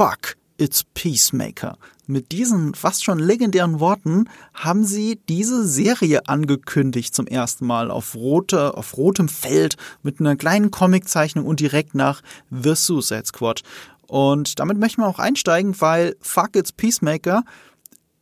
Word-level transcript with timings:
Fuck, 0.00 0.38
it's 0.56 0.82
Peacemaker. 0.94 1.76
Mit 2.06 2.32
diesen 2.32 2.72
fast 2.72 3.04
schon 3.04 3.18
legendären 3.18 3.80
Worten 3.80 4.30
haben 4.54 4.86
sie 4.86 5.20
diese 5.28 5.68
Serie 5.68 6.26
angekündigt 6.26 7.14
zum 7.14 7.26
ersten 7.26 7.66
Mal 7.66 7.90
auf, 7.90 8.14
rote, 8.14 8.78
auf 8.78 8.96
rotem 8.96 9.28
Feld 9.28 9.76
mit 10.02 10.18
einer 10.18 10.36
kleinen 10.36 10.70
Comiczeichnung 10.70 11.44
und 11.44 11.60
direkt 11.60 11.94
nach 11.94 12.22
The 12.50 12.76
Suicide 12.76 13.26
Squad. 13.26 13.60
Und 14.06 14.58
damit 14.58 14.78
möchten 14.78 15.02
wir 15.02 15.06
auch 15.06 15.18
einsteigen, 15.18 15.78
weil 15.82 16.16
Fuck 16.22 16.56
It's 16.56 16.72
Peacemaker 16.72 17.44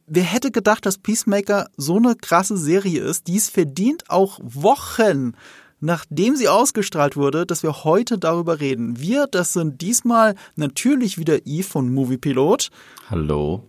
wer 0.09 0.25
hätte 0.25 0.51
gedacht, 0.51 0.85
dass 0.85 0.99
Peacemaker 0.99 1.69
so 1.77 1.99
eine 1.99 2.17
krasse 2.17 2.57
Serie 2.57 3.03
ist? 3.03 3.29
Dies 3.29 3.49
verdient 3.49 4.11
auch 4.11 4.41
Wochen, 4.43 5.35
nachdem 5.81 6.37
sie 6.37 6.49
ausgestrahlt 6.49 7.17
wurde, 7.17 7.47
dass 7.47 7.63
wir 7.63 7.85
heute 7.85 8.19
darüber 8.19 8.61
reden. 8.61 9.01
Wir, 9.01 9.27
das 9.27 9.53
sind 9.53 9.81
diesmal 9.81 10.35
natürlich 10.57 11.19
wieder 11.19 11.47
Eve 11.47 11.69
von 11.69 11.93
Moviepilot. 11.93 12.71
Hallo. 13.11 13.65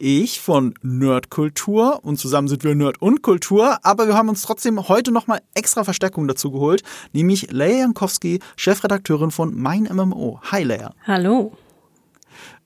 Ich 0.00 0.40
von 0.40 0.74
Nerdkultur 0.82 2.04
und 2.04 2.18
zusammen 2.18 2.46
sind 2.46 2.62
wir 2.62 2.72
Nerd 2.76 3.02
und 3.02 3.20
Kultur, 3.22 3.78
aber 3.82 4.06
wir 4.06 4.14
haben 4.14 4.28
uns 4.28 4.42
trotzdem 4.42 4.88
heute 4.88 5.10
nochmal 5.10 5.40
extra 5.54 5.82
Verstärkung 5.82 6.28
dazu 6.28 6.52
geholt, 6.52 6.84
nämlich 7.12 7.50
Leia 7.50 7.78
Jankowski, 7.78 8.38
Chefredakteurin 8.54 9.32
von 9.32 9.60
Mein 9.60 9.88
MMO. 9.92 10.40
Hi 10.52 10.62
Leia. 10.62 10.94
Hallo. 11.04 11.52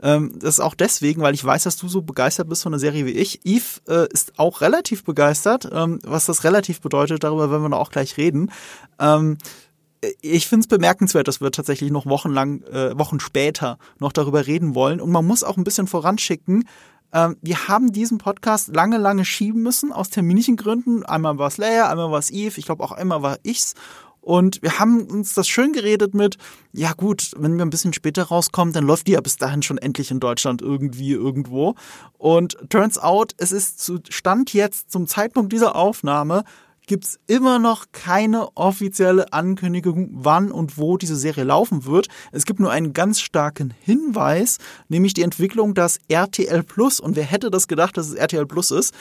Ähm, 0.02 0.33
das 0.38 0.55
ist 0.55 0.61
auch 0.61 0.74
deswegen, 0.74 1.23
weil 1.23 1.34
ich 1.34 1.45
weiß, 1.45 1.62
dass 1.65 1.77
du 1.77 1.88
so 1.88 2.02
begeistert 2.02 2.48
bist 2.48 2.62
von 2.62 2.73
der 2.73 2.79
Serie 2.79 3.06
wie 3.06 3.12
ich. 3.12 3.41
Eve 3.45 3.80
äh, 3.88 4.06
ist 4.12 4.38
auch 4.38 4.61
relativ 4.61 5.05
begeistert. 5.05 5.69
Ähm, 5.73 6.01
was 6.05 6.27
das 6.27 6.45
relativ 6.45 6.80
bedeutet, 6.80 7.25
darüber 7.25 7.51
werden 7.51 7.62
wir 7.62 7.69
noch 7.69 7.78
auch 7.78 7.91
gleich 7.91 8.16
reden. 8.16 8.51
Ähm, 8.98 9.38
ich 10.20 10.48
finde 10.48 10.65
es 10.65 10.69
bemerkenswert, 10.69 11.28
dass 11.28 11.41
wir 11.41 11.52
tatsächlich 11.52 11.92
noch 11.92 12.06
wochenlang, 12.06 12.62
äh, 12.62 12.98
Wochen 12.98 13.20
später 13.20 13.78
noch 14.01 14.12
darüber 14.12 14.47
reden 14.47 14.75
wollen. 14.75 15.01
Und 15.01 15.11
man 15.11 15.25
muss 15.25 15.45
auch 15.45 15.56
ein 15.56 15.65
bisschen 15.65 15.87
voranschicken, 15.87 16.64
ähm, 17.12 17.37
wir 17.42 17.69
haben 17.69 17.92
diesen 17.92 18.19
Podcast 18.19 18.75
lange, 18.75 18.97
lange 18.97 19.25
schieben 19.25 19.62
müssen, 19.62 19.92
aus 19.92 20.11
terminischen 20.11 20.56
Gründen. 20.56 21.05
Einmal 21.05 21.39
war 21.39 21.48
es 21.48 21.58
Leia, 21.58 21.91
einmal 21.91 22.11
war 22.11 22.19
es 22.19 22.30
Eve, 22.30 22.58
ich 22.58 22.64
glaube 22.64 22.83
auch 22.83 22.92
einmal 22.92 23.23
war 23.23 23.39
ich's. 23.42 23.75
Und 24.23 24.62
wir 24.62 24.78
haben 24.78 25.03
uns 25.03 25.34
das 25.34 25.48
schön 25.48 25.73
geredet 25.73 26.15
mit, 26.15 26.39
ja 26.73 26.92
gut, 26.92 27.33
wenn 27.37 27.56
wir 27.56 27.65
ein 27.65 27.70
bisschen 27.70 27.92
später 27.92 28.23
rauskommen, 28.23 28.73
dann 28.73 28.87
läuft 28.87 29.09
die 29.09 29.12
ja 29.12 29.20
bis 29.20 29.37
dahin 29.37 29.62
schon 29.62 29.79
endlich 29.79 30.12
in 30.12 30.20
Deutschland 30.20 30.62
irgendwie 30.62 31.11
irgendwo. 31.11 31.75
Und 32.19 32.56
turns 32.70 32.98
out, 32.98 33.34
es 33.39 33.51
ist 33.51 33.81
zu 33.81 33.98
Stand 34.09 34.55
jetzt 34.55 34.92
zum 34.92 35.09
Zeitpunkt 35.09 35.53
dieser 35.53 35.75
Aufnahme 35.75 36.45
gibt's 36.86 37.19
immer 37.27 37.58
noch 37.58 37.86
keine 37.92 38.56
offizielle 38.56 39.33
Ankündigung, 39.33 40.11
wann 40.12 40.50
und 40.50 40.78
wo 40.78 40.97
diese 40.97 41.16
Serie 41.16 41.44
laufen 41.44 41.84
wird. 41.84 42.08
Es 42.33 42.44
gibt 42.44 42.61
nur 42.61 42.70
einen 42.70 42.92
ganz 42.92 43.20
starken 43.20 43.72
Hinweis, 43.80 44.58
nämlich 44.89 45.14
die 45.14 45.22
Entwicklung, 45.22 45.74
dass 45.74 45.98
RTL 46.08 46.62
Plus, 46.62 47.00
und 47.00 47.16
wer 47.16 47.24
hätte 47.24 47.50
das 47.50 47.69
gedacht, 47.69 47.97
dass 47.97 48.08
es 48.08 48.14
RTL 48.14 48.47
Plus 48.47 48.70
ist, 48.70 48.94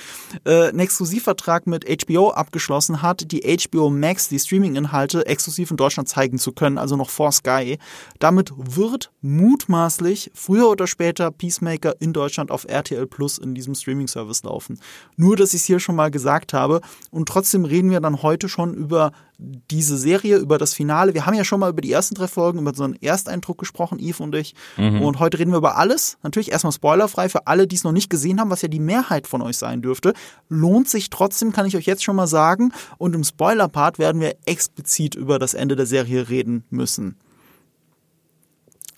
äh, 0.46 0.70
einen 0.70 0.80
Exklusivvertrag 0.80 1.68
mit 1.68 1.86
HBO 1.86 2.30
abgeschlossen 2.30 3.02
hat, 3.02 3.32
die 3.32 3.42
HBO 3.42 3.90
Max, 3.90 4.30
die 4.30 4.40
Streaming-Inhalte 4.40 5.26
exklusiv 5.26 5.72
in 5.72 5.78
Deutschland 5.78 6.08
zeigen 6.08 6.38
zu 6.38 6.52
können, 6.52 6.78
also 6.78 6.96
noch 6.96 7.10
vor 7.10 7.32
Sky. 7.32 7.78
Damit 8.20 8.52
wird 8.56 9.12
mutmaßlich 9.22 10.32
früher 10.34 10.70
oder 10.70 10.88
später 10.88 11.32
Peacemaker 11.32 11.96
in 12.00 12.14
Deutschland 12.14 12.52
auf 12.52 12.66
RTL 12.66 13.08
Plus 13.08 13.38
in 13.38 13.56
diesem 13.56 13.74
Streaming-Service 13.74 14.44
laufen. 14.44 14.80
Nur, 15.16 15.36
dass 15.36 15.54
ich 15.54 15.62
es 15.62 15.66
hier 15.66 15.80
schon 15.80 15.96
mal 15.96 16.12
gesagt 16.12 16.54
habe 16.54 16.82
und 17.10 17.28
trotzdem 17.28 17.66
reden 17.72 17.90
wir 17.90 18.00
dann 18.00 18.22
heute 18.22 18.50
schon 18.50 18.74
über 18.74 19.12
diese 19.40 19.98
Serie, 19.98 20.38
über 20.38 20.58
das 20.58 20.74
Finale. 20.74 21.14
Wir 21.14 21.26
haben 21.26 21.34
ja 21.34 21.44
schon 21.44 21.60
mal 21.60 21.72
über 21.72 21.82
die 21.82 21.92
ersten 21.92 22.14
drei 22.14 22.28
Folgen, 22.28 22.60
über 22.60 22.74
so 22.76 22.84
einen 22.84 23.02
Ersteindruck 23.02 23.58
gesprochen, 23.58 23.98
Eve 24.00 24.22
und 24.22 24.36
ich. 24.36 24.54
Mhm. 24.78 25.02
Und 25.02 25.20
heute 25.20 25.40
reden 25.40 25.52
wir 25.52 25.58
über 25.58 25.78
alles. 25.78 26.18
Natürlich 26.22 26.52
erstmal 26.52 26.74
spoilerfrei 26.74 27.30
für 27.30 27.48
alle, 27.48 27.66
die 27.66 27.76
es 27.76 27.84
noch 27.84 27.92
nicht 27.92 28.10
gesehen 28.10 28.40
haben, 28.40 28.52
was 28.52 28.62
ja 28.62 28.68
die 28.68 28.80
Mehrheit 28.80 29.26
von 29.26 29.42
euch 29.42 29.58
sein 29.58 29.82
dürfte. 29.82 30.14
Lohnt 30.50 30.90
sich 30.90 31.10
trotzdem, 31.10 31.54
kann 31.54 31.66
ich 31.66 31.76
euch 31.76 31.86
jetzt 31.86 32.04
schon 32.04 32.16
mal 32.16 32.28
sagen. 32.28 32.72
Und 32.98 33.16
im 33.16 33.24
Spoiler-Part 33.24 33.98
werden 33.98 34.22
wir 34.22 34.36
explizit 34.46 35.16
über 35.16 35.40
das 35.40 35.54
Ende 35.56 35.76
der 35.76 35.88
Serie 35.88 36.30
reden 36.30 36.64
müssen. 36.70 37.16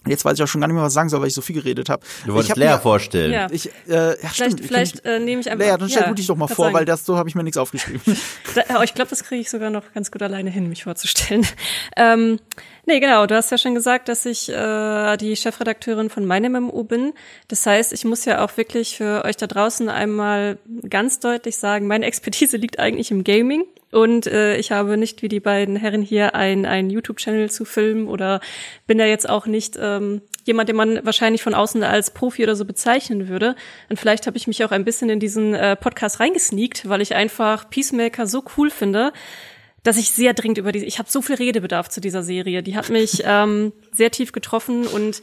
Jetzt 0.06 0.26
weiß 0.26 0.38
ich 0.38 0.44
auch 0.44 0.48
schon 0.48 0.60
gar 0.60 0.68
nicht 0.68 0.76
mehr, 0.76 0.84
was 0.84 0.92
ich 0.92 0.96
sagen 0.96 1.08
soll, 1.08 1.22
weil 1.22 1.30
ich 1.30 1.34
so 1.34 1.42
viel 1.42 1.56
geredet 1.56 1.88
habe. 1.88 2.06
Du 2.26 2.34
wolltest 2.34 2.58
Lea 2.58 2.78
vorstellen. 2.82 3.32
Ja. 3.32 3.48
Ich, 3.50 3.70
äh, 3.88 4.22
ja, 4.22 4.30
vielleicht 4.30 4.60
vielleicht 4.60 5.06
äh, 5.06 5.20
nehme 5.20 5.40
ich 5.40 5.50
einfach. 5.50 5.66
Lea, 5.66 5.78
dann 5.78 5.90
stell 5.90 6.02
ja, 6.02 6.08
du 6.10 6.16
dich 6.16 6.28
doch 6.28 6.36
mal 6.36 6.48
vor, 6.48 6.66
sagen. 6.66 6.76
weil 6.76 6.86
das 6.86 7.06
so 7.06 7.18
habe 7.18 7.30
ich 7.30 7.36
mir 7.36 7.44
nichts 7.44 7.58
aufgeschrieben. 7.58 8.02
da, 8.56 8.84
ich 8.84 8.94
glaube, 8.94 9.10
das 9.10 9.24
kriege 9.24 9.42
ich 9.42 9.50
sogar 9.50 9.70
noch 9.70 9.94
ganz 9.94 10.12
gut 10.12 10.22
alleine 10.22 10.50
hin, 10.50 10.68
mich 10.70 10.84
vorzustellen. 10.84 11.46
Ähm, 11.96 12.40
nee, 12.86 13.00
genau. 13.00 13.26
Du 13.28 13.36
hast 13.36 13.52
ja 13.52 13.58
schon 13.58 13.76
gesagt, 13.76 14.10
dass 14.10 14.26
ich 14.26 14.50
äh, 14.50 15.18
die 15.18 15.36
Chefredakteurin 15.36 16.10
von 16.10 16.26
meinem 16.26 16.54
MMO 16.54 16.84
bin. 16.84 17.14
Das 17.48 17.66
heißt, 17.66 17.94
ich 17.94 18.04
muss 18.04 18.26
ja 18.26 18.44
auch 18.44 18.58
wirklich 18.58 18.98
für 18.98 19.24
euch 19.26 19.38
da 19.38 19.48
draußen 19.48 19.90
einmal 19.90 20.58
ganz 20.90 21.20
deutlich 21.20 21.58
sagen, 21.58 21.88
meine 21.88 22.06
Expertise 22.06 22.58
liegt 22.58 22.80
eigentlich 22.80 23.12
im 23.12 23.24
Gaming. 23.24 23.66
Und 23.94 24.28
äh, 24.28 24.58
ich 24.58 24.72
habe 24.72 24.98
nicht 24.98 25.22
wie 25.22 25.28
die 25.28 25.40
beiden 25.40 25.76
Herren 25.76 26.02
hier 26.02 26.36
ein, 26.36 26.66
ein 26.66 26.90
YouTube-Channel 26.90 27.52
zu 27.52 27.64
filmen 27.64 28.08
oder 28.08 28.42
bin 28.88 28.98
da 28.98 29.06
jetzt 29.06 29.30
auch 29.30 29.46
nicht 29.46 29.78
ähm, 29.80 30.22
jemand, 30.46 30.70
den 30.70 30.76
man 30.76 31.06
wahrscheinlich 31.06 31.44
von 31.44 31.54
außen 31.54 31.84
als 31.84 32.12
Profi 32.12 32.44
oder 32.44 32.56
so 32.56 32.66
bezeichnen 32.66 33.28
würde. 33.28 33.56
Und 33.90 34.00
vielleicht 34.00 34.26
habe 34.26 34.38
ich 34.38 34.48
mich 34.48 34.64
auch 34.66 34.72
ein 34.72 34.84
bisschen 34.84 35.10
in 35.10 35.20
diesen 35.20 35.54
äh, 35.54 35.76
Podcast 35.76 36.20
reingesneakt, 36.20 36.90
weil 36.90 37.02
ich 37.02 37.16
einfach 37.16 37.70
Peacemaker 37.70 38.26
so 38.26 38.44
cool 38.58 38.72
finde, 38.72 39.14
dass 39.84 39.98
ich 39.98 40.12
sehr 40.12 40.34
dringend 40.34 40.58
über 40.58 40.72
die, 40.72 40.84
ich 40.86 40.98
habe 40.98 41.12
so 41.12 41.22
viel 41.22 41.36
Redebedarf 41.36 41.90
zu 41.90 42.02
dieser 42.02 42.24
Serie. 42.24 42.64
Die 42.64 42.76
hat 42.76 42.90
mich 42.90 43.22
ähm, 43.26 43.74
sehr 43.92 44.12
tief 44.12 44.32
getroffen 44.32 44.88
und 44.88 45.22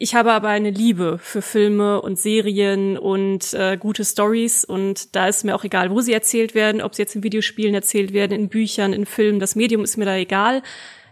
ich 0.00 0.14
habe 0.14 0.32
aber 0.32 0.48
eine 0.48 0.70
Liebe 0.70 1.18
für 1.20 1.42
Filme 1.42 2.00
und 2.00 2.18
Serien 2.20 2.96
und 2.96 3.52
äh, 3.52 3.76
gute 3.76 4.04
Stories 4.04 4.64
und 4.64 5.16
da 5.16 5.26
ist 5.26 5.44
mir 5.44 5.56
auch 5.56 5.64
egal, 5.64 5.90
wo 5.90 6.00
sie 6.00 6.12
erzählt 6.12 6.54
werden, 6.54 6.80
ob 6.80 6.94
sie 6.94 7.02
jetzt 7.02 7.16
in 7.16 7.24
Videospielen 7.24 7.74
erzählt 7.74 8.12
werden, 8.12 8.32
in 8.32 8.48
Büchern, 8.48 8.92
in 8.92 9.06
Filmen, 9.06 9.40
das 9.40 9.56
Medium 9.56 9.82
ist 9.82 9.96
mir 9.96 10.04
da 10.04 10.14
egal. 10.14 10.62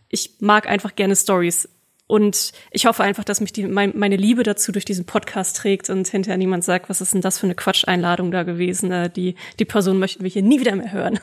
Ich 0.08 0.36
mag 0.38 0.68
einfach 0.68 0.94
gerne 0.94 1.16
Stories 1.16 1.68
und 2.06 2.52
ich 2.70 2.86
hoffe 2.86 3.02
einfach, 3.02 3.24
dass 3.24 3.40
mich 3.40 3.52
die, 3.52 3.64
mein, 3.64 3.92
meine 3.96 4.16
Liebe 4.16 4.44
dazu 4.44 4.70
durch 4.70 4.84
diesen 4.84 5.04
Podcast 5.04 5.56
trägt 5.56 5.90
und 5.90 6.06
hinterher 6.06 6.38
niemand 6.38 6.62
sagt, 6.62 6.88
was 6.88 7.00
ist 7.00 7.12
denn 7.12 7.22
das 7.22 7.38
für 7.38 7.46
eine 7.46 7.56
Quatscheinladung 7.56 8.30
da 8.30 8.44
gewesen? 8.44 8.92
Äh, 8.92 9.10
die, 9.10 9.34
die 9.58 9.64
Person 9.64 9.98
möchten 9.98 10.22
wir 10.22 10.30
hier 10.30 10.42
nie 10.42 10.60
wieder 10.60 10.76
mehr 10.76 10.92
hören. 10.92 11.18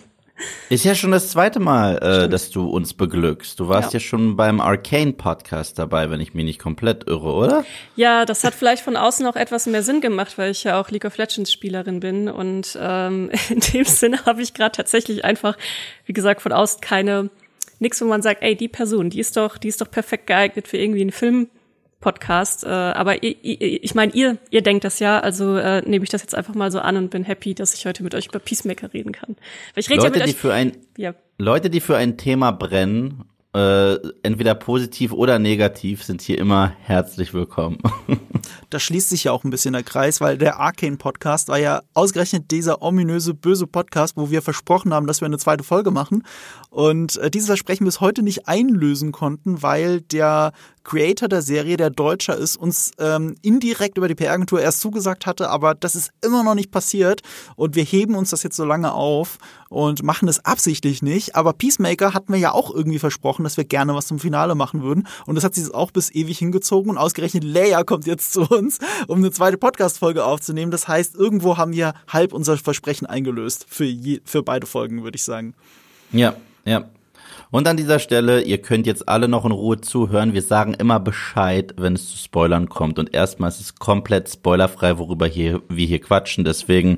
Ist 0.69 0.83
ja 0.83 0.95
schon 0.95 1.11
das 1.11 1.29
zweite 1.29 1.59
Mal, 1.59 1.97
äh, 1.97 2.29
dass 2.29 2.49
du 2.49 2.67
uns 2.67 2.93
beglückst. 2.93 3.59
Du 3.59 3.67
warst 3.67 3.93
ja. 3.93 3.99
ja. 3.99 4.05
schon 4.05 4.35
beim 4.35 4.59
Arcane 4.59 5.13
Podcast 5.13 5.77
dabei, 5.77 6.09
wenn 6.09 6.19
ich 6.19 6.33
mich 6.33 6.45
nicht 6.45 6.59
komplett 6.59 7.07
irre, 7.07 7.33
oder? 7.33 7.65
Ja, 7.95 8.25
das 8.25 8.43
hat 8.43 8.55
vielleicht 8.55 8.83
von 8.83 8.97
außen 8.97 9.25
auch 9.27 9.35
etwas 9.35 9.67
mehr 9.67 9.83
Sinn 9.83 10.01
gemacht, 10.01 10.37
weil 10.37 10.51
ich 10.51 10.63
ja 10.63 10.81
auch 10.81 10.89
League 10.89 11.05
of 11.05 11.17
Legends 11.17 11.51
Spielerin 11.51 11.99
bin 11.99 12.27
und 12.27 12.77
ähm, 12.81 13.29
in 13.49 13.59
dem 13.59 13.85
Sinne 13.85 14.25
habe 14.25 14.41
ich 14.41 14.53
gerade 14.53 14.75
tatsächlich 14.75 15.23
einfach, 15.23 15.57
wie 16.05 16.13
gesagt, 16.13 16.41
von 16.41 16.51
außen 16.51 16.81
keine 16.81 17.29
nichts, 17.79 18.01
wo 18.01 18.05
man 18.05 18.21
sagt, 18.21 18.41
ey, 18.41 18.55
die 18.55 18.69
Person, 18.69 19.09
die 19.09 19.19
ist 19.19 19.37
doch, 19.37 19.57
die 19.57 19.67
ist 19.67 19.81
doch 19.81 19.91
perfekt 19.91 20.27
geeignet 20.27 20.67
für 20.67 20.77
irgendwie 20.77 21.01
einen 21.01 21.11
Film 21.11 21.49
Podcast. 22.03 22.65
Äh, 22.65 22.67
aber 22.67 23.23
ihr, 23.23 23.35
ihr, 23.41 23.83
ich 23.83 23.95
meine, 23.95 24.13
ihr, 24.13 24.37
ihr 24.51 24.61
denkt 24.61 24.83
das 24.83 24.99
ja, 24.99 25.19
also 25.19 25.55
äh, 25.55 25.81
nehme 25.87 26.03
ich 26.03 26.09
das 26.09 26.21
jetzt 26.21 26.35
einfach 26.35 26.53
mal 26.53 26.69
so 26.69 26.79
an 26.79 26.97
und 26.97 27.09
bin 27.09 27.23
happy, 27.23 27.55
dass 27.55 27.73
ich 27.73 27.85
heute 27.85 28.03
mit 28.03 28.13
euch 28.13 28.27
über 28.27 28.39
Peacemaker 28.39 28.93
reden 28.93 29.13
kann. 29.13 29.35
Weil 29.73 29.81
ich 29.81 29.89
rede 29.89 30.01
Leute, 30.01 30.19
ja 30.19 30.25
mit 30.25 30.29
euch, 30.29 30.35
die 30.35 30.39
für 30.39 30.53
ein, 30.53 30.73
ja. 30.97 31.15
Leute, 31.37 31.69
die 31.69 31.79
für 31.79 31.97
ein 31.97 32.17
Thema 32.17 32.51
brennen 32.51 33.23
äh, 33.53 33.99
entweder 34.23 34.55
positiv 34.55 35.13
oder 35.13 35.37
negativ, 35.37 36.03
sind 36.03 36.21
hier 36.21 36.39
immer 36.39 36.73
herzlich 36.81 37.33
willkommen. 37.35 37.77
da 38.71 38.79
schließt 38.79 39.09
sich 39.09 39.25
ja 39.25 39.31
auch 39.31 39.43
ein 39.43 39.51
bisschen 39.51 39.73
der 39.73 39.83
Kreis, 39.83 40.21
weil 40.21 40.39
der 40.39 40.59
Arcane 40.59 40.97
Podcast 40.97 41.49
war 41.49 41.59
ja 41.59 41.83
ausgerechnet 41.93 42.49
dieser 42.49 42.81
ominöse, 42.81 43.35
böse 43.35 43.67
Podcast, 43.67 44.17
wo 44.17 44.31
wir 44.31 44.41
versprochen 44.41 44.91
haben, 44.93 45.05
dass 45.05 45.21
wir 45.21 45.27
eine 45.27 45.37
zweite 45.37 45.63
Folge 45.63 45.91
machen. 45.91 46.23
Und 46.71 47.17
äh, 47.17 47.29
dieses 47.29 47.47
Versprechen 47.47 47.85
bis 47.85 48.01
heute 48.01 48.23
nicht 48.23 48.47
einlösen 48.47 49.11
konnten, 49.11 49.61
weil 49.61 50.01
der 50.01 50.53
Creator 50.83 51.27
der 51.27 51.41
Serie, 51.41 51.77
der 51.77 51.89
Deutscher 51.89 52.35
ist, 52.35 52.57
uns 52.57 52.91
ähm, 52.99 53.35
indirekt 53.41 53.97
über 53.97 54.07
die 54.07 54.15
PR-Agentur 54.15 54.61
erst 54.61 54.81
zugesagt 54.81 55.25
hatte, 55.25 55.49
aber 55.49 55.75
das 55.75 55.95
ist 55.95 56.11
immer 56.23 56.43
noch 56.43 56.55
nicht 56.55 56.71
passiert 56.71 57.21
und 57.55 57.75
wir 57.75 57.83
heben 57.83 58.15
uns 58.15 58.31
das 58.31 58.43
jetzt 58.43 58.55
so 58.55 58.65
lange 58.65 58.93
auf 58.93 59.37
und 59.69 60.03
machen 60.03 60.27
es 60.27 60.43
absichtlich 60.45 61.01
nicht. 61.01 61.35
Aber 61.35 61.53
Peacemaker 61.53 62.13
hatten 62.13 62.33
wir 62.33 62.39
ja 62.39 62.51
auch 62.51 62.73
irgendwie 62.73 62.99
versprochen, 62.99 63.43
dass 63.43 63.57
wir 63.57 63.63
gerne 63.63 63.95
was 63.95 64.07
zum 64.07 64.19
Finale 64.19 64.55
machen 64.55 64.83
würden 64.83 65.07
und 65.25 65.35
das 65.35 65.43
hat 65.43 65.55
sich 65.55 65.73
auch 65.73 65.91
bis 65.91 66.11
ewig 66.11 66.37
hingezogen 66.37 66.91
und 66.91 66.97
ausgerechnet 66.97 67.43
Leia 67.43 67.83
kommt 67.83 68.05
jetzt 68.05 68.33
zu 68.33 68.41
uns, 68.41 68.79
um 69.07 69.19
eine 69.19 69.31
zweite 69.31 69.57
Podcast-Folge 69.57 70.25
aufzunehmen. 70.25 70.71
Das 70.71 70.87
heißt, 70.87 71.15
irgendwo 71.15 71.57
haben 71.57 71.73
wir 71.73 71.93
halb 72.07 72.33
unser 72.33 72.57
Versprechen 72.57 73.05
eingelöst 73.05 73.65
für, 73.69 73.85
je, 73.85 74.21
für 74.25 74.43
beide 74.43 74.67
Folgen, 74.67 75.03
würde 75.03 75.15
ich 75.15 75.23
sagen. 75.23 75.53
Ja, 76.11 76.35
ja. 76.65 76.85
Und 77.53 77.67
an 77.67 77.77
dieser 77.77 77.99
Stelle, 77.99 78.41
ihr 78.41 78.57
könnt 78.63 78.87
jetzt 78.87 79.07
alle 79.07 79.27
noch 79.27 79.45
in 79.45 79.51
Ruhe 79.51 79.79
zuhören. 79.79 80.33
Wir 80.33 80.41
sagen 80.41 80.73
immer 80.73 80.99
Bescheid, 80.99 81.75
wenn 81.77 81.93
es 81.93 82.09
zu 82.09 82.17
Spoilern 82.17 82.67
kommt. 82.67 82.97
Und 82.97 83.13
erstmal 83.13 83.49
ist 83.49 83.59
es 83.59 83.75
komplett 83.75 84.27
spoilerfrei, 84.27 84.97
worüber 84.97 85.27
hier, 85.27 85.61
wir 85.69 85.85
hier 85.85 86.01
quatschen. 86.01 86.45
Deswegen 86.45 86.97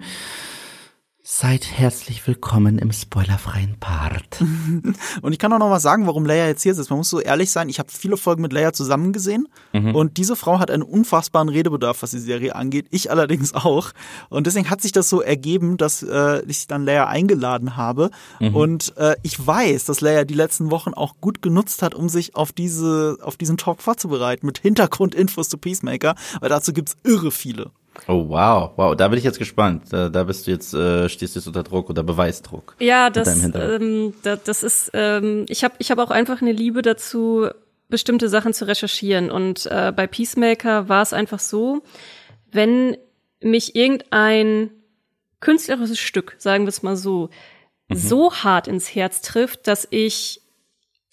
Seid 1.28 1.66
herzlich 1.72 2.28
willkommen 2.28 2.78
im 2.78 2.92
spoilerfreien 2.92 3.78
Part. 3.80 4.44
und 5.24 5.34
ich 5.34 5.40
kann 5.40 5.52
auch 5.54 5.58
noch 5.58 5.70
mal 5.70 5.80
sagen, 5.80 6.06
warum 6.06 6.24
Leia 6.24 6.46
jetzt 6.46 6.62
hier 6.62 6.76
sitzt. 6.76 6.92
Man 6.92 7.00
muss 7.00 7.10
so 7.10 7.20
ehrlich 7.20 7.50
sein, 7.50 7.68
ich 7.68 7.80
habe 7.80 7.90
viele 7.92 8.16
Folgen 8.16 8.44
mit 8.44 8.54
Leia 8.54 8.74
zusammen 8.74 9.12
gesehen 9.12 9.48
mhm. 9.74 9.96
und 9.96 10.18
diese 10.18 10.36
Frau 10.36 10.60
hat 10.60 10.70
einen 10.70 10.84
unfassbaren 10.84 11.50
Redebedarf, 11.50 12.04
was 12.04 12.12
die 12.12 12.20
Serie 12.20 12.56
angeht. 12.56 12.86
Ich 12.92 13.10
allerdings 13.10 13.56
auch. 13.56 13.90
Und 14.30 14.46
deswegen 14.46 14.70
hat 14.70 14.84
sich 14.84 14.92
das 14.92 15.10
so 15.10 15.20
ergeben, 15.20 15.78
dass 15.78 16.04
äh, 16.04 16.44
ich 16.46 16.68
dann 16.68 16.86
Leia 16.86 17.08
eingeladen 17.08 17.76
habe. 17.76 18.12
Mhm. 18.40 18.56
Und 18.56 18.98
äh, 18.98 19.16
ich 19.24 19.44
weiß, 19.44 19.86
dass 19.86 20.02
Leia 20.02 20.26
die 20.26 20.36
letzten 20.36 20.70
Wochen 20.70 20.94
auch 20.94 21.16
gut 21.22 21.42
genutzt 21.42 21.82
hat, 21.82 21.96
um 21.96 22.08
sich 22.08 22.36
auf 22.36 22.52
diese, 22.52 23.18
auf 23.24 23.36
diesen 23.36 23.58
Talk 23.58 23.82
vorzubereiten 23.82 24.46
mit 24.46 24.60
Hintergrundinfos 24.60 25.50
zu 25.50 25.58
Peacemaker, 25.58 26.14
weil 26.40 26.50
dazu 26.50 26.72
gibt's 26.72 26.96
irre 27.04 27.32
viele. 27.32 27.72
Oh 28.08 28.30
wow, 28.30 28.72
wow, 28.76 28.96
da 28.96 29.08
bin 29.08 29.18
ich 29.18 29.24
jetzt 29.24 29.40
gespannt. 29.40 29.84
Da, 29.90 30.10
da 30.10 30.24
bist 30.24 30.48
du 30.48 30.52
jetzt, 30.52 30.74
äh, 30.74 31.10
stehst 31.10 31.36
du 31.36 31.40
jetzt 31.40 31.48
unter 31.48 31.64
Druck 31.64 31.90
oder 31.90 32.04
Beweisdruck. 32.04 32.76
Ja, 32.80 33.10
das, 33.10 33.44
ähm, 33.44 34.14
das, 34.24 34.44
das 34.44 34.64
ist, 34.64 34.92
ähm, 34.94 35.46
ich 35.50 35.64
habe 35.64 35.76
ich 35.80 35.92
hab 35.92 36.00
auch 36.00 36.12
einfach 36.12 36.42
eine 36.42 36.52
Liebe 36.52 36.82
dazu, 36.82 37.48
bestimmte 37.90 38.30
Sachen 38.30 38.54
zu 38.54 38.68
recherchieren. 38.68 39.32
Und 39.32 39.66
äh, 39.68 39.92
bei 39.96 40.08
Peacemaker 40.08 40.90
war 40.90 41.02
es 41.02 41.14
einfach 41.14 41.40
so, 41.40 41.84
wenn 42.52 42.98
mich 43.42 43.76
irgendein 43.76 44.72
künstlerisches 45.40 46.00
Stück, 46.00 46.36
sagen 46.38 46.66
wir 46.66 46.70
es 46.70 46.84
mal 46.84 46.98
so, 46.98 47.30
mhm. 47.90 47.96
so 47.96 48.34
hart 48.34 48.68
ins 48.68 48.94
Herz 48.94 49.22
trifft, 49.22 49.68
dass 49.68 49.88
ich 49.92 50.42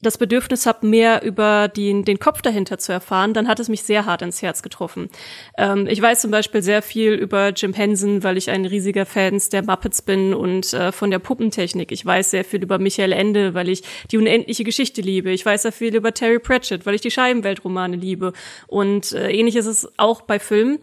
das 0.02 0.18
Bedürfnis 0.18 0.66
habe, 0.66 0.86
mehr 0.86 1.22
über 1.22 1.68
den, 1.68 2.04
den 2.04 2.18
Kopf 2.18 2.42
dahinter 2.42 2.78
zu 2.78 2.92
erfahren, 2.92 3.34
dann 3.34 3.48
hat 3.48 3.60
es 3.60 3.68
mich 3.68 3.82
sehr 3.84 4.04
hart 4.04 4.22
ins 4.22 4.42
Herz 4.42 4.62
getroffen. 4.62 5.08
Ähm, 5.56 5.86
ich 5.86 6.02
weiß 6.02 6.20
zum 6.20 6.30
Beispiel 6.30 6.62
sehr 6.62 6.82
viel 6.82 7.12
über 7.12 7.50
Jim 7.50 7.72
Henson, 7.72 8.22
weil 8.22 8.36
ich 8.36 8.50
ein 8.50 8.66
riesiger 8.66 9.06
Fan 9.06 9.40
der 9.52 9.62
Muppets 9.62 10.02
bin 10.02 10.34
und 10.34 10.72
äh, 10.74 10.92
von 10.92 11.10
der 11.10 11.20
Puppentechnik. 11.20 11.92
Ich 11.92 12.04
weiß 12.04 12.30
sehr 12.30 12.44
viel 12.44 12.62
über 12.62 12.78
Michael 12.78 13.12
Ende, 13.12 13.54
weil 13.54 13.68
ich 13.68 13.82
die 14.10 14.18
unendliche 14.18 14.64
Geschichte 14.64 15.00
liebe. 15.00 15.30
Ich 15.30 15.46
weiß 15.46 15.62
sehr 15.62 15.72
viel 15.72 15.94
über 15.94 16.12
Terry 16.12 16.38
Pratchett, 16.38 16.84
weil 16.84 16.94
ich 16.94 17.00
die 17.00 17.10
Scheibenweltromane 17.10 17.96
liebe. 17.96 18.32
Und 18.66 19.12
äh, 19.12 19.30
ähnlich 19.30 19.56
ist 19.56 19.66
es 19.66 19.88
auch 19.98 20.22
bei 20.22 20.38
Filmen. 20.38 20.80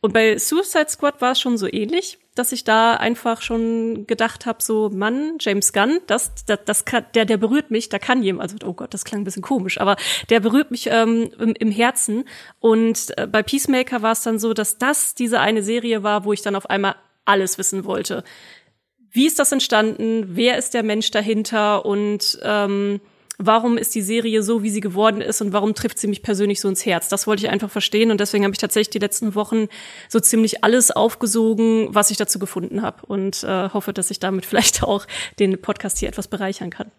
Und 0.00 0.14
bei 0.14 0.38
Suicide 0.38 0.88
Squad 0.88 1.20
war 1.20 1.32
es 1.32 1.40
schon 1.40 1.58
so 1.58 1.66
ähnlich 1.70 2.18
dass 2.40 2.52
ich 2.52 2.64
da 2.64 2.94
einfach 2.94 3.42
schon 3.42 4.06
gedacht 4.06 4.46
habe, 4.46 4.62
so 4.62 4.88
Mann, 4.88 5.36
James 5.38 5.74
Gunn, 5.74 6.00
das, 6.06 6.32
das, 6.46 6.60
das 6.64 6.84
kann, 6.86 7.04
der, 7.14 7.26
der 7.26 7.36
berührt 7.36 7.70
mich, 7.70 7.90
da 7.90 7.98
kann 7.98 8.22
jemand, 8.22 8.50
also 8.50 8.66
oh 8.66 8.72
Gott, 8.72 8.94
das 8.94 9.04
klang 9.04 9.20
ein 9.20 9.24
bisschen 9.24 9.42
komisch, 9.42 9.78
aber 9.78 9.96
der 10.30 10.40
berührt 10.40 10.70
mich 10.70 10.86
ähm, 10.90 11.30
im, 11.38 11.52
im 11.52 11.70
Herzen. 11.70 12.24
Und 12.58 13.12
äh, 13.18 13.26
bei 13.26 13.42
Peacemaker 13.42 14.00
war 14.00 14.12
es 14.12 14.22
dann 14.22 14.38
so, 14.38 14.54
dass 14.54 14.78
das 14.78 15.14
diese 15.14 15.38
eine 15.38 15.62
Serie 15.62 16.02
war, 16.02 16.24
wo 16.24 16.32
ich 16.32 16.40
dann 16.40 16.56
auf 16.56 16.70
einmal 16.70 16.94
alles 17.26 17.58
wissen 17.58 17.84
wollte. 17.84 18.24
Wie 19.10 19.26
ist 19.26 19.38
das 19.38 19.52
entstanden? 19.52 20.36
Wer 20.36 20.56
ist 20.56 20.72
der 20.72 20.82
Mensch 20.82 21.10
dahinter? 21.10 21.84
Und 21.84 22.38
ähm, 22.42 23.02
warum 23.40 23.78
ist 23.78 23.94
die 23.94 24.02
Serie 24.02 24.42
so, 24.42 24.62
wie 24.62 24.70
sie 24.70 24.80
geworden 24.80 25.20
ist 25.20 25.40
und 25.40 25.52
warum 25.52 25.74
trifft 25.74 25.98
sie 25.98 26.06
mich 26.06 26.22
persönlich 26.22 26.60
so 26.60 26.68
ins 26.68 26.84
Herz. 26.84 27.08
Das 27.08 27.26
wollte 27.26 27.44
ich 27.44 27.50
einfach 27.50 27.70
verstehen 27.70 28.10
und 28.10 28.20
deswegen 28.20 28.44
habe 28.44 28.52
ich 28.52 28.58
tatsächlich 28.58 28.90
die 28.90 28.98
letzten 28.98 29.34
Wochen 29.34 29.66
so 30.08 30.20
ziemlich 30.20 30.62
alles 30.62 30.90
aufgesogen, 30.90 31.88
was 31.90 32.10
ich 32.10 32.18
dazu 32.18 32.38
gefunden 32.38 32.82
habe 32.82 33.06
und 33.06 33.42
äh, 33.42 33.70
hoffe, 33.70 33.92
dass 33.92 34.10
ich 34.10 34.20
damit 34.20 34.46
vielleicht 34.50 34.82
auch 34.82 35.06
den 35.38 35.60
Podcast 35.60 35.98
hier 35.98 36.08
etwas 36.08 36.28
bereichern 36.28 36.70
kann. 36.70 36.90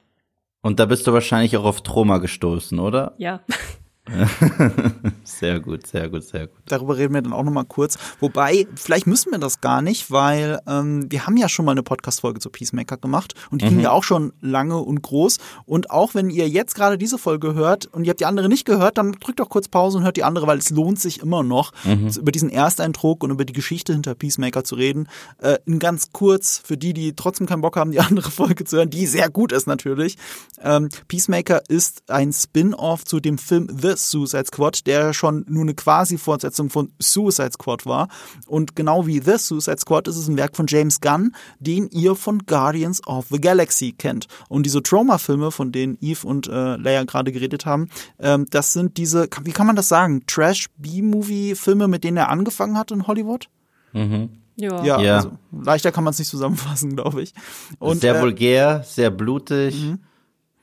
Und 0.61 0.79
da 0.79 0.85
bist 0.85 1.07
du 1.07 1.13
wahrscheinlich 1.13 1.57
auch 1.57 1.63
auf 1.63 1.81
Troma 1.81 2.17
gestoßen, 2.17 2.79
oder? 2.79 3.13
Ja. 3.17 3.41
sehr 5.23 5.59
gut, 5.59 5.85
sehr 5.85 6.09
gut, 6.09 6.23
sehr 6.23 6.47
gut. 6.47 6.57
Darüber 6.65 6.97
reden 6.97 7.13
wir 7.13 7.21
dann 7.21 7.33
auch 7.33 7.43
nochmal 7.43 7.65
kurz. 7.65 7.99
Wobei, 8.19 8.67
vielleicht 8.75 9.05
müssen 9.05 9.31
wir 9.31 9.37
das 9.37 9.61
gar 9.61 9.83
nicht, 9.83 10.09
weil 10.09 10.59
ähm, 10.67 11.05
wir 11.11 11.27
haben 11.27 11.37
ja 11.37 11.47
schon 11.47 11.65
mal 11.65 11.73
eine 11.73 11.83
Podcast-Folge 11.83 12.39
zu 12.39 12.49
Peacemaker 12.49 12.97
gemacht 12.97 13.35
und 13.51 13.61
die 13.61 13.65
mhm. 13.65 13.69
ging 13.69 13.79
ja 13.81 13.91
auch 13.91 14.03
schon 14.03 14.33
lange 14.41 14.79
und 14.79 15.03
groß. 15.03 15.37
Und 15.65 15.91
auch 15.91 16.15
wenn 16.15 16.31
ihr 16.31 16.49
jetzt 16.49 16.73
gerade 16.73 16.97
diese 16.97 17.19
Folge 17.19 17.53
hört 17.53 17.85
und 17.85 18.05
ihr 18.05 18.09
habt 18.09 18.19
die 18.19 18.25
andere 18.25 18.49
nicht 18.49 18.65
gehört, 18.65 18.97
dann 18.97 19.11
drückt 19.13 19.39
doch 19.39 19.49
kurz 19.49 19.67
Pause 19.67 19.99
und 19.99 20.03
hört 20.03 20.17
die 20.17 20.23
andere, 20.23 20.47
weil 20.47 20.57
es 20.57 20.71
lohnt 20.71 20.99
sich 20.99 21.21
immer 21.21 21.43
noch, 21.43 21.71
mhm. 21.83 22.07
über 22.07 22.31
diesen 22.31 22.49
Ersteindruck 22.49 23.23
und 23.23 23.29
über 23.29 23.45
die 23.45 23.53
Geschichte 23.53 23.93
hinter 23.93 24.15
Peacemaker 24.15 24.63
zu 24.63 24.75
reden. 24.75 25.09
Äh, 25.37 25.59
in 25.65 25.77
ganz 25.77 26.11
kurz, 26.11 26.59
für 26.65 26.75
die, 26.75 26.93
die 26.93 27.13
trotzdem 27.15 27.45
keinen 27.45 27.61
Bock 27.61 27.77
haben, 27.77 27.91
die 27.91 27.99
andere 28.01 28.31
Folge 28.31 28.65
zu 28.65 28.77
hören, 28.77 28.89
die 28.89 29.05
sehr 29.05 29.29
gut 29.29 29.51
ist 29.51 29.67
natürlich. 29.67 30.17
Ähm, 30.63 30.89
Peacemaker 31.07 31.61
ist 31.69 32.09
ein 32.09 32.33
Spin-off 32.33 33.05
zu 33.05 33.19
dem 33.19 33.37
Film 33.37 33.67
The 33.69 33.90
Suicide 33.97 34.45
Squad, 34.45 34.85
der 34.87 35.13
schon 35.13 35.45
nur 35.47 35.63
eine 35.63 35.73
Quasi-Fortsetzung 35.73 36.69
von 36.69 36.91
Suicide 36.99 37.51
Squad 37.53 37.85
war. 37.85 38.07
Und 38.47 38.75
genau 38.75 39.07
wie 39.07 39.19
The 39.19 39.37
Suicide 39.37 39.79
Squad 39.79 40.07
ist 40.07 40.17
es 40.17 40.27
ein 40.27 40.37
Werk 40.37 40.55
von 40.55 40.65
James 40.67 41.01
Gunn, 41.01 41.33
den 41.59 41.89
ihr 41.89 42.15
von 42.15 42.39
Guardians 42.45 43.05
of 43.07 43.27
the 43.29 43.39
Galaxy 43.39 43.93
kennt. 43.97 44.27
Und 44.49 44.65
diese 44.65 44.83
Trauma-Filme, 44.83 45.51
von 45.51 45.71
denen 45.71 45.97
Eve 46.01 46.27
und 46.27 46.47
äh, 46.47 46.75
Leia 46.75 47.03
gerade 47.03 47.31
geredet 47.31 47.65
haben, 47.65 47.89
ähm, 48.19 48.45
das 48.49 48.73
sind 48.73 48.97
diese, 48.97 49.27
wie 49.43 49.51
kann 49.51 49.67
man 49.67 49.75
das 49.75 49.89
sagen, 49.89 50.23
Trash-B-Movie-Filme, 50.27 51.87
mit 51.87 52.03
denen 52.03 52.17
er 52.17 52.29
angefangen 52.29 52.77
hat 52.77 52.91
in 52.91 53.07
Hollywood? 53.07 53.47
Mhm. 53.93 54.29
Ja, 54.55 54.83
ja, 54.83 55.01
ja. 55.01 55.15
Also, 55.15 55.31
leichter 55.51 55.91
kann 55.91 56.03
man 56.03 56.11
es 56.11 56.19
nicht 56.19 56.29
zusammenfassen, 56.29 56.95
glaube 56.95 57.21
ich. 57.21 57.33
Und, 57.79 58.01
sehr 58.01 58.15
äh, 58.15 58.21
vulgär, 58.21 58.83
sehr 58.85 59.09
blutig, 59.09 59.75
mhm. 59.81 59.99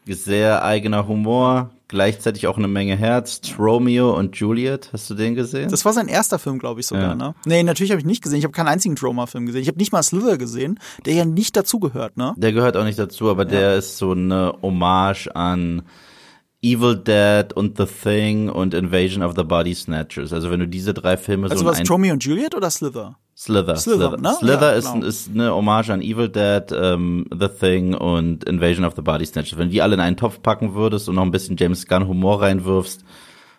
sehr 0.06 0.62
eigener 0.62 1.08
Humor, 1.08 1.70
gleichzeitig 1.88 2.46
auch 2.46 2.58
eine 2.58 2.68
Menge 2.68 2.96
Herz. 2.96 3.40
Romeo 3.58 4.16
und 4.16 4.36
Juliet, 4.36 4.90
hast 4.92 5.08
du 5.10 5.14
den 5.14 5.34
gesehen? 5.34 5.70
Das 5.70 5.84
war 5.84 5.92
sein 5.92 6.08
erster 6.08 6.38
Film, 6.38 6.58
glaube 6.58 6.80
ich 6.80 6.86
sogar, 6.86 7.10
ja. 7.10 7.14
ne? 7.14 7.34
Nee, 7.44 7.62
natürlich 7.62 7.90
habe 7.90 8.00
ich 8.00 8.06
nicht 8.06 8.22
gesehen. 8.22 8.38
Ich 8.38 8.44
habe 8.44 8.52
keinen 8.52 8.68
einzigen 8.68 8.94
Troma-Film 8.94 9.46
gesehen. 9.46 9.62
Ich 9.62 9.68
habe 9.68 9.78
nicht 9.78 9.92
mal 9.92 10.02
Slither 10.02 10.38
gesehen, 10.38 10.78
der 11.06 11.14
ja 11.14 11.24
nicht 11.24 11.56
dazugehört, 11.56 12.16
ne? 12.16 12.34
Der 12.36 12.52
gehört 12.52 12.76
auch 12.76 12.84
nicht 12.84 12.98
dazu, 12.98 13.30
aber 13.30 13.44
ja. 13.44 13.50
der 13.50 13.76
ist 13.76 13.98
so 13.98 14.12
eine 14.12 14.54
Hommage 14.62 15.28
an 15.34 15.82
Evil 16.60 16.96
Dead 16.96 17.52
und 17.52 17.78
The 17.78 17.86
Thing 17.86 18.48
und 18.48 18.74
Invasion 18.74 19.22
of 19.22 19.34
the 19.36 19.44
Body 19.44 19.74
Snatchers. 19.74 20.32
Also 20.32 20.50
wenn 20.50 20.60
du 20.60 20.66
diese 20.66 20.92
drei 20.92 21.16
Filme 21.16 21.48
also 21.48 21.64
so 21.64 21.64
was 21.64 21.88
Romeo 21.88 22.12
und 22.12 22.24
Juliet 22.24 22.54
oder 22.54 22.70
Slither? 22.70 23.16
Slither. 23.36 23.76
Slither, 23.76 23.98
Slither, 24.08 24.16
ne? 24.16 24.34
Slither 24.40 24.72
ja, 24.72 24.76
ist, 24.78 24.92
genau. 24.92 25.06
ist 25.06 25.30
eine 25.30 25.54
Hommage 25.54 25.90
an 25.90 26.02
Evil 26.02 26.28
Dead, 26.28 26.64
ähm, 26.72 27.26
The 27.30 27.46
Thing 27.46 27.94
und 27.94 28.42
Invasion 28.44 28.84
of 28.84 28.94
the 28.96 29.02
Body 29.02 29.24
Snatchers. 29.24 29.56
Wenn 29.56 29.68
du 29.68 29.74
die 29.74 29.82
alle 29.82 29.94
in 29.94 30.00
einen 30.00 30.16
Topf 30.16 30.42
packen 30.42 30.74
würdest 30.74 31.08
und 31.08 31.14
noch 31.14 31.22
ein 31.22 31.30
bisschen 31.30 31.56
James 31.56 31.86
Gunn 31.86 32.08
Humor 32.08 32.42
reinwirfst, 32.42 33.04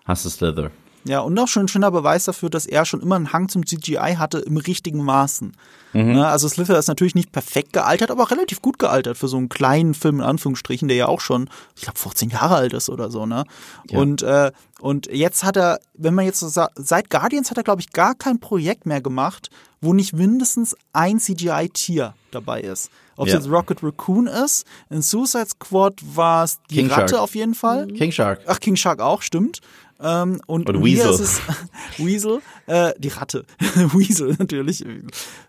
hast 0.03 0.25
du 0.25 0.29
Slither. 0.29 0.71
Ja, 1.05 1.21
und 1.21 1.37
auch 1.39 1.47
schon 1.47 1.65
ein 1.65 1.67
schöner 1.67 1.91
Beweis 1.91 2.25
dafür, 2.25 2.49
dass 2.49 2.65
er 2.65 2.85
schon 2.85 3.01
immer 3.01 3.15
einen 3.15 3.31
Hang 3.31 3.49
zum 3.49 3.65
CGI 3.65 4.15
hatte 4.17 4.39
im 4.39 4.57
richtigen 4.57 5.03
Maßen. 5.03 5.55
Mhm. 5.93 6.13
Ne, 6.13 6.27
also 6.27 6.47
Slither 6.47 6.77
ist 6.77 6.87
natürlich 6.87 7.15
nicht 7.15 7.31
perfekt 7.31 7.73
gealtert, 7.73 8.11
aber 8.11 8.29
relativ 8.29 8.61
gut 8.61 8.77
gealtert 8.79 9.17
für 9.17 9.27
so 9.27 9.37
einen 9.37 9.49
kleinen 9.49 9.93
Film 9.93 10.19
in 10.19 10.25
Anführungsstrichen, 10.25 10.87
der 10.87 10.97
ja 10.97 11.07
auch 11.07 11.21
schon, 11.21 11.49
ich 11.75 11.83
glaube, 11.83 11.97
14 11.97 12.29
Jahre 12.29 12.55
alt 12.55 12.73
ist 12.73 12.89
oder 12.89 13.09
so, 13.09 13.25
ne? 13.25 13.45
Ja. 13.89 13.99
Und, 13.99 14.21
äh, 14.21 14.51
und 14.79 15.07
jetzt 15.07 15.43
hat 15.43 15.57
er, 15.57 15.79
wenn 15.95 16.13
man 16.13 16.25
jetzt 16.25 16.39
so 16.39 16.47
sagt, 16.47 16.73
seit 16.75 17.09
Guardians 17.09 17.49
hat 17.49 17.57
er, 17.57 17.63
glaube 17.63 17.81
ich, 17.81 17.91
gar 17.91 18.13
kein 18.13 18.39
Projekt 18.39 18.85
mehr 18.85 19.01
gemacht, 19.01 19.49
wo 19.81 19.93
nicht 19.93 20.13
mindestens 20.13 20.75
ein 20.93 21.19
CGI-Tier 21.19 22.13
dabei 22.31 22.61
ist. 22.61 22.91
Ob 23.15 23.27
es 23.27 23.33
ja. 23.33 23.39
jetzt 23.39 23.49
Rocket 23.49 23.83
Raccoon 23.83 24.27
ist, 24.27 24.65
in 24.89 25.01
Suicide 25.01 25.47
Squad 25.47 25.95
war 26.15 26.45
es 26.45 26.59
die 26.69 26.75
King 26.75 26.87
Ratte 26.87 27.15
Shark. 27.15 27.21
auf 27.21 27.35
jeden 27.35 27.53
Fall. 27.53 27.87
King 27.87 28.11
Shark. 28.11 28.41
Ach, 28.47 28.59
King 28.59 28.77
Shark 28.77 29.01
auch, 29.01 29.21
stimmt. 29.21 29.59
Ähm, 30.01 30.41
und, 30.47 30.69
und 30.69 30.83
Weasel. 30.83 31.09
Ist 31.11 31.19
es, 31.19 31.41
Weasel, 31.97 32.41
äh, 32.67 32.93
die 32.97 33.09
Ratte. 33.09 33.45
Weasel 33.59 34.35
natürlich. 34.39 34.85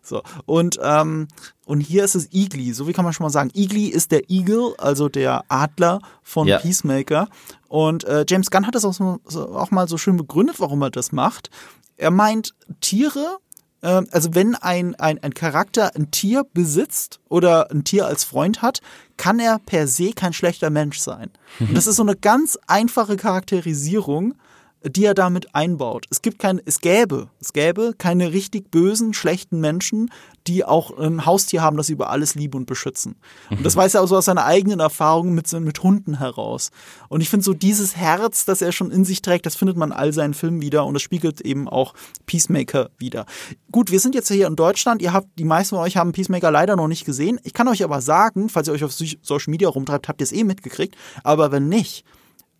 So. 0.02 0.22
Und, 0.46 0.78
ähm, 0.82 1.28
und 1.66 1.80
hier 1.80 2.04
ist 2.04 2.16
es 2.16 2.32
Eagly. 2.32 2.72
So 2.72 2.88
wie 2.88 2.92
kann 2.92 3.04
man 3.04 3.12
schon 3.12 3.24
mal 3.24 3.30
sagen. 3.30 3.50
Eagly 3.54 3.86
ist 3.86 4.10
der 4.10 4.28
Eagle, 4.28 4.74
also 4.78 5.08
der 5.08 5.44
Adler 5.48 6.00
von 6.22 6.48
ja. 6.48 6.58
Peacemaker. 6.58 7.28
Und 7.68 8.04
äh, 8.04 8.24
James 8.28 8.50
Gunn 8.50 8.66
hat 8.66 8.74
das 8.74 8.84
auch, 8.84 8.94
so, 8.94 9.20
auch 9.54 9.70
mal 9.70 9.88
so 9.88 9.96
schön 9.96 10.16
begründet, 10.16 10.58
warum 10.58 10.82
er 10.82 10.90
das 10.90 11.12
macht. 11.12 11.50
Er 11.96 12.10
meint, 12.10 12.54
Tiere 12.80 13.38
ähm, 13.82 14.06
also 14.10 14.34
wenn 14.34 14.54
ein, 14.54 14.94
ein, 14.96 15.22
ein 15.22 15.34
Charakter 15.34 15.94
ein 15.96 16.10
Tier 16.10 16.44
besitzt 16.52 17.20
oder 17.28 17.70
ein 17.70 17.84
Tier 17.84 18.06
als 18.06 18.24
Freund 18.24 18.62
hat, 18.62 18.80
kann 19.16 19.38
er 19.38 19.58
per 19.58 19.86
se 19.86 20.12
kein 20.12 20.32
schlechter 20.32 20.70
Mensch 20.70 20.98
sein. 20.98 21.30
Und 21.58 21.74
das 21.76 21.86
ist 21.86 21.96
so 21.96 22.02
eine 22.02 22.16
ganz 22.16 22.58
einfache 22.66 23.16
Charakterisierung, 23.16 24.34
die 24.82 25.04
er 25.04 25.14
damit 25.14 25.54
einbaut. 25.54 26.06
Es 26.10 26.22
gibt 26.22 26.38
kein, 26.38 26.60
es 26.64 26.80
gäbe, 26.80 27.28
es 27.40 27.52
gäbe 27.52 27.94
keine 27.98 28.32
richtig 28.32 28.70
bösen, 28.70 29.12
schlechten 29.12 29.60
Menschen, 29.60 30.10
die 30.46 30.64
auch 30.64 30.96
ein 30.98 31.26
Haustier 31.26 31.60
haben, 31.60 31.76
das 31.76 31.88
sie 31.88 31.92
über 31.92 32.08
alles 32.10 32.34
lieben 32.34 32.56
und 32.56 32.66
beschützen. 32.66 33.16
Und 33.50 33.64
das 33.64 33.76
weiß 33.76 33.94
er 33.94 34.02
auch 34.02 34.06
so 34.06 34.16
aus 34.16 34.24
seiner 34.24 34.46
eigenen 34.46 34.80
Erfahrung 34.80 35.34
mit, 35.34 35.52
mit 35.52 35.82
Hunden 35.82 36.18
heraus. 36.18 36.70
Und 37.08 37.20
ich 37.20 37.28
finde 37.28 37.44
so 37.44 37.52
dieses 37.52 37.96
Herz, 37.96 38.46
das 38.46 38.62
er 38.62 38.72
schon 38.72 38.90
in 38.90 39.04
sich 39.04 39.20
trägt, 39.20 39.44
das 39.44 39.54
findet 39.54 39.76
man 39.76 39.92
all 39.92 40.12
seinen 40.12 40.32
Filmen 40.34 40.62
wieder 40.62 40.86
und 40.86 40.94
das 40.94 41.02
spiegelt 41.02 41.42
eben 41.42 41.68
auch 41.68 41.92
Peacemaker 42.24 42.90
wieder. 42.96 43.26
Gut, 43.70 43.90
wir 43.90 44.00
sind 44.00 44.14
jetzt 44.14 44.28
hier 44.28 44.46
in 44.46 44.56
Deutschland. 44.56 45.02
Ihr 45.02 45.12
habt, 45.12 45.28
die 45.38 45.44
meisten 45.44 45.76
von 45.76 45.84
euch 45.84 45.98
haben 45.98 46.12
Peacemaker 46.12 46.50
leider 46.50 46.76
noch 46.76 46.88
nicht 46.88 47.04
gesehen. 47.04 47.38
Ich 47.44 47.52
kann 47.52 47.68
euch 47.68 47.84
aber 47.84 48.00
sagen, 48.00 48.48
falls 48.48 48.68
ihr 48.68 48.72
euch 48.72 48.84
auf 48.84 48.92
Social 48.92 49.50
Media 49.50 49.68
rumtreibt, 49.68 50.08
habt 50.08 50.22
ihr 50.22 50.24
es 50.24 50.32
eh 50.32 50.44
mitgekriegt. 50.44 50.96
Aber 51.22 51.52
wenn 51.52 51.68
nicht, 51.68 52.04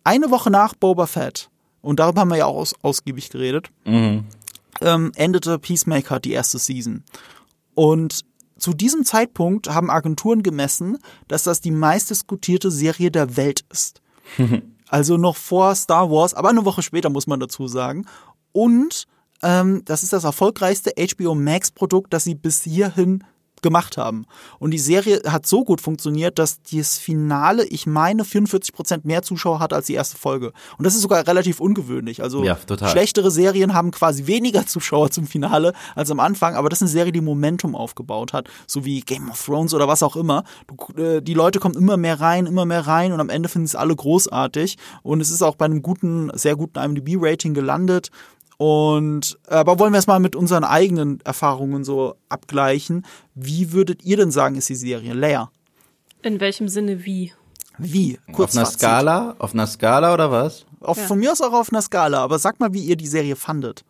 eine 0.03 0.31
Woche 0.31 0.49
nach 0.49 0.75
Boba 0.75 1.07
Fett 1.07 1.50
und 1.81 1.99
darüber 1.99 2.21
haben 2.21 2.29
wir 2.29 2.37
ja 2.37 2.45
auch 2.45 2.57
aus, 2.57 2.75
ausgiebig 2.81 3.29
geredet, 3.29 3.69
mhm. 3.85 4.25
ähm, 4.81 5.11
endete 5.15 5.59
Peacemaker 5.59 6.19
die 6.19 6.31
erste 6.31 6.59
Season. 6.59 7.03
Und 7.73 8.25
zu 8.57 8.73
diesem 8.73 9.05
Zeitpunkt 9.05 9.69
haben 9.69 9.89
Agenturen 9.89 10.43
gemessen, 10.43 10.99
dass 11.27 11.43
das 11.43 11.61
die 11.61 11.71
meistdiskutierte 11.71 12.69
Serie 12.69 13.09
der 13.09 13.35
Welt 13.35 13.65
ist. 13.71 14.01
also 14.87 15.17
noch 15.17 15.35
vor 15.35 15.73
Star 15.75 16.11
Wars, 16.11 16.33
aber 16.33 16.49
eine 16.49 16.65
Woche 16.65 16.83
später 16.83 17.09
muss 17.09 17.27
man 17.27 17.39
dazu 17.39 17.67
sagen. 17.67 18.05
Und 18.51 19.07
ähm, 19.41 19.81
das 19.85 20.03
ist 20.03 20.13
das 20.13 20.23
erfolgreichste 20.23 20.93
HBO 20.97 21.33
Max 21.33 21.71
Produkt, 21.71 22.13
das 22.13 22.25
sie 22.25 22.35
bis 22.35 22.61
hierhin 22.61 23.23
gemacht 23.61 23.97
haben. 23.97 24.25
Und 24.59 24.71
die 24.71 24.79
Serie 24.79 25.21
hat 25.27 25.45
so 25.45 25.63
gut 25.63 25.81
funktioniert, 25.81 26.39
dass 26.39 26.61
das 26.71 26.97
Finale, 26.97 27.65
ich 27.65 27.85
meine, 27.85 28.25
44 28.25 28.73
Prozent 28.73 29.05
mehr 29.05 29.21
Zuschauer 29.21 29.59
hat 29.59 29.73
als 29.73 29.87
die 29.87 29.93
erste 29.93 30.17
Folge. 30.17 30.51
Und 30.77 30.85
das 30.85 30.95
ist 30.95 31.01
sogar 31.01 31.25
relativ 31.27 31.59
ungewöhnlich. 31.59 32.23
Also 32.23 32.43
ja, 32.43 32.57
schlechtere 32.87 33.31
Serien 33.31 33.73
haben 33.73 33.91
quasi 33.91 34.27
weniger 34.27 34.65
Zuschauer 34.71 35.11
zum 35.11 35.27
Finale 35.27 35.73
als 35.95 36.11
am 36.11 36.19
Anfang, 36.19 36.55
aber 36.55 36.69
das 36.69 36.79
ist 36.79 36.83
eine 36.83 36.91
Serie, 36.91 37.11
die 37.11 37.21
Momentum 37.21 37.75
aufgebaut 37.75 38.33
hat, 38.33 38.49
so 38.67 38.85
wie 38.85 39.01
Game 39.01 39.29
of 39.29 39.43
Thrones 39.43 39.73
oder 39.73 39.87
was 39.87 40.03
auch 40.03 40.15
immer. 40.15 40.43
Du, 40.67 41.01
äh, 41.01 41.21
die 41.21 41.33
Leute 41.33 41.59
kommen 41.59 41.75
immer 41.75 41.97
mehr 41.97 42.19
rein, 42.19 42.45
immer 42.45 42.65
mehr 42.65 42.87
rein 42.87 43.11
und 43.11 43.19
am 43.19 43.29
Ende 43.29 43.49
finden 43.49 43.65
es 43.65 43.75
alle 43.75 43.95
großartig. 43.95 44.77
Und 45.03 45.21
es 45.21 45.29
ist 45.29 45.41
auch 45.41 45.55
bei 45.55 45.65
einem 45.65 45.81
guten, 45.81 46.31
sehr 46.33 46.55
guten 46.55 46.79
IMDb-Rating 46.79 47.53
gelandet. 47.53 48.09
Und 48.61 49.39
aber 49.47 49.79
wollen 49.79 49.91
wir 49.91 49.97
es 49.97 50.05
mal 50.05 50.19
mit 50.19 50.35
unseren 50.35 50.63
eigenen 50.63 51.19
Erfahrungen 51.21 51.83
so 51.83 52.13
abgleichen. 52.29 53.07
Wie 53.33 53.71
würdet 53.71 54.03
ihr 54.05 54.17
denn 54.17 54.29
sagen, 54.29 54.53
ist 54.53 54.69
die 54.69 54.75
Serie 54.75 55.15
leer? 55.15 55.49
In 56.21 56.39
welchem 56.39 56.67
Sinne 56.67 57.03
wie? 57.03 57.33
Wie? 57.79 58.19
Kurz 58.31 58.51
auf 58.51 58.57
einer 58.57 58.65
Skala? 58.67 59.35
Auf 59.39 59.55
einer 59.55 59.65
Skala 59.65 60.13
oder 60.13 60.29
was? 60.29 60.67
Auf, 60.79 60.97
ja. 60.97 61.05
Von 61.05 61.17
mir 61.17 61.31
aus 61.31 61.41
auch 61.41 61.53
auf 61.53 61.73
einer 61.73 61.81
Skala, 61.81 62.19
aber 62.19 62.37
sag 62.37 62.59
mal, 62.59 62.71
wie 62.71 62.83
ihr 62.83 62.95
die 62.95 63.07
Serie 63.07 63.35
fandet. 63.35 63.83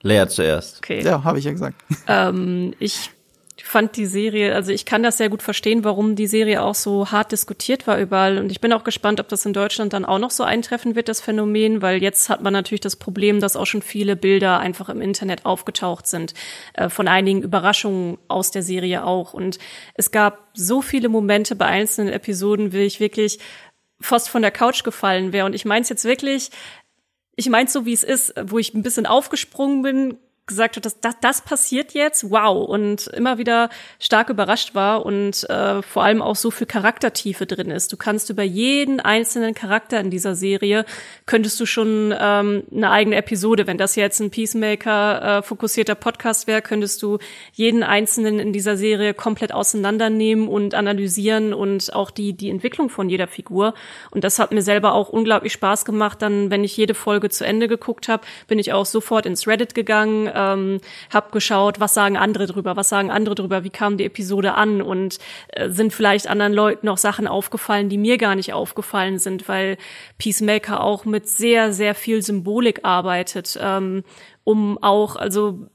Leer 0.00 0.26
zuerst. 0.26 0.78
Okay. 0.78 1.02
Ja, 1.02 1.22
habe 1.22 1.38
ich 1.38 1.44
ja 1.44 1.52
gesagt. 1.52 1.76
Ähm, 2.06 2.72
ich 2.78 3.10
fand 3.58 3.96
die 3.96 4.06
Serie, 4.06 4.54
also 4.54 4.72
ich 4.72 4.86
kann 4.86 5.02
das 5.02 5.18
sehr 5.18 5.28
gut 5.28 5.42
verstehen, 5.42 5.84
warum 5.84 6.16
die 6.16 6.26
Serie 6.26 6.62
auch 6.62 6.74
so 6.74 7.10
hart 7.10 7.32
diskutiert 7.32 7.86
war 7.86 7.98
überall. 7.98 8.38
Und 8.38 8.50
ich 8.50 8.60
bin 8.60 8.72
auch 8.72 8.82
gespannt, 8.82 9.20
ob 9.20 9.28
das 9.28 9.44
in 9.44 9.52
Deutschland 9.52 9.92
dann 9.92 10.04
auch 10.04 10.18
noch 10.18 10.30
so 10.30 10.42
eintreffen 10.42 10.94
wird, 10.94 11.08
das 11.08 11.20
Phänomen, 11.20 11.82
weil 11.82 12.02
jetzt 12.02 12.28
hat 12.28 12.42
man 12.42 12.52
natürlich 12.52 12.80
das 12.80 12.96
Problem, 12.96 13.40
dass 13.40 13.56
auch 13.56 13.66
schon 13.66 13.82
viele 13.82 14.16
Bilder 14.16 14.58
einfach 14.58 14.88
im 14.88 15.00
Internet 15.00 15.44
aufgetaucht 15.44 16.06
sind, 16.06 16.34
äh, 16.74 16.88
von 16.88 17.08
einigen 17.08 17.42
Überraschungen 17.42 18.18
aus 18.28 18.50
der 18.50 18.62
Serie 18.62 19.04
auch. 19.04 19.34
Und 19.34 19.58
es 19.94 20.10
gab 20.10 20.48
so 20.54 20.80
viele 20.80 21.08
Momente 21.08 21.54
bei 21.54 21.66
einzelnen 21.66 22.12
Episoden, 22.12 22.72
wie 22.72 22.80
ich 22.80 23.00
wirklich 23.00 23.38
fast 24.00 24.30
von 24.30 24.42
der 24.42 24.50
Couch 24.50 24.82
gefallen 24.82 25.32
wäre. 25.32 25.46
Und 25.46 25.54
ich 25.54 25.64
meine 25.64 25.82
es 25.82 25.88
jetzt 25.88 26.04
wirklich, 26.04 26.50
ich 27.36 27.48
meine 27.48 27.68
so, 27.68 27.86
wie 27.86 27.92
es 27.92 28.02
ist, 28.02 28.34
wo 28.42 28.58
ich 28.58 28.74
ein 28.74 28.82
bisschen 28.82 29.06
aufgesprungen 29.06 29.82
bin, 29.82 30.18
gesagt 30.46 30.76
hat, 30.76 30.84
dass 30.84 31.00
das, 31.00 31.14
das 31.20 31.42
passiert 31.42 31.94
jetzt, 31.94 32.30
wow, 32.30 32.66
und 32.68 33.06
immer 33.08 33.38
wieder 33.38 33.70
stark 34.00 34.28
überrascht 34.28 34.74
war 34.74 35.06
und 35.06 35.48
äh, 35.48 35.82
vor 35.82 36.02
allem 36.02 36.20
auch 36.20 36.36
so 36.36 36.50
viel 36.50 36.66
Charaktertiefe 36.66 37.46
drin 37.46 37.70
ist. 37.70 37.92
Du 37.92 37.96
kannst 37.96 38.28
über 38.28 38.42
jeden 38.42 38.98
einzelnen 38.98 39.54
Charakter 39.54 40.00
in 40.00 40.10
dieser 40.10 40.34
Serie, 40.34 40.84
könntest 41.26 41.60
du 41.60 41.66
schon 41.66 42.12
ähm, 42.18 42.64
eine 42.72 42.90
eigene 42.90 43.16
Episode, 43.16 43.66
wenn 43.66 43.78
das 43.78 43.94
jetzt 43.94 44.20
ein 44.20 44.30
Peacemaker 44.30 45.38
äh, 45.38 45.94
Podcast 45.94 46.46
wäre, 46.46 46.60
könntest 46.60 47.02
du 47.02 47.18
jeden 47.52 47.82
einzelnen 47.84 48.40
in 48.40 48.52
dieser 48.52 48.76
Serie 48.76 49.14
komplett 49.14 49.52
auseinandernehmen 49.52 50.48
und 50.48 50.74
analysieren 50.74 51.54
und 51.54 51.94
auch 51.94 52.10
die, 52.10 52.32
die 52.32 52.50
Entwicklung 52.50 52.88
von 52.88 53.08
jeder 53.08 53.28
Figur. 53.28 53.74
Und 54.10 54.24
das 54.24 54.38
hat 54.38 54.50
mir 54.52 54.62
selber 54.62 54.94
auch 54.94 55.08
unglaublich 55.08 55.52
Spaß 55.52 55.84
gemacht. 55.84 56.20
Dann, 56.20 56.50
wenn 56.50 56.64
ich 56.64 56.76
jede 56.76 56.94
Folge 56.94 57.30
zu 57.30 57.44
Ende 57.44 57.68
geguckt 57.68 58.08
habe, 58.08 58.24
bin 58.48 58.58
ich 58.58 58.72
auch 58.72 58.86
sofort 58.86 59.26
ins 59.26 59.46
Reddit 59.46 59.74
gegangen, 59.74 60.32
ähm, 60.42 60.80
habe 61.12 61.30
geschaut, 61.30 61.80
was 61.80 61.94
sagen 61.94 62.16
andere 62.16 62.46
drüber, 62.46 62.76
was 62.76 62.88
sagen 62.88 63.10
andere 63.10 63.34
drüber, 63.34 63.64
wie 63.64 63.70
kam 63.70 63.96
die 63.96 64.04
Episode 64.04 64.54
an 64.54 64.82
und 64.82 65.18
äh, 65.48 65.68
sind 65.68 65.92
vielleicht 65.92 66.28
anderen 66.28 66.52
Leuten 66.52 66.86
noch 66.86 66.98
Sachen 66.98 67.26
aufgefallen, 67.26 67.88
die 67.88 67.98
mir 67.98 68.18
gar 68.18 68.34
nicht 68.34 68.52
aufgefallen 68.52 69.18
sind, 69.18 69.48
weil 69.48 69.76
Peacemaker 70.18 70.82
auch 70.82 71.04
mit 71.04 71.28
sehr, 71.28 71.72
sehr 71.72 71.94
viel 71.94 72.22
Symbolik 72.22 72.80
arbeitet, 72.82 73.58
ähm, 73.60 74.04
um 74.44 74.82
auch, 74.82 75.16
also 75.16 75.68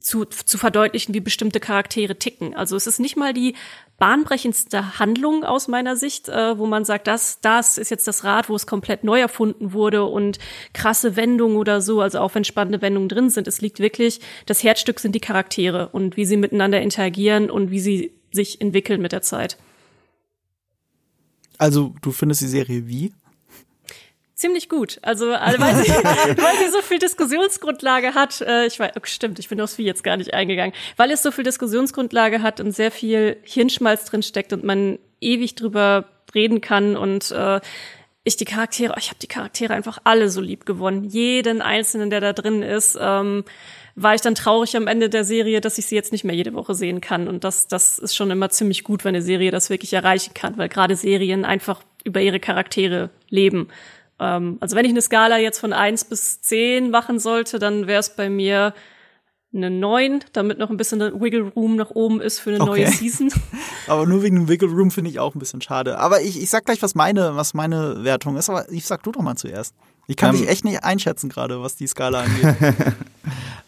zu, 0.00 0.24
zu 0.24 0.58
verdeutlichen, 0.58 1.14
wie 1.14 1.20
bestimmte 1.20 1.60
Charaktere 1.60 2.18
ticken. 2.18 2.54
Also 2.54 2.76
es 2.76 2.86
ist 2.86 3.00
nicht 3.00 3.16
mal 3.16 3.32
die 3.32 3.54
bahnbrechendste 3.98 4.98
Handlung 4.98 5.44
aus 5.44 5.68
meiner 5.68 5.96
Sicht, 5.96 6.28
äh, 6.28 6.56
wo 6.56 6.66
man 6.66 6.84
sagt, 6.84 7.06
das, 7.06 7.40
das 7.40 7.78
ist 7.78 7.90
jetzt 7.90 8.06
das 8.06 8.24
Rad, 8.24 8.48
wo 8.48 8.54
es 8.54 8.66
komplett 8.66 9.02
neu 9.04 9.20
erfunden 9.20 9.72
wurde 9.72 10.04
und 10.04 10.38
krasse 10.72 11.16
Wendungen 11.16 11.56
oder 11.56 11.80
so, 11.80 12.00
also 12.00 12.20
auch 12.20 12.34
wenn 12.34 12.44
spannende 12.44 12.80
Wendungen 12.80 13.08
drin 13.08 13.30
sind. 13.30 13.48
Es 13.48 13.60
liegt 13.60 13.80
wirklich, 13.80 14.20
das 14.46 14.62
Herzstück 14.62 15.00
sind 15.00 15.14
die 15.14 15.20
Charaktere 15.20 15.88
und 15.88 16.16
wie 16.16 16.24
sie 16.24 16.36
miteinander 16.36 16.80
interagieren 16.80 17.50
und 17.50 17.70
wie 17.70 17.80
sie 17.80 18.12
sich 18.30 18.60
entwickeln 18.60 19.02
mit 19.02 19.12
der 19.12 19.22
Zeit. 19.22 19.58
Also, 21.58 21.92
du 22.02 22.12
findest 22.12 22.40
die 22.40 22.46
Serie 22.46 22.86
wie? 22.86 23.12
Ziemlich 24.38 24.68
gut. 24.68 24.98
Also, 25.02 25.32
also 25.32 25.60
weil, 25.60 25.74
sie, 25.76 25.90
weil 25.92 26.56
sie 26.58 26.70
so 26.70 26.80
viel 26.80 26.98
Diskussionsgrundlage 26.98 28.14
hat. 28.14 28.40
Äh, 28.40 28.66
ich 28.66 28.78
weiß, 28.78 28.92
oh, 28.96 29.00
stimmt, 29.02 29.38
ich 29.38 29.48
bin 29.48 29.60
aufs 29.60 29.76
Wie 29.78 29.84
jetzt 29.84 30.04
gar 30.04 30.16
nicht 30.16 30.32
eingegangen. 30.32 30.74
Weil 30.96 31.10
es 31.10 31.22
so 31.22 31.30
viel 31.30 31.44
Diskussionsgrundlage 31.44 32.40
hat 32.40 32.60
und 32.60 32.72
sehr 32.72 32.90
viel 32.90 33.36
Hirnschmalz 33.42 34.04
drin 34.06 34.22
steckt 34.22 34.52
und 34.52 34.64
man 34.64 34.98
ewig 35.20 35.56
drüber 35.56 36.04
reden 36.34 36.60
kann 36.60 36.96
und 36.96 37.30
äh, 37.32 37.60
ich 38.24 38.36
die 38.36 38.44
Charaktere, 38.44 38.94
ich 38.98 39.08
habe 39.08 39.18
die 39.20 39.26
Charaktere 39.26 39.72
einfach 39.72 39.98
alle 40.04 40.28
so 40.28 40.40
lieb 40.40 40.66
gewonnen. 40.66 41.04
Jeden 41.04 41.62
einzelnen, 41.62 42.10
der 42.10 42.20
da 42.20 42.32
drin 42.32 42.62
ist. 42.62 42.98
Ähm, 43.00 43.44
war 44.00 44.14
ich 44.14 44.20
dann 44.20 44.36
traurig 44.36 44.76
am 44.76 44.86
Ende 44.86 45.08
der 45.08 45.24
Serie, 45.24 45.60
dass 45.60 45.78
ich 45.78 45.86
sie 45.86 45.96
jetzt 45.96 46.12
nicht 46.12 46.24
mehr 46.24 46.36
jede 46.36 46.54
Woche 46.54 46.74
sehen 46.74 47.00
kann. 47.00 47.26
Und 47.26 47.42
das, 47.42 47.66
das 47.66 47.98
ist 47.98 48.14
schon 48.14 48.30
immer 48.30 48.48
ziemlich 48.50 48.84
gut, 48.84 49.04
wenn 49.04 49.14
eine 49.14 49.22
Serie 49.22 49.50
das 49.50 49.70
wirklich 49.70 49.92
erreichen 49.92 50.34
kann, 50.34 50.56
weil 50.56 50.68
gerade 50.68 50.94
Serien 50.94 51.44
einfach 51.44 51.82
über 52.04 52.20
ihre 52.20 52.38
Charaktere 52.38 53.10
leben. 53.28 53.68
Ähm, 54.20 54.58
also 54.60 54.76
wenn 54.76 54.84
ich 54.84 54.90
eine 54.90 55.02
Skala 55.02 55.38
jetzt 55.38 55.58
von 55.58 55.72
eins 55.72 56.04
bis 56.04 56.40
zehn 56.40 56.90
machen 56.90 57.18
sollte, 57.18 57.58
dann 57.58 57.86
wäre 57.86 58.00
es 58.00 58.14
bei 58.14 58.28
mir 58.28 58.74
eine 59.54 59.70
neun, 59.70 60.20
damit 60.32 60.58
noch 60.58 60.70
ein 60.70 60.76
bisschen 60.76 61.00
Wiggle 61.20 61.52
Room 61.56 61.76
nach 61.76 61.90
oben 61.90 62.20
ist 62.20 62.38
für 62.38 62.50
eine 62.50 62.60
okay. 62.60 62.82
neue 62.82 62.86
Season. 62.88 63.32
Aber 63.86 64.06
nur 64.06 64.22
wegen 64.22 64.36
dem 64.36 64.48
Wiggle 64.48 64.68
Room 64.68 64.90
finde 64.90 65.10
ich 65.10 65.18
auch 65.18 65.34
ein 65.34 65.38
bisschen 65.38 65.62
schade. 65.62 65.98
Aber 65.98 66.20
ich, 66.20 66.40
ich 66.40 66.50
sag 66.50 66.66
gleich, 66.66 66.82
was 66.82 66.94
meine, 66.94 67.34
was 67.36 67.54
meine 67.54 68.04
Wertung 68.04 68.36
ist, 68.36 68.50
aber 68.50 68.70
ich 68.70 68.84
sag 68.84 69.02
du 69.02 69.12
doch 69.12 69.22
mal 69.22 69.36
zuerst. 69.36 69.74
Ich 70.06 70.16
kann 70.16 70.34
ähm, 70.34 70.40
dich 70.40 70.50
echt 70.50 70.64
nicht 70.64 70.84
einschätzen 70.84 71.28
gerade, 71.28 71.62
was 71.62 71.76
die 71.76 71.86
Skala 71.86 72.24
angeht. 72.24 72.56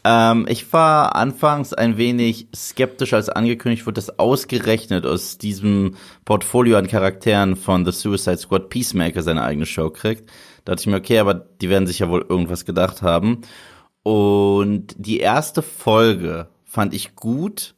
ähm, 0.05 0.47
ich 0.49 0.71
war 0.73 1.17
anfangs 1.17 1.73
ein 1.73 1.97
wenig 1.97 2.49
skeptisch, 2.55 3.15
als 3.15 3.29
angekündigt 3.31 3.87
wurde, 3.87 3.95
dass 3.95 4.19
ausgerechnet 4.19 5.07
aus 5.07 5.39
diesem 5.39 5.97
Portfolio 6.25 6.77
an 6.77 6.89
Charakteren 6.89 7.57
von 7.57 7.85
The 7.85 7.93
Suicide 7.93 8.39
Squad 8.39 8.69
Peacemaker 8.69 9.23
seine 9.23 9.43
eigene 9.43 9.67
Show 9.67 9.91
kriegt. 9.91 10.31
Da 10.65 10.73
dachte 10.73 10.83
ich 10.83 10.87
mir, 10.87 10.97
okay, 10.97 11.19
aber 11.19 11.35
die 11.35 11.71
werden 11.71 11.87
sich 11.87 12.01
ja 12.01 12.09
wohl 12.09 12.25
irgendwas 12.29 12.65
gedacht 12.65 13.03
haben. 13.03 13.43
Und 14.03 14.95
die 14.97 15.21
erste 15.21 15.63
Folge 15.63 16.49
fand 16.65 16.95
ich 16.95 17.15
gut, 17.17 17.75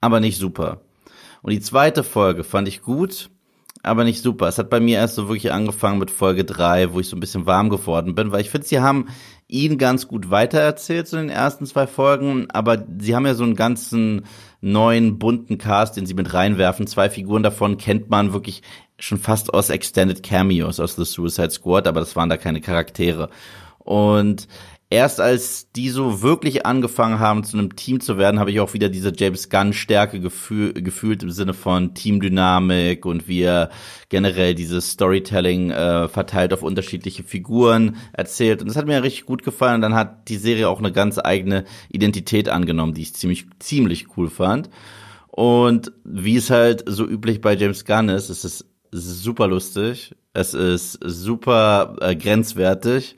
aber 0.00 0.20
nicht 0.20 0.38
super. 0.38 0.80
Und 1.42 1.52
die 1.52 1.60
zweite 1.60 2.04
Folge 2.04 2.44
fand 2.44 2.68
ich 2.68 2.82
gut, 2.82 3.30
aber 3.82 4.04
nicht 4.04 4.22
super. 4.22 4.48
Es 4.48 4.58
hat 4.58 4.70
bei 4.70 4.80
mir 4.80 4.98
erst 4.98 5.14
so 5.14 5.28
wirklich 5.28 5.52
angefangen 5.52 5.98
mit 5.98 6.10
Folge 6.10 6.44
drei, 6.44 6.92
wo 6.92 7.00
ich 7.00 7.08
so 7.08 7.16
ein 7.16 7.20
bisschen 7.20 7.46
warm 7.46 7.68
geworden 7.70 8.14
bin, 8.14 8.32
weil 8.32 8.40
ich 8.40 8.50
finde, 8.50 8.66
sie 8.66 8.80
haben 8.80 9.08
ihn 9.46 9.78
ganz 9.78 10.08
gut 10.08 10.30
weitererzählt, 10.30 11.12
in 11.12 11.18
den 11.18 11.28
ersten 11.30 11.64
zwei 11.66 11.86
Folgen, 11.86 12.50
aber 12.50 12.84
sie 12.98 13.14
haben 13.14 13.26
ja 13.26 13.34
so 13.34 13.44
einen 13.44 13.56
ganzen 13.56 14.26
neuen, 14.60 15.18
bunten 15.18 15.58
Cast, 15.58 15.96
den 15.96 16.06
sie 16.06 16.14
mit 16.14 16.34
reinwerfen. 16.34 16.86
Zwei 16.86 17.08
Figuren 17.08 17.42
davon 17.42 17.78
kennt 17.78 18.10
man 18.10 18.32
wirklich 18.32 18.62
schon 18.98 19.18
fast 19.18 19.54
aus 19.54 19.70
Extended 19.70 20.22
Cameos 20.22 20.80
aus 20.80 20.96
The 20.96 21.04
Suicide 21.04 21.50
Squad, 21.50 21.86
aber 21.86 22.00
das 22.00 22.16
waren 22.16 22.28
da 22.28 22.36
keine 22.36 22.60
Charaktere. 22.60 23.30
Und 23.78 24.48
erst 24.90 25.20
als 25.20 25.70
die 25.72 25.90
so 25.90 26.22
wirklich 26.22 26.64
angefangen 26.64 27.18
haben, 27.18 27.44
zu 27.44 27.58
einem 27.58 27.76
Team 27.76 28.00
zu 28.00 28.16
werden, 28.16 28.40
habe 28.40 28.50
ich 28.50 28.60
auch 28.60 28.72
wieder 28.72 28.88
diese 28.88 29.12
James 29.14 29.50
Gunn-Stärke 29.50 30.20
gefühl, 30.20 30.72
gefühlt 30.72 31.22
im 31.22 31.30
Sinne 31.30 31.52
von 31.52 31.94
Teamdynamik 31.94 33.04
und 33.04 33.28
wie 33.28 33.42
er 33.42 33.70
generell 34.08 34.54
dieses 34.54 34.92
Storytelling 34.92 35.70
äh, 35.70 36.08
verteilt 36.08 36.54
auf 36.54 36.62
unterschiedliche 36.62 37.22
Figuren 37.22 37.96
erzählt. 38.12 38.62
Und 38.62 38.68
das 38.68 38.76
hat 38.76 38.86
mir 38.86 39.02
richtig 39.02 39.26
gut 39.26 39.42
gefallen. 39.42 39.76
Und 39.76 39.82
dann 39.82 39.94
hat 39.94 40.28
die 40.28 40.36
Serie 40.36 40.68
auch 40.68 40.78
eine 40.78 40.92
ganz 40.92 41.18
eigene 41.18 41.64
Identität 41.90 42.48
angenommen, 42.48 42.94
die 42.94 43.02
ich 43.02 43.14
ziemlich, 43.14 43.46
ziemlich 43.58 44.16
cool 44.16 44.30
fand. 44.30 44.70
Und 45.28 45.92
wie 46.04 46.36
es 46.36 46.50
halt 46.50 46.84
so 46.86 47.06
üblich 47.06 47.42
bei 47.42 47.54
James 47.54 47.84
Gunn 47.84 48.08
ist, 48.08 48.30
es 48.30 48.44
ist 48.44 48.64
super 48.90 49.46
lustig, 49.46 50.16
es 50.32 50.54
ist 50.54 50.98
super 51.04 51.96
äh, 52.00 52.16
grenzwertig 52.16 53.16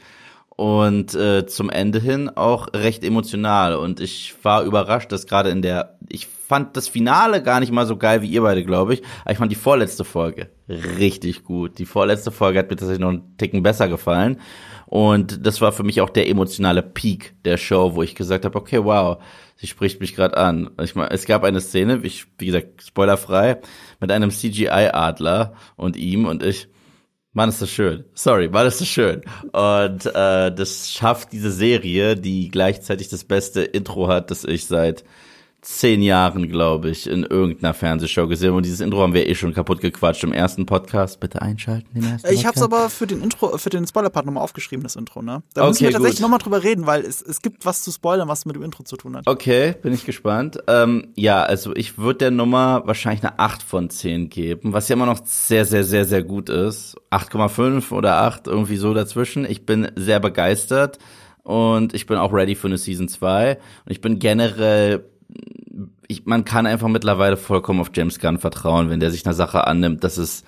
und 0.60 1.14
äh, 1.14 1.46
zum 1.46 1.70
Ende 1.70 2.00
hin 2.00 2.28
auch 2.28 2.68
recht 2.74 3.02
emotional. 3.02 3.76
Und 3.76 3.98
ich 3.98 4.34
war 4.42 4.62
überrascht, 4.62 5.10
dass 5.10 5.26
gerade 5.26 5.48
in 5.48 5.62
der, 5.62 5.96
ich 6.06 6.26
fand 6.26 6.76
das 6.76 6.86
Finale 6.86 7.42
gar 7.42 7.60
nicht 7.60 7.72
mal 7.72 7.86
so 7.86 7.96
geil 7.96 8.20
wie 8.20 8.26
ihr 8.26 8.42
beide, 8.42 8.62
glaube 8.62 8.92
ich. 8.92 9.02
Aber 9.22 9.32
ich 9.32 9.38
fand 9.38 9.50
die 9.50 9.56
vorletzte 9.56 10.04
Folge 10.04 10.50
richtig 10.68 11.44
gut. 11.44 11.78
Die 11.78 11.86
vorletzte 11.86 12.30
Folge 12.30 12.58
hat 12.58 12.68
mir 12.68 12.76
tatsächlich 12.76 13.00
noch 13.00 13.08
einen 13.08 13.38
Ticken 13.38 13.62
besser 13.62 13.88
gefallen. 13.88 14.38
Und 14.84 15.46
das 15.46 15.62
war 15.62 15.72
für 15.72 15.82
mich 15.82 16.02
auch 16.02 16.10
der 16.10 16.28
emotionale 16.28 16.82
Peak 16.82 17.32
der 17.46 17.56
Show, 17.56 17.94
wo 17.94 18.02
ich 18.02 18.14
gesagt 18.14 18.44
habe, 18.44 18.58
okay, 18.58 18.84
wow, 18.84 19.16
sie 19.56 19.66
spricht 19.66 19.98
mich 20.02 20.14
gerade 20.14 20.36
an. 20.36 20.68
Ich 20.82 20.94
meine, 20.94 21.10
es 21.10 21.24
gab 21.24 21.42
eine 21.42 21.62
Szene, 21.62 22.02
wie, 22.02 22.12
wie 22.36 22.46
gesagt, 22.46 22.82
spoilerfrei, 22.82 23.62
mit 23.98 24.12
einem 24.12 24.30
CGI-Adler 24.30 25.54
und 25.76 25.96
ihm 25.96 26.26
und 26.26 26.42
ich. 26.42 26.68
Mann, 27.32 27.48
ist 27.48 27.62
das 27.62 27.70
schön. 27.70 28.04
Sorry, 28.14 28.48
Mann, 28.48 28.66
ist 28.66 28.80
das 28.80 28.88
schön. 28.88 29.22
Und 29.52 30.06
äh, 30.06 30.52
das 30.52 30.90
schafft 30.90 31.32
diese 31.32 31.52
Serie, 31.52 32.16
die 32.16 32.48
gleichzeitig 32.48 33.08
das 33.08 33.24
beste 33.24 33.62
Intro 33.62 34.08
hat, 34.08 34.30
das 34.32 34.44
ich 34.44 34.66
seit 34.66 35.04
zehn 35.62 36.02
Jahren, 36.02 36.48
glaube 36.48 36.90
ich, 36.90 37.06
in 37.06 37.22
irgendeiner 37.22 37.74
Fernsehshow 37.74 38.26
gesehen. 38.26 38.52
Und 38.52 38.64
dieses 38.64 38.80
Intro 38.80 39.02
haben 39.02 39.12
wir 39.12 39.28
eh 39.28 39.34
schon 39.34 39.52
kaputt 39.52 39.80
gequatscht 39.80 40.24
im 40.24 40.32
ersten 40.32 40.66
Podcast. 40.66 41.20
Bitte 41.20 41.42
einschalten, 41.42 41.88
den 41.94 42.04
ersten 42.04 42.32
Ich 42.32 42.46
habe 42.46 42.56
es 42.56 42.62
aber 42.62 42.88
für 42.88 43.06
den 43.06 43.22
Intro, 43.22 43.56
für 43.58 43.70
den 43.70 43.86
Spoiler-Part 43.86 44.26
nochmal 44.26 44.42
aufgeschrieben, 44.42 44.82
das 44.82 44.96
Intro, 44.96 45.22
ne? 45.22 45.42
Da 45.54 45.62
okay, 45.62 45.68
müssen 45.68 45.84
wir 45.84 45.90
tatsächlich 45.92 46.20
nochmal 46.20 46.38
drüber 46.38 46.62
reden, 46.62 46.86
weil 46.86 47.02
es, 47.02 47.20
es 47.20 47.42
gibt 47.42 47.66
was 47.66 47.82
zu 47.82 47.90
spoilern, 47.92 48.28
was 48.28 48.46
mit 48.46 48.56
dem 48.56 48.62
Intro 48.62 48.84
zu 48.84 48.96
tun 48.96 49.16
hat. 49.16 49.26
Okay, 49.26 49.74
bin 49.82 49.92
ich 49.92 50.06
gespannt. 50.06 50.58
Ähm, 50.66 51.08
ja, 51.14 51.42
also 51.42 51.74
ich 51.74 51.98
würde 51.98 52.18
der 52.18 52.30
Nummer 52.30 52.82
wahrscheinlich 52.86 53.22
eine 53.22 53.38
8 53.38 53.62
von 53.62 53.90
10 53.90 54.30
geben, 54.30 54.72
was 54.72 54.88
ja 54.88 54.94
immer 54.94 55.06
noch 55.06 55.24
sehr, 55.24 55.64
sehr, 55.64 55.84
sehr, 55.84 56.04
sehr 56.06 56.22
gut 56.22 56.48
ist. 56.48 56.96
8,5 57.10 57.92
oder 57.92 58.16
8, 58.22 58.46
irgendwie 58.46 58.76
so 58.76 58.94
dazwischen. 58.94 59.44
Ich 59.44 59.66
bin 59.66 59.90
sehr 59.96 60.20
begeistert 60.20 60.98
und 61.42 61.94
ich 61.94 62.06
bin 62.06 62.16
auch 62.16 62.32
ready 62.32 62.54
für 62.54 62.68
eine 62.68 62.78
Season 62.78 63.08
2. 63.08 63.54
Und 63.54 63.92
ich 63.92 64.00
bin 64.00 64.18
generell 64.18 65.09
ich, 66.08 66.26
man 66.26 66.44
kann 66.44 66.66
einfach 66.66 66.88
mittlerweile 66.88 67.36
vollkommen 67.36 67.80
auf 67.80 67.90
James 67.94 68.18
Gunn 68.18 68.38
vertrauen, 68.38 68.90
wenn 68.90 69.00
der 69.00 69.10
sich 69.10 69.24
einer 69.24 69.34
Sache 69.34 69.66
annimmt, 69.66 70.04
dass 70.04 70.18
es, 70.18 70.44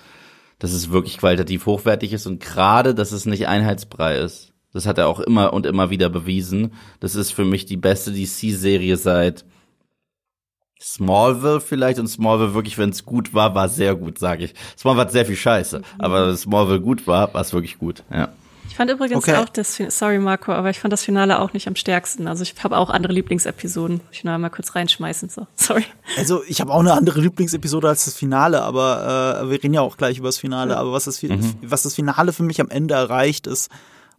dass 0.58 0.72
es 0.72 0.90
wirklich 0.90 1.18
qualitativ 1.18 1.66
hochwertig 1.66 2.12
ist 2.12 2.26
und 2.26 2.40
gerade, 2.40 2.94
dass 2.94 3.12
es 3.12 3.26
nicht 3.26 3.46
Einheitsbrei 3.48 4.18
ist. 4.18 4.52
Das 4.72 4.86
hat 4.86 4.98
er 4.98 5.08
auch 5.08 5.20
immer 5.20 5.52
und 5.52 5.66
immer 5.66 5.90
wieder 5.90 6.08
bewiesen. 6.08 6.72
Das 7.00 7.14
ist 7.14 7.32
für 7.32 7.44
mich 7.44 7.66
die 7.66 7.76
beste 7.76 8.10
DC-Serie 8.12 8.96
seit 8.96 9.44
Smallville 10.80 11.60
vielleicht 11.60 11.98
und 12.00 12.08
Smallville 12.08 12.54
wirklich, 12.54 12.76
wenn 12.78 12.90
es 12.90 13.04
gut 13.04 13.34
war, 13.34 13.54
war 13.54 13.68
sehr 13.68 13.94
gut, 13.94 14.18
sage 14.18 14.44
ich. 14.44 14.54
Smallville 14.76 15.06
hat 15.06 15.12
sehr 15.12 15.26
viel 15.26 15.36
Scheiße, 15.36 15.82
aber 15.98 16.36
Smallville 16.36 16.80
gut 16.80 17.06
war, 17.06 17.32
war 17.34 17.40
es 17.40 17.52
wirklich 17.52 17.78
gut, 17.78 18.02
ja. 18.10 18.30
Ich 18.72 18.76
fand 18.76 18.90
übrigens 18.90 19.18
okay. 19.18 19.36
auch 19.36 19.50
das, 19.50 19.76
sorry 19.90 20.18
Marco, 20.18 20.50
aber 20.50 20.70
ich 20.70 20.80
fand 20.80 20.94
das 20.94 21.04
Finale 21.04 21.40
auch 21.40 21.52
nicht 21.52 21.68
am 21.68 21.76
stärksten. 21.76 22.26
Also 22.26 22.42
ich 22.42 22.54
habe 22.64 22.78
auch 22.78 22.88
andere 22.88 23.12
Lieblingsepisoden. 23.12 24.00
Ich 24.12 24.24
will 24.24 24.38
mal 24.38 24.48
kurz 24.48 24.74
reinschmeißen, 24.74 25.28
so. 25.28 25.46
Sorry. 25.56 25.84
Also 26.16 26.42
ich 26.48 26.62
habe 26.62 26.72
auch 26.72 26.80
eine 26.80 26.94
andere 26.94 27.20
Lieblingsepisode 27.20 27.90
als 27.90 28.06
das 28.06 28.14
Finale, 28.14 28.62
aber 28.62 29.42
äh, 29.42 29.50
wir 29.50 29.62
reden 29.62 29.74
ja 29.74 29.82
auch 29.82 29.98
gleich 29.98 30.16
über 30.16 30.28
das 30.28 30.38
Finale. 30.38 30.78
Aber 30.78 30.90
was 30.90 31.04
das, 31.04 31.22
mhm. 31.22 31.54
was 31.60 31.82
das 31.82 31.94
Finale 31.96 32.32
für 32.32 32.44
mich 32.44 32.62
am 32.62 32.70
Ende 32.70 32.94
erreicht 32.94 33.46
ist, 33.46 33.70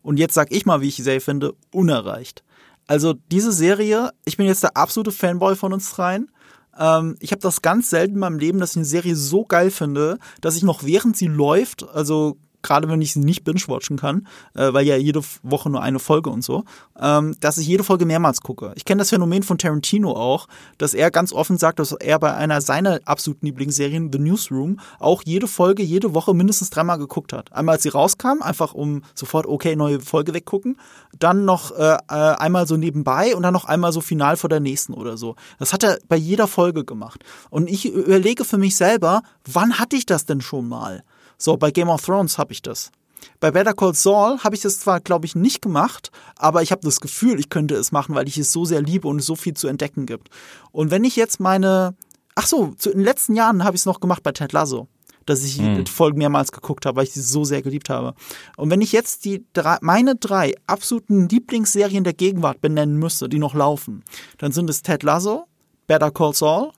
und 0.03 0.17
jetzt 0.17 0.35
sag 0.35 0.51
ich 0.51 0.67
mal, 0.67 0.81
wie 0.81 0.89
ich 0.89 0.97
die 0.97 1.01
Serie 1.01 1.21
finde, 1.21 1.55
unerreicht. 1.71 2.43
Also 2.85 3.15
diese 3.31 3.51
Serie, 3.51 4.11
ich 4.23 4.37
bin 4.37 4.45
jetzt 4.45 4.61
der 4.61 4.77
absolute 4.77 5.11
Fanboy 5.11 5.55
von 5.55 5.73
uns 5.73 5.91
dreien. 5.91 6.29
Ähm, 6.77 7.15
ich 7.21 7.31
habe 7.31 7.41
das 7.41 7.63
ganz 7.63 7.89
selten 7.89 8.13
in 8.13 8.19
meinem 8.19 8.37
Leben, 8.37 8.59
dass 8.59 8.71
ich 8.71 8.77
eine 8.77 8.85
Serie 8.85 9.15
so 9.15 9.45
geil 9.45 9.71
finde, 9.71 10.19
dass 10.41 10.57
ich 10.57 10.61
noch 10.61 10.83
während 10.83 11.17
sie 11.17 11.25
läuft, 11.25 11.89
also 11.89 12.37
gerade 12.63 12.89
wenn 12.89 13.01
ich 13.01 13.13
sie 13.13 13.19
nicht 13.19 13.43
binge-watchen 13.43 13.97
kann, 13.97 14.27
äh, 14.55 14.73
weil 14.73 14.85
ja 14.85 14.95
jede 14.95 15.21
Woche 15.43 15.69
nur 15.69 15.81
eine 15.81 15.99
Folge 15.99 16.29
und 16.29 16.43
so, 16.43 16.63
ähm, 16.99 17.35
dass 17.39 17.57
ich 17.57 17.67
jede 17.67 17.83
Folge 17.83 18.05
mehrmals 18.05 18.41
gucke. 18.41 18.73
Ich 18.75 18.85
kenne 18.85 18.99
das 18.99 19.09
Phänomen 19.09 19.43
von 19.43 19.57
Tarantino 19.57 20.11
auch, 20.13 20.47
dass 20.77 20.93
er 20.93 21.11
ganz 21.11 21.33
offen 21.33 21.57
sagt, 21.57 21.79
dass 21.79 21.91
er 21.91 22.17
bei 22.19 22.33
einer 22.33 22.61
seiner 22.61 22.99
absoluten 23.05 23.45
Lieblingsserien, 23.45 24.11
The 24.11 24.19
Newsroom, 24.19 24.79
auch 24.99 25.21
jede 25.23 25.47
Folge, 25.47 25.83
jede 25.83 26.13
Woche 26.13 26.33
mindestens 26.33 26.69
dreimal 26.69 26.97
geguckt 26.97 27.33
hat. 27.33 27.51
Einmal 27.53 27.73
als 27.75 27.83
sie 27.83 27.89
rauskam, 27.89 28.41
einfach 28.41 28.73
um 28.73 29.03
sofort, 29.13 29.45
okay, 29.45 29.75
neue 29.75 29.99
Folge 29.99 30.33
weggucken, 30.33 30.77
dann 31.19 31.45
noch 31.45 31.71
äh, 31.71 31.97
äh, 32.09 32.13
einmal 32.13 32.67
so 32.67 32.77
nebenbei 32.77 33.35
und 33.35 33.43
dann 33.43 33.53
noch 33.53 33.65
einmal 33.65 33.91
so 33.91 34.01
final 34.01 34.37
vor 34.37 34.49
der 34.49 34.59
nächsten 34.59 34.93
oder 34.93 35.17
so. 35.17 35.35
Das 35.59 35.73
hat 35.73 35.83
er 35.83 35.99
bei 36.07 36.15
jeder 36.15 36.47
Folge 36.47 36.85
gemacht. 36.85 37.23
Und 37.49 37.69
ich 37.69 37.85
überlege 37.85 38.45
für 38.45 38.57
mich 38.57 38.75
selber, 38.75 39.21
wann 39.45 39.79
hatte 39.79 39.95
ich 39.95 40.05
das 40.05 40.25
denn 40.25 40.41
schon 40.41 40.67
mal? 40.67 41.03
So, 41.37 41.57
bei 41.57 41.71
Game 41.71 41.89
of 41.89 42.05
Thrones 42.05 42.37
habe 42.37 42.53
ich 42.53 42.61
das. 42.61 42.91
Bei 43.39 43.51
Better 43.51 43.73
Call 43.73 43.93
Saul 43.93 44.39
habe 44.39 44.55
ich 44.55 44.61
das 44.61 44.79
zwar, 44.79 44.99
glaube 44.99 45.25
ich, 45.25 45.35
nicht 45.35 45.61
gemacht, 45.61 46.11
aber 46.37 46.61
ich 46.61 46.71
habe 46.71 46.81
das 46.81 46.99
Gefühl, 46.99 47.39
ich 47.39 47.49
könnte 47.49 47.75
es 47.75 47.91
machen, 47.91 48.15
weil 48.15 48.27
ich 48.27 48.37
es 48.37 48.51
so 48.51 48.65
sehr 48.65 48.81
liebe 48.81 49.07
und 49.07 49.19
es 49.19 49.25
so 49.25 49.35
viel 49.35 49.53
zu 49.53 49.67
entdecken 49.67 50.05
gibt. 50.05 50.29
Und 50.71 50.91
wenn 50.91 51.03
ich 51.03 51.15
jetzt 51.15 51.39
meine, 51.39 51.95
ach 52.35 52.47
so, 52.47 52.73
zu, 52.77 52.91
in 52.91 52.99
den 52.99 53.05
letzten 53.05 53.35
Jahren 53.35 53.63
habe 53.63 53.75
ich 53.75 53.81
es 53.81 53.85
noch 53.85 53.99
gemacht 53.99 54.23
bei 54.23 54.31
Ted 54.31 54.51
Lasso, 54.51 54.87
dass 55.25 55.43
ich 55.43 55.57
hm. 55.57 55.83
die 55.83 55.91
Folgen 55.91 56.17
mehrmals 56.17 56.51
geguckt 56.51 56.85
habe, 56.85 56.97
weil 56.97 57.05
ich 57.05 57.13
sie 57.13 57.21
so 57.21 57.43
sehr 57.43 57.61
geliebt 57.61 57.89
habe. 57.89 58.13
Und 58.57 58.69
wenn 58.69 58.81
ich 58.81 58.91
jetzt 58.91 59.25
die 59.25 59.45
drei, 59.53 59.77
meine 59.81 60.15
drei 60.15 60.53
absoluten 60.67 61.29
Lieblingsserien 61.29 62.03
der 62.03 62.13
Gegenwart 62.13 62.61
benennen 62.61 62.97
müsste, 62.97 63.29
die 63.29 63.39
noch 63.39 63.53
laufen, 63.53 64.03
dann 64.37 64.51
sind 64.51 64.69
es 64.69 64.81
Ted 64.81 65.03
Lasso, 65.03 65.45
Better 65.87 66.11
Call 66.11 66.33
Saul 66.33 66.71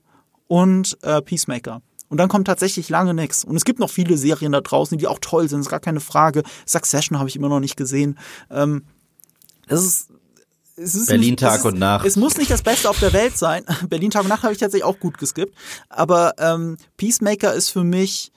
und 0.47 0.97
äh, 1.01 1.21
Peacemaker. 1.21 1.81
Und 2.09 2.17
dann 2.17 2.29
kommt 2.29 2.47
tatsächlich 2.47 2.89
lange 2.89 3.13
nichts. 3.13 3.43
Und 3.43 3.55
es 3.55 3.65
gibt 3.65 3.79
noch 3.79 3.89
viele 3.89 4.17
Serien 4.17 4.51
da 4.51 4.61
draußen, 4.61 4.97
die 4.97 5.07
auch 5.07 5.19
toll 5.19 5.49
sind, 5.49 5.61
ist 5.61 5.69
gar 5.69 5.79
keine 5.79 5.99
Frage. 5.99 6.43
Succession 6.65 7.17
habe 7.19 7.29
ich 7.29 7.35
immer 7.35 7.49
noch 7.49 7.59
nicht 7.59 7.77
gesehen. 7.77 8.17
Ähm, 8.51 8.83
das 9.67 10.07
ist 10.75 11.07
Berlin 11.07 11.31
nicht, 11.31 11.39
Tag 11.39 11.59
ist, 11.59 11.65
und 11.65 11.79
Nacht. 11.79 12.05
Es 12.05 12.15
muss 12.15 12.37
nicht 12.37 12.51
das 12.51 12.61
Beste 12.61 12.89
auf 12.89 12.99
der 12.99 13.13
Welt 13.13 13.37
sein. 13.37 13.65
Berlin 13.89 14.11
Tag 14.11 14.23
und 14.23 14.29
Nacht 14.29 14.43
habe 14.43 14.53
ich 14.53 14.59
tatsächlich 14.59 14.83
auch 14.83 14.99
gut 14.99 15.17
geskippt. 15.17 15.55
Aber 15.89 16.33
ähm, 16.37 16.77
Peacemaker 16.97 17.53
ist 17.53 17.69
für 17.69 17.83
mich 17.83 18.31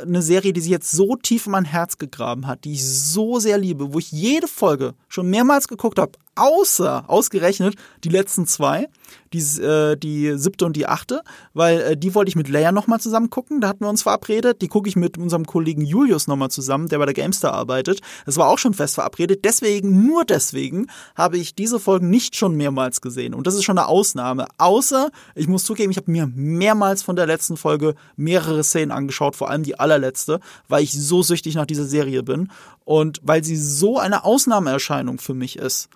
eine 0.00 0.22
Serie, 0.22 0.52
die 0.52 0.60
sich 0.60 0.70
jetzt 0.70 0.90
so 0.90 1.16
tief 1.16 1.46
in 1.46 1.52
mein 1.52 1.64
Herz 1.64 1.98
gegraben 1.98 2.46
hat, 2.46 2.64
die 2.64 2.74
ich 2.74 2.86
so 2.86 3.38
sehr 3.38 3.58
liebe, 3.58 3.92
wo 3.92 3.98
ich 3.98 4.12
jede 4.12 4.46
Folge 4.46 4.94
schon 5.08 5.28
mehrmals 5.28 5.68
geguckt 5.68 5.98
habe, 5.98 6.12
außer 6.38 7.04
ausgerechnet 7.08 7.74
die 8.04 8.08
letzten 8.08 8.46
zwei, 8.46 8.88
die, 9.32 9.38
äh, 9.60 9.96
die 9.96 10.38
siebte 10.38 10.64
und 10.64 10.76
die 10.76 10.86
achte, 10.86 11.22
weil 11.54 11.80
äh, 11.80 11.96
die 11.96 12.14
wollte 12.14 12.28
ich 12.28 12.36
mit 12.36 12.48
Leia 12.48 12.72
nochmal 12.72 13.00
zusammen 13.00 13.30
gucken, 13.30 13.60
da 13.60 13.68
hatten 13.68 13.84
wir 13.84 13.88
uns 13.88 14.02
verabredet, 14.02 14.62
die 14.62 14.68
gucke 14.68 14.88
ich 14.88 14.96
mit 14.96 15.18
unserem 15.18 15.46
Kollegen 15.46 15.82
Julius 15.82 16.26
nochmal 16.26 16.50
zusammen, 16.50 16.88
der 16.88 16.98
bei 16.98 17.04
der 17.06 17.14
GameStar 17.14 17.52
arbeitet, 17.52 18.00
das 18.26 18.36
war 18.36 18.48
auch 18.48 18.58
schon 18.58 18.74
fest 18.74 18.94
verabredet, 18.94 19.44
deswegen, 19.44 20.06
nur 20.06 20.24
deswegen, 20.24 20.86
habe 21.14 21.38
ich 21.38 21.54
diese 21.54 21.80
Folgen 21.80 22.10
nicht 22.10 22.36
schon 22.36 22.56
mehrmals 22.56 23.00
gesehen. 23.00 23.34
Und 23.34 23.46
das 23.46 23.54
ist 23.54 23.64
schon 23.64 23.78
eine 23.78 23.88
Ausnahme, 23.88 24.46
außer, 24.58 25.10
ich 25.34 25.48
muss 25.48 25.64
zugeben, 25.64 25.90
ich 25.90 25.96
habe 25.96 26.10
mir 26.10 26.30
mehrmals 26.34 27.02
von 27.02 27.16
der 27.16 27.26
letzten 27.26 27.56
Folge 27.56 27.94
mehrere 28.16 28.64
Szenen 28.64 28.92
angeschaut, 28.92 29.36
vor 29.36 29.50
allem 29.50 29.62
die 29.62 29.78
allerletzte, 29.78 30.40
weil 30.68 30.82
ich 30.82 30.92
so 30.92 31.22
süchtig 31.22 31.54
nach 31.54 31.66
dieser 31.66 31.84
Serie 31.84 32.22
bin 32.22 32.50
und 32.84 33.20
weil 33.22 33.44
sie 33.44 33.56
so 33.56 33.98
eine 33.98 34.24
Ausnahmeerscheinung 34.24 35.18
für 35.18 35.34
mich 35.34 35.56
ist. 35.56 35.88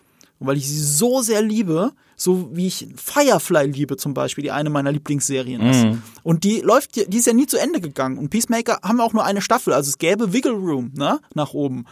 Und 0.43 0.49
weil 0.49 0.57
ich 0.57 0.69
sie 0.69 0.81
so 0.81 1.23
sehr 1.23 1.41
liebe, 1.41 1.93
so 2.17 2.51
wie 2.53 2.67
ich 2.67 2.89
Firefly 2.97 3.67
liebe 3.67 3.97
zum 3.97 4.13
Beispiel, 4.13 4.43
die 4.43 4.51
eine 4.51 4.71
meiner 4.71 4.91
Lieblingsserien 4.91 5.61
ist. 5.63 5.85
Mhm. 5.85 6.03
Und 6.25 6.43
die 6.43 6.63
läuft, 6.63 6.97
die 6.97 7.17
ist 7.17 7.29
ja 7.29 7.33
nie 7.33 7.47
zu 7.47 7.59
Ende 7.59 7.81
gegangen. 7.81 8.19
Und 8.19 8.31
Peacemaker 8.31 8.81
haben 8.83 9.01
auch 9.01 9.13
nur 9.13 9.25
eine 9.25 9.41
Staffel, 9.41 9.73
also 9.73 9.89
es 9.89 9.99
gäbe 9.99 10.33
Wiggle 10.33 10.51
Room, 10.51 10.91
ne, 10.97 11.21
nach 11.35 11.55
oben. 11.55 11.85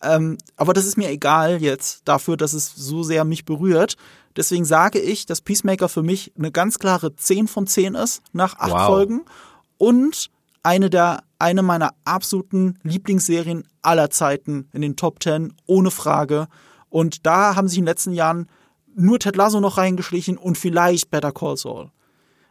Ähm, 0.00 0.38
aber 0.54 0.74
das 0.74 0.86
ist 0.86 0.96
mir 0.96 1.10
egal 1.10 1.60
jetzt 1.60 2.02
dafür, 2.04 2.36
dass 2.36 2.52
es 2.52 2.72
so 2.72 3.02
sehr 3.02 3.24
mich 3.24 3.44
berührt. 3.44 3.96
Deswegen 4.36 4.64
sage 4.64 5.00
ich, 5.00 5.26
dass 5.26 5.40
Peacemaker 5.40 5.88
für 5.88 6.04
mich 6.04 6.32
eine 6.38 6.52
ganz 6.52 6.78
klare 6.78 7.16
10 7.16 7.48
von 7.48 7.66
10 7.66 7.96
ist 7.96 8.22
nach 8.32 8.60
acht 8.60 8.70
wow. 8.70 8.86
Folgen 8.86 9.24
und 9.76 10.30
eine 10.62 10.88
der 10.88 11.24
eine 11.40 11.62
meiner 11.62 11.94
absoluten 12.04 12.78
Lieblingsserien 12.84 13.66
aller 13.82 14.10
Zeiten 14.10 14.68
in 14.72 14.82
den 14.82 14.94
Top 14.94 15.20
10 15.20 15.52
ohne 15.66 15.90
Frage. 15.90 16.46
Und 16.90 17.26
da 17.26 17.56
haben 17.56 17.68
sich 17.68 17.78
in 17.78 17.84
den 17.84 17.90
letzten 17.90 18.12
Jahren 18.12 18.48
nur 18.94 19.18
Ted 19.18 19.36
Lasso 19.36 19.60
noch 19.60 19.78
reingeschlichen 19.78 20.36
und 20.36 20.58
vielleicht 20.58 21.10
Better 21.10 21.32
Call 21.32 21.56
Saul. 21.56 21.90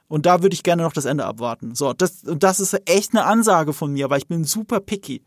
Und 0.08 0.26
da 0.26 0.42
würde 0.42 0.54
ich 0.54 0.64
gerne 0.64 0.84
noch 0.84 0.94
das 0.94 1.06
Ende 1.06 1.26
abwarten. 1.26 1.76
So, 1.76 1.94
das, 1.94 2.22
das 2.24 2.60
ist 2.60 2.80
echt 2.86 3.14
eine 3.14 3.26
Ansage 3.26 3.74
von 3.74 3.92
mir, 3.92 4.10
weil 4.10 4.20
ich 4.20 4.28
bin 4.28 4.46
super 4.46 4.80
picky. 4.80 5.24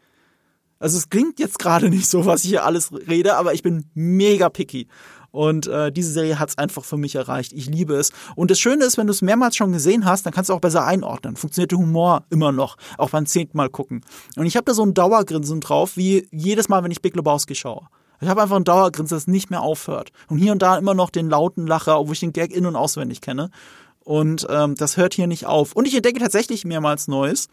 Also 0.78 0.96
es 0.96 1.10
klingt 1.10 1.38
jetzt 1.38 1.58
gerade 1.58 1.90
nicht 1.90 2.08
so, 2.08 2.24
was 2.24 2.44
ich 2.44 2.50
hier 2.50 2.64
alles 2.64 2.90
rede, 2.92 3.36
aber 3.36 3.52
ich 3.52 3.62
bin 3.62 3.84
mega 3.94 4.48
picky. 4.48 4.88
Und 5.32 5.68
äh, 5.68 5.92
diese 5.92 6.10
Serie 6.10 6.40
hat 6.40 6.48
es 6.48 6.58
einfach 6.58 6.84
für 6.84 6.96
mich 6.96 7.14
erreicht. 7.14 7.52
Ich 7.52 7.66
liebe 7.66 7.94
es. 7.94 8.10
Und 8.34 8.50
das 8.50 8.58
Schöne 8.58 8.84
ist, 8.84 8.98
wenn 8.98 9.06
du 9.06 9.12
es 9.12 9.22
mehrmals 9.22 9.54
schon 9.54 9.70
gesehen 9.70 10.04
hast, 10.04 10.26
dann 10.26 10.32
kannst 10.32 10.50
du 10.50 10.54
auch 10.54 10.60
besser 10.60 10.84
einordnen. 10.84 11.36
Funktioniert 11.36 11.70
der 11.70 11.78
Humor 11.78 12.24
immer 12.30 12.50
noch, 12.50 12.76
auch 12.98 13.10
beim 13.10 13.26
zehnten 13.26 13.56
Mal 13.56 13.68
gucken. 13.68 14.00
Und 14.36 14.46
ich 14.46 14.56
habe 14.56 14.64
da 14.64 14.74
so 14.74 14.82
ein 14.82 14.94
Dauergrinsen 14.94 15.60
drauf, 15.60 15.96
wie 15.96 16.26
jedes 16.32 16.68
Mal, 16.68 16.82
wenn 16.82 16.90
ich 16.90 17.02
Big 17.02 17.14
Lebowski 17.14 17.54
schaue. 17.54 17.86
Ich 18.20 18.28
habe 18.28 18.42
einfach 18.42 18.56
ein 18.56 18.64
Dauergrinsen, 18.64 19.16
das 19.16 19.26
nicht 19.26 19.50
mehr 19.50 19.62
aufhört. 19.62 20.12
Und 20.28 20.38
hier 20.38 20.52
und 20.52 20.62
da 20.62 20.76
immer 20.76 20.94
noch 20.94 21.10
den 21.10 21.30
lauten 21.30 21.66
Lacher, 21.66 21.98
obwohl 21.98 22.14
ich 22.14 22.20
den 22.20 22.32
Gag 22.32 22.52
in- 22.52 22.66
und 22.66 22.76
auswendig 22.76 23.20
kenne. 23.20 23.50
Und 24.04 24.46
ähm, 24.50 24.74
das 24.74 24.96
hört 24.96 25.14
hier 25.14 25.26
nicht 25.26 25.46
auf. 25.46 25.72
Und 25.72 25.86
ich 25.86 25.94
entdecke 25.94 26.20
tatsächlich 26.20 26.64
mehrmals 26.64 27.08
Neues 27.08 27.48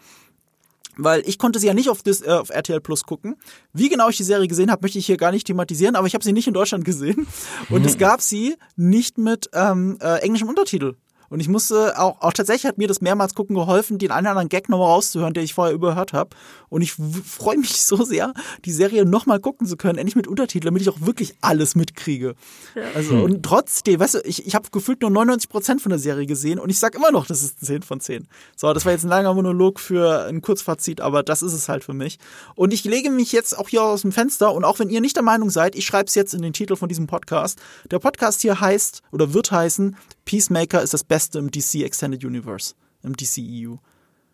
weil 0.98 1.22
ich 1.28 1.38
konnte 1.38 1.60
sie 1.60 1.68
ja 1.68 1.74
nicht 1.74 1.90
auf, 1.90 2.04
das, 2.04 2.22
äh, 2.22 2.30
auf 2.30 2.50
RTL 2.50 2.82
Plus 2.82 3.04
gucken. 3.04 3.36
Wie 3.74 3.90
genau 3.90 4.10
ich 4.10 4.18
die 4.18 4.24
Serie 4.24 4.48
gesehen 4.48 4.72
habe, 4.72 4.82
möchte 4.82 5.00
ich 5.00 5.06
hier 5.06 5.18
gar 5.18 5.32
nicht 5.32 5.48
thematisieren, 5.48 5.96
aber 5.96 6.08
ich 6.08 6.14
habe 6.14 6.24
sie 6.24 6.34
nicht 6.34 6.48
in 6.48 6.54
Deutschland 6.54 6.84
gesehen 6.84 7.28
und 7.70 7.82
mhm. 7.82 7.88
es 7.88 7.98
gab 7.98 8.22
sie 8.22 8.56
nicht 8.76 9.18
mit 9.18 9.50
ähm, 9.54 9.98
äh, 10.02 10.20
englischem 10.22 10.50
Untertitel. 10.50 10.96
Und 11.30 11.40
ich 11.40 11.50
musste 11.50 12.00
auch, 12.00 12.22
auch 12.22 12.34
tatsächlich 12.34 12.66
hat 12.66 12.78
mir 12.78 12.88
das 12.88 13.02
mehrmals 13.02 13.34
gucken 13.34 13.56
geholfen, 13.56 13.98
den 13.98 14.12
einen 14.12 14.26
oder 14.26 14.32
anderen 14.32 14.50
Gag 14.50 14.70
nochmal 14.70 14.88
rauszuhören, 14.88 15.34
den 15.34 15.44
ich 15.44 15.54
vorher 15.54 15.74
überhört 15.74 16.14
habe. 16.14 16.30
Und 16.70 16.82
ich 16.82 16.94
freue 16.94 17.58
mich 17.58 17.82
so 17.82 18.04
sehr, 18.04 18.34
die 18.66 18.72
Serie 18.72 19.06
nochmal 19.06 19.40
gucken 19.40 19.68
zu 19.68 19.78
können, 19.78 19.98
endlich 19.98 20.16
mit 20.16 20.28
Untertiteln, 20.28 20.68
damit 20.68 20.82
ich 20.82 20.90
auch 20.90 21.02
wirklich 21.02 21.36
alles 21.42 21.76
mitkriege. 21.76 22.36
Ja. 22.76 22.82
Also, 22.96 23.12
hm. 23.12 23.24
und 23.24 23.44
trotzdem, 23.44 24.00
weißt 24.00 24.16
du, 24.16 24.20
ich, 24.24 24.46
ich 24.46 24.56
habe 24.56 24.70
gefühlt 24.72 25.02
nur 25.02 25.12
99 25.12 25.50
Prozent 25.50 25.82
von 25.82 25.90
der 25.90 26.00
Serie 26.00 26.26
gesehen 26.26 26.60
und 26.60 26.70
ich 26.70 26.80
sag 26.80 26.96
immer 26.96 27.12
noch, 27.12 27.26
das 27.26 27.42
ist 27.42 27.62
ein 27.62 27.66
10 27.66 27.84
von 27.84 28.00
10. 28.00 28.28
So, 28.56 28.74
das 28.74 28.86
war 28.86 28.92
jetzt 28.92 29.04
ein 29.04 29.10
langer 29.10 29.34
Monolog 29.34 29.80
für 29.80 30.26
ein 30.26 30.42
Kurzfazit, 30.42 31.02
aber 31.02 31.24
das 31.24 31.42
ist 31.42 31.54
es 31.54 31.70
halt 31.70 31.84
für 31.84 31.94
mich. 31.94 32.20
Und 32.56 32.74
ich 32.74 32.84
lege 32.84 33.10
mich 33.10 33.32
jetzt 33.32 33.58
auch 33.58 33.70
hier 33.70 33.84
aus 33.84 34.02
dem 34.02 34.12
Fenster 34.12 34.54
und 34.54 34.64
auch 34.64 34.80
wenn 34.80 34.90
ihr 34.90 35.02
nicht 35.02 35.16
der 35.16 35.24
Meinung 35.24 35.50
seid, 35.50 35.76
ich 35.76 35.86
schreibe 35.86 36.08
es 36.08 36.16
jetzt 36.16 36.34
in 36.34 36.42
den 36.42 36.54
Titel 36.54 36.76
von 36.76 36.90
diesem 36.90 37.08
Podcast. 37.08 37.60
Der 37.92 38.00
Podcast 38.00 38.42
hier 38.42 38.60
heißt 38.60 39.02
oder 39.12 39.34
wird 39.34 39.52
heißen 39.52 39.96
Peacemaker 40.28 40.82
ist 40.82 40.94
das 40.94 41.06
Beste 41.06 41.17
im 41.36 41.52
DC 41.52 41.84
Extended 41.84 42.24
Universe, 42.24 42.76
im 43.04 43.16
DCEU. 43.16 43.78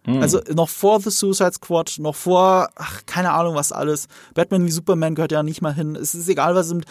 Mhm. 0.06 0.22
Also 0.22 0.42
noch 0.54 0.70
vor 0.70 1.00
The 1.00 1.10
Suicide 1.10 1.54
Squad, 1.54 1.96
noch 2.00 2.16
vor, 2.16 2.70
ach, 2.76 3.02
keine 3.06 3.32
Ahnung 3.32 3.56
was 3.56 3.72
alles. 3.72 4.08
Batman 4.34 4.66
wie 4.66 4.72
Superman 4.72 5.16
gehört 5.16 5.32
ja 5.32 5.44
nicht 5.44 5.62
mal 5.62 5.74
hin. 5.74 5.96
Es 5.96 6.14
ist 6.14 6.28
egal, 6.28 6.56
was 6.56 6.72
im, 6.72 6.82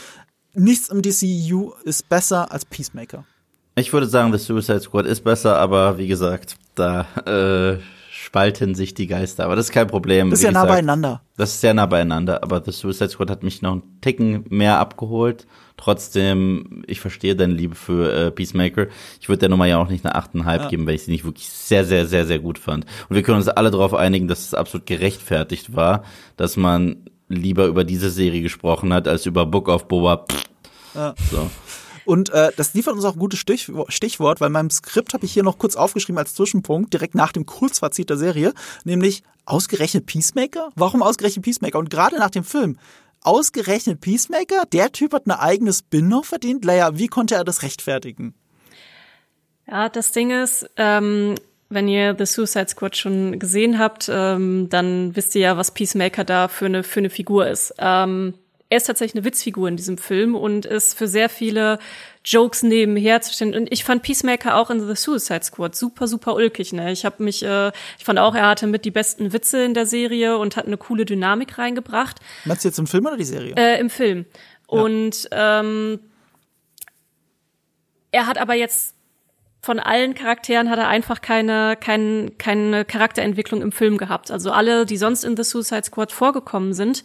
nichts 0.54 0.88
im 0.88 1.02
DCEU 1.02 1.72
ist 1.84 2.08
besser 2.08 2.50
als 2.50 2.64
Peacemaker. 2.64 3.24
Ich 3.74 3.92
würde 3.92 4.06
sagen, 4.06 4.32
The 4.32 4.38
Suicide 4.38 4.80
Squad 4.80 5.06
ist 5.06 5.24
besser, 5.24 5.56
aber 5.58 5.96
wie 5.96 6.06
gesagt, 6.06 6.56
da 6.74 7.06
äh, 7.26 7.78
spalten 8.10 8.74
sich 8.74 8.94
die 8.94 9.06
Geister. 9.06 9.44
Aber 9.44 9.56
das 9.56 9.66
ist 9.66 9.72
kein 9.72 9.86
Problem. 9.86 10.30
Das 10.30 10.38
ist 10.38 10.44
ja 10.44 10.50
gesagt. 10.50 10.66
nah 10.66 10.74
beieinander. 10.74 11.22
Das 11.36 11.54
ist 11.54 11.60
sehr 11.60 11.74
nah 11.74 11.86
beieinander, 11.86 12.42
aber 12.42 12.62
The 12.64 12.70
Suicide 12.70 13.10
Squad 13.10 13.30
hat 13.30 13.42
mich 13.42 13.62
noch 13.62 13.72
einen 13.72 14.00
Ticken 14.00 14.44
mehr 14.48 14.78
abgeholt. 14.78 15.46
Trotzdem, 15.82 16.84
ich 16.86 17.00
verstehe 17.00 17.34
deine 17.34 17.54
Liebe 17.54 17.74
für 17.74 18.12
äh, 18.12 18.30
Peacemaker. 18.30 18.86
Ich 19.20 19.28
würde 19.28 19.40
der 19.40 19.48
Nummer 19.48 19.66
ja 19.66 19.78
auch 19.78 19.88
nicht 19.88 20.06
eine 20.06 20.14
8,5 20.14 20.56
ja. 20.56 20.68
geben, 20.68 20.86
weil 20.86 20.94
ich 20.94 21.02
sie 21.02 21.10
nicht 21.10 21.24
wirklich 21.24 21.48
sehr, 21.48 21.84
sehr, 21.84 22.06
sehr, 22.06 22.24
sehr 22.24 22.38
gut 22.38 22.60
fand. 22.60 22.86
Und 23.08 23.16
wir 23.16 23.24
können 23.24 23.38
uns 23.38 23.48
alle 23.48 23.72
darauf 23.72 23.92
einigen, 23.92 24.28
dass 24.28 24.46
es 24.46 24.54
absolut 24.54 24.86
gerechtfertigt 24.86 25.74
war, 25.74 26.04
dass 26.36 26.56
man 26.56 26.98
lieber 27.28 27.66
über 27.66 27.82
diese 27.82 28.10
Serie 28.10 28.42
gesprochen 28.42 28.94
hat, 28.94 29.08
als 29.08 29.26
über 29.26 29.44
Book 29.44 29.68
of 29.68 29.88
Boba. 29.88 30.24
Ja. 30.94 31.16
So. 31.32 31.50
Und 32.04 32.30
äh, 32.30 32.52
das 32.56 32.74
liefert 32.74 32.94
uns 32.94 33.04
auch 33.04 33.14
ein 33.14 33.18
gutes 33.18 33.40
Stichwort, 33.40 34.40
weil 34.40 34.46
in 34.46 34.52
meinem 34.52 34.70
Skript 34.70 35.14
habe 35.14 35.24
ich 35.24 35.32
hier 35.32 35.42
noch 35.42 35.58
kurz 35.58 35.74
aufgeschrieben 35.74 36.18
als 36.18 36.34
Zwischenpunkt, 36.34 36.92
direkt 36.92 37.16
nach 37.16 37.32
dem 37.32 37.44
Kurzfazit 37.44 38.08
der 38.08 38.18
Serie, 38.18 38.54
nämlich 38.84 39.24
ausgerechnet 39.46 40.06
Peacemaker? 40.06 40.70
Warum 40.76 41.02
ausgerechnet 41.02 41.44
Peacemaker? 41.44 41.80
Und 41.80 41.90
gerade 41.90 42.18
nach 42.18 42.30
dem 42.30 42.44
Film, 42.44 42.78
ausgerechnet 43.24 44.00
Peacemaker? 44.00 44.64
Der 44.72 44.92
Typ 44.92 45.12
hat 45.12 45.26
eine 45.26 45.40
eigene 45.40 45.72
Spin-off 45.72 46.26
verdient. 46.26 46.64
Leia, 46.64 46.98
wie 46.98 47.08
konnte 47.08 47.34
er 47.34 47.44
das 47.44 47.62
rechtfertigen? 47.62 48.34
Ja, 49.66 49.88
das 49.88 50.12
Ding 50.12 50.30
ist, 50.30 50.68
ähm, 50.76 51.34
wenn 51.68 51.88
ihr 51.88 52.14
The 52.18 52.26
Suicide 52.26 52.68
Squad 52.68 52.96
schon 52.96 53.38
gesehen 53.38 53.78
habt, 53.78 54.10
ähm, 54.12 54.68
dann 54.68 55.16
wisst 55.16 55.34
ihr 55.34 55.42
ja, 55.42 55.56
was 55.56 55.72
Peacemaker 55.72 56.24
da 56.24 56.48
für 56.48 56.66
eine, 56.66 56.82
für 56.82 57.00
eine 57.00 57.10
Figur 57.10 57.46
ist. 57.46 57.74
Ähm, 57.78 58.34
er 58.72 58.78
ist 58.78 58.86
tatsächlich 58.86 59.16
eine 59.16 59.26
Witzfigur 59.26 59.68
in 59.68 59.76
diesem 59.76 59.98
Film 59.98 60.34
und 60.34 60.64
ist 60.64 60.96
für 60.96 61.06
sehr 61.06 61.28
viele 61.28 61.78
Jokes 62.24 62.62
nebenher 62.62 63.20
zu 63.20 63.30
stehen. 63.34 63.54
Und 63.54 63.70
ich 63.70 63.84
fand 63.84 64.02
Peacemaker 64.02 64.56
auch 64.56 64.70
in 64.70 64.80
The 64.80 64.96
Suicide 64.96 65.42
Squad 65.42 65.76
super, 65.76 66.08
super 66.08 66.34
ulkig. 66.34 66.72
Ne? 66.72 66.90
Ich 66.90 67.04
habe 67.04 67.22
mich, 67.22 67.44
äh, 67.44 67.70
ich 67.98 68.04
fand 68.06 68.18
auch, 68.18 68.34
er 68.34 68.48
hatte 68.48 68.66
mit 68.66 68.86
die 68.86 68.90
besten 68.90 69.34
Witze 69.34 69.62
in 69.62 69.74
der 69.74 69.84
Serie 69.84 70.38
und 70.38 70.56
hat 70.56 70.66
eine 70.66 70.78
coole 70.78 71.04
Dynamik 71.04 71.58
reingebracht. 71.58 72.20
Meinst 72.46 72.64
du 72.64 72.68
jetzt 72.68 72.78
im 72.78 72.86
Film 72.86 73.04
oder 73.04 73.18
die 73.18 73.24
Serie? 73.24 73.54
Äh, 73.58 73.78
Im 73.78 73.90
Film. 73.90 74.24
Ja. 74.70 74.80
Und 74.80 75.28
ähm, 75.32 76.00
er 78.10 78.26
hat 78.26 78.38
aber 78.38 78.54
jetzt 78.54 78.94
von 79.60 79.78
allen 79.78 80.14
Charakteren 80.14 80.70
hat 80.70 80.78
er 80.78 80.88
einfach 80.88 81.20
keine, 81.20 81.76
keine, 81.78 82.30
keine 82.38 82.86
Charakterentwicklung 82.86 83.60
im 83.60 83.70
Film 83.70 83.98
gehabt. 83.98 84.30
Also 84.30 84.50
alle, 84.50 84.86
die 84.86 84.96
sonst 84.96 85.24
in 85.24 85.36
The 85.36 85.44
Suicide 85.44 85.84
Squad 85.84 86.10
vorgekommen 86.10 86.72
sind, 86.72 87.04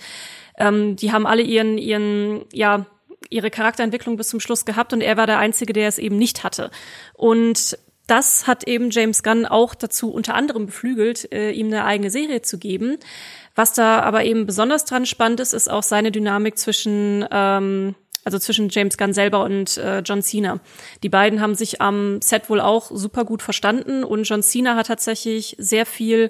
ähm, 0.57 0.95
die 0.95 1.11
haben 1.11 1.25
alle 1.25 1.41
ihren, 1.41 1.77
ihren, 1.77 2.45
ja, 2.51 2.85
ihre 3.29 3.49
Charakterentwicklung 3.49 4.17
bis 4.17 4.29
zum 4.29 4.39
Schluss 4.39 4.65
gehabt 4.65 4.93
und 4.93 5.01
er 5.01 5.17
war 5.17 5.27
der 5.27 5.39
Einzige, 5.39 5.73
der 5.73 5.87
es 5.87 5.97
eben 5.97 6.17
nicht 6.17 6.43
hatte. 6.43 6.71
Und 7.13 7.77
das 8.07 8.47
hat 8.47 8.65
eben 8.65 8.89
James 8.89 9.21
Gunn 9.21 9.45
auch 9.45 9.75
dazu 9.75 10.11
unter 10.11 10.33
anderem 10.33 10.65
beflügelt, 10.65 11.31
äh, 11.31 11.51
ihm 11.51 11.67
eine 11.67 11.83
eigene 11.83 12.09
Serie 12.09 12.41
zu 12.41 12.57
geben. 12.57 12.97
Was 13.53 13.73
da 13.73 13.99
aber 13.99 14.23
eben 14.23 14.45
besonders 14.45 14.85
dran 14.85 15.05
spannend 15.05 15.41
ist, 15.41 15.53
ist 15.53 15.69
auch 15.69 15.83
seine 15.83 16.11
Dynamik 16.11 16.57
zwischen 16.57 17.25
ähm, 17.31 17.95
also 18.23 18.39
zwischen 18.39 18.67
James 18.67 18.97
Gunn 18.97 19.13
selber 19.13 19.41
und 19.45 19.77
äh, 19.77 19.99
John 19.99 20.21
Cena. 20.21 20.59
Die 21.01 21.07
beiden 21.07 21.39
haben 21.39 21.55
sich 21.55 21.81
am 21.81 22.21
Set 22.21 22.49
wohl 22.49 22.59
auch 22.59 22.91
super 22.93 23.23
gut 23.23 23.41
verstanden 23.41 24.03
und 24.03 24.23
John 24.23 24.43
Cena 24.43 24.75
hat 24.75 24.87
tatsächlich 24.87 25.55
sehr 25.59 25.85
viel 25.85 26.29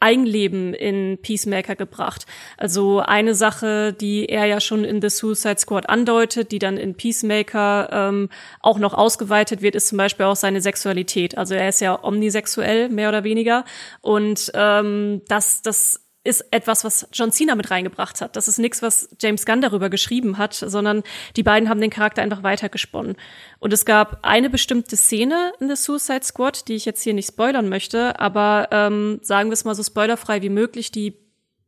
Eigenleben 0.00 0.74
in 0.74 1.18
Peacemaker 1.20 1.76
gebracht. 1.76 2.26
Also 2.56 3.00
eine 3.00 3.34
Sache, 3.34 3.92
die 3.92 4.26
er 4.26 4.46
ja 4.46 4.60
schon 4.60 4.84
in 4.84 5.00
The 5.02 5.10
Suicide 5.10 5.58
Squad 5.58 5.88
andeutet, 5.88 6.52
die 6.52 6.58
dann 6.58 6.76
in 6.76 6.94
Peacemaker 6.94 7.88
ähm, 7.92 8.28
auch 8.60 8.78
noch 8.78 8.94
ausgeweitet 8.94 9.62
wird, 9.62 9.74
ist 9.74 9.88
zum 9.88 9.98
Beispiel 9.98 10.26
auch 10.26 10.36
seine 10.36 10.60
Sexualität. 10.60 11.36
Also 11.36 11.54
er 11.54 11.68
ist 11.68 11.80
ja 11.80 12.02
omnisexuell, 12.02 12.88
mehr 12.88 13.08
oder 13.08 13.24
weniger. 13.24 13.64
Und 14.00 14.50
ähm, 14.54 15.22
das, 15.28 15.62
das 15.62 16.07
ist 16.28 16.44
etwas, 16.50 16.84
was 16.84 17.08
John 17.12 17.32
Cena 17.32 17.54
mit 17.54 17.70
reingebracht 17.70 18.20
hat. 18.20 18.36
Das 18.36 18.48
ist 18.48 18.58
nichts, 18.58 18.82
was 18.82 19.08
James 19.18 19.46
Gunn 19.46 19.62
darüber 19.62 19.88
geschrieben 19.88 20.36
hat, 20.36 20.52
sondern 20.52 21.02
die 21.36 21.42
beiden 21.42 21.70
haben 21.70 21.80
den 21.80 21.90
Charakter 21.90 22.20
einfach 22.20 22.42
weitergesponnen. 22.42 23.16
Und 23.58 23.72
es 23.72 23.86
gab 23.86 24.18
eine 24.22 24.50
bestimmte 24.50 24.96
Szene 24.96 25.52
in 25.58 25.68
The 25.68 25.76
Suicide 25.76 26.24
Squad, 26.24 26.68
die 26.68 26.74
ich 26.74 26.84
jetzt 26.84 27.02
hier 27.02 27.14
nicht 27.14 27.28
spoilern 27.28 27.70
möchte, 27.70 28.20
aber 28.20 28.68
ähm, 28.70 29.20
sagen 29.22 29.48
wir 29.48 29.54
es 29.54 29.64
mal 29.64 29.74
so 29.74 29.82
spoilerfrei 29.82 30.42
wie 30.42 30.50
möglich, 30.50 30.92
die 30.92 31.16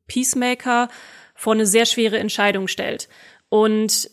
Peacemaker 0.06 0.88
vor 1.34 1.54
eine 1.54 1.64
sehr 1.64 1.86
schwere 1.86 2.18
Entscheidung 2.18 2.68
stellt. 2.68 3.08
Und 3.48 4.10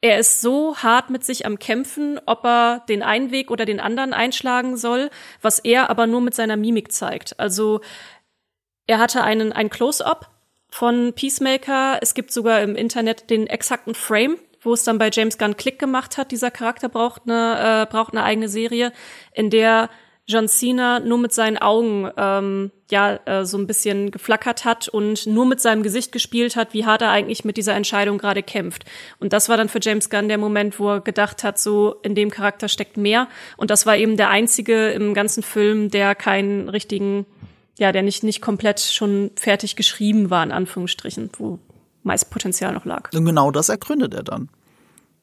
er 0.00 0.18
ist 0.18 0.40
so 0.40 0.76
hart 0.78 1.10
mit 1.10 1.24
sich 1.24 1.44
am 1.44 1.58
Kämpfen, 1.58 2.18
ob 2.24 2.44
er 2.44 2.84
den 2.88 3.02
einen 3.02 3.30
Weg 3.30 3.50
oder 3.50 3.66
den 3.66 3.80
anderen 3.80 4.14
einschlagen 4.14 4.78
soll, 4.78 5.10
was 5.42 5.58
er 5.58 5.90
aber 5.90 6.06
nur 6.06 6.22
mit 6.22 6.34
seiner 6.34 6.56
Mimik 6.56 6.90
zeigt. 6.90 7.38
Also 7.38 7.82
er 8.86 8.98
hatte 8.98 9.22
einen, 9.22 9.52
ein 9.52 9.70
Close-up 9.70 10.30
von 10.68 11.12
Peacemaker. 11.14 11.98
Es 12.00 12.14
gibt 12.14 12.32
sogar 12.32 12.60
im 12.62 12.74
Internet 12.76 13.30
den 13.30 13.46
exakten 13.46 13.94
Frame, 13.94 14.38
wo 14.60 14.72
es 14.72 14.84
dann 14.84 14.98
bei 14.98 15.10
James 15.12 15.38
Gunn 15.38 15.56
Klick 15.56 15.78
gemacht 15.78 16.18
hat. 16.18 16.30
Dieser 16.30 16.50
Charakter 16.50 16.88
braucht 16.88 17.22
eine, 17.26 17.84
äh, 17.84 17.92
braucht 17.92 18.12
eine 18.12 18.24
eigene 18.24 18.48
Serie, 18.48 18.92
in 19.32 19.50
der 19.50 19.90
John 20.26 20.46
Cena 20.48 21.00
nur 21.00 21.18
mit 21.18 21.32
seinen 21.32 21.58
Augen 21.58 22.08
ähm, 22.16 22.70
ja 22.90 23.18
äh, 23.24 23.44
so 23.44 23.58
ein 23.58 23.66
bisschen 23.66 24.12
geflackert 24.12 24.64
hat 24.64 24.86
und 24.88 25.26
nur 25.26 25.46
mit 25.46 25.60
seinem 25.60 25.82
Gesicht 25.82 26.12
gespielt 26.12 26.54
hat, 26.54 26.74
wie 26.74 26.86
hart 26.86 27.02
er 27.02 27.10
eigentlich 27.10 27.44
mit 27.44 27.56
dieser 27.56 27.74
Entscheidung 27.74 28.18
gerade 28.18 28.42
kämpft. 28.42 28.84
Und 29.18 29.32
das 29.32 29.48
war 29.48 29.56
dann 29.56 29.68
für 29.68 29.80
James 29.82 30.10
Gunn 30.10 30.28
der 30.28 30.38
Moment, 30.38 30.78
wo 30.78 30.90
er 30.90 31.00
gedacht 31.00 31.42
hat, 31.42 31.58
so 31.58 31.96
in 32.02 32.14
dem 32.14 32.30
Charakter 32.30 32.68
steckt 32.68 32.96
mehr. 32.96 33.28
Und 33.56 33.70
das 33.70 33.84
war 33.84 33.96
eben 33.96 34.16
der 34.16 34.30
einzige 34.30 34.90
im 34.90 35.12
ganzen 35.12 35.42
Film, 35.42 35.90
der 35.90 36.14
keinen 36.14 36.68
richtigen 36.68 37.26
ja, 37.78 37.92
der 37.92 38.02
nicht, 38.02 38.22
nicht 38.22 38.42
komplett 38.42 38.80
schon 38.80 39.30
fertig 39.36 39.76
geschrieben 39.76 40.30
war, 40.30 40.42
in 40.44 40.52
Anführungsstrichen, 40.52 41.30
wo 41.38 41.58
meist 42.02 42.30
Potenzial 42.30 42.72
noch 42.74 42.84
lag. 42.84 43.10
Und 43.12 43.24
genau 43.24 43.50
das 43.50 43.68
ergründet 43.68 44.14
er 44.14 44.22
dann. 44.22 44.48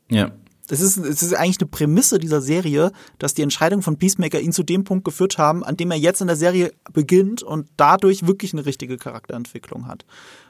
Ja. 0.09 0.31
Das 0.67 0.81
ist, 0.81 0.97
es 0.97 1.23
ist 1.23 1.33
eigentlich 1.33 1.59
eine 1.59 1.69
Prämisse 1.69 2.19
dieser 2.19 2.41
Serie, 2.41 2.91
dass 3.17 3.33
die 3.33 3.41
Entscheidung 3.41 3.81
von 3.81 3.97
Peacemaker 3.97 4.39
ihn 4.39 4.51
zu 4.51 4.61
dem 4.61 4.83
Punkt 4.83 5.03
geführt 5.03 5.39
haben, 5.39 5.63
an 5.63 5.77
dem 5.77 5.89
er 5.89 5.97
jetzt 5.97 6.21
in 6.21 6.27
der 6.27 6.35
Serie 6.35 6.71
beginnt 6.93 7.41
und 7.41 7.67
dadurch 7.75 8.27
wirklich 8.27 8.53
eine 8.53 8.67
richtige 8.67 8.97
Charakterentwicklung 8.97 9.87
hat. 9.87 10.05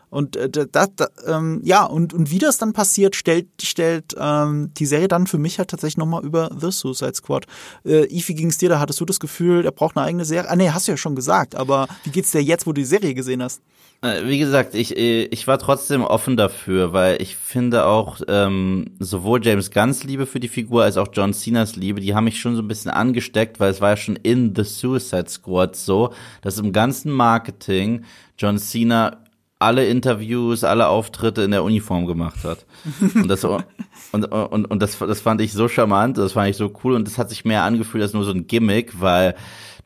Und 0.09 0.35
äh, 0.35 0.49
da, 0.49 0.87
da, 0.87 1.07
ähm, 1.27 1.61
ja, 1.63 1.85
und, 1.85 2.13
und 2.13 2.31
wie 2.31 2.39
das 2.39 2.57
dann 2.57 2.73
passiert, 2.73 3.15
stellt, 3.15 3.47
stellt 3.61 4.15
ähm, 4.17 4.71
die 4.75 4.85
Serie 4.85 5.07
dann 5.07 5.27
für 5.27 5.37
mich 5.37 5.59
halt 5.59 5.69
tatsächlich 5.69 5.97
nochmal 5.97 6.25
über 6.25 6.49
The 6.59 6.71
Suicide 6.71 7.15
Squad. 7.15 7.45
Äh, 7.83 8.07
wie 8.09 8.35
ging's 8.35 8.57
dir 8.57 8.69
da? 8.69 8.79
Hattest 8.79 8.99
du 8.99 9.05
das 9.05 9.19
Gefühl, 9.19 9.65
er 9.65 9.71
braucht 9.71 9.97
eine 9.97 10.05
eigene 10.05 10.25
Serie? 10.25 10.49
Ah 10.49 10.55
nee, 10.55 10.69
hast 10.69 10.87
du 10.87 10.91
ja 10.91 10.97
schon 10.97 11.15
gesagt, 11.15 11.55
aber 11.55 11.87
wie 12.03 12.09
geht's 12.09 12.31
dir 12.31 12.41
jetzt, 12.41 12.65
wo 12.65 12.71
du 12.71 12.81
die 12.81 12.85
Serie 12.85 13.13
gesehen 13.13 13.43
hast? 13.43 13.61
Äh, 14.01 14.25
wie 14.27 14.39
gesagt, 14.39 14.75
ich, 14.75 14.95
äh, 14.95 15.25
ich 15.25 15.45
war 15.45 15.59
trotzdem 15.59 16.03
offen 16.03 16.37
dafür, 16.37 16.93
weil 16.93 17.21
ich 17.21 17.35
finde 17.35 17.85
auch 17.85 18.21
ähm, 18.29 18.91
sowohl 18.99 19.43
James 19.43 19.71
Gunns 19.71 20.05
Liebe 20.05 20.25
für 20.25 20.39
die 20.39 20.47
Figur 20.47 20.83
als 20.83 20.95
auch 20.95 21.09
John 21.11 21.33
Cenas 21.33 21.75
Liebe, 21.75 21.99
die 21.99 22.15
haben 22.15 22.23
mich 22.23 22.39
schon 22.39 22.55
so 22.55 22.61
ein 22.61 22.67
bisschen 22.67 22.91
angesteckt, 22.91 23.59
weil 23.59 23.71
es 23.71 23.81
war 23.81 23.89
ja 23.89 23.97
schon 23.97 24.15
in 24.15 24.55
The 24.55 24.63
Suicide 24.63 25.29
Squad 25.29 25.75
so, 25.75 26.13
dass 26.41 26.57
im 26.59 26.71
ganzen 26.71 27.11
Marketing 27.11 28.05
John 28.37 28.57
Cena 28.57 29.17
alle 29.59 29.85
Interviews, 29.85 30.63
alle 30.63 30.87
Auftritte 30.87 31.41
in 31.41 31.51
der 31.51 31.63
Uniform 31.63 32.05
gemacht 32.05 32.43
hat. 32.43 32.65
Und 33.13 33.27
das, 33.27 33.43
und, 33.43 34.25
und, 34.25 34.65
und 34.65 34.81
das, 34.81 34.97
das 34.97 35.21
fand 35.21 35.41
ich 35.41 35.51
so 35.53 35.67
charmant, 35.67 36.17
das 36.17 36.33
fand 36.33 36.49
ich 36.49 36.57
so 36.57 36.71
cool 36.83 36.95
und 36.95 37.05
das 37.05 37.17
hat 37.17 37.29
sich 37.29 37.45
mehr 37.45 37.63
angefühlt 37.63 38.01
als 38.01 38.13
nur 38.13 38.23
so 38.23 38.31
ein 38.31 38.47
Gimmick, 38.47 39.01
weil 39.01 39.35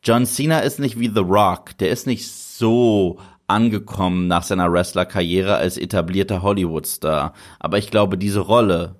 John 0.02 0.26
Cena 0.26 0.60
ist 0.60 0.78
nicht 0.78 0.98
wie 0.98 1.10
The 1.12 1.20
Rock, 1.20 1.76
der 1.78 1.90
ist 1.90 2.06
nicht 2.06 2.30
so 2.30 3.18
angekommen 3.46 4.28
nach 4.28 4.44
seiner 4.44 4.72
Wrestler-Karriere 4.72 5.56
als 5.56 5.76
etablierter 5.76 6.42
Hollywood-Star. 6.42 7.34
Aber 7.58 7.78
ich 7.78 7.90
glaube, 7.90 8.16
diese 8.16 8.40
Rolle 8.40 8.96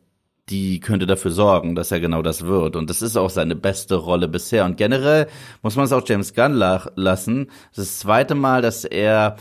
die 0.50 0.78
könnte 0.80 1.06
dafür 1.06 1.30
sorgen, 1.30 1.74
dass 1.74 1.90
er 1.90 2.00
genau 2.00 2.20
das 2.20 2.44
wird. 2.44 2.76
Und 2.76 2.90
das 2.90 3.00
ist 3.00 3.16
auch 3.16 3.30
seine 3.30 3.56
beste 3.56 3.94
Rolle 3.94 4.28
bisher. 4.28 4.64
Und 4.64 4.76
generell 4.76 5.26
muss 5.62 5.76
man 5.76 5.86
es 5.86 5.92
auch 5.92 6.06
James 6.06 6.34
Gunn 6.34 6.52
lassen. 6.52 7.46
Das 7.70 7.86
ist 7.86 7.92
das 7.94 7.98
zweite 8.00 8.34
Mal, 8.34 8.60
dass 8.60 8.84
er 8.84 9.36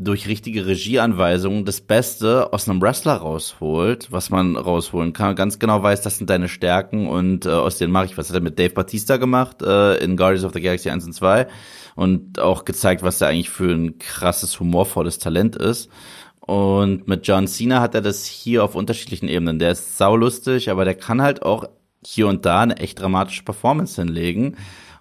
durch 0.00 0.28
richtige 0.28 0.64
Regieanweisungen 0.64 1.64
das 1.64 1.80
Beste 1.80 2.52
aus 2.52 2.68
einem 2.68 2.80
Wrestler 2.80 3.14
rausholt, 3.14 4.12
was 4.12 4.30
man 4.30 4.54
rausholen 4.54 5.12
kann. 5.12 5.34
Ganz 5.34 5.58
genau 5.58 5.82
weiß, 5.82 6.02
das 6.02 6.18
sind 6.18 6.30
deine 6.30 6.48
Stärken 6.48 7.08
und 7.08 7.46
äh, 7.46 7.48
aus 7.48 7.78
denen 7.78 7.92
mache 7.92 8.04
ich 8.06 8.16
was. 8.16 8.28
Hat 8.28 8.36
er 8.36 8.40
mit 8.40 8.60
Dave 8.60 8.74
Batista 8.74 9.16
gemacht 9.16 9.60
äh, 9.60 9.96
in 9.96 10.16
Guardians 10.16 10.44
of 10.44 10.52
the 10.52 10.60
Galaxy 10.60 10.88
1 10.88 11.04
und 11.04 11.14
2 11.14 11.48
und 11.96 12.38
auch 12.38 12.64
gezeigt, 12.64 13.02
was 13.02 13.20
er 13.20 13.26
eigentlich 13.26 13.50
für 13.50 13.74
ein 13.74 13.98
krasses, 13.98 14.60
humorvolles 14.60 15.18
Talent 15.18 15.56
ist. 15.56 15.90
Und 16.38 17.08
mit 17.08 17.26
John 17.26 17.48
Cena 17.48 17.80
hat 17.80 17.96
er 17.96 18.00
das 18.00 18.24
hier 18.24 18.62
auf 18.62 18.76
unterschiedlichen 18.76 19.28
Ebenen. 19.28 19.58
Der 19.58 19.72
ist 19.72 19.98
saulustig, 19.98 20.70
aber 20.70 20.84
der 20.84 20.94
kann 20.94 21.20
halt 21.22 21.42
auch 21.42 21.64
hier 22.06 22.28
und 22.28 22.46
da 22.46 22.60
eine 22.60 22.76
echt 22.76 23.00
dramatische 23.00 23.42
Performance 23.42 24.00
hinlegen. 24.00 24.56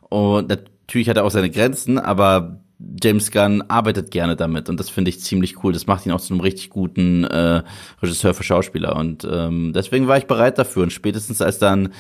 Und 0.10 0.50
natürlich 0.50 1.08
hat 1.08 1.18
er 1.18 1.24
auch 1.24 1.32
seine 1.32 1.52
Grenzen, 1.52 2.00
aber 2.00 2.62
James 2.80 3.32
Gunn 3.32 3.63
arbeitet 3.63 4.12
gerne 4.12 4.36
damit 4.36 4.70
und 4.70 4.80
das 4.80 4.90
finde 4.90 5.10
ich 5.10 5.20
ziemlich 5.20 5.63
cool. 5.63 5.74
Das 5.74 5.88
macht 5.88 6.06
ihn 6.06 6.12
auch 6.12 6.22
zu 6.22 6.34
einem 6.34 6.42
richtig 6.42 6.70
guten 6.70 7.24
äh, 7.24 7.63
Regisseur 8.02 8.34
für 8.34 8.44
Schauspieler 8.44 8.96
und 8.96 9.28
ähm, 9.30 9.74
deswegen 9.74 10.08
war 10.08 10.18
ich 10.18 10.28
bereit 10.28 10.58
dafür 10.58 10.84
und 10.84 10.94
spätestens 10.94 11.42
als 11.42 11.58
dann, 11.60 11.94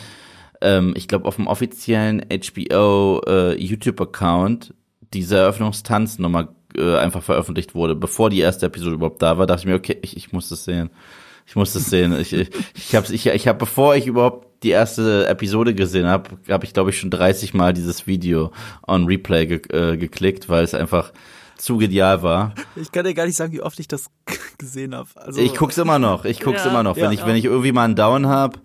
ähm, 0.61 0.93
ich 0.95 1.07
glaube 1.07 1.25
auf 1.25 1.37
dem 1.37 1.47
offiziellen 1.47 2.23
HBO 2.29 3.21
äh, 3.25 3.55
YouTube-Account 3.59 4.73
diese 5.13 5.37
Eröffnungstanz 5.37 6.19
nochmal 6.19 6.49
äh, 6.75 6.97
einfach 6.97 7.23
veröffentlicht 7.23 7.73
wurde, 7.73 7.95
bevor 7.95 8.29
die 8.29 8.39
erste 8.39 8.67
Episode 8.67 8.95
überhaupt 8.95 9.21
da 9.21 9.37
war, 9.37 9.47
dachte 9.47 9.61
ich 9.61 9.65
mir, 9.67 9.75
okay, 9.75 9.97
ich, 10.01 10.15
ich 10.15 10.31
muss 10.31 10.49
das 10.49 10.63
sehen. 10.63 10.89
Ich 11.47 11.55
muss 11.55 11.71
das 11.73 11.85
sehen. 11.85 12.13
Ich, 12.19 12.33
ich, 12.33 12.49
ich 12.75 12.95
habe, 12.95 13.13
ich, 13.13 13.25
ich 13.25 13.47
hab, 13.47 13.57
bevor 13.57 13.95
ich 13.95 14.05
überhaupt 14.05 14.63
die 14.63 14.71
erste 14.71 15.25
Episode 15.27 15.73
gesehen 15.73 16.05
habe, 16.05 16.31
habe 16.49 16.65
ich, 16.65 16.73
glaube 16.73 16.89
ich, 16.89 16.99
schon 16.99 17.09
30 17.09 17.53
Mal 17.53 17.73
dieses 17.73 18.05
Video 18.05 18.51
on 18.85 19.05
Replay 19.05 19.45
ge 19.45 19.61
äh, 19.71 19.95
geklickt, 19.95 20.49
weil 20.49 20.63
es 20.63 20.73
einfach 20.73 21.13
zu 21.57 21.77
genial 21.77 22.21
war. 22.21 22.53
Ich 22.75 22.91
kann 22.91 23.05
dir 23.05 23.13
gar 23.13 23.25
nicht 23.25 23.35
sagen, 23.35 23.53
wie 23.53 23.61
oft 23.61 23.79
ich 23.79 23.87
das 23.87 24.07
gesehen 24.57 24.93
habe. 24.93 25.09
Also, 25.15 25.39
ich 25.39 25.55
guck's 25.55 25.77
immer 25.77 25.99
noch. 25.99 26.25
Ich 26.25 26.41
guck's 26.41 26.65
ja, 26.65 26.69
immer 26.69 26.83
noch. 26.83 26.97
Wenn 26.97 27.05
ja, 27.05 27.11
ich, 27.11 27.19
ja. 27.21 27.27
wenn 27.27 27.35
ich 27.37 27.45
irgendwie 27.45 27.71
mal 27.71 27.85
einen 27.85 27.95
Down 27.95 28.27
hab, 28.27 28.59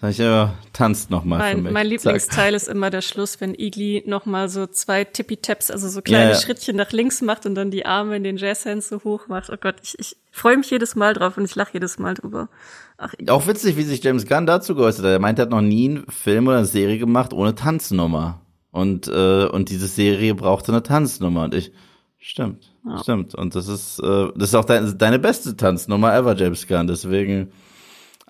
Sag 0.00 0.12
ich, 0.12 0.18
ja, 0.18 0.54
tanzt 0.72 1.10
noch 1.10 1.24
mal 1.24 1.38
mein, 1.38 1.56
für 1.56 1.62
mich. 1.62 1.72
Mein 1.72 1.86
Lieblingsteil 1.86 2.54
ist 2.54 2.68
immer 2.68 2.88
der 2.88 3.02
Schluss, 3.02 3.38
wenn 3.42 3.54
Igli 3.54 4.02
noch 4.06 4.24
mal 4.24 4.48
so 4.48 4.66
zwei 4.66 5.04
Tippy-Taps, 5.04 5.70
also 5.70 5.90
so 5.90 6.00
kleine 6.00 6.30
ja, 6.30 6.30
ja. 6.30 6.40
Schrittchen 6.40 6.76
nach 6.76 6.90
links 6.92 7.20
macht 7.20 7.44
und 7.44 7.54
dann 7.54 7.70
die 7.70 7.84
Arme 7.84 8.16
in 8.16 8.24
den 8.24 8.38
Jazzhands 8.38 8.88
so 8.88 9.04
hoch 9.04 9.28
macht. 9.28 9.50
Oh 9.50 9.56
Gott, 9.60 9.74
ich, 9.82 9.98
ich 9.98 10.16
freue 10.30 10.56
mich 10.56 10.70
jedes 10.70 10.96
Mal 10.96 11.12
drauf 11.12 11.36
und 11.36 11.44
ich 11.44 11.54
lache 11.54 11.74
jedes 11.74 11.98
Mal 11.98 12.14
drüber. 12.14 12.48
Ach, 12.96 13.12
Auch 13.28 13.46
witzig, 13.46 13.76
wie 13.76 13.82
sich 13.82 14.02
James 14.02 14.26
Gunn 14.26 14.46
dazu 14.46 14.74
geäußert 14.74 15.04
hat. 15.04 15.12
Er 15.12 15.18
meint, 15.18 15.38
er 15.38 15.42
hat 15.42 15.50
noch 15.50 15.60
nie 15.60 15.90
einen 15.90 16.06
Film 16.08 16.48
oder 16.48 16.58
eine 16.58 16.66
Serie 16.66 16.96
gemacht 16.96 17.34
ohne 17.34 17.54
Tanznummer. 17.54 18.40
Und, 18.70 19.06
äh, 19.06 19.44
und 19.46 19.68
diese 19.68 19.86
Serie 19.86 20.34
brauchte 20.34 20.72
eine 20.72 20.82
Tanznummer. 20.82 21.44
Und 21.44 21.54
ich, 21.54 21.72
stimmt, 22.16 22.72
ja. 22.86 23.02
stimmt. 23.02 23.34
Und 23.34 23.54
das 23.54 23.68
ist, 23.68 23.98
äh, 23.98 24.28
das 24.34 24.48
ist 24.48 24.54
auch 24.54 24.64
dein, 24.64 24.96
deine 24.96 25.18
beste 25.18 25.58
Tanznummer 25.58 26.14
ever, 26.14 26.34
James 26.34 26.66
Gunn. 26.66 26.86
Deswegen, 26.86 27.52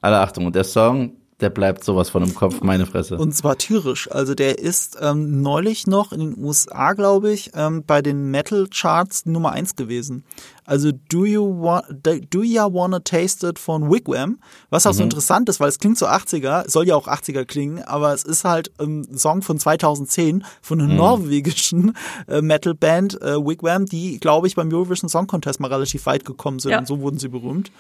alle 0.01 0.19
Achtung. 0.19 0.47
Und 0.47 0.57
der 0.57 0.65
Song, 0.65 1.20
der 1.41 1.51
bleibt 1.51 1.85
sowas 1.85 2.11
von 2.11 2.23
im 2.23 2.35
Kopf, 2.35 2.61
meine 2.61 2.87
Fresse. 2.87 3.17
Und 3.17 3.35
zwar 3.35 3.59
tyrisch. 3.59 4.11
Also 4.11 4.35
der 4.35 4.59
ist 4.59 4.99
ähm, 5.01 5.43
neulich 5.43 5.87
noch 5.87 6.13
in 6.13 6.21
den 6.21 6.45
USA, 6.45 6.93
glaube 6.93 7.33
ich, 7.33 7.51
ähm, 7.55 7.85
bei 7.87 8.03
den 8.03 8.31
Metal 8.31 8.67
Charts 8.69 9.27
Nummer 9.27 9.53
eins 9.53 9.77
gewesen. 9.77 10.25
Also 10.65 10.93
Do 10.93 11.25
You, 11.25 11.43
want, 11.43 11.85
do 12.03 12.43
you 12.43 12.61
Wanna 12.61 13.01
Taste 13.01 13.47
It 13.47 13.59
von 13.59 13.91
Wigwam, 13.91 14.39
was 14.71 14.87
auch 14.87 14.93
mhm. 14.93 14.97
so 14.97 15.03
interessant 15.05 15.49
ist, 15.49 15.61
weil 15.61 15.69
es 15.69 15.79
klingt 15.79 15.99
so 15.99 16.07
80er, 16.07 16.69
soll 16.69 16.87
ja 16.87 16.95
auch 16.95 17.09
80er 17.09 17.45
klingen, 17.45 17.83
aber 17.83 18.13
es 18.13 18.25
ist 18.25 18.45
halt 18.45 18.71
ein 18.79 19.17
Song 19.17 19.43
von 19.43 19.59
2010 19.59 20.45
von 20.63 20.81
einer 20.81 20.93
mhm. 20.93 20.99
norwegischen 20.99 21.97
äh, 22.29 22.43
Metalband 22.43 23.21
äh, 23.21 23.37
Wigwam, 23.37 23.87
die, 23.87 24.19
glaube 24.19 24.47
ich, 24.47 24.55
beim 24.55 24.73
Eurovision 24.73 25.09
Song 25.09 25.27
Contest 25.27 25.61
mal 25.61 25.73
relativ 25.73 26.07
weit 26.07 26.25
gekommen 26.25 26.59
sind 26.59 26.73
ja. 26.73 26.79
und 26.79 26.87
so 26.87 27.01
wurden 27.01 27.19
sie 27.19 27.29
berühmt. 27.29 27.71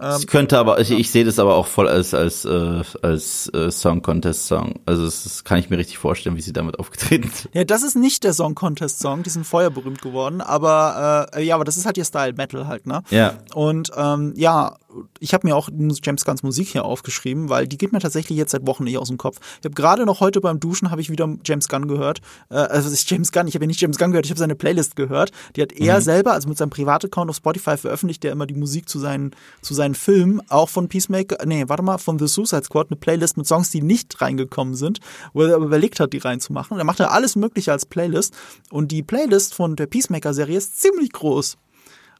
Ähm, 0.00 0.10
es 0.10 0.26
könnte 0.26 0.58
aber, 0.58 0.80
ich, 0.80 0.90
ich 0.90 1.10
sehe 1.10 1.24
das 1.24 1.38
aber 1.38 1.56
auch 1.56 1.66
voll 1.66 1.88
als 1.88 2.14
als 2.14 2.44
äh, 2.44 2.82
als 3.02 3.52
äh, 3.52 3.70
Song 3.70 4.02
Contest 4.02 4.46
Song. 4.46 4.80
Also 4.86 5.04
das, 5.04 5.24
das 5.24 5.44
kann 5.44 5.58
ich 5.58 5.70
mir 5.70 5.78
richtig 5.78 5.98
vorstellen, 5.98 6.36
wie 6.36 6.40
sie 6.40 6.52
damit 6.52 6.78
aufgetreten 6.78 7.30
sind. 7.34 7.54
Ja, 7.54 7.64
das 7.64 7.82
ist 7.82 7.96
nicht 7.96 8.22
der 8.24 8.32
Song 8.32 8.54
Contest 8.54 9.00
Song, 9.00 9.22
die 9.22 9.30
sind 9.30 9.44
vorher 9.44 9.70
berühmt 9.70 10.00
geworden, 10.00 10.40
aber 10.40 11.28
äh, 11.34 11.42
ja, 11.42 11.56
aber 11.56 11.64
das 11.64 11.76
ist 11.76 11.86
halt 11.86 11.98
ihr 11.98 12.04
Style. 12.04 12.27
Metal 12.36 12.66
halt, 12.66 12.86
ne? 12.86 13.02
Ja. 13.10 13.34
Und 13.54 13.90
ähm, 13.96 14.32
ja, 14.36 14.76
ich 15.20 15.34
habe 15.34 15.46
mir 15.46 15.54
auch 15.54 15.68
James 16.02 16.24
Gunns 16.24 16.42
Musik 16.42 16.68
hier 16.68 16.84
aufgeschrieben, 16.84 17.48
weil 17.48 17.66
die 17.66 17.78
geht 17.78 17.92
mir 17.92 18.00
tatsächlich 18.00 18.38
jetzt 18.38 18.52
seit 18.52 18.66
Wochen 18.66 18.84
nicht 18.84 18.98
aus 18.98 19.08
dem 19.08 19.18
Kopf. 19.18 19.38
Ich 19.60 19.64
habe 19.64 19.74
gerade 19.74 20.06
noch 20.06 20.20
heute 20.20 20.40
beim 20.40 20.60
Duschen 20.60 20.90
habe 20.90 21.00
ich 21.00 21.10
wieder 21.10 21.28
James 21.44 21.68
Gunn 21.68 21.88
gehört. 21.88 22.20
Äh, 22.50 22.56
also 22.56 22.88
ist 22.90 23.10
James 23.10 23.32
Gunn, 23.32 23.46
ich 23.46 23.54
habe 23.54 23.64
ja 23.64 23.68
nicht 23.68 23.80
James 23.80 23.98
Gunn 23.98 24.10
gehört, 24.10 24.26
ich 24.26 24.30
habe 24.30 24.38
seine 24.38 24.54
Playlist 24.54 24.96
gehört. 24.96 25.30
Die 25.56 25.62
hat 25.62 25.72
er 25.72 25.98
mhm. 25.98 26.02
selber, 26.02 26.32
also 26.32 26.48
mit 26.48 26.58
seinem 26.58 26.70
Privataccount 26.70 27.30
auf 27.30 27.36
Spotify 27.36 27.76
veröffentlicht, 27.76 28.22
der 28.22 28.32
immer 28.32 28.46
die 28.46 28.54
Musik 28.54 28.88
zu 28.88 28.98
seinen 28.98 29.32
zu 29.60 29.74
seinen 29.74 29.94
Filmen, 29.94 30.40
auch 30.48 30.68
von 30.68 30.88
Peacemaker, 30.88 31.44
nee, 31.46 31.64
warte 31.66 31.82
mal, 31.82 31.98
von 31.98 32.18
The 32.18 32.26
Suicide 32.26 32.64
Squad, 32.64 32.88
eine 32.90 32.96
Playlist 32.96 33.36
mit 33.36 33.46
Songs, 33.46 33.70
die 33.70 33.82
nicht 33.82 34.20
reingekommen 34.20 34.74
sind, 34.74 35.00
wo 35.32 35.42
er 35.42 35.54
aber 35.54 35.66
überlegt 35.66 36.00
hat, 36.00 36.12
die 36.12 36.18
reinzumachen. 36.18 36.74
Und 36.74 36.80
er 36.80 36.84
macht 36.84 36.98
ja 36.98 37.08
alles 37.08 37.36
mögliche 37.36 37.72
als 37.72 37.86
Playlist 37.86 38.34
und 38.70 38.92
die 38.92 39.02
Playlist 39.02 39.54
von 39.54 39.76
der 39.76 39.86
Peacemaker 39.86 40.34
Serie 40.34 40.58
ist 40.58 40.80
ziemlich 40.80 41.12
groß. 41.12 41.56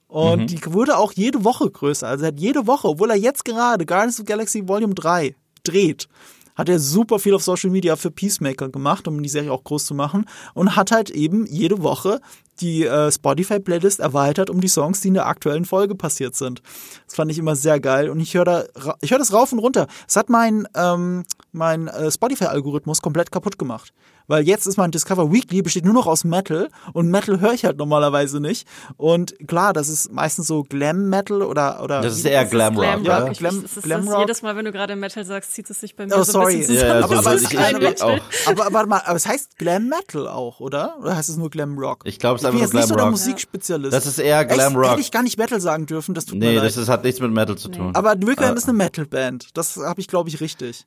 Und 0.09 0.41
mhm. 0.41 0.47
die 0.47 0.61
wurde 0.73 0.97
auch 0.97 1.13
jede 1.13 1.45
Woche 1.45 1.71
größer. 1.71 2.09
Also 2.09 2.25
er 2.25 2.29
hat 2.29 2.41
jede 2.41 2.67
Woche, 2.67 2.89
obwohl 2.89 3.11
er 3.11 3.17
jetzt 3.17 3.45
gerade 3.45 3.85
Guardians 3.85 4.15
of 4.15 4.27
the 4.27 4.33
Galaxy 4.33 4.67
Volume 4.67 4.95
3 4.95 5.35
dreht, 5.65 6.09
hat 6.57 6.69
er 6.69 6.81
super 6.81 7.19
viel 7.19 7.35
auf 7.35 7.45
Social 7.45 7.71
Media 7.71 7.95
für 7.95 8.11
Peacemaker 8.11 8.69
gemacht, 8.69 9.07
um 9.07 9.23
die 9.23 9.29
Serie 9.29 9.53
auch 9.53 9.63
groß 9.63 9.85
zu 9.85 9.95
machen. 9.95 10.25
Und 10.55 10.75
hat 10.75 10.91
halt 10.91 11.11
eben 11.11 11.47
jede 11.47 11.83
Woche 11.83 12.21
die 12.61 12.85
äh, 12.85 13.13
Spotify-Playlist 13.13 14.01
erweitert 14.01 14.51
um 14.51 14.61
die 14.61 14.67
Songs, 14.67 15.01
die 15.01 15.09
in 15.09 15.15
der 15.15 15.27
aktuellen 15.27 15.65
Folge 15.65 15.95
passiert 15.95 16.35
sind. 16.35 16.63
Das 17.07 17.15
fand 17.15 17.31
ich 17.31 17.39
immer 17.39 17.55
sehr 17.55 17.79
geil. 17.79 18.09
Und 18.09 18.19
ich 18.19 18.35
höre 18.35 18.45
da, 18.45 18.65
ich 19.01 19.13
höre 19.13 19.19
das 19.19 19.33
rauf 19.33 19.53
und 19.53 19.61
runter. 19.61 19.87
Es 20.09 20.17
hat 20.17 20.31
mein, 20.31 20.67
ähm, 20.75 21.25
mein 21.53 21.87
äh, 21.87 22.11
Spotify-Algorithmus 22.11 23.03
komplett 23.03 23.31
kaputt 23.31 23.59
gemacht 23.59 23.93
weil 24.29 24.47
jetzt 24.47 24.67
ist 24.67 24.77
mein 24.77 24.91
Discover 24.91 25.33
Weekly 25.33 25.63
besteht 25.63 25.85
nur 25.85 25.95
noch 25.95 26.07
aus 26.07 26.23
Metal 26.23 26.69
und 26.93 27.11
Metal 27.11 27.41
höre 27.41 27.55
ich 27.55 27.65
halt 27.65 27.79
normalerweise 27.79 28.41
nicht. 28.41 28.69
Und 28.97 29.35
klar, 29.49 29.73
das 29.73 29.89
ist 29.89 30.13
meistens 30.13 30.47
so 30.47 30.63
Glam 30.63 31.09
Metal 31.09 31.43
oder 31.43 31.83
oder 31.83 32.03
Das 32.03 32.17
ist 32.17 32.25
eher 32.25 32.45
Glam 32.45 32.77
Rock. 32.77 32.85
Glam 32.85 33.05
ja, 33.05 33.29
Glam, 33.33 33.63
das 33.63 33.77
ist 33.79 33.83
Glam 33.83 34.07
Rock. 34.07 34.21
jedes 34.21 34.43
Mal, 34.43 34.55
wenn 34.55 34.67
du 34.67 34.73
gerade 34.73 34.95
Metal 34.95 35.25
sagst, 35.25 35.55
zieht 35.55 35.69
es 35.71 35.81
sich 35.81 35.97
bei 35.97 36.07
mir 36.07 36.15
oh, 36.15 36.23
so 36.23 36.33
sorry. 36.33 36.53
ein 36.53 36.59
bisschen 36.61 36.77
zusammen. 36.77 37.01
Ja, 37.01 37.05
aber, 37.05 37.19
aber, 37.19 37.35
ich, 37.35 37.53
ich, 37.53 38.03
auch. 38.03 38.21
aber 38.47 38.73
warte 38.73 38.89
mal, 38.89 39.03
aber 39.05 39.17
es 39.17 39.27
heißt 39.27 39.59
Glam 39.59 39.89
Metal 39.89 40.29
auch, 40.29 40.61
oder? 40.61 40.97
Oder 41.01 41.17
heißt 41.17 41.31
es 41.31 41.37
nur 41.37 41.51
Glam 41.51 41.79
Rock? 41.79 42.03
Ich 42.05 42.19
glaube, 42.19 42.37
es 42.37 42.43
ist 42.43 42.47
einfach 42.47 42.61
nur 42.61 42.71
Glam 42.71 42.81
nicht 42.81 42.89
so 42.89 42.97
der 42.97 43.07
Musikspezialist. 43.07 43.93
Das 43.95 44.07
ist 44.07 44.19
eher 44.19 44.45
Glam 44.45 44.77
Rock. 44.77 44.91
Hätte 44.91 45.01
ich 45.01 45.11
gar 45.11 45.23
nicht 45.23 45.39
Metal 45.39 45.61
sagen 45.61 45.87
dürfen, 45.87 46.15
das 46.15 46.27
tut 46.27 46.39
nee, 46.39 46.47
mir 46.47 46.53
leid. 46.53 46.63
Nee, 46.63 46.69
das 46.69 46.77
ist, 46.77 46.89
hat 46.89 47.05
nichts 47.05 47.21
mit 47.21 47.33
Metal 47.33 47.57
zu 47.57 47.69
tun. 47.71 47.95
Aber 47.95 48.15
Wigwam 48.15 48.53
uh. 48.53 48.57
ist 48.57 48.69
eine 48.69 48.77
Metal-Band. 48.77 49.57
Das 49.57 49.79
habe 49.79 50.01
ich, 50.01 50.09
glaube 50.09 50.29
ich, 50.29 50.41
richtig 50.41 50.87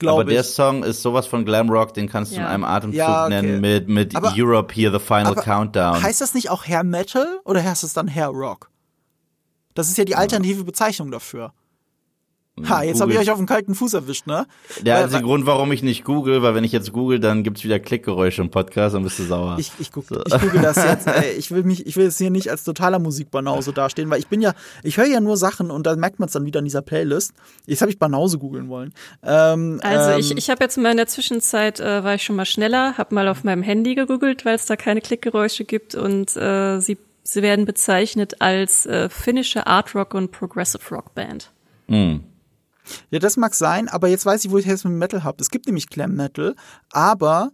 glaube 0.00 0.22
Aber 0.22 0.30
der 0.30 0.42
Song 0.42 0.82
ist 0.82 1.02
sowas 1.02 1.28
von 1.28 1.44
Glamrock, 1.44 1.94
den 1.94 2.08
kannst 2.08 2.32
du 2.32 2.36
ja. 2.36 2.42
in 2.42 2.48
einem 2.48 2.64
Atemzug 2.64 2.98
ja, 2.98 3.26
okay. 3.26 3.42
nennen 3.42 3.60
mit, 3.60 3.88
mit 3.88 4.16
aber, 4.16 4.34
Europe 4.36 4.74
Here, 4.74 4.92
The 4.92 4.98
Final 4.98 5.36
Countdown. 5.36 6.02
Heißt 6.02 6.20
das 6.20 6.34
nicht 6.34 6.50
auch 6.50 6.66
Hair 6.66 6.82
Metal 6.82 7.40
oder 7.44 7.62
heißt 7.62 7.84
es 7.84 7.92
dann 7.92 8.12
Hair 8.12 8.28
Rock? 8.28 8.70
Das 9.74 9.88
ist 9.88 9.96
ja 9.96 10.04
die 10.04 10.16
alternative 10.16 10.64
Bezeichnung 10.64 11.12
dafür. 11.12 11.52
Ha, 12.68 12.82
jetzt 12.82 13.00
habe 13.00 13.12
ich 13.12 13.18
euch 13.18 13.30
auf 13.30 13.38
den 13.38 13.46
kalten 13.46 13.74
Fuß 13.74 13.94
erwischt, 13.94 14.26
ne? 14.26 14.46
Der 14.80 14.96
weil, 14.96 15.04
einzige 15.04 15.22
Grund, 15.22 15.46
warum 15.46 15.72
ich 15.72 15.82
nicht 15.82 16.04
google, 16.04 16.42
weil 16.42 16.54
wenn 16.54 16.64
ich 16.64 16.72
jetzt 16.72 16.92
google, 16.92 17.20
dann 17.20 17.42
gibt's 17.42 17.64
wieder 17.64 17.78
Klickgeräusche 17.78 18.42
im 18.42 18.50
Podcast 18.50 18.94
und 18.94 19.02
bist 19.02 19.18
du 19.18 19.24
sauer. 19.24 19.56
Ich, 19.58 19.72
ich, 19.78 19.92
guck, 19.92 20.06
so. 20.06 20.22
ich 20.24 20.40
google 20.40 20.62
das 20.62 20.76
jetzt. 20.76 21.06
Ey, 21.06 21.32
ich 21.32 21.50
will 21.50 21.62
mich, 21.62 21.86
ich 21.86 21.96
will 21.96 22.04
jetzt 22.04 22.18
hier 22.18 22.30
nicht 22.30 22.50
als 22.50 22.64
totaler 22.64 22.98
Musikbanause 22.98 23.72
dastehen, 23.72 24.10
weil 24.10 24.18
ich 24.18 24.28
bin 24.28 24.40
ja, 24.40 24.54
ich 24.82 24.96
höre 24.96 25.06
ja 25.06 25.20
nur 25.20 25.36
Sachen 25.36 25.70
und 25.70 25.86
da 25.86 25.96
merkt 25.96 26.18
man 26.18 26.26
es 26.26 26.32
dann 26.32 26.44
wieder 26.44 26.58
in 26.58 26.64
dieser 26.64 26.82
Playlist. 26.82 27.32
Jetzt 27.66 27.80
habe 27.80 27.90
ich 27.90 27.98
Banause 27.98 28.38
googeln 28.38 28.68
wollen. 28.68 28.92
Ähm, 29.22 29.80
also 29.82 30.10
ähm, 30.10 30.20
ich, 30.20 30.36
ich 30.36 30.50
habe 30.50 30.64
jetzt 30.64 30.76
mal 30.78 30.90
in 30.90 30.96
der 30.96 31.06
Zwischenzeit 31.06 31.80
äh, 31.80 32.04
war 32.04 32.14
ich 32.14 32.22
schon 32.22 32.36
mal 32.36 32.46
schneller, 32.46 32.96
habe 32.98 33.14
mal 33.14 33.28
auf 33.28 33.44
meinem 33.44 33.62
Handy 33.62 33.94
gegoogelt, 33.94 34.44
weil 34.44 34.56
es 34.56 34.66
da 34.66 34.76
keine 34.76 35.00
Klickgeräusche 35.00 35.64
gibt 35.64 35.94
und 35.94 36.36
äh, 36.36 36.80
sie 36.80 36.98
sie 37.22 37.42
werden 37.42 37.64
bezeichnet 37.64 38.40
als 38.40 38.86
äh, 38.86 39.08
finnische 39.08 39.66
Art 39.66 39.94
Rock 39.94 40.14
und 40.14 40.32
Progressive 40.32 40.82
Rock 40.90 41.14
Band. 41.14 41.50
Mhm. 41.86 42.24
Ja, 43.10 43.18
das 43.18 43.36
mag 43.36 43.54
sein, 43.54 43.88
aber 43.88 44.08
jetzt 44.08 44.26
weiß 44.26 44.44
ich, 44.44 44.50
wo 44.50 44.58
ich 44.58 44.66
jetzt 44.66 44.84
mit 44.84 44.94
Metal 44.94 45.24
habe. 45.24 45.38
Es 45.40 45.50
gibt 45.50 45.66
nämlich 45.66 45.88
Glam 45.88 46.14
Metal, 46.14 46.54
aber 46.92 47.50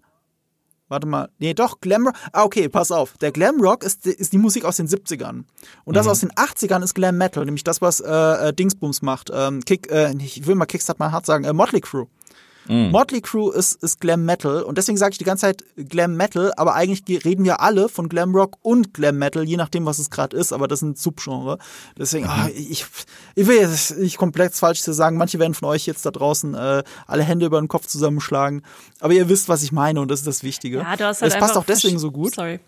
Warte 0.88 1.09
mal. 1.09 1.29
Nee, 1.38 1.53
doch, 1.53 1.81
Glam 1.81 2.07
Rock. 2.07 2.14
Ah, 2.33 2.44
okay, 2.44 2.68
pass 2.68 2.92
auf. 2.92 3.18
Der 3.18 3.33
Glam 3.33 3.61
Rock 3.61 3.83
ist, 3.83 4.07
ist 4.07 4.33
die 4.33 4.38
Musik 4.38 4.64
aus 4.64 4.77
den 4.77 4.87
70ern. 4.87 5.42
Und 5.85 5.96
das 5.96 6.07
mhm. 6.07 6.12
aus 6.12 6.20
den 6.20 6.31
80ern 6.31 6.83
ist 6.85 6.94
Glam 6.94 7.18
Metal, 7.18 7.44
nämlich 7.44 7.64
das, 7.64 7.83
was 7.83 7.99
äh, 7.99 8.09
äh, 8.09 8.53
Dingsbums 8.53 9.03
macht. 9.03 9.31
Ähm, 9.35 9.64
Kick, 9.64 9.90
äh, 9.90 10.14
ich 10.16 10.46
will 10.46 10.55
mal 10.55 10.66
Kickstart 10.66 11.01
mal 11.01 11.11
hart 11.11 11.27
sagen, 11.27 11.44
äh, 11.44 11.53
Motley 11.53 11.81
Crew. 11.81 12.07
Mm. 12.68 12.90
Motley 12.90 13.20
Crue 13.20 13.55
ist, 13.55 13.83
ist 13.83 14.00
Glam 14.00 14.24
Metal 14.24 14.62
und 14.62 14.79
deswegen 14.79 14.98
sage 14.98 15.12
ich 15.12 15.18
die 15.18 15.24
ganze 15.24 15.42
Zeit 15.42 15.64
Glam 15.76 16.16
Metal, 16.16 16.52
aber 16.57 16.74
eigentlich 16.74 17.24
reden 17.24 17.44
wir 17.44 17.61
alle 17.61 17.88
von 17.88 18.09
Glam 18.09 18.35
Rock 18.35 18.57
und 18.62 18.94
Glam 18.94 19.18
Metal, 19.18 19.44
je 19.44 19.57
nachdem, 19.57 19.87
was 19.87 19.98
es 19.98 20.11
gerade 20.11 20.37
ist, 20.37 20.52
aber 20.52 20.68
das 20.68 20.81
sind 20.81 20.98
Subgenre. 20.98 21.59
Deswegen, 21.98 22.26
oh, 22.26 22.48
ich, 22.55 22.87
ich 23.35 23.46
will 23.46 23.57
jetzt 23.57 23.98
nicht 23.98 24.18
komplett 24.18 24.55
falsch 24.55 24.83
zu 24.83 24.92
sagen, 24.92 25.16
manche 25.16 25.38
werden 25.38 25.55
von 25.55 25.68
euch 25.68 25.87
jetzt 25.87 26.05
da 26.07 26.11
draußen 26.11 26.55
äh, 26.55 26.83
alle 27.07 27.22
Hände 27.22 27.46
über 27.46 27.61
den 27.61 27.68
Kopf 27.68 27.87
zusammenschlagen, 27.87 28.62
aber 29.00 29.12
ihr 29.12 29.29
wisst, 29.29 29.48
was 29.48 29.62
ich 29.62 29.72
meine 29.72 30.00
und 30.00 30.11
das 30.11 30.20
ist 30.20 30.26
das 30.26 30.42
Wichtige. 30.42 30.79
Ja, 30.79 30.96
du 30.96 31.05
hast 31.05 31.22
halt 31.22 31.33
es 31.33 31.38
passt 31.38 31.57
auch 31.57 31.64
deswegen 31.64 31.98
so 31.98 32.11
gut. 32.11 32.35
Sorry. 32.35 32.61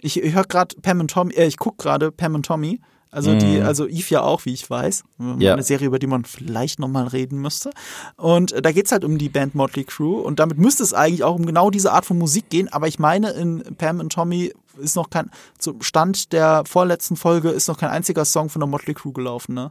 Ich, 0.00 0.22
ich 0.22 0.34
höre 0.34 0.44
gerade 0.44 0.76
Pam 0.82 1.00
und 1.00 1.10
Tommy, 1.10 1.34
äh, 1.34 1.46
ich 1.46 1.56
gucke 1.56 1.82
gerade 1.82 2.12
Pam 2.12 2.34
und 2.34 2.44
Tommy 2.46 2.80
also 3.14 3.30
mm. 3.30 3.38
die, 3.38 3.58
mhm. 3.58 3.66
also 3.66 3.86
Eve 3.86 4.06
ja 4.08 4.22
auch, 4.22 4.44
wie 4.44 4.52
ich 4.52 4.68
weiß. 4.68 5.04
Ja. 5.38 5.52
Eine 5.52 5.62
Serie, 5.62 5.86
über 5.86 5.98
die 5.98 6.06
man 6.06 6.24
vielleicht 6.24 6.80
nochmal 6.80 7.06
reden 7.06 7.40
müsste. 7.40 7.70
Und 8.16 8.52
äh, 8.52 8.60
da 8.60 8.72
geht's 8.72 8.92
halt 8.92 9.04
um 9.04 9.18
die 9.18 9.28
Band 9.28 9.54
Motley 9.54 9.84
Crue 9.84 10.20
und 10.22 10.40
damit 10.40 10.58
müsste 10.58 10.82
es 10.82 10.92
eigentlich 10.92 11.22
auch 11.22 11.36
um 11.36 11.46
genau 11.46 11.70
diese 11.70 11.92
Art 11.92 12.04
von 12.04 12.18
Musik 12.18 12.50
gehen. 12.50 12.68
Aber 12.72 12.88
ich 12.88 12.98
meine, 12.98 13.30
in 13.30 13.62
Pam 13.78 14.00
und 14.00 14.12
Tommy 14.12 14.52
ist 14.78 14.96
noch 14.96 15.10
kein, 15.10 15.30
zum 15.58 15.80
Stand 15.82 16.32
der 16.32 16.64
vorletzten 16.66 17.16
Folge 17.16 17.50
ist 17.50 17.68
noch 17.68 17.78
kein 17.78 17.90
einziger 17.90 18.24
Song 18.24 18.50
von 18.50 18.60
der 18.60 18.68
Motley 18.68 18.94
Crue 18.94 19.12
gelaufen, 19.12 19.54
ne? 19.54 19.70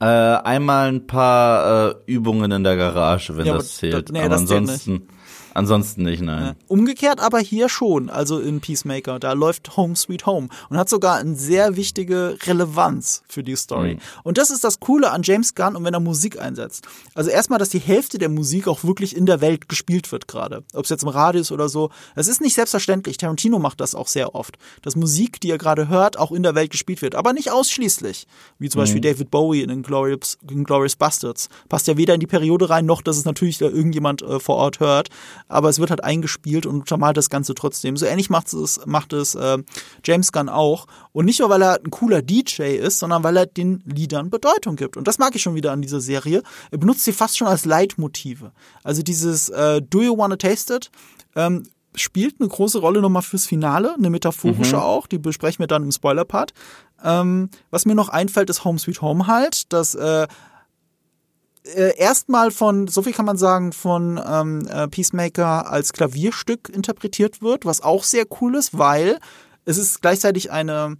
Äh, 0.00 0.04
einmal 0.04 0.88
ein 0.88 1.06
paar 1.08 1.90
äh, 1.90 1.94
Übungen 2.06 2.52
in 2.52 2.62
der 2.62 2.76
Garage, 2.76 3.36
wenn 3.36 3.46
ja, 3.46 3.54
das 3.54 3.76
zählt. 3.76 4.12
Nee, 4.12 4.20
aber 4.20 4.28
das 4.28 4.40
ansonsten. 4.42 5.08
Ansonsten 5.58 6.04
nicht, 6.04 6.22
nein. 6.22 6.54
Umgekehrt 6.68 7.18
aber 7.18 7.40
hier 7.40 7.68
schon, 7.68 8.10
also 8.10 8.38
in 8.38 8.60
Peacemaker, 8.60 9.18
da 9.18 9.32
läuft 9.32 9.76
Home 9.76 9.96
Sweet 9.96 10.24
Home 10.24 10.48
und 10.68 10.78
hat 10.78 10.88
sogar 10.88 11.16
eine 11.16 11.34
sehr 11.34 11.74
wichtige 11.74 12.38
Relevanz 12.46 13.24
für 13.28 13.42
die 13.42 13.56
Story. 13.56 13.94
Mhm. 13.94 14.00
Und 14.22 14.38
das 14.38 14.50
ist 14.50 14.62
das 14.62 14.78
Coole 14.78 15.10
an 15.10 15.22
James 15.24 15.56
Gunn 15.56 15.74
und 15.74 15.82
wenn 15.82 15.94
er 15.94 15.98
Musik 15.98 16.40
einsetzt. 16.40 16.86
Also 17.16 17.30
erstmal, 17.30 17.58
dass 17.58 17.70
die 17.70 17.80
Hälfte 17.80 18.18
der 18.18 18.28
Musik 18.28 18.68
auch 18.68 18.84
wirklich 18.84 19.16
in 19.16 19.26
der 19.26 19.40
Welt 19.40 19.68
gespielt 19.68 20.12
wird 20.12 20.28
gerade. 20.28 20.62
Ob 20.74 20.84
es 20.84 20.90
jetzt 20.90 21.02
im 21.02 21.08
Radio 21.08 21.40
ist 21.40 21.50
oder 21.50 21.68
so. 21.68 21.90
Es 22.14 22.28
ist 22.28 22.40
nicht 22.40 22.54
selbstverständlich. 22.54 23.16
Tarantino 23.16 23.58
macht 23.58 23.80
das 23.80 23.96
auch 23.96 24.06
sehr 24.06 24.36
oft. 24.36 24.58
Dass 24.82 24.94
Musik, 24.94 25.40
die 25.40 25.48
ihr 25.48 25.58
gerade 25.58 25.88
hört, 25.88 26.20
auch 26.20 26.30
in 26.30 26.44
der 26.44 26.54
Welt 26.54 26.70
gespielt 26.70 27.02
wird. 27.02 27.16
Aber 27.16 27.32
nicht 27.32 27.50
ausschließlich. 27.50 28.28
Wie 28.60 28.68
zum 28.68 28.78
mhm. 28.78 28.82
Beispiel 28.82 29.00
David 29.00 29.32
Bowie 29.32 29.62
in 29.62 29.82
Glorious, 29.82 30.38
Glorious 30.46 30.94
Bastards. 30.94 31.48
Passt 31.68 31.88
ja 31.88 31.96
weder 31.96 32.14
in 32.14 32.20
die 32.20 32.28
Periode 32.28 32.70
rein, 32.70 32.86
noch 32.86 33.02
dass 33.02 33.16
es 33.16 33.24
natürlich 33.24 33.58
da 33.58 33.64
irgendjemand 33.64 34.22
äh, 34.22 34.38
vor 34.38 34.54
Ort 34.54 34.78
hört 34.78 35.08
aber 35.48 35.68
es 35.68 35.78
wird 35.78 35.90
halt 35.90 36.04
eingespielt 36.04 36.66
und 36.66 36.80
untermalt 36.80 37.16
das 37.16 37.30
Ganze 37.30 37.54
trotzdem. 37.54 37.96
So 37.96 38.06
ähnlich 38.06 38.30
macht 38.30 38.52
es, 38.52 38.80
macht 38.86 39.12
es 39.12 39.34
äh, 39.34 39.58
James 40.04 40.32
Gunn 40.32 40.48
auch. 40.48 40.86
Und 41.12 41.24
nicht 41.24 41.40
nur, 41.40 41.50
weil 41.50 41.62
er 41.62 41.80
ein 41.82 41.90
cooler 41.90 42.22
DJ 42.22 42.76
ist, 42.76 42.98
sondern 42.98 43.22
weil 43.22 43.36
er 43.36 43.46
den 43.46 43.82
Liedern 43.86 44.30
Bedeutung 44.30 44.76
gibt. 44.76 44.96
Und 44.96 45.08
das 45.08 45.18
mag 45.18 45.34
ich 45.34 45.42
schon 45.42 45.54
wieder 45.54 45.72
an 45.72 45.82
dieser 45.82 46.00
Serie. 46.00 46.42
Er 46.70 46.78
benutzt 46.78 47.04
sie 47.04 47.12
fast 47.12 47.36
schon 47.36 47.48
als 47.48 47.64
Leitmotive. 47.64 48.52
Also 48.84 49.02
dieses 49.02 49.48
äh, 49.48 49.82
Do 49.82 50.02
You 50.02 50.16
Wanna 50.16 50.36
Taste 50.36 50.74
It? 50.74 50.90
Ähm, 51.34 51.64
spielt 51.94 52.40
eine 52.40 52.48
große 52.48 52.78
Rolle 52.78 53.00
nochmal 53.00 53.22
fürs 53.22 53.46
Finale, 53.46 53.94
eine 53.94 54.10
metaphorische 54.10 54.76
mhm. 54.76 54.82
auch, 54.82 55.06
die 55.06 55.18
besprechen 55.18 55.60
wir 55.60 55.66
dann 55.66 55.82
im 55.82 55.92
Spoiler-Part. 55.92 56.52
Ähm, 57.02 57.50
was 57.70 57.86
mir 57.86 57.94
noch 57.94 58.08
einfällt, 58.08 58.50
ist 58.50 58.64
Home 58.64 58.78
Sweet 58.78 59.02
Home 59.02 59.26
halt, 59.26 59.72
dass 59.72 59.94
äh, 59.94 60.26
äh, 61.74 61.96
erstmal 61.96 62.50
von, 62.50 62.88
so 62.88 63.02
viel 63.02 63.12
kann 63.12 63.26
man 63.26 63.36
sagen, 63.36 63.72
von 63.72 64.20
ähm, 64.24 64.66
äh, 64.68 64.88
Peacemaker 64.88 65.70
als 65.70 65.92
Klavierstück 65.92 66.68
interpretiert 66.68 67.42
wird, 67.42 67.64
was 67.64 67.82
auch 67.82 68.04
sehr 68.04 68.26
cool 68.40 68.54
ist, 68.54 68.76
weil 68.76 69.18
es 69.64 69.78
ist 69.78 70.00
gleichzeitig 70.00 70.50
eine 70.50 70.96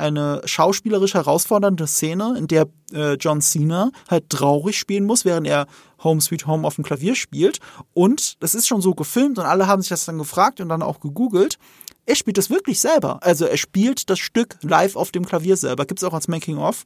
eine 0.00 0.40
schauspielerisch 0.46 1.14
herausfordernde 1.14 1.86
Szene, 1.86 2.34
in 2.36 2.48
der 2.48 2.66
äh, 2.92 3.14
John 3.14 3.40
Cena 3.40 3.90
halt 4.08 4.30
traurig 4.30 4.78
spielen 4.78 5.04
muss, 5.04 5.24
während 5.24 5.46
er 5.46 5.66
Home 6.02 6.20
Sweet 6.20 6.46
Home 6.46 6.66
auf 6.66 6.76
dem 6.76 6.84
Klavier 6.84 7.14
spielt. 7.14 7.60
Und 7.92 8.42
das 8.42 8.54
ist 8.54 8.66
schon 8.66 8.80
so 8.80 8.94
gefilmt 8.94 9.38
und 9.38 9.44
alle 9.44 9.66
haben 9.66 9.82
sich 9.82 9.90
das 9.90 10.06
dann 10.06 10.18
gefragt 10.18 10.60
und 10.60 10.68
dann 10.68 10.82
auch 10.82 11.00
gegoogelt. 11.00 11.58
Er 12.06 12.16
spielt 12.16 12.38
das 12.38 12.50
wirklich 12.50 12.80
selber. 12.80 13.22
Also 13.22 13.44
er 13.44 13.58
spielt 13.58 14.10
das 14.10 14.18
Stück 14.18 14.56
live 14.62 14.96
auf 14.96 15.12
dem 15.12 15.26
Klavier 15.26 15.56
selber. 15.56 15.84
Gibt 15.84 16.00
es 16.00 16.04
auch 16.04 16.14
als 16.14 16.28
Making-of. 16.28 16.84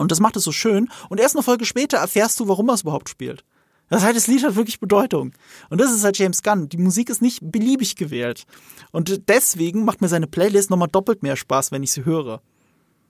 Und 0.00 0.10
das 0.10 0.20
macht 0.20 0.34
es 0.36 0.44
so 0.44 0.52
schön. 0.52 0.88
Und 1.10 1.20
erst 1.20 1.36
eine 1.36 1.42
Folge 1.42 1.66
später 1.66 1.98
erfährst 1.98 2.40
du, 2.40 2.48
warum 2.48 2.70
er 2.70 2.74
es 2.74 2.82
überhaupt 2.82 3.10
spielt. 3.10 3.44
Das 3.90 4.02
heißt, 4.02 4.16
das 4.16 4.28
Lied 4.28 4.42
hat 4.44 4.56
wirklich 4.56 4.80
Bedeutung. 4.80 5.32
Und 5.68 5.78
das 5.78 5.92
ist 5.92 6.04
halt 6.04 6.16
James 6.16 6.42
Gunn. 6.42 6.70
Die 6.70 6.78
Musik 6.78 7.10
ist 7.10 7.20
nicht 7.20 7.40
beliebig 7.42 7.96
gewählt. 7.96 8.46
Und 8.92 9.28
deswegen 9.28 9.84
macht 9.84 10.00
mir 10.00 10.08
seine 10.08 10.26
Playlist 10.26 10.70
nochmal 10.70 10.88
doppelt 10.88 11.22
mehr 11.22 11.36
Spaß, 11.36 11.70
wenn 11.70 11.82
ich 11.82 11.92
sie 11.92 12.06
höre. 12.06 12.40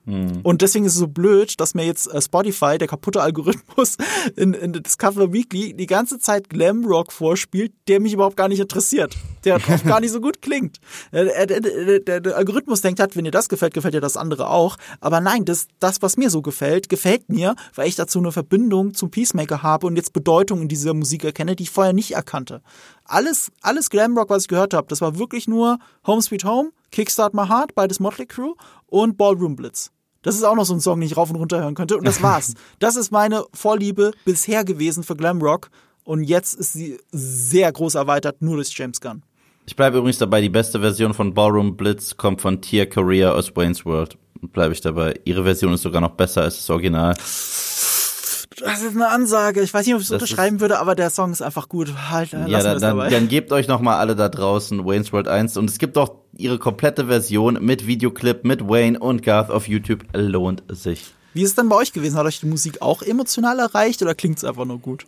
Mhm. 0.05 0.39
Und 0.43 0.61
deswegen 0.61 0.85
ist 0.85 0.93
es 0.93 0.99
so 0.99 1.07
blöd, 1.07 1.59
dass 1.59 1.75
mir 1.75 1.85
jetzt 1.85 2.07
äh, 2.07 2.21
Spotify, 2.21 2.77
der 2.77 2.87
kaputte 2.87 3.21
Algorithmus, 3.21 3.97
in, 4.35 4.53
in 4.53 4.73
Discover 4.73 5.31
Weekly 5.31 5.73
die 5.73 5.85
ganze 5.85 6.19
Zeit 6.19 6.49
Glam 6.49 6.83
Rock 6.85 7.13
vorspielt, 7.13 7.71
der 7.87 7.99
mich 7.99 8.13
überhaupt 8.13 8.35
gar 8.35 8.47
nicht 8.49 8.59
interessiert. 8.59 9.15
Der 9.43 9.55
auch 9.57 9.83
gar 9.83 9.99
nicht 9.99 10.11
so 10.11 10.21
gut 10.21 10.41
klingt. 10.41 10.77
Der, 11.11 11.45
der, 11.45 11.59
der, 11.99 12.19
der, 12.21 12.37
Algorithmus 12.37 12.81
denkt 12.81 12.99
halt, 12.99 13.15
wenn 13.15 13.25
dir 13.25 13.31
das 13.31 13.49
gefällt, 13.49 13.73
gefällt 13.73 13.93
dir 13.93 14.01
das 14.01 14.17
andere 14.17 14.49
auch. 14.49 14.77
Aber 14.99 15.21
nein, 15.21 15.45
das, 15.45 15.67
das, 15.79 16.01
was 16.01 16.17
mir 16.17 16.29
so 16.29 16.41
gefällt, 16.41 16.89
gefällt 16.89 17.29
mir, 17.29 17.55
weil 17.75 17.87
ich 17.87 17.95
dazu 17.95 18.19
eine 18.19 18.31
Verbindung 18.31 18.93
zum 18.93 19.11
Peacemaker 19.11 19.63
habe 19.63 19.87
und 19.87 19.95
jetzt 19.95 20.13
Bedeutung 20.13 20.61
in 20.61 20.67
dieser 20.67 20.93
Musik 20.93 21.23
erkenne, 21.23 21.55
die 21.55 21.63
ich 21.63 21.71
vorher 21.71 21.93
nicht 21.93 22.11
erkannte. 22.11 22.61
Alles, 23.05 23.51
alles 23.61 23.89
Glamrock, 23.89 24.29
was 24.29 24.43
ich 24.43 24.47
gehört 24.47 24.73
habe, 24.73 24.87
das 24.87 25.01
war 25.01 25.17
wirklich 25.17 25.47
nur 25.47 25.79
Home 26.05 26.21
Sweet 26.21 26.45
Home, 26.45 26.71
Kickstart 26.91 27.33
My 27.33 27.47
Heart, 27.47 27.75
beides 27.75 27.99
Motley 27.99 28.25
Crew 28.25 28.53
und 28.87 29.17
Ballroom 29.17 29.55
Blitz. 29.55 29.91
Das 30.21 30.35
ist 30.35 30.43
auch 30.43 30.55
noch 30.55 30.65
so 30.65 30.73
ein 30.73 30.81
Song, 30.81 30.99
den 30.99 31.07
ich 31.07 31.17
rauf 31.17 31.29
und 31.29 31.35
runter 31.35 31.59
hören 31.59 31.75
könnte. 31.75 31.97
Und 31.97 32.05
das 32.05 32.21
war's. 32.23 32.53
das 32.79 32.95
ist 32.95 33.11
meine 33.11 33.45
Vorliebe 33.53 34.11
bisher 34.25 34.63
gewesen 34.63 35.03
für 35.03 35.15
Glamrock. 35.15 35.69
Und 36.03 36.23
jetzt 36.23 36.55
ist 36.55 36.73
sie 36.73 36.99
sehr 37.11 37.71
groß 37.71 37.95
erweitert, 37.95 38.41
nur 38.41 38.55
durch 38.55 38.75
James 38.75 39.01
Gunn. 39.01 39.23
Ich 39.65 39.75
bleibe 39.75 39.97
übrigens 39.99 40.17
dabei, 40.17 40.41
die 40.41 40.49
beste 40.49 40.79
Version 40.79 41.13
von 41.13 41.33
Ballroom 41.33 41.77
Blitz 41.77 42.17
kommt 42.17 42.41
von 42.41 42.61
Tia 42.61 42.85
Korea 42.85 43.31
aus 43.31 43.55
Wayne's 43.55 43.85
World. 43.85 44.17
Bleibe 44.41 44.73
ich 44.73 44.81
dabei. 44.81 45.19
Ihre 45.23 45.43
Version 45.43 45.73
ist 45.73 45.83
sogar 45.83 46.01
noch 46.01 46.11
besser 46.11 46.41
als 46.41 46.57
das 46.57 46.69
Original. 46.69 47.13
Das 47.13 48.81
ist 48.81 48.95
eine 48.95 49.07
Ansage. 49.07 49.61
Ich 49.61 49.73
weiß 49.73 49.85
nicht, 49.85 49.95
ob 49.95 50.01
ich 50.01 50.07
es 50.07 50.11
unterschreiben 50.11 50.59
würde, 50.59 50.79
aber 50.79 50.95
der 50.95 51.09
Song 51.09 51.31
ist 51.31 51.41
einfach 51.41 51.69
gut. 51.69 51.93
Halt, 52.09 52.31
ja, 52.31 52.61
dann, 52.61 52.79
dann, 52.79 53.09
dann 53.09 53.27
gebt 53.27 53.51
euch 53.51 53.67
noch 53.67 53.81
mal 53.81 53.97
alle 53.97 54.15
da 54.15 54.29
draußen 54.29 54.85
Wayne's 54.85 55.13
World 55.13 55.27
1 55.27 55.57
und 55.57 55.69
es 55.69 55.77
gibt 55.77 55.97
auch 55.97 56.15
ihre 56.37 56.59
komplette 56.59 57.07
Version 57.07 57.57
mit 57.61 57.87
Videoclip, 57.87 58.43
mit 58.43 58.67
Wayne 58.67 58.99
und 58.99 59.23
Garth 59.23 59.49
auf 59.49 59.67
YouTube. 59.67 60.03
Lohnt 60.13 60.63
sich. 60.69 61.13
Wie 61.33 61.43
ist 61.43 61.49
es 61.49 61.55
dann 61.55 61.69
bei 61.69 61.75
euch 61.75 61.93
gewesen? 61.93 62.17
Hat 62.17 62.25
euch 62.25 62.39
die 62.39 62.45
Musik 62.45 62.81
auch 62.81 63.01
emotional 63.01 63.59
erreicht 63.59 64.01
oder 64.01 64.15
klingt 64.15 64.37
es 64.37 64.43
einfach 64.43 64.65
nur 64.65 64.79
gut? 64.79 65.05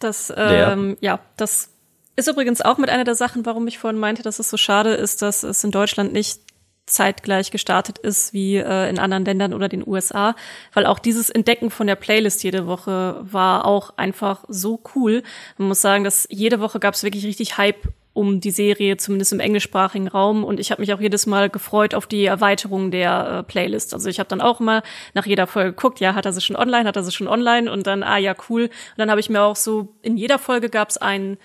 Das, 0.00 0.32
ähm, 0.36 0.96
ja, 1.00 1.20
das 1.36 1.70
ist 2.16 2.28
übrigens 2.28 2.62
auch 2.62 2.78
mit 2.78 2.90
einer 2.90 3.04
der 3.04 3.14
Sachen, 3.14 3.46
warum 3.46 3.66
ich 3.68 3.78
vorhin 3.78 4.00
meinte, 4.00 4.22
dass 4.22 4.38
es 4.38 4.50
so 4.50 4.56
schade 4.56 4.94
ist, 4.94 5.22
dass 5.22 5.42
es 5.42 5.62
in 5.62 5.70
Deutschland 5.70 6.12
nicht 6.12 6.40
zeitgleich 6.86 7.50
gestartet 7.50 7.98
ist 7.98 8.32
wie 8.32 8.56
äh, 8.56 8.88
in 8.88 8.98
anderen 8.98 9.24
Ländern 9.24 9.52
oder 9.52 9.68
den 9.68 9.86
USA, 9.86 10.36
weil 10.72 10.86
auch 10.86 11.00
dieses 11.00 11.30
Entdecken 11.30 11.70
von 11.70 11.88
der 11.88 11.96
Playlist 11.96 12.44
jede 12.44 12.66
Woche 12.66 13.20
war 13.22 13.66
auch 13.66 13.96
einfach 13.96 14.44
so 14.48 14.80
cool. 14.94 15.22
Man 15.58 15.68
muss 15.68 15.80
sagen, 15.80 16.04
dass 16.04 16.28
jede 16.30 16.60
Woche 16.60 16.78
gab 16.78 16.94
es 16.94 17.02
wirklich 17.02 17.26
richtig 17.26 17.58
Hype 17.58 17.88
um 18.12 18.40
die 18.40 18.50
Serie, 18.50 18.96
zumindest 18.96 19.32
im 19.32 19.40
englischsprachigen 19.40 20.08
Raum. 20.08 20.42
Und 20.42 20.58
ich 20.58 20.70
habe 20.70 20.80
mich 20.80 20.94
auch 20.94 21.00
jedes 21.00 21.26
Mal 21.26 21.50
gefreut 21.50 21.94
auf 21.94 22.06
die 22.06 22.24
Erweiterung 22.24 22.90
der 22.90 23.26
äh, 23.26 23.42
Playlist. 23.42 23.92
Also 23.92 24.08
ich 24.08 24.18
habe 24.20 24.28
dann 24.28 24.40
auch 24.40 24.60
immer 24.60 24.82
nach 25.12 25.26
jeder 25.26 25.46
Folge 25.46 25.72
geguckt, 25.72 26.00
ja, 26.00 26.14
hat 26.14 26.24
er 26.24 26.32
sie 26.32 26.40
schon 26.40 26.56
online, 26.56 26.88
hat 26.88 26.96
er 26.96 27.02
sie 27.02 27.12
schon 27.12 27.28
online 27.28 27.70
und 27.70 27.86
dann, 27.86 28.02
ah 28.02 28.16
ja, 28.16 28.34
cool. 28.48 28.62
Und 28.62 28.70
dann 28.96 29.10
habe 29.10 29.20
ich 29.20 29.28
mir 29.28 29.42
auch 29.42 29.56
so, 29.56 29.94
in 30.02 30.16
jeder 30.16 30.38
Folge 30.38 30.70
gab 30.70 30.88
es 30.88 30.96
einen 30.96 31.36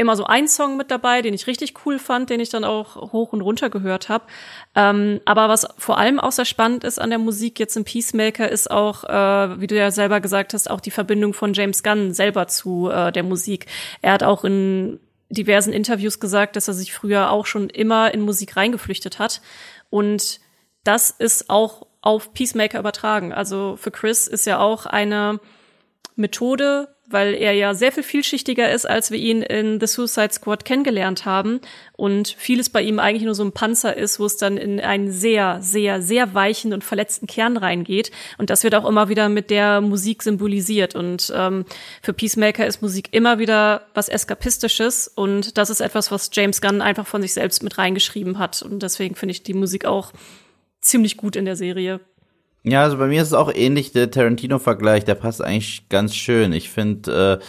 immer 0.00 0.16
so 0.16 0.24
ein 0.24 0.48
Song 0.48 0.76
mit 0.76 0.90
dabei, 0.90 1.22
den 1.22 1.34
ich 1.34 1.46
richtig 1.46 1.74
cool 1.84 1.98
fand, 1.98 2.30
den 2.30 2.40
ich 2.40 2.48
dann 2.48 2.64
auch 2.64 3.12
hoch 3.12 3.32
und 3.32 3.40
runter 3.40 3.70
gehört 3.70 4.08
habe. 4.08 4.24
Ähm, 4.74 5.20
aber 5.24 5.48
was 5.48 5.68
vor 5.78 5.98
allem 5.98 6.18
auch 6.18 6.32
sehr 6.32 6.44
spannend 6.44 6.84
ist 6.84 7.00
an 7.00 7.10
der 7.10 7.18
Musik 7.18 7.60
jetzt 7.60 7.76
im 7.76 7.84
Peacemaker, 7.84 8.48
ist 8.48 8.70
auch, 8.70 9.04
äh, 9.04 9.60
wie 9.60 9.66
du 9.66 9.76
ja 9.76 9.90
selber 9.90 10.20
gesagt 10.20 10.54
hast, 10.54 10.70
auch 10.70 10.80
die 10.80 10.90
Verbindung 10.90 11.34
von 11.34 11.52
James 11.52 11.82
Gunn 11.82 12.12
selber 12.12 12.48
zu 12.48 12.88
äh, 12.90 13.12
der 13.12 13.22
Musik. 13.22 13.66
Er 14.02 14.12
hat 14.12 14.22
auch 14.22 14.44
in 14.44 14.98
diversen 15.28 15.72
Interviews 15.72 16.18
gesagt, 16.18 16.56
dass 16.56 16.68
er 16.68 16.74
sich 16.74 16.92
früher 16.92 17.30
auch 17.30 17.46
schon 17.46 17.70
immer 17.70 18.12
in 18.12 18.20
Musik 18.20 18.56
reingeflüchtet 18.56 19.18
hat. 19.18 19.40
Und 19.88 20.40
das 20.82 21.10
ist 21.10 21.50
auch 21.50 21.86
auf 22.00 22.32
Peacemaker 22.32 22.78
übertragen. 22.78 23.32
Also 23.32 23.76
für 23.76 23.90
Chris 23.90 24.26
ist 24.26 24.46
ja 24.46 24.58
auch 24.58 24.86
eine 24.86 25.40
Methode, 26.16 26.88
weil 27.10 27.34
er 27.34 27.52
ja 27.52 27.74
sehr 27.74 27.92
viel 27.92 28.02
vielschichtiger 28.02 28.70
ist, 28.70 28.88
als 28.88 29.10
wir 29.10 29.18
ihn 29.18 29.42
in 29.42 29.80
The 29.80 29.86
Suicide 29.86 30.32
Squad 30.32 30.64
kennengelernt 30.64 31.24
haben. 31.24 31.60
Und 31.92 32.28
vieles 32.38 32.70
bei 32.70 32.82
ihm 32.82 32.98
eigentlich 32.98 33.24
nur 33.24 33.34
so 33.34 33.44
ein 33.44 33.52
Panzer 33.52 33.96
ist, 33.96 34.20
wo 34.20 34.26
es 34.26 34.36
dann 34.36 34.56
in 34.56 34.80
einen 34.80 35.10
sehr, 35.10 35.58
sehr, 35.60 36.00
sehr 36.00 36.34
weichen 36.34 36.72
und 36.72 36.84
verletzten 36.84 37.26
Kern 37.26 37.56
reingeht. 37.56 38.10
Und 38.38 38.50
das 38.50 38.64
wird 38.64 38.74
auch 38.74 38.88
immer 38.88 39.08
wieder 39.08 39.28
mit 39.28 39.50
der 39.50 39.80
Musik 39.80 40.22
symbolisiert. 40.22 40.94
Und 40.94 41.32
ähm, 41.34 41.64
für 42.02 42.12
Peacemaker 42.12 42.66
ist 42.66 42.82
Musik 42.82 43.08
immer 43.12 43.38
wieder 43.38 43.82
was 43.94 44.08
Eskapistisches. 44.08 45.08
Und 45.08 45.58
das 45.58 45.70
ist 45.70 45.80
etwas, 45.80 46.10
was 46.10 46.30
James 46.32 46.60
Gunn 46.60 46.80
einfach 46.80 47.06
von 47.06 47.22
sich 47.22 47.34
selbst 47.34 47.62
mit 47.62 47.78
reingeschrieben 47.78 48.38
hat. 48.38 48.62
Und 48.62 48.82
deswegen 48.82 49.14
finde 49.14 49.32
ich 49.32 49.42
die 49.42 49.54
Musik 49.54 49.84
auch 49.84 50.12
ziemlich 50.80 51.16
gut 51.16 51.36
in 51.36 51.44
der 51.44 51.56
Serie. 51.56 52.00
Ja, 52.62 52.82
also 52.82 52.98
bei 52.98 53.06
mir 53.06 53.22
ist 53.22 53.28
es 53.28 53.34
auch 53.34 53.52
ähnlich, 53.54 53.92
der 53.92 54.10
Tarantino-Vergleich, 54.10 55.04
der 55.04 55.14
passt 55.14 55.42
eigentlich 55.42 55.88
ganz 55.88 56.14
schön. 56.14 56.52
Ich 56.52 56.68
finde, 56.68 57.38
äh, 57.40 57.44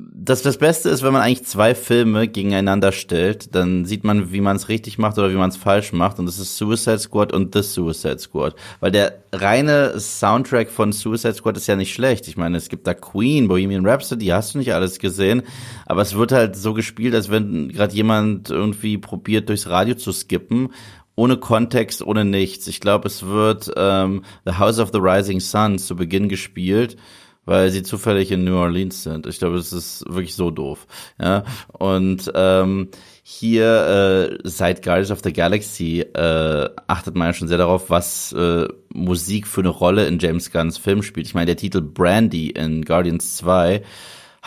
das, 0.00 0.42
das 0.42 0.58
Beste 0.58 0.88
ist, 0.90 1.02
wenn 1.02 1.12
man 1.12 1.22
eigentlich 1.22 1.44
zwei 1.44 1.74
Filme 1.74 2.28
gegeneinander 2.28 2.92
stellt, 2.92 3.54
dann 3.54 3.84
sieht 3.84 4.04
man, 4.04 4.32
wie 4.32 4.40
man 4.40 4.56
es 4.56 4.68
richtig 4.68 4.96
macht 4.96 5.18
oder 5.18 5.30
wie 5.30 5.36
man 5.36 5.50
es 5.50 5.56
falsch 5.56 5.92
macht. 5.92 6.18
Und 6.18 6.26
das 6.26 6.38
ist 6.38 6.56
Suicide 6.56 7.00
Squad 7.00 7.32
und 7.32 7.54
The 7.54 7.62
Suicide 7.62 8.18
Squad. 8.18 8.54
Weil 8.78 8.92
der 8.92 9.22
reine 9.32 9.98
Soundtrack 9.98 10.70
von 10.70 10.92
Suicide 10.92 11.34
Squad 11.34 11.56
ist 11.56 11.66
ja 11.66 11.74
nicht 11.74 11.92
schlecht. 11.92 12.28
Ich 12.28 12.36
meine, 12.36 12.58
es 12.58 12.68
gibt 12.68 12.86
da 12.86 12.94
Queen, 12.94 13.48
Bohemian 13.48 13.84
Rhapsody, 13.84 14.26
hast 14.26 14.54
du 14.54 14.58
nicht 14.58 14.72
alles 14.72 15.00
gesehen. 15.00 15.42
Aber 15.84 16.02
es 16.02 16.14
wird 16.14 16.30
halt 16.30 16.54
so 16.54 16.74
gespielt, 16.74 17.14
als 17.14 17.28
wenn 17.30 17.68
gerade 17.68 17.94
jemand 17.94 18.50
irgendwie 18.50 18.98
probiert, 18.98 19.48
durchs 19.48 19.68
Radio 19.68 19.96
zu 19.96 20.12
skippen 20.12 20.70
ohne 21.18 21.36
Kontext, 21.36 22.00
ohne 22.00 22.24
nichts. 22.24 22.68
Ich 22.68 22.80
glaube, 22.80 23.08
es 23.08 23.26
wird 23.26 23.72
ähm, 23.76 24.22
The 24.46 24.52
House 24.52 24.78
of 24.78 24.90
the 24.92 25.00
Rising 25.00 25.40
Sun 25.40 25.78
zu 25.78 25.96
Beginn 25.96 26.28
gespielt 26.28 26.96
weil 27.44 27.70
sie 27.70 27.82
zufällig 27.82 28.30
in 28.30 28.44
New 28.44 28.56
Orleans 28.56 29.04
sind. 29.04 29.26
Ich 29.26 29.38
glaube, 29.38 29.56
das 29.56 29.72
ist 29.72 30.04
wirklich 30.06 30.34
so 30.34 30.50
doof. 30.50 30.86
Ja, 31.18 31.44
und 31.78 32.30
ähm, 32.34 32.88
hier 33.22 34.28
äh, 34.34 34.38
seit 34.44 34.82
Guardians 34.82 35.10
of 35.10 35.20
the 35.24 35.32
Galaxy 35.32 36.00
äh, 36.00 36.68
achtet 36.88 37.16
man 37.16 37.28
ja 37.28 37.32
schon 37.32 37.48
sehr 37.48 37.56
darauf, 37.56 37.88
was 37.88 38.34
äh, 38.34 38.68
Musik 38.92 39.46
für 39.46 39.62
eine 39.62 39.70
Rolle 39.70 40.06
in 40.06 40.18
James 40.18 40.50
Gunns 40.50 40.76
Film 40.76 41.02
spielt. 41.02 41.26
Ich 41.26 41.32
meine, 41.32 41.46
der 41.46 41.56
Titel 41.56 41.80
Brandy 41.80 42.50
in 42.50 42.84
Guardians 42.84 43.38
2 43.38 43.82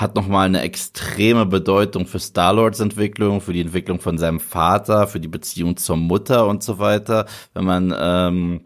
hat 0.02 0.16
nochmal 0.16 0.48
eine 0.48 0.62
extreme 0.62 1.46
Bedeutung 1.46 2.08
für 2.08 2.20
Star-Lords 2.20 2.80
Entwicklung, 2.80 3.40
für 3.40 3.54
die 3.54 3.62
Entwicklung 3.62 4.00
von 4.00 4.18
seinem 4.18 4.40
Vater, 4.40 5.08
für 5.08 5.20
die 5.20 5.28
Beziehung 5.28 5.78
zur 5.78 5.96
Mutter 5.96 6.48
und 6.48 6.64
so 6.64 6.80
weiter. 6.80 7.28
Wenn 7.54 7.66
man 7.66 7.96
ähm, 7.98 8.62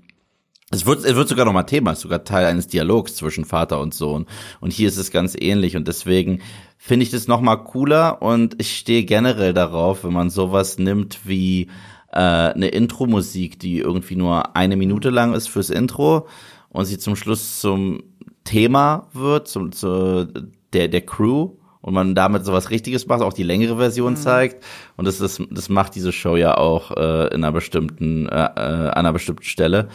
es 0.71 0.86
wird, 0.86 1.05
es 1.05 1.15
wird 1.15 1.29
sogar 1.29 1.45
nochmal 1.45 1.65
Thema, 1.65 1.91
es 1.91 1.99
ist 1.99 2.03
sogar 2.03 2.23
Teil 2.23 2.45
eines 2.45 2.67
Dialogs 2.67 3.15
zwischen 3.15 3.45
Vater 3.45 3.79
und 3.79 3.93
Sohn. 3.93 4.25
Und 4.61 4.73
hier 4.73 4.88
ist 4.88 4.97
es 4.97 5.11
ganz 5.11 5.36
ähnlich 5.39 5.75
und 5.75 5.88
deswegen 5.88 6.41
finde 6.77 7.03
ich 7.03 7.11
das 7.11 7.27
nochmal 7.27 7.63
cooler 7.63 8.21
und 8.21 8.55
ich 8.59 8.75
stehe 8.75 9.03
generell 9.03 9.53
darauf, 9.53 10.03
wenn 10.03 10.13
man 10.13 10.29
sowas 10.29 10.79
nimmt 10.79 11.19
wie 11.25 11.67
äh, 12.11 12.19
eine 12.19 12.69
Intro-Musik, 12.69 13.59
die 13.59 13.79
irgendwie 13.79 14.15
nur 14.15 14.55
eine 14.55 14.75
Minute 14.75 15.11
lang 15.11 15.33
ist 15.33 15.47
fürs 15.47 15.69
Intro 15.69 16.27
und 16.69 16.86
sie 16.86 16.97
zum 16.97 17.15
Schluss 17.15 17.59
zum 17.59 18.03
Thema 18.43 19.07
wird, 19.13 19.47
zum, 19.47 19.71
zu 19.71 20.27
der, 20.76 20.88
der 20.88 21.01
Crew 21.01 21.51
und 21.82 21.93
man 21.93 22.15
damit 22.15 22.45
sowas 22.45 22.69
Richtiges 22.69 23.07
macht, 23.07 23.21
auch 23.21 23.34
die 23.34 23.43
längere 23.43 23.78
Version 23.78 24.13
mhm. 24.13 24.17
zeigt. 24.17 24.63
Und 24.97 25.05
das, 25.05 25.17
das, 25.17 25.41
das 25.49 25.69
macht 25.69 25.95
diese 25.95 26.11
Show 26.11 26.36
ja 26.36 26.57
auch 26.57 26.91
äh, 26.91 27.28
in 27.28 27.43
einer 27.43 27.51
bestimmten, 27.51 28.28
äh, 28.28 28.36
äh, 28.36 28.59
an 28.59 28.91
einer 28.91 29.13
bestimmten 29.13 29.43
Stelle 29.43 29.89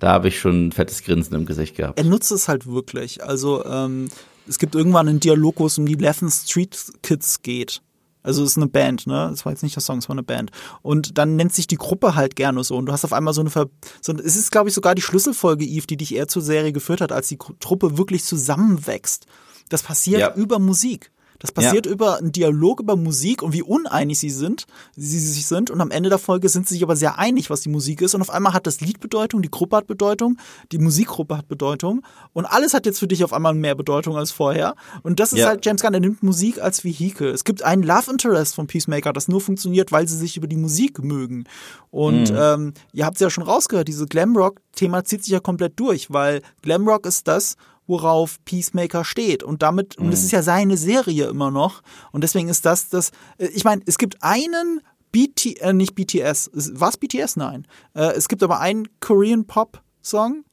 da 0.00 0.12
habe 0.12 0.28
ich 0.28 0.40
schon 0.40 0.68
ein 0.68 0.72
fettes 0.72 1.04
Grinsen 1.04 1.36
im 1.36 1.46
Gesicht 1.46 1.76
gehabt. 1.76 1.98
Er 1.98 2.04
nutzt 2.04 2.32
es 2.32 2.48
halt 2.48 2.66
wirklich. 2.66 3.22
Also 3.22 3.64
ähm, 3.64 4.08
es 4.48 4.58
gibt 4.58 4.74
irgendwann 4.74 5.08
einen 5.08 5.20
Dialog, 5.20 5.60
wo 5.60 5.66
es 5.66 5.78
um 5.78 5.86
die 5.86 5.94
Eleven 5.94 6.30
Street 6.30 6.76
Kids 7.02 7.42
geht. 7.42 7.82
Also 8.22 8.42
es 8.42 8.50
ist 8.52 8.56
eine 8.56 8.66
Band, 8.66 9.06
ne? 9.06 9.28
Das 9.30 9.46
war 9.46 9.52
jetzt 9.52 9.62
nicht 9.62 9.76
der 9.76 9.82
Song, 9.82 9.98
es 9.98 10.08
war 10.08 10.14
eine 10.14 10.22
Band. 10.22 10.50
Und 10.82 11.16
dann 11.16 11.36
nennt 11.36 11.54
sich 11.54 11.66
die 11.66 11.76
Gruppe 11.76 12.16
halt 12.16 12.36
gerne 12.36 12.64
so. 12.64 12.76
Und 12.76 12.86
du 12.86 12.92
hast 12.92 13.04
auf 13.04 13.12
einmal 13.12 13.32
so 13.32 13.40
eine 13.40 13.50
Ver 13.50 13.66
so, 14.00 14.12
es 14.12 14.36
ist, 14.36 14.50
glaube 14.50 14.68
ich, 14.68 14.74
sogar 14.74 14.94
die 14.94 15.02
Schlüsselfolge, 15.02 15.64
Eve, 15.64 15.86
die 15.86 15.96
dich 15.96 16.14
eher 16.14 16.28
zur 16.28 16.42
Serie 16.42 16.72
geführt 16.72 17.00
hat, 17.00 17.12
als 17.12 17.28
die 17.28 17.38
Truppe 17.60 17.96
wirklich 17.96 18.24
zusammenwächst. 18.24 19.26
Das 19.70 19.82
passiert 19.82 20.20
ja. 20.20 20.34
über 20.34 20.58
Musik. 20.58 21.10
Das 21.40 21.52
passiert 21.52 21.86
ja. 21.86 21.92
über 21.92 22.18
einen 22.18 22.32
Dialog 22.32 22.80
über 22.80 22.96
Musik 22.96 23.42
und 23.42 23.54
wie 23.54 23.62
uneinig 23.62 24.18
sie 24.18 24.28
sind, 24.28 24.66
sie 24.94 25.18
sich 25.18 25.46
sind. 25.46 25.70
Und 25.70 25.80
am 25.80 25.90
Ende 25.90 26.10
der 26.10 26.18
Folge 26.18 26.50
sind 26.50 26.68
sie 26.68 26.74
sich 26.74 26.82
aber 26.82 26.96
sehr 26.96 27.18
einig, 27.18 27.48
was 27.48 27.62
die 27.62 27.70
Musik 27.70 28.02
ist. 28.02 28.14
Und 28.14 28.20
auf 28.20 28.28
einmal 28.28 28.52
hat 28.52 28.66
das 28.66 28.82
Lied 28.82 29.00
Bedeutung, 29.00 29.40
die 29.40 29.50
Gruppe 29.50 29.76
hat 29.76 29.86
Bedeutung, 29.86 30.36
die 30.70 30.78
Musikgruppe 30.78 31.38
hat 31.38 31.48
Bedeutung. 31.48 32.02
Und 32.34 32.44
alles 32.44 32.74
hat 32.74 32.84
jetzt 32.84 32.98
für 32.98 33.08
dich 33.08 33.24
auf 33.24 33.32
einmal 33.32 33.54
mehr 33.54 33.74
Bedeutung 33.74 34.18
als 34.18 34.30
vorher. 34.30 34.74
Und 35.02 35.18
das 35.18 35.32
ist 35.32 35.40
ja. 35.40 35.48
halt 35.48 35.64
James 35.64 35.80
Gunn, 35.80 35.94
er 35.94 36.00
nimmt 36.00 36.22
Musik 36.22 36.60
als 36.60 36.84
Vehikel. 36.84 37.30
Es 37.30 37.44
gibt 37.44 37.62
einen 37.62 37.82
Love 37.82 38.10
Interest 38.10 38.54
von 38.54 38.66
Peacemaker, 38.66 39.14
das 39.14 39.26
nur 39.26 39.40
funktioniert, 39.40 39.92
weil 39.92 40.06
sie 40.06 40.18
sich 40.18 40.36
über 40.36 40.46
die 40.46 40.56
Musik 40.56 41.02
mögen. 41.02 41.44
Und 41.90 42.30
mhm. 42.30 42.38
ähm, 42.38 42.74
ihr 42.92 43.06
habt 43.06 43.16
es 43.16 43.20
ja 43.20 43.30
schon 43.30 43.44
rausgehört, 43.44 43.88
diese 43.88 44.06
Glamrock-Thema 44.06 45.04
zieht 45.04 45.24
sich 45.24 45.32
ja 45.32 45.40
komplett 45.40 45.80
durch, 45.80 46.12
weil 46.12 46.42
Glamrock 46.60 47.06
ist 47.06 47.26
das, 47.26 47.56
worauf 47.90 48.42
Peacemaker 48.44 49.04
steht. 49.04 49.42
Und 49.42 49.62
damit, 49.62 49.98
mhm. 49.98 50.06
und 50.06 50.12
es 50.12 50.24
ist 50.24 50.30
ja 50.30 50.42
seine 50.42 50.76
Serie 50.76 51.26
immer 51.26 51.50
noch. 51.50 51.82
Und 52.12 52.22
deswegen 52.22 52.48
ist 52.48 52.64
das 52.64 52.88
das, 52.88 53.10
äh, 53.36 53.48
ich 53.48 53.64
meine, 53.64 53.82
es 53.84 53.98
gibt 53.98 54.22
einen 54.22 54.80
BT, 55.12 55.60
äh, 55.60 55.72
nicht 55.72 55.94
BTS, 55.94 56.50
was 56.72 56.96
BTS? 56.96 57.36
Nein. 57.36 57.66
Äh, 57.94 58.12
es 58.12 58.28
gibt 58.28 58.42
aber 58.42 58.60
einen 58.60 58.88
Korean 59.00 59.44
Pop 59.44 59.82
Song 60.02 60.44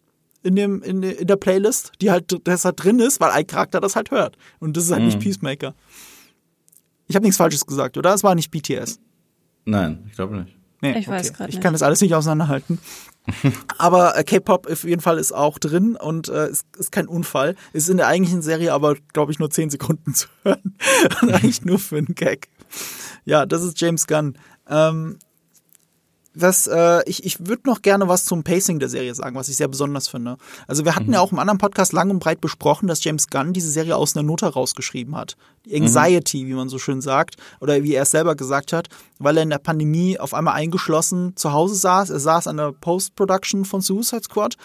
in 0.43 0.55
dem, 0.55 0.81
in, 0.81 1.03
in 1.03 1.27
der 1.27 1.35
Playlist, 1.35 1.91
die 2.01 2.09
halt, 2.09 2.35
das 2.43 2.65
halt 2.65 2.83
drin 2.83 2.99
ist, 2.99 3.19
weil 3.19 3.31
ein 3.31 3.45
Charakter 3.45 3.79
das 3.79 3.95
halt 3.95 4.11
hört. 4.11 4.35
Und 4.59 4.75
das 4.75 4.85
ist 4.85 4.91
halt 4.91 5.01
mhm. 5.01 5.07
nicht 5.07 5.19
Peacemaker. 5.19 5.75
Ich 7.07 7.15
habe 7.15 7.23
nichts 7.23 7.38
Falsches 7.38 7.65
gesagt, 7.65 7.97
oder? 7.97 8.13
Es 8.13 8.23
war 8.23 8.35
nicht 8.35 8.51
BTS. 8.51 8.99
Nein, 9.65 10.05
ich 10.07 10.15
glaube 10.15 10.38
nicht. 10.38 10.57
Nee, 10.81 10.91
ich 10.91 11.07
okay. 11.07 11.17
weiß 11.17 11.33
gerade 11.33 11.49
Ich 11.51 11.59
kann 11.59 11.73
das 11.73 11.83
alles 11.83 12.01
nicht 12.01 12.13
auseinanderhalten. 12.13 12.79
aber 13.78 14.17
äh, 14.17 14.23
K-Pop 14.23 14.67
auf 14.69 14.84
jeden 14.84 15.01
Fall 15.01 15.17
ist 15.17 15.32
auch 15.32 15.59
drin 15.59 15.95
und 15.95 16.30
äh, 16.30 16.49
ist, 16.49 16.65
ist 16.78 16.91
kein 16.91 17.07
Unfall. 17.07 17.55
Ist 17.73 17.89
in 17.89 17.97
der 17.97 18.07
eigentlichen 18.07 18.41
Serie 18.41 18.73
aber, 18.73 18.95
glaube 19.13 19.32
ich, 19.32 19.39
nur 19.39 19.49
10 19.49 19.69
Sekunden 19.69 20.13
zu 20.13 20.28
hören. 20.43 20.75
und 21.21 21.32
eigentlich 21.32 21.63
nur 21.65 21.80
für 21.80 21.97
einen 21.97 22.15
Gag. 22.15 22.49
Ja, 23.25 23.45
das 23.45 23.63
ist 23.63 23.80
James 23.80 24.07
Gunn. 24.07 24.38
Ähm, 24.69 25.19
was, 26.41 26.67
äh, 26.67 27.01
ich, 27.05 27.25
ich 27.25 27.47
würde 27.47 27.63
noch 27.65 27.81
gerne 27.81 28.07
was 28.07 28.25
zum 28.25 28.43
Pacing 28.43 28.79
der 28.79 28.89
Serie 28.89 29.13
sagen, 29.15 29.35
was 29.35 29.49
ich 29.49 29.57
sehr 29.57 29.67
besonders 29.67 30.07
finde. 30.07 30.38
Also 30.67 30.85
wir 30.85 30.95
hatten 30.95 31.07
mhm. 31.07 31.13
ja 31.13 31.19
auch 31.19 31.31
im 31.31 31.39
anderen 31.39 31.57
Podcast 31.57 31.93
lang 31.93 32.09
und 32.09 32.19
breit 32.19 32.41
besprochen, 32.41 32.88
dass 32.88 33.03
James 33.03 33.27
Gunn 33.27 33.53
diese 33.53 33.69
Serie 33.69 33.95
aus 33.95 34.15
einer 34.15 34.23
Not 34.23 34.41
herausgeschrieben 34.41 35.15
hat. 35.15 35.35
Anxiety, 35.71 36.43
mhm. 36.43 36.47
wie 36.47 36.53
man 36.53 36.69
so 36.69 36.79
schön 36.79 37.01
sagt, 37.01 37.35
oder 37.59 37.83
wie 37.83 37.93
er 37.93 38.03
es 38.03 38.11
selber 38.11 38.35
gesagt 38.35 38.73
hat, 38.73 38.88
weil 39.19 39.38
er 39.38 39.43
in 39.43 39.49
der 39.49 39.57
Pandemie 39.57 40.19
auf 40.19 40.33
einmal 40.33 40.53
eingeschlossen 40.53 41.35
zu 41.35 41.51
Hause 41.51 41.75
saß. 41.75 42.09
Er 42.09 42.19
saß 42.19 42.47
an 42.47 42.57
der 42.57 42.71
Post-Production 42.71 43.65
von 43.65 43.81
Suicide 43.81 44.23
Squad, 44.23 44.55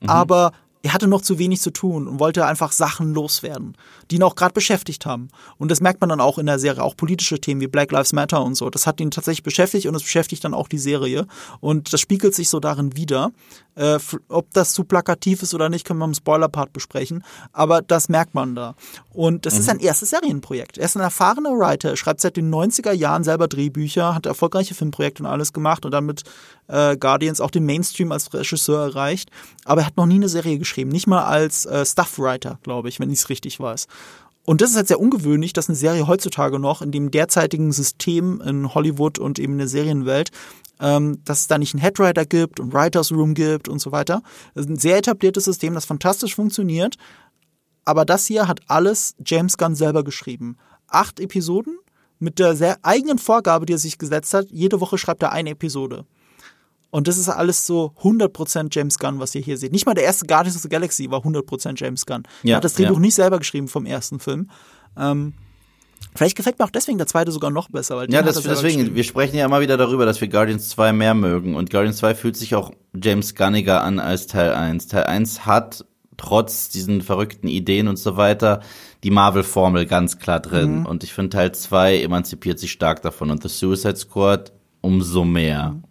mhm. 0.00 0.08
aber 0.08 0.52
er 0.82 0.94
hatte 0.94 1.08
noch 1.08 1.20
zu 1.20 1.38
wenig 1.38 1.60
zu 1.60 1.70
tun 1.70 2.08
und 2.08 2.20
wollte 2.20 2.46
einfach 2.46 2.72
Sachen 2.72 3.12
loswerden, 3.12 3.76
die 4.10 4.16
ihn 4.16 4.22
auch 4.22 4.34
gerade 4.34 4.54
beschäftigt 4.54 5.04
haben. 5.04 5.28
Und 5.58 5.70
das 5.70 5.80
merkt 5.80 6.00
man 6.00 6.08
dann 6.08 6.20
auch 6.20 6.38
in 6.38 6.46
der 6.46 6.58
Serie, 6.58 6.82
auch 6.82 6.96
politische 6.96 7.40
Themen 7.40 7.60
wie 7.60 7.66
Black 7.66 7.92
Lives 7.92 8.12
Matter 8.12 8.42
und 8.42 8.54
so. 8.54 8.70
Das 8.70 8.86
hat 8.86 9.00
ihn 9.00 9.10
tatsächlich 9.10 9.42
beschäftigt 9.42 9.86
und 9.86 9.94
es 9.94 10.02
beschäftigt 10.02 10.42
dann 10.44 10.54
auch 10.54 10.68
die 10.68 10.78
Serie. 10.78 11.26
Und 11.60 11.92
das 11.92 12.00
spiegelt 12.00 12.34
sich 12.34 12.48
so 12.48 12.60
darin 12.60 12.96
wieder. 12.96 13.32
Äh, 13.74 13.98
ob 14.28 14.50
das 14.52 14.72
zu 14.72 14.84
plakativ 14.84 15.42
ist 15.42 15.54
oder 15.54 15.68
nicht, 15.68 15.86
können 15.86 15.98
wir 15.98 16.06
im 16.06 16.14
Spoiler-Part 16.14 16.72
besprechen. 16.72 17.24
Aber 17.52 17.82
das 17.82 18.08
merkt 18.08 18.34
man 18.34 18.54
da. 18.54 18.74
Und 19.12 19.44
das 19.44 19.54
mhm. 19.54 19.60
ist 19.60 19.68
ein 19.68 19.80
erstes 19.80 20.10
Serienprojekt. 20.10 20.78
Er 20.78 20.86
ist 20.86 20.96
ein 20.96 21.02
erfahrener 21.02 21.50
Writer, 21.58 21.96
schreibt 21.96 22.20
seit 22.20 22.36
den 22.36 22.52
90er 22.52 22.92
Jahren 22.92 23.22
selber 23.22 23.48
Drehbücher, 23.48 24.14
hat 24.14 24.24
erfolgreiche 24.24 24.74
Filmprojekte 24.74 25.22
und 25.22 25.28
alles 25.28 25.52
gemacht 25.52 25.84
und 25.84 25.92
dann 25.92 26.06
mit 26.06 26.22
äh, 26.70 26.96
Guardians 26.96 27.40
auch 27.40 27.50
den 27.50 27.66
Mainstream 27.66 28.12
als 28.12 28.32
Regisseur 28.32 28.82
erreicht. 28.82 29.30
Aber 29.64 29.82
er 29.82 29.86
hat 29.86 29.96
noch 29.96 30.06
nie 30.06 30.14
eine 30.14 30.28
Serie 30.28 30.58
geschrieben. 30.58 30.90
Nicht 30.90 31.06
mal 31.06 31.24
als 31.24 31.66
äh, 31.66 31.84
Stuff-Writer, 31.84 32.58
glaube 32.62 32.88
ich, 32.88 33.00
wenn 33.00 33.10
ich 33.10 33.20
es 33.20 33.28
richtig 33.28 33.58
weiß. 33.60 33.86
Und 34.44 34.60
das 34.62 34.70
ist 34.70 34.76
halt 34.76 34.88
sehr 34.88 35.00
ungewöhnlich, 35.00 35.52
dass 35.52 35.68
eine 35.68 35.76
Serie 35.76 36.06
heutzutage 36.06 36.58
noch 36.58 36.82
in 36.82 36.90
dem 36.90 37.10
derzeitigen 37.10 37.72
System 37.72 38.40
in 38.40 38.74
Hollywood 38.74 39.18
und 39.18 39.38
eben 39.38 39.52
in 39.52 39.58
der 39.58 39.68
Serienwelt 39.68 40.30
ähm, 40.80 41.20
dass 41.24 41.40
es 41.40 41.46
da 41.46 41.58
nicht 41.58 41.74
einen 41.74 41.82
Headwriter 41.82 42.24
gibt 42.24 42.58
und 42.58 42.72
Writers 42.72 43.12
Room 43.12 43.34
gibt 43.34 43.68
und 43.68 43.80
so 43.80 43.92
weiter. 43.92 44.22
Das 44.54 44.64
ist 44.64 44.70
ein 44.70 44.78
sehr 44.78 44.96
etabliertes 44.96 45.44
System, 45.44 45.74
das 45.74 45.84
fantastisch 45.84 46.34
funktioniert. 46.34 46.96
Aber 47.84 48.04
das 48.04 48.26
hier 48.26 48.48
hat 48.48 48.60
alles 48.66 49.14
James 49.24 49.56
Gunn 49.56 49.74
selber 49.74 50.04
geschrieben. 50.04 50.56
Acht 50.88 51.20
Episoden 51.20 51.78
mit 52.18 52.38
der 52.38 52.56
sehr 52.56 52.78
eigenen 52.82 53.18
Vorgabe, 53.18 53.66
die 53.66 53.74
er 53.74 53.78
sich 53.78 53.98
gesetzt 53.98 54.34
hat. 54.34 54.46
Jede 54.50 54.80
Woche 54.80 54.98
schreibt 54.98 55.22
er 55.22 55.32
eine 55.32 55.50
Episode. 55.50 56.04
Und 56.90 57.06
das 57.06 57.18
ist 57.18 57.28
alles 57.28 57.66
so 57.66 57.92
100% 58.02 58.68
James 58.72 58.98
Gunn, 58.98 59.20
was 59.20 59.34
ihr 59.34 59.40
hier 59.40 59.56
seht. 59.56 59.72
Nicht 59.72 59.86
mal 59.86 59.94
der 59.94 60.04
erste 60.04 60.26
Guardians 60.26 60.56
of 60.56 60.62
the 60.62 60.68
Galaxy 60.68 61.10
war 61.10 61.20
100% 61.20 61.74
James 61.76 62.04
Gunn. 62.04 62.24
Ja, 62.42 62.54
er 62.54 62.56
hat 62.56 62.64
das 62.64 62.74
Drehbuch 62.74 62.94
ja. 62.94 63.00
nicht 63.00 63.14
selber 63.14 63.38
geschrieben 63.38 63.68
vom 63.68 63.86
ersten 63.86 64.18
Film. 64.18 64.50
Ähm, 64.96 65.34
Vielleicht 66.14 66.36
gefällt 66.36 66.58
mir 66.58 66.64
auch 66.64 66.70
deswegen 66.70 66.98
der 66.98 67.06
zweite 67.06 67.30
sogar 67.30 67.50
noch 67.50 67.68
besser. 67.68 67.96
Weil 67.96 68.12
ja, 68.12 68.22
das, 68.22 68.42
deswegen, 68.42 68.94
wir 68.94 69.04
sprechen 69.04 69.36
ja 69.36 69.44
immer 69.44 69.60
wieder 69.60 69.76
darüber, 69.76 70.06
dass 70.06 70.20
wir 70.20 70.28
Guardians 70.28 70.68
2 70.70 70.92
mehr 70.92 71.14
mögen. 71.14 71.54
Und 71.54 71.70
Guardians 71.70 71.98
2 71.98 72.14
fühlt 72.14 72.36
sich 72.36 72.54
auch 72.54 72.72
James 73.00 73.34
Gunniger 73.34 73.84
an 73.84 74.00
als 74.00 74.26
Teil 74.26 74.52
1. 74.52 74.88
Teil 74.88 75.04
1 75.04 75.46
hat 75.46 75.84
trotz 76.16 76.68
diesen 76.68 77.00
verrückten 77.00 77.48
Ideen 77.48 77.86
und 77.88 77.96
so 77.96 78.16
weiter 78.16 78.60
die 79.04 79.10
Marvel-Formel 79.10 79.86
ganz 79.86 80.18
klar 80.18 80.40
drin. 80.40 80.80
Mhm. 80.80 80.86
Und 80.86 81.04
ich 81.04 81.12
finde 81.12 81.30
Teil 81.30 81.52
2 81.52 82.02
emanzipiert 82.02 82.58
sich 82.58 82.72
stark 82.72 83.02
davon. 83.02 83.30
Und 83.30 83.42
The 83.42 83.48
Suicide 83.48 83.96
Squad 83.96 84.52
umso 84.80 85.24
mehr. 85.24 85.70
Mhm. 85.70 85.84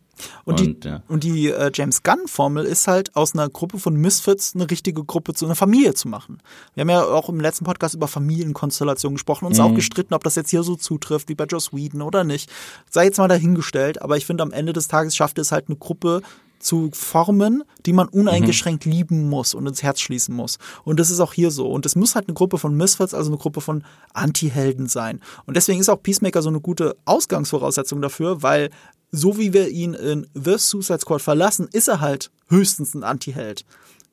Und, 0.45 0.61
und 0.61 0.83
die, 0.83 0.87
ja. 0.87 1.03
und 1.07 1.23
die 1.23 1.49
äh, 1.49 1.71
James 1.73 2.03
Gunn-Formel 2.03 2.65
ist 2.65 2.87
halt, 2.87 3.15
aus 3.15 3.33
einer 3.33 3.49
Gruppe 3.49 3.79
von 3.79 3.95
Misfits 3.95 4.53
eine 4.55 4.69
richtige 4.69 5.03
Gruppe 5.03 5.33
zu 5.33 5.45
einer 5.45 5.55
Familie 5.55 5.93
zu 5.93 6.07
machen. 6.07 6.41
Wir 6.75 6.81
haben 6.81 6.89
ja 6.89 7.03
auch 7.03 7.29
im 7.29 7.39
letzten 7.39 7.65
Podcast 7.65 7.95
über 7.95 8.07
Familienkonstellationen 8.07 9.15
gesprochen 9.15 9.45
und 9.45 9.51
uns 9.51 9.59
mhm. 9.59 9.65
auch 9.65 9.75
gestritten, 9.75 10.13
ob 10.13 10.23
das 10.23 10.35
jetzt 10.35 10.49
hier 10.49 10.63
so 10.63 10.75
zutrifft 10.75 11.29
wie 11.29 11.35
bei 11.35 11.45
Joss 11.45 11.73
Whedon 11.73 12.01
oder 12.01 12.23
nicht. 12.23 12.49
Sei 12.89 13.05
jetzt 13.05 13.17
mal 13.17 13.27
dahingestellt, 13.27 14.01
aber 14.01 14.17
ich 14.17 14.25
finde, 14.25 14.43
am 14.43 14.51
Ende 14.51 14.73
des 14.73 14.87
Tages 14.87 15.15
schafft 15.15 15.39
es 15.39 15.51
halt 15.51 15.67
eine 15.67 15.77
Gruppe, 15.77 16.21
zu 16.59 16.89
formen, 16.93 17.63
die 17.85 17.93
man 17.93 18.07
uneingeschränkt 18.07 18.85
mhm. 18.85 18.91
lieben 18.91 19.29
muss 19.29 19.53
und 19.53 19.65
ins 19.65 19.81
Herz 19.81 20.01
schließen 20.01 20.35
muss. 20.35 20.57
Und 20.83 20.99
das 20.99 21.09
ist 21.09 21.19
auch 21.19 21.33
hier 21.33 21.51
so. 21.51 21.69
Und 21.69 21.85
es 21.85 21.95
muss 21.95 22.15
halt 22.15 22.27
eine 22.27 22.35
Gruppe 22.35 22.57
von 22.57 22.75
Misfits, 22.75 23.13
also 23.13 23.31
eine 23.31 23.37
Gruppe 23.37 23.61
von 23.61 23.83
Anti-Helden 24.13 24.87
sein. 24.87 25.21
Und 25.45 25.57
deswegen 25.57 25.79
ist 25.79 25.89
auch 25.89 26.03
Peacemaker 26.03 26.41
so 26.41 26.49
eine 26.49 26.59
gute 26.59 26.95
Ausgangsvoraussetzung 27.05 28.01
dafür, 28.01 28.43
weil 28.43 28.69
so 29.11 29.37
wie 29.37 29.53
wir 29.53 29.69
ihn 29.69 29.93
in 29.93 30.27
The 30.33 30.57
Suicide 30.57 30.99
Squad 30.99 31.21
verlassen, 31.21 31.67
ist 31.71 31.87
er 31.87 32.01
halt 32.01 32.31
höchstens 32.47 32.93
ein 32.93 33.03
Anti-Held. 33.03 33.65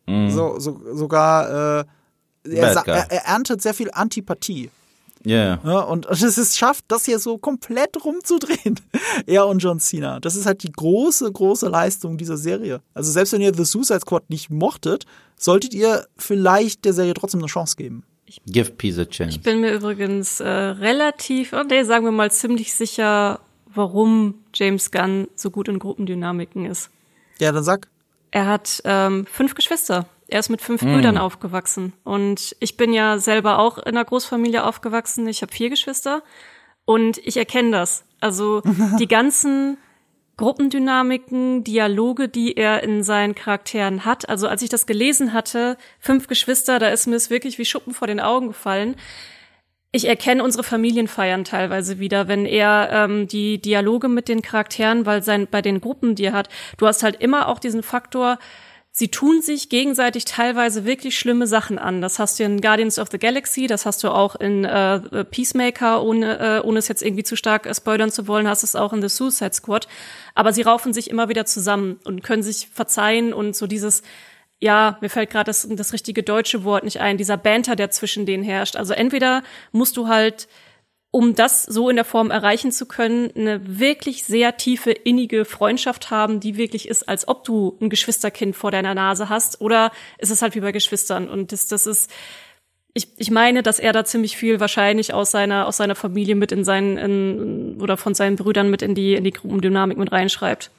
Mhm. 0.07 0.31
So, 0.31 0.59
so, 0.59 0.81
sogar 0.95 1.81
äh, 1.81 1.85
er, 2.45 2.87
er, 2.87 3.11
er 3.11 3.25
erntet 3.27 3.63
sehr 3.63 3.75
viel 3.75 3.91
Antipathie. 3.93 4.71
Yeah. 5.27 5.59
Ja. 5.65 5.81
Und 5.81 6.07
es 6.07 6.23
ist 6.23 6.57
schafft, 6.57 6.85
das 6.89 7.05
hier 7.05 7.19
so 7.19 7.37
komplett 7.37 8.05
rumzudrehen. 8.05 8.79
er 9.27 9.47
und 9.49 9.59
John 9.59 9.81
Cena. 9.81 10.21
Das 10.21 10.37
ist 10.37 10.47
halt 10.47 10.63
die 10.63 10.71
große, 10.71 11.31
große 11.33 11.69
Leistung 11.69 12.17
dieser 12.17 12.37
Serie. 12.37 12.81
Also 12.95 13.11
selbst 13.11 13.33
wenn 13.33 13.41
ihr 13.41 13.53
The 13.53 13.65
Suicide 13.65 14.01
Squad 14.01 14.31
nicht 14.31 14.51
mochtet, 14.51 15.05
solltet 15.37 15.75
ihr 15.75 16.07
vielleicht 16.17 16.85
der 16.85 16.93
Serie 16.93 17.15
trotzdem 17.15 17.41
eine 17.41 17.49
Chance 17.49 17.77
geben. 17.77 18.05
Give 18.47 18.71
Peace 18.73 18.99
a 18.99 19.05
chance. 19.05 19.37
Ich 19.37 19.43
bin 19.43 19.61
mir 19.61 19.73
übrigens 19.73 20.41
äh, 20.41 20.49
relativ, 20.49 21.53
oh 21.53 21.63
nee, 21.63 21.83
sagen 21.85 22.05
wir 22.05 22.13
mal 22.13 22.31
ziemlich 22.31 22.75
sicher, 22.75 23.41
warum 23.77 24.35
James 24.55 24.91
Gunn 24.91 25.29
so 25.35 25.51
gut 25.51 25.69
in 25.69 25.79
Gruppendynamiken 25.79 26.67
ist. 26.67 26.91
Ja, 27.39 27.53
dann 27.53 27.63
sag. 27.63 27.89
Er 28.31 28.47
hat 28.47 28.83
ähm, 28.85 29.27
fünf 29.27 29.55
Geschwister. 29.55 30.07
Er 30.29 30.41
ist 30.41 30.49
mit 30.49 30.61
fünf 30.61 30.83
mm. 30.83 30.93
Brüdern 30.93 31.19
aufgewachsen. 31.19 31.93
Und 32.05 32.57
ich 32.61 32.77
bin 32.77 32.93
ja 32.93 33.19
selber 33.19 33.59
auch 33.59 33.79
in 33.79 33.85
einer 33.85 34.05
Großfamilie 34.05 34.65
aufgewachsen. 34.65 35.27
Ich 35.29 35.43
habe 35.43 35.53
vier 35.53 35.71
Geschwister. 35.71 36.23
Und 36.85 37.19
ich 37.19 37.37
erkenne 37.37 37.71
das. 37.71 38.05
Also 38.21 38.63
die 38.99 39.09
ganzen 39.09 39.79
Gruppendynamiken, 40.37 41.65
Dialoge, 41.65 42.29
die 42.29 42.57
er 42.57 42.83
in 42.83 43.03
seinen 43.03 43.35
Charakteren 43.35 44.05
hat. 44.05 44.29
Also 44.29 44.49
als 44.49 44.63
ich 44.63 44.69
das 44.69 44.87
gelesen 44.87 45.33
hatte, 45.33 45.79
fünf 45.99 46.27
Geschwister, 46.27 46.79
da 46.79 46.89
ist 46.89 47.07
mir 47.07 47.17
es 47.17 47.31
wirklich 47.31 47.59
wie 47.59 47.65
Schuppen 47.65 47.95
vor 47.95 48.07
den 48.07 48.21
Augen 48.21 48.49
gefallen. 48.49 48.97
Ich 49.97 50.07
erkenne 50.07 50.45
unsere 50.45 50.63
Familienfeiern 50.63 51.45
teilweise 51.45 51.99
wieder, 51.99 52.29
wenn 52.29 52.45
er 52.45 52.91
ähm, 52.93 53.29
die 53.29 53.59
Dialoge 53.63 54.09
mit 54.09 54.29
den 54.29 54.43
Charakteren, 54.43 55.07
weil 55.07 55.23
sein 55.23 55.49
bei 55.51 55.63
den 55.63 55.81
Gruppen, 55.81 56.15
die 56.15 56.27
er 56.27 56.35
hat, 56.35 56.51
du 56.77 56.87
hast 56.87 57.03
halt 57.03 57.23
immer 57.23 57.49
auch 57.49 57.59
diesen 57.59 57.83
Faktor, 57.83 58.39
sie 58.93 59.09
tun 59.09 59.41
sich 59.41 59.71
gegenseitig 59.71 60.27
teilweise 60.27 60.85
wirklich 60.85 61.19
schlimme 61.19 61.47
Sachen 61.47 61.79
an. 61.79 62.03
Das 62.03 62.19
hast 62.19 62.39
du 62.39 62.45
in 62.45 62.61
Guardians 62.61 62.99
of 62.99 63.09
the 63.11 63.19
Galaxy, 63.19 63.69
das 63.69 63.87
hast 63.87 64.05
du 64.05 64.11
auch 64.11 64.37
in 64.37 64.67
äh, 64.67 65.25
Peacemaker, 65.25 66.03
ohne, 66.03 66.59
äh, 66.59 66.61
ohne 66.61 66.79
es 66.79 66.89
jetzt 66.89 67.01
irgendwie 67.01 67.25
zu 67.25 67.35
stark 67.35 67.65
äh, 67.65 67.75
spoilern 67.75 68.11
zu 68.11 68.29
wollen, 68.29 68.47
hast 68.47 68.65
es 68.65 68.77
auch 68.77 68.93
in 68.93 69.01
The 69.01 69.09
Suicide 69.09 69.55
Squad. 69.55 69.89
Aber 70.35 70.53
sie 70.53 70.61
raufen 70.61 70.93
sich 70.93 71.09
immer 71.09 71.31
wieder 71.31 71.47
zusammen 71.47 72.01
und 72.05 72.23
können 72.23 72.43
sich 72.43 72.69
verzeihen 72.71 73.33
und 73.33 73.57
so 73.57 73.67
dieses, 73.67 74.03
ja, 74.61 74.99
mir 75.01 75.11
fällt 75.11 75.31
gerade 75.31 75.49
das, 75.49 75.67
das 75.71 75.93
richtige 75.93 76.23
deutsche 76.23 76.65
Wort 76.65 76.85
nicht 76.85 77.01
ein, 77.01 77.19
dieser 77.19 77.37
Banter, 77.37 77.77
der 77.77 77.91
zwischen 77.91 78.27
denen 78.27 78.43
herrscht. 78.43 78.77
Also 78.77 78.95
entweder 78.95 79.43
musst 79.73 79.97
du 79.97 80.09
halt 80.09 80.49
um 81.17 81.35
das 81.35 81.63
so 81.63 81.89
in 81.89 81.97
der 81.97 82.05
Form 82.05 82.31
erreichen 82.31 82.73
zu 82.73 82.85
können, 82.85 83.31
eine 83.35 83.79
wirklich 83.81 84.25
sehr 84.25 84.59
tiefe, 84.59 84.91
innige 84.91 85.47
Freundschaft 85.47 86.11
haben, 86.11 86.41
die 86.41 86.59
wirklich 86.59 86.89
ist, 86.89 87.09
als 87.09 87.27
ob 87.27 87.43
du 87.43 87.79
ein 87.81 87.89
Geschwisterkind 87.89 88.55
vor 88.55 88.71
deiner 88.71 88.95
Nase 88.95 89.31
hast. 89.31 89.63
Oder 89.63 89.93
ist 90.19 90.31
es 90.31 90.43
halt 90.43 90.55
wie 90.55 90.61
bei 90.61 90.73
Geschwistern? 90.73 91.31
Und 91.31 91.53
das, 91.53 91.69
das 91.69 91.87
ist, 91.87 92.11
ich, 92.93 93.09
ich 93.17 93.31
meine, 93.31 93.63
dass 93.63 93.79
er 93.79 93.95
da 93.95 94.05
ziemlich 94.05 94.37
viel 94.37 94.61
wahrscheinlich 94.61 95.15
aus 95.15 95.31
seiner, 95.31 95.67
aus 95.67 95.79
seiner 95.79 95.95
Familie 95.95 96.35
mit 96.35 96.53
in 96.53 96.65
seinen, 96.65 96.99
in, 96.99 97.81
oder 97.81 97.97
von 97.97 98.13
seinen 98.13 98.37
Brüdern 98.37 98.69
mit 98.69 98.83
in 98.83 98.95
die, 98.95 99.15
in 99.15 99.25
die 99.25 99.33
Gruppendynamik 99.33 99.97
mit 99.97 100.13
reinschreibt. 100.13 100.71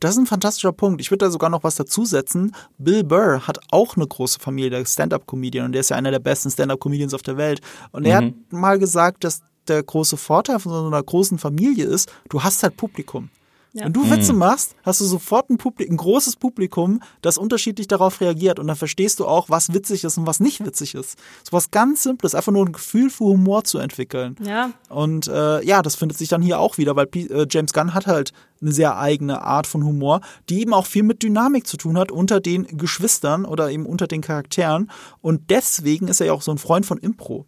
Das 0.00 0.12
ist 0.12 0.18
ein 0.18 0.26
fantastischer 0.26 0.72
Punkt. 0.72 1.00
Ich 1.00 1.10
würde 1.10 1.24
da 1.24 1.30
sogar 1.30 1.50
noch 1.50 1.64
was 1.64 1.74
dazusetzen. 1.74 2.54
Bill 2.78 3.02
Burr 3.02 3.46
hat 3.46 3.58
auch 3.70 3.96
eine 3.96 4.06
große 4.06 4.38
Familie, 4.38 4.70
der 4.70 4.84
Stand-up-Comedian, 4.84 5.66
und 5.66 5.72
der 5.72 5.80
ist 5.80 5.90
ja 5.90 5.96
einer 5.96 6.10
der 6.10 6.20
besten 6.20 6.50
Stand-up-Comedians 6.50 7.14
auf 7.14 7.22
der 7.22 7.36
Welt. 7.36 7.60
Und 7.90 8.04
er 8.04 8.20
mhm. 8.20 8.26
hat 8.26 8.34
mal 8.52 8.78
gesagt, 8.78 9.24
dass 9.24 9.42
der 9.66 9.82
große 9.82 10.16
Vorteil 10.16 10.60
von 10.60 10.72
so 10.72 10.86
einer 10.86 11.02
großen 11.02 11.38
Familie 11.38 11.86
ist, 11.86 12.10
du 12.28 12.42
hast 12.42 12.62
halt 12.62 12.76
Publikum. 12.76 13.30
Ja. 13.72 13.84
Wenn 13.84 13.92
du 13.92 14.10
Witze 14.10 14.32
mhm. 14.32 14.40
machst, 14.40 14.74
hast 14.82 15.00
du 15.00 15.04
sofort 15.04 15.50
ein, 15.50 15.58
Publikum, 15.58 15.94
ein 15.94 15.96
großes 15.98 16.36
Publikum, 16.36 17.00
das 17.20 17.38
unterschiedlich 17.38 17.86
darauf 17.86 18.20
reagiert. 18.20 18.58
Und 18.58 18.66
dann 18.66 18.76
verstehst 18.76 19.20
du 19.20 19.26
auch, 19.26 19.50
was 19.50 19.74
witzig 19.74 20.04
ist 20.04 20.16
und 20.18 20.26
was 20.26 20.40
nicht 20.40 20.64
witzig 20.64 20.94
ist. 20.94 21.18
So 21.44 21.52
was 21.52 21.70
ganz 21.70 22.02
Simples, 22.02 22.34
einfach 22.34 22.52
nur 22.52 22.64
ein 22.64 22.72
Gefühl 22.72 23.10
für 23.10 23.24
Humor 23.24 23.64
zu 23.64 23.78
entwickeln. 23.78 24.36
Ja. 24.42 24.70
Und 24.88 25.28
äh, 25.28 25.64
ja, 25.64 25.82
das 25.82 25.96
findet 25.96 26.18
sich 26.18 26.28
dann 26.28 26.42
hier 26.42 26.58
auch 26.58 26.78
wieder, 26.78 26.96
weil 26.96 27.06
P 27.06 27.26
äh, 27.26 27.46
James 27.48 27.72
Gunn 27.72 27.94
hat 27.94 28.06
halt 28.06 28.32
eine 28.60 28.72
sehr 28.72 28.98
eigene 28.98 29.42
Art 29.42 29.66
von 29.66 29.84
Humor, 29.84 30.20
die 30.48 30.60
eben 30.60 30.72
auch 30.74 30.86
viel 30.86 31.02
mit 31.02 31.22
Dynamik 31.22 31.66
zu 31.66 31.76
tun 31.76 31.98
hat 31.98 32.10
unter 32.10 32.40
den 32.40 32.66
Geschwistern 32.78 33.44
oder 33.44 33.70
eben 33.70 33.86
unter 33.86 34.06
den 34.06 34.22
Charakteren. 34.22 34.90
Und 35.20 35.50
deswegen 35.50 36.08
ist 36.08 36.20
er 36.20 36.28
ja 36.28 36.32
auch 36.32 36.42
so 36.42 36.50
ein 36.50 36.58
Freund 36.58 36.86
von 36.86 36.98
Impro. 36.98 37.46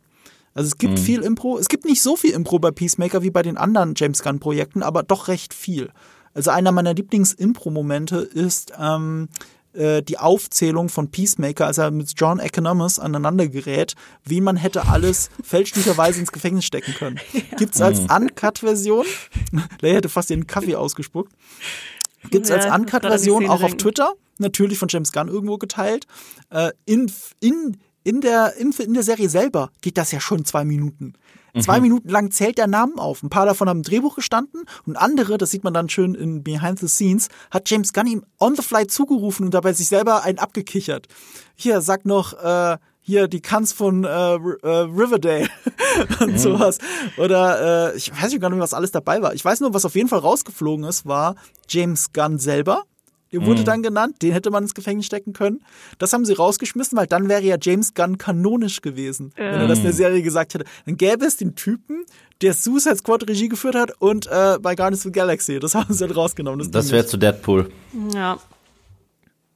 Also 0.54 0.68
es 0.68 0.78
gibt 0.78 0.94
mhm. 0.94 1.02
viel 1.02 1.22
Impro. 1.22 1.58
Es 1.58 1.68
gibt 1.68 1.84
nicht 1.84 2.02
so 2.02 2.16
viel 2.16 2.32
Impro 2.32 2.58
bei 2.58 2.70
Peacemaker 2.70 3.22
wie 3.22 3.30
bei 3.30 3.42
den 3.42 3.56
anderen 3.56 3.94
James 3.96 4.22
Gunn-Projekten, 4.22 4.82
aber 4.82 5.02
doch 5.02 5.28
recht 5.28 5.54
viel. 5.54 5.90
Also 6.34 6.50
einer 6.50 6.72
meiner 6.72 6.94
Lieblings-Impro-Momente 6.94 8.18
ist 8.18 8.72
ähm, 8.78 9.28
äh, 9.72 10.02
die 10.02 10.18
Aufzählung 10.18 10.88
von 10.88 11.10
Peacemaker, 11.10 11.66
als 11.66 11.78
er 11.78 11.90
mit 11.90 12.12
John 12.16 12.40
Economist 12.40 13.00
aneinander 13.00 13.48
gerät, 13.48 13.94
wie 14.24 14.40
man 14.40 14.56
hätte 14.56 14.88
alles 14.88 15.30
fälschlicherweise 15.42 16.20
ins 16.20 16.32
Gefängnis 16.32 16.64
stecken 16.64 16.94
können. 16.94 17.20
Ja. 17.32 17.56
Gibt's 17.56 17.80
als 17.80 18.00
mhm. 18.00 18.10
Uncut-Version. 18.10 19.06
Leia 19.80 19.94
hätte 19.94 20.08
fast 20.08 20.30
den 20.30 20.46
Kaffee 20.46 20.74
ausgespuckt. 20.74 21.32
Gibt's 22.30 22.48
ja, 22.48 22.56
als 22.56 22.66
Uncut-Version 22.66 23.48
auch 23.48 23.62
auf 23.62 23.76
Twitter, 23.76 24.14
natürlich 24.38 24.78
von 24.78 24.88
James 24.88 25.12
Gunn 25.12 25.28
irgendwo 25.28 25.58
geteilt. 25.58 26.06
Äh, 26.50 26.72
in, 26.84 27.10
in 27.40 27.76
in 28.10 28.20
der, 28.20 28.56
in, 28.56 28.72
in 28.72 28.94
der 28.94 29.04
Serie 29.04 29.28
selber 29.28 29.70
geht 29.82 29.96
das 29.96 30.10
ja 30.10 30.18
schon 30.18 30.44
zwei 30.44 30.64
Minuten. 30.64 31.12
Mhm. 31.54 31.60
Zwei 31.60 31.80
Minuten 31.80 32.08
lang 32.08 32.32
zählt 32.32 32.58
der 32.58 32.66
Namen 32.66 32.98
auf. 32.98 33.22
Ein 33.22 33.30
paar 33.30 33.46
davon 33.46 33.68
haben 33.68 33.78
im 33.78 33.82
Drehbuch 33.84 34.16
gestanden 34.16 34.64
und 34.84 34.96
andere, 34.96 35.38
das 35.38 35.52
sieht 35.52 35.62
man 35.62 35.72
dann 35.72 35.88
schön 35.88 36.16
in 36.16 36.42
Behind 36.42 36.80
the 36.80 36.88
Scenes, 36.88 37.28
hat 37.52 37.70
James 37.70 37.92
Gunn 37.92 38.08
ihm 38.08 38.24
on 38.40 38.56
the 38.56 38.62
fly 38.62 38.88
zugerufen 38.88 39.46
und 39.46 39.54
dabei 39.54 39.72
sich 39.74 39.86
selber 39.86 40.24
einen 40.24 40.40
abgekichert. 40.40 41.06
Hier, 41.54 41.80
sag 41.82 42.04
noch, 42.04 42.32
äh, 42.32 42.78
hier 43.00 43.28
die 43.28 43.40
Kanz 43.40 43.72
von 43.72 44.02
äh, 44.02 44.08
äh, 44.08 44.36
Riverdale 44.38 45.48
und 46.20 46.32
mhm. 46.32 46.38
sowas. 46.38 46.78
Oder 47.16 47.92
äh, 47.92 47.96
ich 47.96 48.10
weiß 48.10 48.32
nicht 48.32 48.40
gar 48.40 48.50
nicht, 48.50 48.58
was 48.58 48.74
alles 48.74 48.90
dabei 48.90 49.22
war. 49.22 49.34
Ich 49.34 49.44
weiß 49.44 49.60
nur, 49.60 49.72
was 49.72 49.84
auf 49.84 49.94
jeden 49.94 50.08
Fall 50.08 50.18
rausgeflogen 50.18 50.84
ist, 50.84 51.06
war 51.06 51.36
James 51.68 52.12
Gunn 52.12 52.40
selber. 52.40 52.82
Der 53.32 53.46
wurde 53.46 53.60
mhm. 53.60 53.64
dann 53.64 53.82
genannt, 53.82 54.16
den 54.22 54.32
hätte 54.32 54.50
man 54.50 54.64
ins 54.64 54.74
Gefängnis 54.74 55.06
stecken 55.06 55.32
können. 55.32 55.60
Das 55.98 56.12
haben 56.12 56.24
sie 56.24 56.32
rausgeschmissen, 56.32 56.98
weil 56.98 57.06
dann 57.06 57.28
wäre 57.28 57.42
ja 57.42 57.56
James 57.60 57.94
Gunn 57.94 58.18
kanonisch 58.18 58.80
gewesen, 58.80 59.32
ähm. 59.36 59.52
wenn 59.52 59.60
er 59.60 59.68
das 59.68 59.78
in 59.78 59.84
der 59.84 59.92
Serie 59.92 60.22
gesagt 60.22 60.54
hätte. 60.54 60.64
Dann 60.86 60.96
gäbe 60.96 61.24
es 61.24 61.36
den 61.36 61.54
Typen, 61.54 62.04
der 62.42 62.54
Suicide 62.54 62.96
Squad 62.96 63.28
Regie 63.28 63.48
geführt 63.48 63.74
hat 63.74 63.92
und 64.00 64.26
äh, 64.26 64.58
bei 64.60 64.74
Guardians 64.74 65.00
of 65.00 65.12
the 65.12 65.12
Galaxy. 65.12 65.58
Das 65.60 65.74
haben 65.74 65.92
sie 65.92 66.06
dann 66.06 66.16
rausgenommen. 66.16 66.58
Das, 66.58 66.70
das 66.70 66.92
wäre 66.92 67.06
zu 67.06 67.16
Deadpool. 67.16 67.70
Ja. 68.14 68.38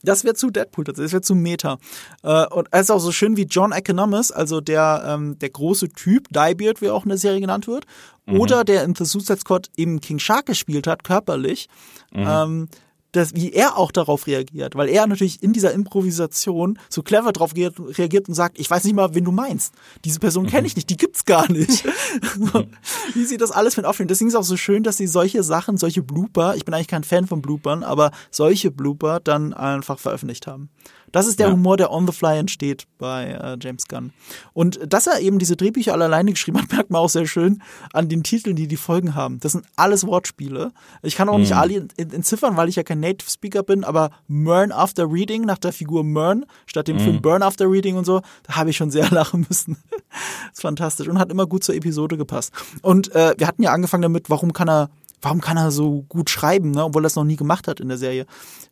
Das 0.04 0.22
wäre 0.22 0.34
zu 0.34 0.50
Deadpool, 0.50 0.84
das 0.84 0.98
wäre 0.98 1.22
zu 1.22 1.34
Meta. 1.34 1.78
Äh, 2.22 2.46
und 2.48 2.68
es 2.70 2.82
ist 2.82 2.90
auch 2.90 2.98
so 2.98 3.10
schön 3.10 3.36
wie 3.36 3.44
John 3.44 3.72
Economist, 3.72 4.34
also 4.34 4.60
der, 4.60 5.02
ähm, 5.06 5.38
der 5.38 5.50
große 5.50 5.88
Typ, 5.88 6.28
Diebeard, 6.28 6.82
wie 6.82 6.90
auch 6.90 7.04
in 7.04 7.08
der 7.08 7.18
Serie 7.18 7.40
genannt 7.40 7.66
wird, 7.66 7.86
mhm. 8.26 8.38
oder 8.38 8.64
der 8.64 8.84
in 8.84 8.94
The 8.94 9.04
Suicide 9.04 9.38
Squad 9.38 9.70
eben 9.76 10.00
King 10.00 10.18
Shark 10.18 10.46
gespielt 10.46 10.86
hat, 10.86 11.04
körperlich. 11.04 11.68
Mhm. 12.12 12.26
Ähm, 12.28 12.68
dass, 13.16 13.34
wie 13.34 13.52
er 13.52 13.78
auch 13.78 13.92
darauf 13.92 14.26
reagiert, 14.26 14.74
weil 14.74 14.88
er 14.88 15.06
natürlich 15.06 15.42
in 15.42 15.52
dieser 15.52 15.72
Improvisation 15.72 16.78
so 16.88 17.02
clever 17.02 17.32
darauf 17.32 17.54
reagiert 17.54 18.28
und 18.28 18.34
sagt, 18.34 18.58
ich 18.58 18.70
weiß 18.70 18.84
nicht 18.84 18.94
mal, 18.94 19.14
wen 19.14 19.24
du 19.24 19.32
meinst. 19.32 19.74
Diese 20.04 20.20
Person 20.20 20.46
kenne 20.46 20.66
ich 20.66 20.76
nicht, 20.76 20.90
die 20.90 20.96
gibt's 20.96 21.24
gar 21.24 21.50
nicht. 21.50 21.84
wie 23.14 23.24
sie 23.24 23.36
das 23.36 23.50
alles 23.50 23.76
mit 23.76 23.86
aufnehmen. 23.86 24.08
Deswegen 24.08 24.28
ist 24.28 24.34
es 24.34 24.40
auch 24.40 24.44
so 24.44 24.56
schön, 24.56 24.82
dass 24.82 24.96
sie 24.96 25.06
solche 25.06 25.42
Sachen, 25.42 25.76
solche 25.76 26.02
Blooper, 26.02 26.56
ich 26.56 26.64
bin 26.64 26.74
eigentlich 26.74 26.88
kein 26.88 27.04
Fan 27.04 27.26
von 27.26 27.42
Bloopern, 27.42 27.82
aber 27.82 28.10
solche 28.30 28.70
Blooper 28.70 29.20
dann 29.20 29.52
einfach 29.54 29.98
veröffentlicht 29.98 30.46
haben. 30.46 30.70
Das 31.14 31.28
ist 31.28 31.38
der 31.38 31.46
ja. 31.46 31.52
Humor, 31.52 31.76
der 31.76 31.92
on 31.92 32.08
the 32.08 32.12
fly 32.12 32.36
entsteht 32.38 32.88
bei 32.98 33.26
äh, 33.26 33.56
James 33.62 33.86
Gunn. 33.86 34.12
Und 34.52 34.80
dass 34.92 35.06
er 35.06 35.20
eben 35.20 35.38
diese 35.38 35.54
Drehbücher 35.54 35.92
alle 35.92 36.06
alleine 36.06 36.32
geschrieben 36.32 36.60
hat, 36.60 36.72
merkt 36.72 36.90
man 36.90 37.00
auch 37.00 37.08
sehr 37.08 37.28
schön 37.28 37.62
an 37.92 38.08
den 38.08 38.24
Titeln, 38.24 38.56
die 38.56 38.66
die 38.66 38.76
Folgen 38.76 39.14
haben. 39.14 39.38
Das 39.38 39.52
sind 39.52 39.64
alles 39.76 40.04
Wortspiele. 40.04 40.72
Ich 41.02 41.14
kann 41.14 41.28
auch 41.28 41.34
mhm. 41.34 41.42
nicht 41.42 41.54
alle 41.54 41.86
entziffern, 41.96 42.56
weil 42.56 42.68
ich 42.68 42.74
ja 42.74 42.82
kein 42.82 42.98
Native 42.98 43.30
Speaker 43.30 43.62
bin, 43.62 43.84
aber 43.84 44.10
Mern 44.26 44.72
After 44.72 45.08
Reading 45.08 45.42
nach 45.42 45.58
der 45.58 45.72
Figur 45.72 46.02
Mern 46.02 46.46
statt 46.66 46.88
dem 46.88 46.96
mhm. 46.96 47.00
Film 47.00 47.22
Burn 47.22 47.42
After 47.44 47.70
Reading 47.70 47.96
und 47.96 48.04
so, 48.04 48.20
da 48.42 48.56
habe 48.56 48.70
ich 48.70 48.76
schon 48.76 48.90
sehr 48.90 49.08
lachen 49.12 49.46
müssen. 49.48 49.76
das 49.90 50.00
ist 50.54 50.62
fantastisch 50.62 51.06
und 51.06 51.20
hat 51.20 51.30
immer 51.30 51.46
gut 51.46 51.62
zur 51.62 51.76
Episode 51.76 52.16
gepasst. 52.16 52.52
Und 52.82 53.14
äh, 53.14 53.34
wir 53.38 53.46
hatten 53.46 53.62
ja 53.62 53.72
angefangen 53.72 54.02
damit, 54.02 54.30
warum 54.30 54.52
kann 54.52 54.68
er 54.68 54.90
warum 55.24 55.40
kann 55.40 55.56
er 55.56 55.70
so 55.70 56.02
gut 56.08 56.30
schreiben, 56.30 56.70
ne, 56.70 56.84
obwohl 56.84 57.04
er 57.04 57.06
es 57.06 57.16
noch 57.16 57.24
nie 57.24 57.36
gemacht 57.36 57.68
hat 57.68 57.80
in 57.80 57.88
der 57.88 57.98
Serie? 57.98 58.26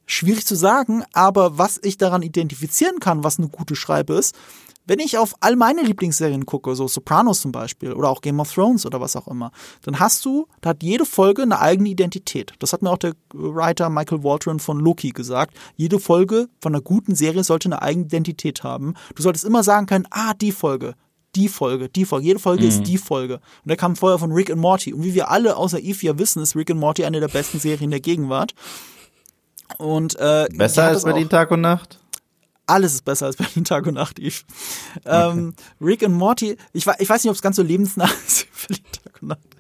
Schwierig 0.07 0.47
zu 0.47 0.55
sagen, 0.55 1.05
aber 1.13 1.59
was 1.59 1.81
ich 1.83 1.97
daran 1.97 2.23
identifizieren 2.23 3.01
kann, 3.01 3.25
was 3.25 3.39
eine 3.39 3.49
gute 3.49 3.77
Schreibe 3.77 4.15
ist, 4.15 4.37
wenn 4.85 4.99
ich 4.99 5.17
auf 5.17 5.35
all 5.41 5.55
meine 5.55 5.83
Lieblingsserien 5.83 6.45
gucke, 6.45 6.75
so 6.75 6.89
Sopranos 6.89 7.41
zum 7.41 7.53
Beispiel 7.53 7.93
oder 7.93 8.09
auch 8.09 8.21
Game 8.21 8.41
of 8.41 8.53
Thrones 8.53 8.85
oder 8.85 9.01
was 9.01 9.15
auch 9.15 9.29
immer, 9.29 9.53
dann 9.83 10.01
hast 10.01 10.25
du, 10.25 10.49
da 10.61 10.71
hat 10.71 10.83
jede 10.83 11.07
Folge 11.07 11.43
eine 11.43 11.61
eigene 11.61 11.89
Identität. 11.89 12.53
Das 12.59 12.73
hat 12.73 12.83
mir 12.83 12.91
auch 12.91 12.99
der 12.99 13.15
Writer 13.33 13.89
Michael 13.91 14.25
Waldron 14.25 14.59
von 14.59 14.81
Loki 14.81 15.11
gesagt. 15.11 15.57
Jede 15.77 16.01
Folge 16.01 16.49
von 16.61 16.75
einer 16.75 16.83
guten 16.83 17.15
Serie 17.15 17.45
sollte 17.45 17.69
eine 17.69 17.81
eigene 17.81 18.07
Identität 18.07 18.65
haben. 18.65 18.95
Du 19.15 19.23
solltest 19.23 19.45
immer 19.45 19.63
sagen 19.63 19.87
können, 19.87 20.09
ah, 20.11 20.35
die 20.35 20.53
Folge, 20.53 20.95
die 21.35 21.49
Folge, 21.49 21.89
die 21.89 22.05
Folge. 22.05 22.27
Jede 22.27 22.39
Folge 22.39 22.63
mhm. 22.63 22.69
ist 22.69 22.83
die 22.83 22.99
Folge. 22.99 23.35
Und 23.37 23.69
der 23.69 23.77
kam 23.77 23.97
vorher 23.97 24.19
von 24.19 24.33
Rick 24.33 24.51
and 24.51 24.61
Morty. 24.61 24.93
Und 24.93 25.05
wie 25.05 25.15
wir 25.15 25.31
alle 25.31 25.57
außer 25.57 25.81
Eve 25.81 26.07
ja 26.07 26.19
wissen, 26.19 26.43
ist 26.43 26.57
Rick 26.57 26.71
and 26.71 26.81
Morty 26.81 27.05
eine 27.05 27.21
der 27.21 27.29
besten 27.29 27.59
Serien 27.59 27.91
der 27.91 28.01
Gegenwart. 28.01 28.55
Und 29.79 30.17
äh, 30.19 30.49
besser 30.53 30.85
als 30.85 31.05
Berlin 31.05 31.29
Tag 31.29 31.51
und 31.51 31.63
Nacht? 31.63 31.99
Alles 32.67 32.95
ist 32.95 33.05
besser 33.05 33.27
als 33.27 33.37
Berlin 33.37 33.65
Tag 33.65 33.87
und 33.87 33.95
Nacht, 33.95 34.19
Eve. 34.19 34.43
ähm, 35.05 35.55
Rick 35.81 36.05
and 36.05 36.15
Morty, 36.15 36.57
ich, 36.73 36.87
ich 36.87 37.09
weiß 37.09 37.25
nicht, 37.25 37.31
ob 37.31 37.37
es 37.37 37.43
ganz 37.43 37.57
so 37.57 37.63
lebensnah 37.63 38.05
ist 38.27 38.47
wie 38.47 38.75
Berlin 38.75 38.85
Tag 38.93 39.23
und 39.23 39.29
Nacht. 39.29 39.52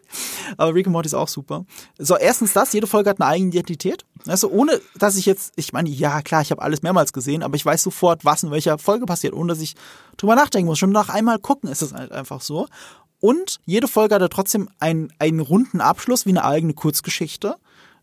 Aber 0.56 0.74
Rick 0.74 0.86
and 0.86 0.92
Morty 0.92 1.06
ist 1.06 1.14
auch 1.14 1.28
super. 1.28 1.64
So, 1.98 2.16
erstens 2.16 2.52
das, 2.52 2.72
jede 2.72 2.86
Folge 2.86 3.10
hat 3.10 3.20
eine 3.20 3.28
eigene 3.28 3.50
Identität. 3.50 4.04
Also 4.26 4.48
ohne, 4.50 4.80
dass 4.96 5.16
ich 5.16 5.26
jetzt, 5.26 5.52
ich 5.56 5.72
meine, 5.72 5.88
ja 5.88 6.22
klar, 6.22 6.42
ich 6.42 6.50
habe 6.50 6.62
alles 6.62 6.82
mehrmals 6.82 7.12
gesehen, 7.12 7.42
aber 7.42 7.56
ich 7.56 7.64
weiß 7.64 7.82
sofort, 7.82 8.24
was 8.24 8.42
in 8.42 8.50
welcher 8.50 8.78
Folge 8.78 9.06
passiert, 9.06 9.34
ohne 9.34 9.52
dass 9.52 9.60
ich 9.60 9.74
drüber 10.16 10.34
nachdenken 10.34 10.66
muss. 10.66 10.78
Schon 10.78 10.90
nach 10.90 11.08
einmal 11.08 11.38
gucken 11.38 11.70
ist 11.70 11.82
es 11.82 11.92
halt 11.92 12.12
einfach 12.12 12.40
so. 12.40 12.68
Und 13.20 13.60
jede 13.64 13.86
Folge 13.86 14.16
hat 14.16 14.32
trotzdem 14.32 14.68
einen, 14.80 15.12
einen 15.18 15.40
runden 15.40 15.80
Abschluss 15.80 16.26
wie 16.26 16.30
eine 16.30 16.44
eigene 16.44 16.74
Kurzgeschichte. 16.74 17.56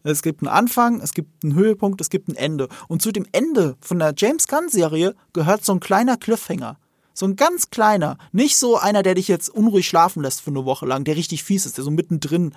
Es 0.03 0.21
gibt 0.21 0.41
einen 0.41 0.47
Anfang, 0.47 1.01
es 1.01 1.13
gibt 1.13 1.43
einen 1.43 1.55
Höhepunkt, 1.55 1.99
es 1.99 2.09
gibt 2.09 2.29
ein 2.29 2.35
Ende. 2.35 2.69
Und 2.87 3.01
zu 3.01 3.11
dem 3.11 3.25
Ende 3.33 3.75
von 3.81 3.99
der 3.99 4.13
James 4.15 4.47
Gunn-Serie 4.47 5.15
gehört 5.33 5.65
so 5.65 5.73
ein 5.73 5.81
kleiner 5.81 6.15
Cliffhanger. 6.15 6.77
So 7.19 7.25
ein 7.25 7.35
ganz 7.35 7.69
kleiner. 7.69 8.17
Nicht 8.31 8.55
so 8.55 8.77
einer, 8.77 9.03
der 9.03 9.13
dich 9.13 9.27
jetzt 9.27 9.49
unruhig 9.49 9.85
schlafen 9.85 10.23
lässt 10.23 10.39
für 10.39 10.51
eine 10.51 10.63
Woche 10.63 10.85
lang, 10.85 11.03
der 11.03 11.17
richtig 11.17 11.43
fies 11.43 11.65
ist, 11.65 11.75
der 11.75 11.83
so 11.83 11.91
mittendrin, 11.91 12.53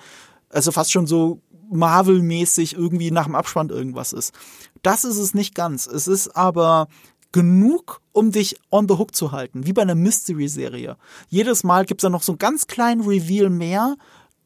also 0.47 0.71
fast 0.71 0.89
schon 0.89 1.05
so 1.05 1.41
Marvel-mäßig 1.69 2.73
irgendwie 2.73 3.11
nach 3.11 3.25
dem 3.25 3.35
Abspann 3.35 3.67
irgendwas 3.67 4.13
ist. 4.13 4.33
Das 4.81 5.03
ist 5.03 5.17
es 5.17 5.33
nicht 5.33 5.53
ganz. 5.53 5.85
Es 5.85 6.07
ist 6.07 6.37
aber 6.37 6.87
genug, 7.33 7.99
um 8.13 8.31
dich 8.31 8.55
on 8.71 8.87
the 8.87 8.93
hook 8.93 9.13
zu 9.13 9.33
halten, 9.33 9.65
wie 9.65 9.73
bei 9.73 9.81
einer 9.81 9.95
Mystery-Serie. 9.95 10.95
Jedes 11.27 11.65
Mal 11.65 11.83
gibt's 11.83 12.03
da 12.03 12.09
noch 12.09 12.23
so 12.23 12.31
einen 12.31 12.39
ganz 12.39 12.65
kleinen 12.65 13.01
Reveal 13.01 13.49
mehr, 13.49 13.97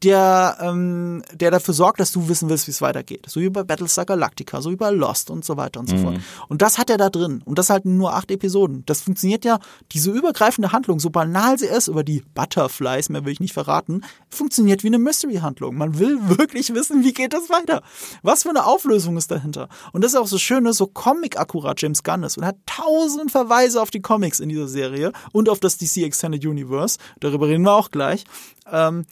der, 0.02 0.58
ähm, 0.60 1.22
der 1.32 1.50
dafür 1.50 1.74
sorgt, 1.74 1.98
dass 1.98 2.12
du 2.12 2.28
wissen 2.28 2.48
willst, 2.48 2.66
wie 2.68 2.70
es 2.70 2.80
weitergeht. 2.80 3.26
So 3.28 3.40
wie 3.40 3.48
bei 3.48 3.64
Battlestar 3.64 4.04
Galactica, 4.04 4.60
so 4.60 4.70
wie 4.70 4.76
bei 4.76 4.90
Lost 4.90 5.30
und 5.30 5.44
so 5.44 5.56
weiter 5.56 5.80
und 5.80 5.88
so 5.88 5.96
mhm. 5.96 6.02
fort. 6.02 6.16
Und 6.48 6.62
das 6.62 6.78
hat 6.78 6.88
er 6.88 6.98
da 6.98 7.10
drin. 7.10 7.42
Und 7.44 7.58
das 7.58 7.68
halt 7.70 7.84
nur 7.84 8.14
acht 8.14 8.30
Episoden. 8.30 8.84
Das 8.86 9.00
funktioniert 9.00 9.44
ja, 9.44 9.58
diese 9.92 10.10
übergreifende 10.10 10.70
Handlung, 10.70 11.00
so 11.00 11.10
banal 11.10 11.58
sie 11.58 11.66
ist, 11.66 11.88
über 11.88 12.04
die 12.04 12.22
Butterflies, 12.34 13.08
mehr 13.08 13.24
will 13.24 13.32
ich 13.32 13.40
nicht 13.40 13.54
verraten, 13.54 14.02
funktioniert 14.28 14.84
wie 14.84 14.88
eine 14.88 14.98
Mystery-Handlung. 14.98 15.76
Man 15.76 15.98
will 15.98 16.18
wirklich 16.38 16.72
wissen, 16.74 17.02
wie 17.02 17.12
geht 17.12 17.32
das 17.32 17.50
weiter. 17.50 17.82
Was 18.22 18.44
für 18.44 18.50
eine 18.50 18.66
Auflösung 18.66 19.16
ist 19.16 19.30
dahinter. 19.32 19.68
Und 19.92 20.04
das 20.04 20.12
ist 20.12 20.18
auch 20.18 20.28
so 20.28 20.38
schön, 20.38 20.62
ne, 20.62 20.72
so 20.72 20.86
Comic-akkurat 20.86 21.80
James 21.80 22.04
Gunn 22.04 22.22
ist 22.22 22.38
und 22.38 22.44
hat 22.44 22.56
tausend 22.66 23.32
Verweise 23.32 23.82
auf 23.82 23.90
die 23.90 24.00
Comics 24.00 24.38
in 24.38 24.48
dieser 24.48 24.68
Serie 24.68 25.12
und 25.32 25.48
auf 25.48 25.58
das 25.58 25.76
DC 25.76 25.98
Extended 25.98 26.44
Universe. 26.46 26.98
Darüber 27.18 27.48
reden 27.48 27.64
wir 27.64 27.72
auch 27.72 27.90
gleich. 27.90 28.24
Ähm, 28.70 29.06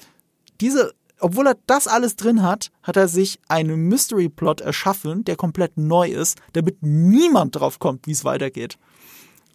diese, 0.60 0.92
obwohl 1.20 1.46
er 1.46 1.56
das 1.66 1.88
alles 1.88 2.16
drin 2.16 2.42
hat, 2.42 2.70
hat 2.82 2.96
er 2.96 3.08
sich 3.08 3.38
einen 3.48 3.88
Mystery-Plot 3.88 4.60
erschaffen, 4.60 5.24
der 5.24 5.36
komplett 5.36 5.76
neu 5.76 6.08
ist, 6.08 6.38
damit 6.52 6.78
niemand 6.82 7.56
drauf 7.56 7.78
kommt, 7.78 8.06
wie 8.06 8.12
es 8.12 8.24
weitergeht. 8.24 8.78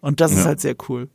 Und 0.00 0.20
das 0.20 0.32
ja. 0.32 0.38
ist 0.38 0.46
halt 0.46 0.60
sehr 0.60 0.76
cool. 0.88 1.08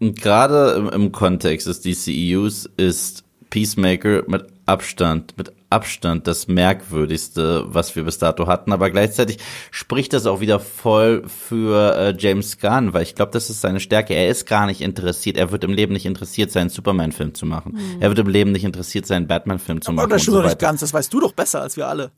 Und 0.00 0.20
gerade 0.20 0.72
im, 0.72 0.88
im 0.88 1.12
Kontext 1.12 1.66
des 1.66 1.80
DCEUs 1.80 2.68
ist 2.76 3.24
Peacemaker 3.50 4.24
mit 4.26 4.46
Abstand, 4.66 5.36
mit 5.36 5.52
Abstand 5.72 6.26
das 6.26 6.46
merkwürdigste, 6.48 7.64
was 7.66 7.96
wir 7.96 8.04
bis 8.04 8.18
dato 8.18 8.46
hatten. 8.46 8.72
Aber 8.72 8.90
gleichzeitig 8.90 9.38
spricht 9.70 10.12
das 10.12 10.26
auch 10.26 10.40
wieder 10.40 10.60
voll 10.60 11.24
für 11.26 11.96
äh, 11.96 12.14
James 12.16 12.58
Gunn, 12.58 12.92
weil 12.92 13.02
ich 13.02 13.14
glaube, 13.14 13.32
das 13.32 13.50
ist 13.50 13.60
seine 13.60 13.80
Stärke. 13.80 14.14
Er 14.14 14.28
ist 14.28 14.46
gar 14.46 14.66
nicht 14.66 14.80
interessiert. 14.80 15.36
Er 15.36 15.50
wird 15.50 15.64
im 15.64 15.72
Leben 15.72 15.92
nicht 15.92 16.06
interessiert 16.06 16.52
sein, 16.52 16.68
Superman-Film 16.68 17.34
zu 17.34 17.46
machen. 17.46 17.72
Mhm. 17.72 18.00
Er 18.02 18.10
wird 18.10 18.18
im 18.18 18.28
Leben 18.28 18.52
nicht 18.52 18.64
interessiert 18.64 19.06
sein, 19.06 19.26
Batman-Film 19.26 19.80
zu 19.80 19.92
machen. 19.92 20.04
Aber 20.04 20.14
das 20.14 20.22
stimmt 20.22 20.36
so 20.36 20.42
nicht 20.42 20.58
ganz. 20.58 20.80
Das 20.80 20.92
weißt 20.92 21.12
du 21.12 21.20
doch 21.20 21.32
besser 21.32 21.62
als 21.62 21.76
wir 21.76 21.88
alle. 21.88 22.12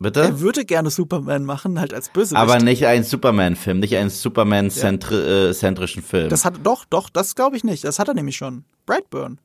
Bitte? 0.00 0.22
Er 0.22 0.40
würde 0.40 0.64
gerne 0.64 0.88
Superman 0.88 1.44
machen, 1.44 1.78
halt 1.78 1.92
als 1.92 2.08
Bösewicht. 2.08 2.40
Aber 2.40 2.58
nicht 2.58 2.86
einen 2.86 3.04
Superman-Film, 3.04 3.80
nicht 3.80 3.96
einen 3.96 4.08
Superman-zentrischen 4.08 6.02
ja. 6.02 6.08
Film. 6.08 6.30
Das 6.30 6.46
hat, 6.46 6.54
doch, 6.62 6.86
doch, 6.86 7.10
das 7.10 7.34
glaube 7.34 7.56
ich 7.56 7.64
nicht. 7.64 7.84
Das 7.84 7.98
hat 7.98 8.08
er 8.08 8.14
nämlich 8.14 8.36
schon. 8.36 8.64
Brightburn. 8.86 9.38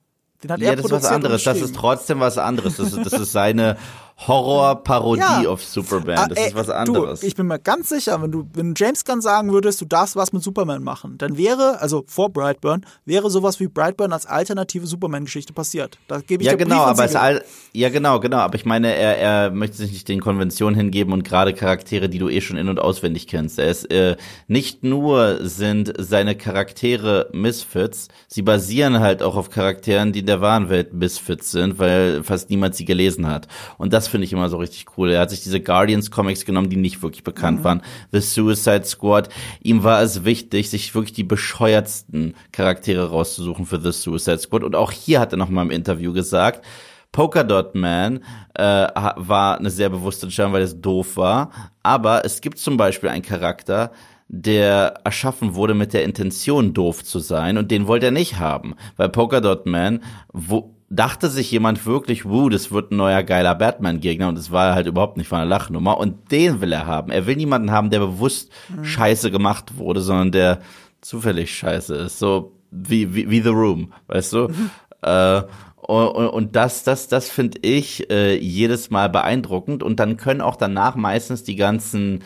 Den 0.45 0.53
hat 0.53 0.61
ja, 0.61 0.69
er 0.69 0.75
das 0.75 0.85
ist 0.85 0.91
was 0.91 1.05
anderes. 1.05 1.43
Das 1.43 1.59
ist 1.59 1.75
trotzdem 1.75 2.19
was 2.19 2.37
anderes. 2.37 2.77
Das 2.77 2.93
ist, 2.93 3.05
das 3.05 3.13
ist 3.13 3.31
seine 3.31 3.77
Horror-Parodie 4.17 5.19
ja. 5.19 5.49
auf 5.49 5.63
Superman. 5.63 6.29
Das 6.29 6.37
ah, 6.37 6.41
ey, 6.41 6.47
ist 6.47 6.55
was 6.55 6.69
anderes. 6.69 7.19
Du, 7.19 7.27
ich 7.27 7.35
bin 7.35 7.47
mir 7.47 7.59
ganz 7.59 7.89
sicher, 7.89 8.21
wenn 8.21 8.31
du, 8.31 8.47
wenn 8.53 8.73
James 8.75 9.03
Gunn 9.03 9.21
sagen 9.21 9.51
würdest, 9.51 9.81
du 9.81 9.85
darfst 9.85 10.15
was 10.15 10.31
mit 10.31 10.41
Superman 10.41 10.83
machen, 10.83 11.17
dann 11.17 11.37
wäre, 11.37 11.81
also 11.81 12.03
vor 12.07 12.29
Brightburn, 12.29 12.85
wäre 13.03 13.29
sowas 13.29 13.59
wie 13.59 13.67
Brightburn 13.67 14.13
als 14.13 14.25
alternative 14.25 14.87
Superman-Geschichte 14.87 15.51
passiert. 15.51 15.97
Da 16.07 16.21
gebe 16.21 16.43
ich 16.43 16.47
ja, 16.47 16.53
dir 16.53 16.63
genau, 16.63 16.83
aber 16.83 17.03
es 17.03 17.15
all, 17.15 17.43
ja, 17.73 17.89
genau, 17.89 18.21
genau. 18.21 18.37
Aber 18.37 18.55
ich 18.55 18.65
meine, 18.65 18.95
er, 18.95 19.17
er 19.17 19.51
möchte 19.51 19.77
sich 19.77 19.91
nicht 19.91 20.07
den 20.07 20.21
Konventionen 20.21 20.75
hingeben 20.75 21.11
und 21.11 21.23
gerade 21.23 21.53
Charaktere, 21.53 22.07
die 22.07 22.19
du 22.19 22.29
eh 22.29 22.39
schon 22.39 22.57
in- 22.57 22.69
und 22.69 22.79
auswendig 22.79 23.27
kennst. 23.27 23.59
Er 23.59 23.67
ist, 23.67 23.91
äh, 23.91 24.15
nicht 24.47 24.83
nur 24.83 25.39
sind 25.41 25.93
seine 25.97 26.35
Charaktere 26.35 27.29
Misfits, 27.33 28.07
sie 28.27 28.41
basieren 28.41 29.01
halt 29.01 29.21
auch 29.21 29.35
auf 29.35 29.49
Charakteren, 29.49 30.13
die 30.13 30.19
in 30.19 30.25
der 30.25 30.39
wahren 30.39 30.69
Welt 30.69 30.93
Misfits 30.93 31.51
sind, 31.51 31.79
weil 31.79 32.23
fast 32.23 32.49
niemand 32.49 32.75
sie 32.75 32.85
gelesen 32.85 33.27
hat. 33.27 33.47
Und 33.77 33.91
das 33.91 34.04
das 34.05 34.11
finde 34.11 34.25
ich 34.25 34.33
immer 34.33 34.49
so 34.49 34.57
richtig 34.57 34.85
cool. 34.97 35.09
Er 35.09 35.21
hat 35.21 35.31
sich 35.31 35.41
diese 35.41 35.59
Guardians 35.59 36.11
Comics 36.11 36.45
genommen, 36.45 36.69
die 36.69 36.77
nicht 36.77 37.01
wirklich 37.01 37.23
bekannt 37.23 37.59
mhm. 37.59 37.63
waren. 37.63 37.81
The 38.11 38.21
Suicide 38.21 38.85
Squad. 38.85 39.29
Ihm 39.63 39.83
war 39.83 40.01
es 40.03 40.23
wichtig, 40.23 40.69
sich 40.69 40.93
wirklich 40.93 41.13
die 41.13 41.23
bescheuertsten 41.23 42.35
Charaktere 42.51 43.09
rauszusuchen 43.09 43.65
für 43.65 43.81
The 43.81 43.91
Suicide 43.91 44.37
Squad. 44.37 44.63
Und 44.63 44.75
auch 44.75 44.91
hier 44.91 45.19
hat 45.19 45.33
er 45.33 45.37
noch 45.37 45.49
mal 45.49 45.63
im 45.63 45.71
Interview 45.71 46.13
gesagt, 46.13 46.63
Polkadot 47.11 47.73
Man 47.73 48.19
äh, 48.53 48.61
war 48.63 49.57
eine 49.57 49.71
sehr 49.71 49.89
bewusste 49.89 50.27
Entscheidung, 50.27 50.53
weil 50.53 50.61
es 50.61 50.79
doof 50.79 51.17
war. 51.17 51.49
Aber 51.81 52.25
es 52.25 52.41
gibt 52.41 52.59
zum 52.59 52.77
Beispiel 52.77 53.09
einen 53.09 53.23
Charakter, 53.23 53.91
der 54.27 55.01
erschaffen 55.03 55.55
wurde 55.55 55.73
mit 55.73 55.93
der 55.93 56.03
Intention, 56.03 56.73
doof 56.73 57.03
zu 57.03 57.17
sein, 57.19 57.57
und 57.57 57.71
den 57.71 57.87
wollte 57.87 58.07
er 58.07 58.11
nicht 58.11 58.37
haben. 58.37 58.75
Weil 58.97 59.09
Polkadot 59.09 59.65
Man 59.65 60.01
wo, 60.31 60.74
dachte 60.89 61.29
sich 61.29 61.51
jemand 61.51 61.85
wirklich, 61.85 62.25
wuh, 62.25 62.49
das 62.49 62.71
wird 62.71 62.91
ein 62.91 62.97
neuer 62.97 63.23
geiler 63.23 63.55
Batman-Gegner 63.55 64.29
und 64.29 64.37
es 64.37 64.51
war 64.51 64.75
halt 64.75 64.87
überhaupt 64.87 65.17
nicht 65.17 65.27
von 65.27 65.39
einer 65.39 65.49
Lachnummer 65.49 65.97
und 65.97 66.31
den 66.31 66.61
will 66.61 66.71
er 66.71 66.85
haben. 66.85 67.11
Er 67.11 67.25
will 67.25 67.35
niemanden 67.35 67.71
haben, 67.71 67.89
der 67.89 67.99
bewusst 67.99 68.51
mhm. 68.69 68.85
scheiße 68.85 69.31
gemacht 69.31 69.77
wurde, 69.77 70.01
sondern 70.01 70.31
der 70.31 70.59
zufällig 71.01 71.55
scheiße 71.55 71.95
ist. 71.95 72.19
So 72.19 72.53
wie, 72.71 73.15
wie, 73.15 73.29
wie 73.29 73.41
The 73.41 73.49
Room, 73.49 73.93
weißt 74.07 74.33
du? 74.33 74.47
Mhm. 74.49 74.69
Äh, 75.01 75.43
und, 75.87 76.29
und 76.29 76.55
das, 76.55 76.83
das, 76.83 77.07
das 77.07 77.29
finde 77.29 77.59
ich 77.61 78.09
äh, 78.09 78.35
jedes 78.37 78.89
Mal 78.89 79.07
beeindruckend 79.07 79.83
und 79.83 79.99
dann 79.99 80.17
können 80.17 80.41
auch 80.41 80.55
danach 80.55 80.95
meistens 80.95 81.43
die 81.43 81.55
ganzen 81.55 82.23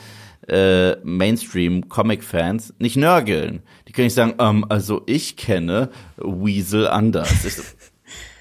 äh, 0.48 0.96
Mainstream-Comic-Fans 1.04 2.76
nicht 2.80 2.96
nörgeln. 2.96 3.62
Die 3.88 3.92
können 3.92 4.06
nicht 4.06 4.14
sagen, 4.14 4.36
ähm, 4.40 4.66
also 4.70 5.02
ich 5.06 5.36
kenne 5.36 5.90
Weasel 6.18 6.88
anders. 6.88 7.44
Ich, 7.44 7.58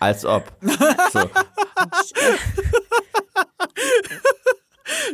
als 0.00 0.24
ob. 0.24 0.44
So. 1.12 1.20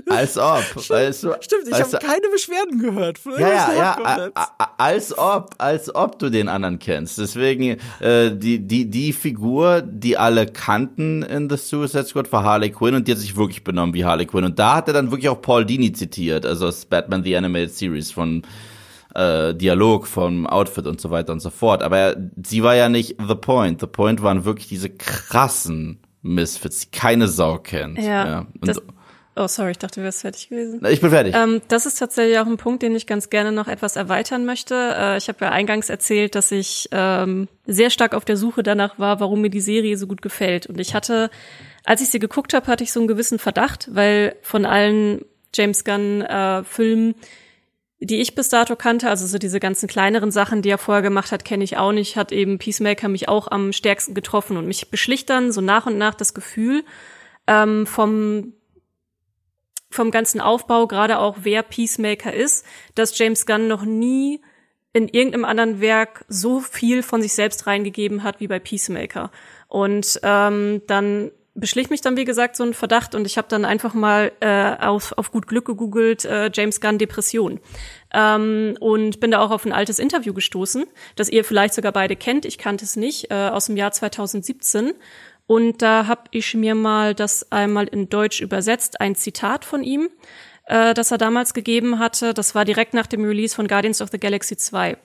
Als 0.09 0.39
ob. 0.39 0.63
Weißt 0.89 1.25
du, 1.25 1.35
Stimmt, 1.41 1.69
ich 1.69 1.75
habe 1.75 1.99
keine 1.99 2.29
Beschwerden 2.31 2.79
gehört. 2.79 3.19
ja, 3.39 3.73
ja, 3.73 3.75
ja, 3.75 4.33
als 4.79 5.17
ob, 5.17 5.55
als 5.59 5.95
ob 5.95 6.19
du 6.19 6.31
den 6.31 6.49
anderen 6.49 6.79
kennst. 6.79 7.19
Deswegen, 7.19 7.79
äh, 8.01 8.31
die, 8.33 8.61
die, 8.61 8.89
die 8.89 9.13
Figur, 9.13 9.83
die 9.83 10.17
alle 10.17 10.47
kannten 10.47 11.23
in 11.23 11.51
The 11.51 11.57
Suicide 11.57 12.05
Squad, 12.05 12.33
war 12.33 12.45
Harley 12.45 12.71
Quinn 12.71 12.95
und 12.95 13.09
die 13.09 13.13
hat 13.13 13.19
sich 13.19 13.37
wirklich 13.37 13.65
benommen 13.65 13.95
wie 13.95 14.05
Harley 14.05 14.27
Quinn. 14.27 14.45
Und 14.45 14.59
da 14.59 14.77
hat 14.77 14.89
er 14.89 14.95
dann 14.95 15.11
wirklich 15.11 15.29
auch 15.29 15.41
Paul 15.43 15.65
Dini 15.65 15.93
zitiert, 15.93 16.47
also 16.47 16.67
aus 16.69 16.85
Batman 16.85 17.25
The 17.25 17.37
Animated 17.37 17.75
Series 17.75 18.13
von 18.13 18.43
äh, 19.15 19.55
Dialog, 19.55 20.07
vom 20.07 20.47
Outfit 20.47 20.87
und 20.87 21.01
so 21.01 21.11
weiter 21.11 21.33
und 21.33 21.41
so 21.41 21.51
fort. 21.51 21.83
Aber 21.83 21.99
er, 21.99 22.31
sie 22.43 22.63
war 22.63 22.75
ja 22.75 22.89
nicht 22.89 23.17
the 23.27 23.35
point. 23.35 23.81
The 23.81 23.87
point 23.87 24.23
waren 24.23 24.45
wirklich 24.45 24.69
diese 24.69 24.91
krassen 24.91 26.01
Misfits, 26.23 26.81
die 26.81 26.91
keine 26.91 27.29
Sau 27.29 27.59
kennt. 27.59 27.99
Ja. 27.99 28.27
ja. 28.27 28.47
Das, 28.61 28.81
oh, 29.37 29.47
sorry, 29.47 29.73
ich 29.73 29.79
dachte, 29.79 30.01
du 30.01 30.05
wärst 30.05 30.23
fertig 30.23 30.49
gewesen. 30.49 30.85
Ich 30.89 31.01
bin 31.01 31.11
fertig. 31.11 31.35
Ähm, 31.37 31.61
das 31.69 31.87
ist 31.87 31.99
tatsächlich 31.99 32.39
auch 32.39 32.47
ein 32.47 32.57
Punkt, 32.57 32.83
den 32.83 32.97
ich 32.97 33.07
ganz 33.07 33.31
gerne 33.31 33.53
noch 33.53 33.69
etwas 33.69 33.97
erweitern 33.97 34.45
möchte. 34.47 34.75
Äh, 34.75 35.19
ich 35.19 35.29
habe 35.29 35.45
ja 35.45 35.51
eingangs 35.51 35.91
erzählt, 35.91 36.35
dass 36.35 36.51
ich 36.51 36.89
ähm, 36.93 37.49
sehr 37.67 37.91
stark 37.91 38.15
auf 38.15 38.25
der 38.25 38.37
Suche 38.37 38.63
danach 38.63 38.99
war, 38.99 39.21
warum 39.21 39.43
mir 39.43 39.51
die 39.51 39.61
Serie 39.61 39.97
so 39.97 40.07
gut 40.07 40.23
gefällt. 40.23 40.67
Und 40.67 40.81
ich 40.81 40.95
hatte, 40.95 41.31
als 41.85 42.01
ich 42.01 42.09
sie 42.09 42.19
geguckt 42.19 42.55
habe, 42.55 42.67
hatte 42.67 42.85
ich 42.85 42.93
so 42.93 43.01
einen 43.01 43.09
gewissen 43.09 43.39
Verdacht, 43.39 43.89
weil 43.93 44.37
von 44.43 44.65
allen 44.65 45.25
James 45.55 45.85
Gunn 45.85 46.23
äh, 46.23 46.65
die 48.01 48.21
ich 48.21 48.35
bis 48.35 48.49
dato 48.49 48.77
kannte, 48.77 49.09
also 49.09 49.27
so 49.27 49.39
diese 49.39 49.61
ganzen 49.61 49.89
kleineren 49.89 50.31
Sachen, 50.31 50.63
die 50.63 50.71
er 50.71 50.79
vorher 50.79 51.03
gemacht 51.03 51.33
hat, 51.33 51.45
kenne 51.45 51.65
ich 51.65 51.77
auch 51.77 51.93
nicht, 51.93 52.17
hat 52.17 52.33
eben 52.33 52.59
Peacemaker 52.59 53.09
mich 53.09 53.29
auch 53.29 53.51
am 53.51 53.73
stärksten 53.73 54.15
getroffen 54.15 54.57
und 54.57 54.67
mich 54.67 54.91
beschlicht 54.91 55.31
dann 55.31 55.53
so 55.53 55.61
nach 55.61 55.87
und 55.87 55.97
nach 55.97 56.15
das 56.15 56.35
Gefühl 56.35 56.85
ähm, 57.47 57.87
vom 57.87 58.55
vom 59.91 60.11
ganzen 60.11 60.41
Aufbau, 60.41 60.89
gerade 60.89 61.21
auch 61.21 61.37
wer 61.43 61.63
Peacemaker 61.63 62.35
ist, 62.35 62.67
dass 62.97 63.17
James 63.17 63.47
Gunn 63.47 63.69
noch 63.69 63.85
nie 63.85 64.41
in 64.93 65.09
irgendeinem 65.09 65.45
anderen 65.45 65.81
Werk 65.81 66.25
so 66.29 66.61
viel 66.61 67.05
von 67.05 67.23
sich 67.23 67.33
selbst 67.33 67.69
reingegeben 67.69 68.25
hat 68.25 68.41
wie 68.41 68.49
bei 68.49 68.59
Peacemaker. 68.59 69.31
Und 69.69 70.19
ähm, 70.25 70.83
dann 70.89 71.31
beschlich 71.55 71.89
mich 71.89 72.01
dann, 72.01 72.17
wie 72.17 72.25
gesagt, 72.25 72.57
so 72.57 72.65
ein 72.65 72.75
Verdacht 72.75 73.15
und 73.15 73.27
ich 73.27 73.39
habe 73.39 73.49
dann 73.49 73.65
einfach 73.65 73.95
mal 73.95 74.33
äh, 74.41 74.77
auf, 74.85 75.13
auf 75.17 75.31
gut 75.31 75.47
Glück 75.47 75.67
gegoogelt, 75.67 76.25
äh, 76.25 76.51
James 76.53 76.81
Gunn 76.81 76.99
Depression. 76.99 77.61
Ähm, 78.13 78.77
und 78.81 79.21
bin 79.21 79.31
da 79.31 79.41
auch 79.41 79.51
auf 79.51 79.65
ein 79.65 79.73
altes 79.73 79.99
Interview 79.99 80.35
gestoßen, 80.35 80.85
das 81.17 81.29
ihr 81.29 81.45
vielleicht 81.45 81.75
sogar 81.75 81.93
beide 81.93 82.17
kennt, 82.17 82.45
ich 82.45 82.59
kannte 82.59 82.85
es 82.85 82.97
nicht, 82.97 83.31
äh, 83.31 83.35
aus 83.35 83.67
dem 83.67 83.77
Jahr 83.77 83.93
2017. 83.93 84.93
Und 85.47 85.83
da 85.83 86.07
habe 86.07 86.23
ich 86.31 86.55
mir 86.55 86.75
mal 86.75 87.15
das 87.15 87.53
einmal 87.53 87.87
in 87.87 88.09
Deutsch 88.09 88.41
übersetzt, 88.41 89.01
ein 89.01 89.15
Zitat 89.15 89.65
von 89.65 89.83
ihm, 89.83 90.09
äh, 90.67 90.95
das 90.95 91.11
er 91.11 91.19
damals 91.19 91.55
gegeben 91.55 91.99
hatte. 91.99 92.35
Das 92.35 92.55
war 92.55 92.65
direkt 92.65 92.95
nach 92.95 93.07
dem 93.07 93.25
Release 93.25 93.55
von 93.55 93.69
Guardians 93.69 94.01
of 94.01 94.09
the 94.11 94.19
Galaxy 94.19 94.57
2. 94.57 94.97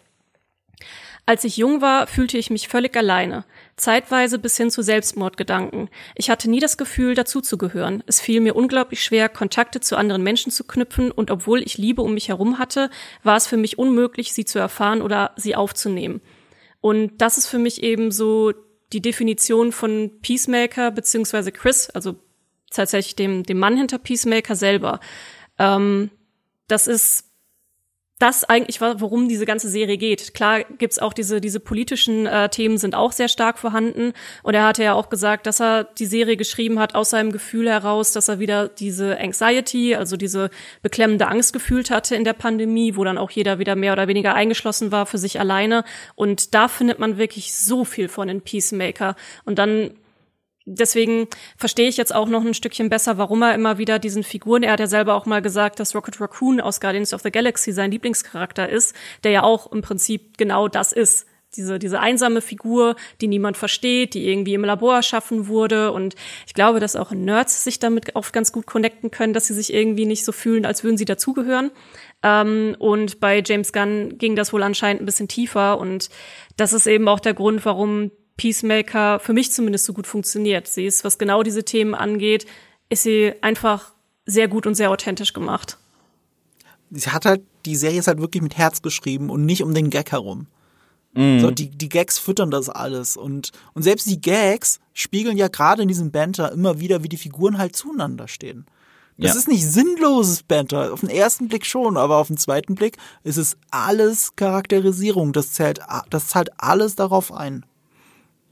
Als 1.29 1.43
ich 1.43 1.57
jung 1.57 1.79
war, 1.79 2.07
fühlte 2.07 2.39
ich 2.39 2.49
mich 2.49 2.69
völlig 2.69 2.97
alleine, 2.97 3.45
zeitweise 3.75 4.39
bis 4.39 4.57
hin 4.57 4.71
zu 4.71 4.81
Selbstmordgedanken. 4.81 5.87
Ich 6.15 6.31
hatte 6.31 6.49
nie 6.49 6.59
das 6.59 6.75
Gefühl, 6.75 7.13
dazuzugehören. 7.13 8.03
Es 8.07 8.19
fiel 8.19 8.41
mir 8.41 8.55
unglaublich 8.55 9.03
schwer, 9.03 9.29
Kontakte 9.29 9.79
zu 9.79 9.95
anderen 9.95 10.23
Menschen 10.23 10.51
zu 10.51 10.63
knüpfen, 10.63 11.11
und 11.11 11.29
obwohl 11.29 11.61
ich 11.61 11.77
Liebe 11.77 12.01
um 12.01 12.15
mich 12.15 12.29
herum 12.29 12.57
hatte, 12.57 12.89
war 13.21 13.37
es 13.37 13.45
für 13.45 13.57
mich 13.57 13.77
unmöglich, 13.77 14.33
sie 14.33 14.43
zu 14.43 14.57
erfahren 14.57 15.03
oder 15.03 15.33
sie 15.35 15.55
aufzunehmen. 15.55 16.19
Und 16.81 17.21
das 17.21 17.37
ist 17.37 17.45
für 17.45 17.59
mich 17.59 17.83
eben 17.83 18.11
so 18.11 18.51
die 18.91 19.01
Definition 19.01 19.71
von 19.71 20.09
Peacemaker 20.23 20.89
beziehungsweise 20.89 21.51
Chris, 21.51 21.91
also 21.91 22.15
tatsächlich 22.71 23.15
dem, 23.15 23.43
dem 23.43 23.59
Mann 23.59 23.77
hinter 23.77 23.99
Peacemaker 23.99 24.55
selber. 24.55 24.99
Ähm, 25.59 26.09
das 26.67 26.87
ist 26.87 27.28
das 28.19 28.43
eigentlich 28.43 28.81
war, 28.81 28.99
worum 28.99 29.29
diese 29.29 29.45
ganze 29.45 29.69
Serie 29.69 29.97
geht. 29.97 30.33
Klar 30.33 30.63
gibt's 30.77 30.99
auch 30.99 31.13
diese 31.13 31.39
diese 31.39 31.61
politischen 31.61 32.25
äh, 32.25 32.49
Themen 32.49 32.77
sind 32.77 32.93
auch 32.93 33.13
sehr 33.13 33.29
stark 33.29 33.57
vorhanden. 33.57 34.13
Und 34.43 34.53
er 34.53 34.65
hatte 34.65 34.83
ja 34.83 34.93
auch 34.93 35.09
gesagt, 35.09 35.47
dass 35.47 35.61
er 35.61 35.85
die 35.85 36.05
Serie 36.05 36.35
geschrieben 36.35 36.79
hat 36.79 36.95
aus 36.95 37.09
seinem 37.11 37.31
Gefühl 37.31 37.69
heraus, 37.69 38.11
dass 38.11 38.27
er 38.27 38.39
wieder 38.39 38.67
diese 38.67 39.17
Anxiety, 39.17 39.95
also 39.95 40.17
diese 40.17 40.49
beklemmende 40.81 41.27
Angst 41.27 41.53
gefühlt 41.53 41.89
hatte 41.89 42.15
in 42.15 42.25
der 42.25 42.33
Pandemie, 42.33 42.97
wo 42.97 43.05
dann 43.05 43.17
auch 43.17 43.31
jeder 43.31 43.57
wieder 43.57 43.75
mehr 43.75 43.93
oder 43.93 44.09
weniger 44.09 44.35
eingeschlossen 44.35 44.91
war 44.91 45.05
für 45.05 45.17
sich 45.17 45.39
alleine. 45.39 45.85
Und 46.15 46.53
da 46.53 46.67
findet 46.67 46.99
man 46.99 47.17
wirklich 47.17 47.55
so 47.55 47.85
viel 47.85 48.09
von 48.09 48.27
in 48.27 48.41
Peacemaker. 48.41 49.15
Und 49.45 49.59
dann 49.59 49.91
deswegen 50.69 51.27
verstehe 51.57 51.89
ich 51.89 51.97
jetzt 51.97 52.13
auch 52.13 52.27
noch 52.27 52.45
ein 52.45 52.53
Stückchen 52.53 52.89
besser, 52.89 53.17
warum 53.17 53.41
er 53.41 53.55
immer 53.55 53.77
wieder 53.77 53.99
diesen 53.99 54.23
Figuren, 54.23 54.63
er 54.63 54.73
hat 54.73 54.79
ja 54.79 54.87
selber 54.87 55.15
auch 55.15 55.25
mal 55.25 55.41
gesagt, 55.41 55.79
dass 55.79 55.95
Rocket 55.95 56.21
Raccoon 56.21 56.61
aus 56.61 56.79
Guardians 56.79 57.13
of 57.13 57.21
the 57.21 57.31
Galaxy 57.31 57.71
sein 57.71 57.91
Lieblingscharakter 57.91 58.69
ist, 58.69 58.95
der 59.23 59.31
ja 59.31 59.43
auch 59.43 59.71
im 59.71 59.81
Prinzip 59.81 60.37
genau 60.37 60.67
das 60.67 60.91
ist. 60.91 61.25
Diese, 61.55 61.79
diese 61.79 61.99
einsame 61.99 62.41
Figur, 62.41 62.95
die 63.21 63.27
niemand 63.27 63.57
versteht, 63.57 64.13
die 64.13 64.29
irgendwie 64.29 64.53
im 64.53 64.63
Labor 64.63 64.97
erschaffen 64.97 65.47
wurde. 65.47 65.91
Und 65.91 66.13
ich 66.45 66.53
glaube, 66.53 66.79
dass 66.79 66.95
auch 66.95 67.09
Nerds 67.09 67.63
sich 67.63 67.79
damit 67.79 68.15
oft 68.15 68.33
ganz 68.33 68.51
gut 68.51 68.67
connecten 68.67 69.09
können, 69.09 69.33
dass 69.33 69.47
sie 69.47 69.55
sich 69.55 69.73
irgendwie 69.73 70.05
nicht 70.05 70.23
so 70.25 70.31
fühlen, 70.31 70.63
als 70.63 70.83
würden 70.83 70.97
sie 70.97 71.05
dazugehören. 71.05 71.71
Ähm, 72.21 72.75
und 72.77 73.19
bei 73.19 73.41
James 73.43 73.73
Gunn 73.73 74.19
ging 74.19 74.35
das 74.35 74.53
wohl 74.53 74.61
anscheinend 74.61 75.01
ein 75.01 75.07
bisschen 75.07 75.27
tiefer. 75.27 75.79
Und 75.79 76.11
das 76.55 76.71
ist 76.71 76.85
eben 76.85 77.07
auch 77.07 77.19
der 77.19 77.33
Grund, 77.33 77.65
warum 77.65 78.11
Peacemaker 78.39 79.19
für 79.19 79.33
mich 79.33 79.51
zumindest 79.51 79.85
so 79.85 79.93
gut 79.93 80.07
funktioniert. 80.07 80.67
Sie 80.67 80.85
ist, 80.85 81.03
was 81.03 81.17
genau 81.17 81.43
diese 81.43 81.65
Themen 81.65 81.93
angeht, 81.93 82.47
ist 82.89 83.03
sie 83.03 83.33
einfach 83.41 83.91
sehr 84.25 84.47
gut 84.47 84.65
und 84.65 84.75
sehr 84.75 84.91
authentisch 84.91 85.33
gemacht. 85.33 85.77
Sie 86.91 87.09
hat 87.09 87.25
halt, 87.25 87.41
die 87.65 87.75
Serie 87.75 87.99
ist 87.99 88.07
halt 88.07 88.21
wirklich 88.21 88.41
mit 88.41 88.57
Herz 88.57 88.81
geschrieben 88.81 89.29
und 89.29 89.45
nicht 89.45 89.61
um 89.61 89.73
den 89.73 89.89
Gag 89.89 90.11
herum. 90.11 90.47
Mhm. 91.13 91.41
So, 91.41 91.51
die, 91.51 91.69
die 91.69 91.89
Gags 91.89 92.17
füttern 92.17 92.49
das 92.49 92.69
alles. 92.69 93.17
Und, 93.17 93.51
und 93.73 93.83
selbst 93.83 94.09
die 94.09 94.21
Gags 94.21 94.79
spiegeln 94.93 95.35
ja 95.35 95.49
gerade 95.49 95.81
in 95.81 95.87
diesem 95.89 96.11
Banter 96.11 96.51
immer 96.51 96.79
wieder, 96.79 97.03
wie 97.03 97.09
die 97.09 97.17
Figuren 97.17 97.57
halt 97.57 97.75
zueinander 97.75 98.27
stehen. 98.27 98.65
Das 99.17 99.33
ja. 99.33 99.39
ist 99.39 99.47
nicht 99.49 99.65
sinnloses 99.65 100.43
Banter. 100.43 100.93
Auf 100.93 101.01
den 101.01 101.09
ersten 101.09 101.49
Blick 101.49 101.65
schon, 101.65 101.97
aber 101.97 102.17
auf 102.17 102.27
den 102.27 102.37
zweiten 102.37 102.75
Blick 102.75 102.97
ist 103.23 103.37
es 103.37 103.57
alles 103.69 104.37
Charakterisierung. 104.37 105.33
Das 105.33 105.51
zählt, 105.51 105.81
das 106.09 106.29
zahlt 106.29 106.51
alles 106.57 106.95
darauf 106.95 107.33
ein. 107.33 107.65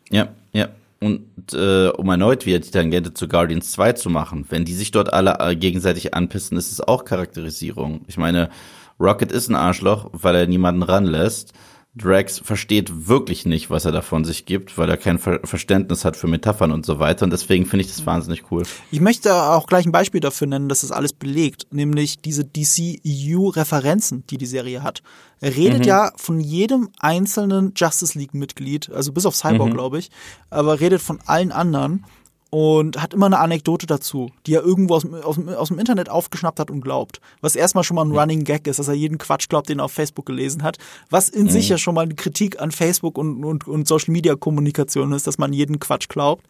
Ja, 0.09 0.29
ja. 0.53 0.69
Und 0.99 1.53
äh, 1.53 1.89
um 1.89 2.09
erneut 2.09 2.45
wieder 2.45 2.59
die 2.59 2.71
Tangente 2.71 3.13
zu 3.13 3.27
Guardians 3.27 3.71
2 3.71 3.93
zu 3.93 4.09
machen, 4.09 4.45
wenn 4.49 4.65
die 4.65 4.73
sich 4.73 4.89
dort 4.89 5.13
alle 5.13 5.37
äh, 5.39 5.55
gegenseitig 5.55 6.15
anpissen, 6.15 6.57
ist 6.57 6.71
es 6.71 6.81
auch 6.81 7.05
Charakterisierung. 7.05 8.01
Ich 8.07 8.17
meine, 8.17 8.49
Rocket 8.99 9.31
ist 9.31 9.47
ein 9.49 9.55
Arschloch, 9.55 10.09
weil 10.13 10.35
er 10.35 10.47
niemanden 10.47 10.81
ranlässt. 10.81 11.53
Drax 11.97 12.39
versteht 12.39 13.07
wirklich 13.07 13.45
nicht, 13.45 13.69
was 13.69 13.85
er 13.85 13.91
davon 13.91 14.23
sich 14.23 14.45
gibt, 14.45 14.77
weil 14.77 14.89
er 14.89 14.97
kein 14.97 15.17
Ver 15.19 15.39
Verständnis 15.43 16.05
hat 16.05 16.15
für 16.15 16.27
Metaphern 16.27 16.71
und 16.71 16.85
so 16.85 16.99
weiter. 16.99 17.25
Und 17.25 17.31
deswegen 17.31 17.65
finde 17.65 17.85
ich 17.85 17.91
das 17.91 18.05
wahnsinnig 18.05 18.51
cool. 18.51 18.63
Ich 18.91 19.01
möchte 19.01 19.33
auch 19.33 19.67
gleich 19.67 19.85
ein 19.85 19.91
Beispiel 19.91 20.21
dafür 20.21 20.47
nennen, 20.47 20.69
dass 20.69 20.81
das 20.81 20.91
alles 20.91 21.13
belegt, 21.13 21.67
nämlich 21.71 22.19
diese 22.19 22.45
DC-EU-Referenzen, 22.45 24.25
die 24.27 24.37
die 24.37 24.45
Serie 24.45 24.83
hat. 24.83 25.01
Er 25.39 25.55
redet 25.55 25.79
mhm. 25.79 25.85
ja 25.85 26.11
von 26.15 26.39
jedem 26.39 26.89
einzelnen 26.99 27.73
Justice 27.75 28.17
League-Mitglied, 28.17 28.91
also 28.91 29.11
bis 29.11 29.25
auf 29.25 29.35
Cyborg, 29.35 29.69
mhm. 29.69 29.73
glaube 29.73 29.99
ich, 29.99 30.09
aber 30.49 30.79
redet 30.79 31.01
von 31.01 31.19
allen 31.25 31.51
anderen 31.51 32.05
und 32.49 33.01
hat 33.01 33.13
immer 33.13 33.25
eine 33.25 33.39
Anekdote 33.39 33.87
dazu, 33.87 34.29
die 34.45 34.53
er 34.53 34.63
irgendwo 34.63 34.95
aus, 34.95 35.05
aus, 35.05 35.37
aus 35.47 35.67
dem 35.67 35.79
Internet 35.79 36.09
aufgeschnappt 36.09 36.59
hat 36.59 36.71
und 36.71 36.81
glaubt. 36.81 37.19
Was 37.41 37.55
erstmal 37.55 37.83
schon 37.83 37.95
mal 37.95 38.05
ein 38.05 38.17
Running 38.17 38.45
Gag 38.45 38.67
ist, 38.67 38.79
dass 38.79 38.87
er 38.87 38.93
jeden 38.93 39.17
Quatsch 39.17 39.49
glaubt, 39.49 39.67
den 39.69 39.79
er 39.79 39.85
auf 39.85 39.91
Facebook 39.91 40.25
gelesen 40.25 40.63
hat. 40.63 40.77
Was 41.09 41.27
in 41.27 41.45
mhm. 41.45 41.49
sich 41.49 41.67
ja 41.69 41.77
schon 41.77 41.95
mal 41.95 42.01
eine 42.01 42.15
Kritik 42.15 42.61
an 42.61 42.71
Facebook 42.71 43.17
und, 43.17 43.43
und, 43.43 43.67
und 43.67 43.87
Social 43.87 44.13
Media 44.13 44.35
Kommunikation 44.35 45.11
ist, 45.11 45.27
dass 45.27 45.37
man 45.37 45.51
jeden 45.51 45.79
Quatsch 45.79 46.07
glaubt. 46.07 46.45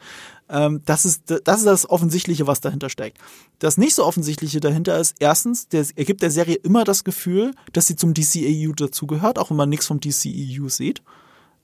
Ähm, 0.49 0.81
das, 0.85 1.05
ist, 1.05 1.23
das 1.43 1.59
ist 1.59 1.65
das 1.65 1.89
Offensichtliche, 1.89 2.45
was 2.45 2.61
dahinter 2.61 2.89
steckt. 2.89 3.17
Das 3.59 3.77
nicht 3.77 3.95
so 3.95 4.05
Offensichtliche 4.05 4.59
dahinter 4.59 4.99
ist, 4.99 5.15
erstens, 5.19 5.67
der, 5.67 5.85
er 5.95 6.05
gibt 6.05 6.21
der 6.21 6.31
Serie 6.31 6.55
immer 6.55 6.83
das 6.83 7.03
Gefühl, 7.03 7.53
dass 7.73 7.87
sie 7.87 7.95
zum 7.95 8.13
DCEU 8.13 8.73
dazugehört, 8.73 9.39
auch 9.39 9.49
wenn 9.49 9.57
man 9.57 9.69
nichts 9.69 9.87
vom 9.87 9.99
DCEU 9.99 10.69
sieht. 10.69 11.01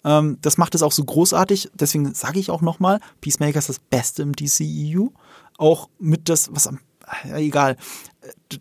Ähm, 0.03 0.37
das 0.41 0.57
macht 0.57 0.75
es 0.75 0.83
auch 0.83 0.91
so 0.91 1.03
großartig. 1.03 1.71
Deswegen 1.73 2.13
sage 2.13 2.39
ich 2.39 2.51
auch 2.51 2.61
nochmal, 2.61 2.99
Peacemaker 3.21 3.59
ist 3.59 3.69
das 3.69 3.79
Beste 3.79 4.21
im 4.21 4.33
DCEU. 4.33 5.09
Auch 5.57 5.89
mit 5.99 6.29
das, 6.29 6.49
was 6.53 6.67
am, 6.67 6.79
ja, 7.27 7.37
egal. 7.37 7.77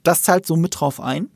Das 0.02 0.22
zahlt 0.22 0.46
so 0.46 0.56
mit 0.56 0.78
drauf 0.78 1.00
ein. 1.00 1.30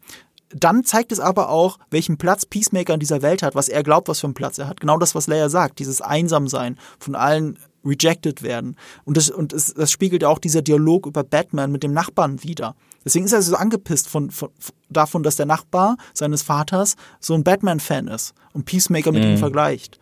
Dann 0.50 0.84
zeigt 0.84 1.10
es 1.10 1.18
aber 1.20 1.48
auch, 1.48 1.78
welchen 1.90 2.18
Platz 2.18 2.46
Peacemaker 2.46 2.94
in 2.94 3.00
dieser 3.00 3.20
Welt 3.20 3.42
hat, 3.42 3.54
was 3.54 3.68
er 3.68 3.82
glaubt, 3.82 4.08
was 4.08 4.20
für 4.20 4.28
einen 4.28 4.34
Platz 4.34 4.58
er 4.58 4.68
hat. 4.68 4.80
Genau 4.80 4.96
das, 4.96 5.14
was 5.14 5.26
Leia 5.26 5.48
sagt, 5.48 5.80
dieses 5.80 6.00
Einsamsein, 6.00 6.78
von 7.00 7.14
allen 7.14 7.58
rejected 7.84 8.42
werden. 8.42 8.76
Und 9.04 9.16
das, 9.16 9.30
und 9.30 9.52
das, 9.52 9.74
das 9.74 9.90
spiegelt 9.90 10.24
auch 10.24 10.38
dieser 10.38 10.62
Dialog 10.62 11.06
über 11.06 11.24
Batman 11.24 11.72
mit 11.72 11.82
dem 11.82 11.92
Nachbarn 11.92 12.42
wieder. 12.42 12.74
Deswegen 13.06 13.24
ist 13.24 13.32
er 13.32 13.40
so 13.40 13.54
angepisst 13.54 14.08
von, 14.08 14.32
von, 14.32 14.50
davon, 14.90 15.22
dass 15.22 15.36
der 15.36 15.46
Nachbar 15.46 15.96
seines 16.12 16.42
Vaters 16.42 16.96
so 17.20 17.34
ein 17.34 17.44
Batman-Fan 17.44 18.08
ist 18.08 18.34
und 18.52 18.64
Peacemaker 18.64 19.12
mit 19.12 19.22
mhm. 19.22 19.30
ihm 19.30 19.38
vergleicht. 19.38 20.00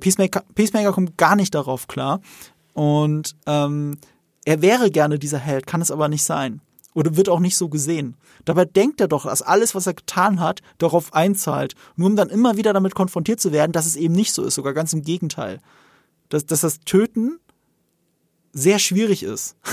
Peacemaker, 0.00 0.42
Peacemaker 0.54 0.92
kommt 0.92 1.18
gar 1.18 1.36
nicht 1.36 1.54
darauf 1.54 1.86
klar. 1.86 2.22
Und 2.72 3.36
ähm, 3.44 3.98
er 4.46 4.62
wäre 4.62 4.90
gerne 4.90 5.18
dieser 5.18 5.38
Held, 5.38 5.66
kann 5.66 5.82
es 5.82 5.90
aber 5.90 6.08
nicht 6.08 6.24
sein. 6.24 6.62
Oder 6.94 7.14
wird 7.14 7.28
auch 7.28 7.40
nicht 7.40 7.58
so 7.58 7.68
gesehen. 7.68 8.16
Dabei 8.46 8.64
denkt 8.64 9.02
er 9.02 9.08
doch, 9.08 9.26
dass 9.26 9.42
alles, 9.42 9.74
was 9.74 9.86
er 9.86 9.92
getan 9.92 10.40
hat, 10.40 10.62
darauf 10.78 11.12
einzahlt. 11.12 11.74
Nur 11.94 12.08
um 12.08 12.16
dann 12.16 12.30
immer 12.30 12.56
wieder 12.56 12.72
damit 12.72 12.94
konfrontiert 12.94 13.38
zu 13.38 13.52
werden, 13.52 13.72
dass 13.72 13.84
es 13.84 13.96
eben 13.96 14.14
nicht 14.14 14.32
so 14.32 14.42
ist. 14.42 14.54
Sogar 14.54 14.72
ganz 14.72 14.94
im 14.94 15.02
Gegenteil. 15.02 15.60
Dass, 16.30 16.46
dass 16.46 16.62
das 16.62 16.80
Töten 16.80 17.38
sehr 18.56 18.78
schwierig 18.78 19.22
ist. 19.22 19.56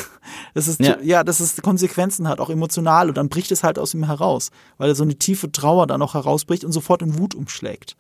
Das 0.54 0.68
ist, 0.68 0.80
ja. 0.80 0.98
ja, 1.02 1.24
dass 1.24 1.40
es 1.40 1.62
Konsequenzen 1.62 2.28
hat, 2.28 2.40
auch 2.40 2.52
emotional. 2.52 3.10
Und 3.10 3.18
dann 3.18 3.28
bricht 3.28 3.52
es 3.52 3.64
halt 3.64 3.80
aus 3.80 3.96
ihm 3.96 4.06
heraus, 4.06 4.52
weil 4.78 4.88
er 4.88 4.96
so 4.96 5.04
eine 5.04 5.16
tiefe 5.16 5.52
Trauer 5.52 5.88
dann 5.88 6.02
auch 6.02 6.14
herausbricht 6.14 6.64
und 6.64 6.72
sofort 6.72 7.02
in 7.02 7.18
Wut 7.18 7.34
umschlägt. 7.34 7.98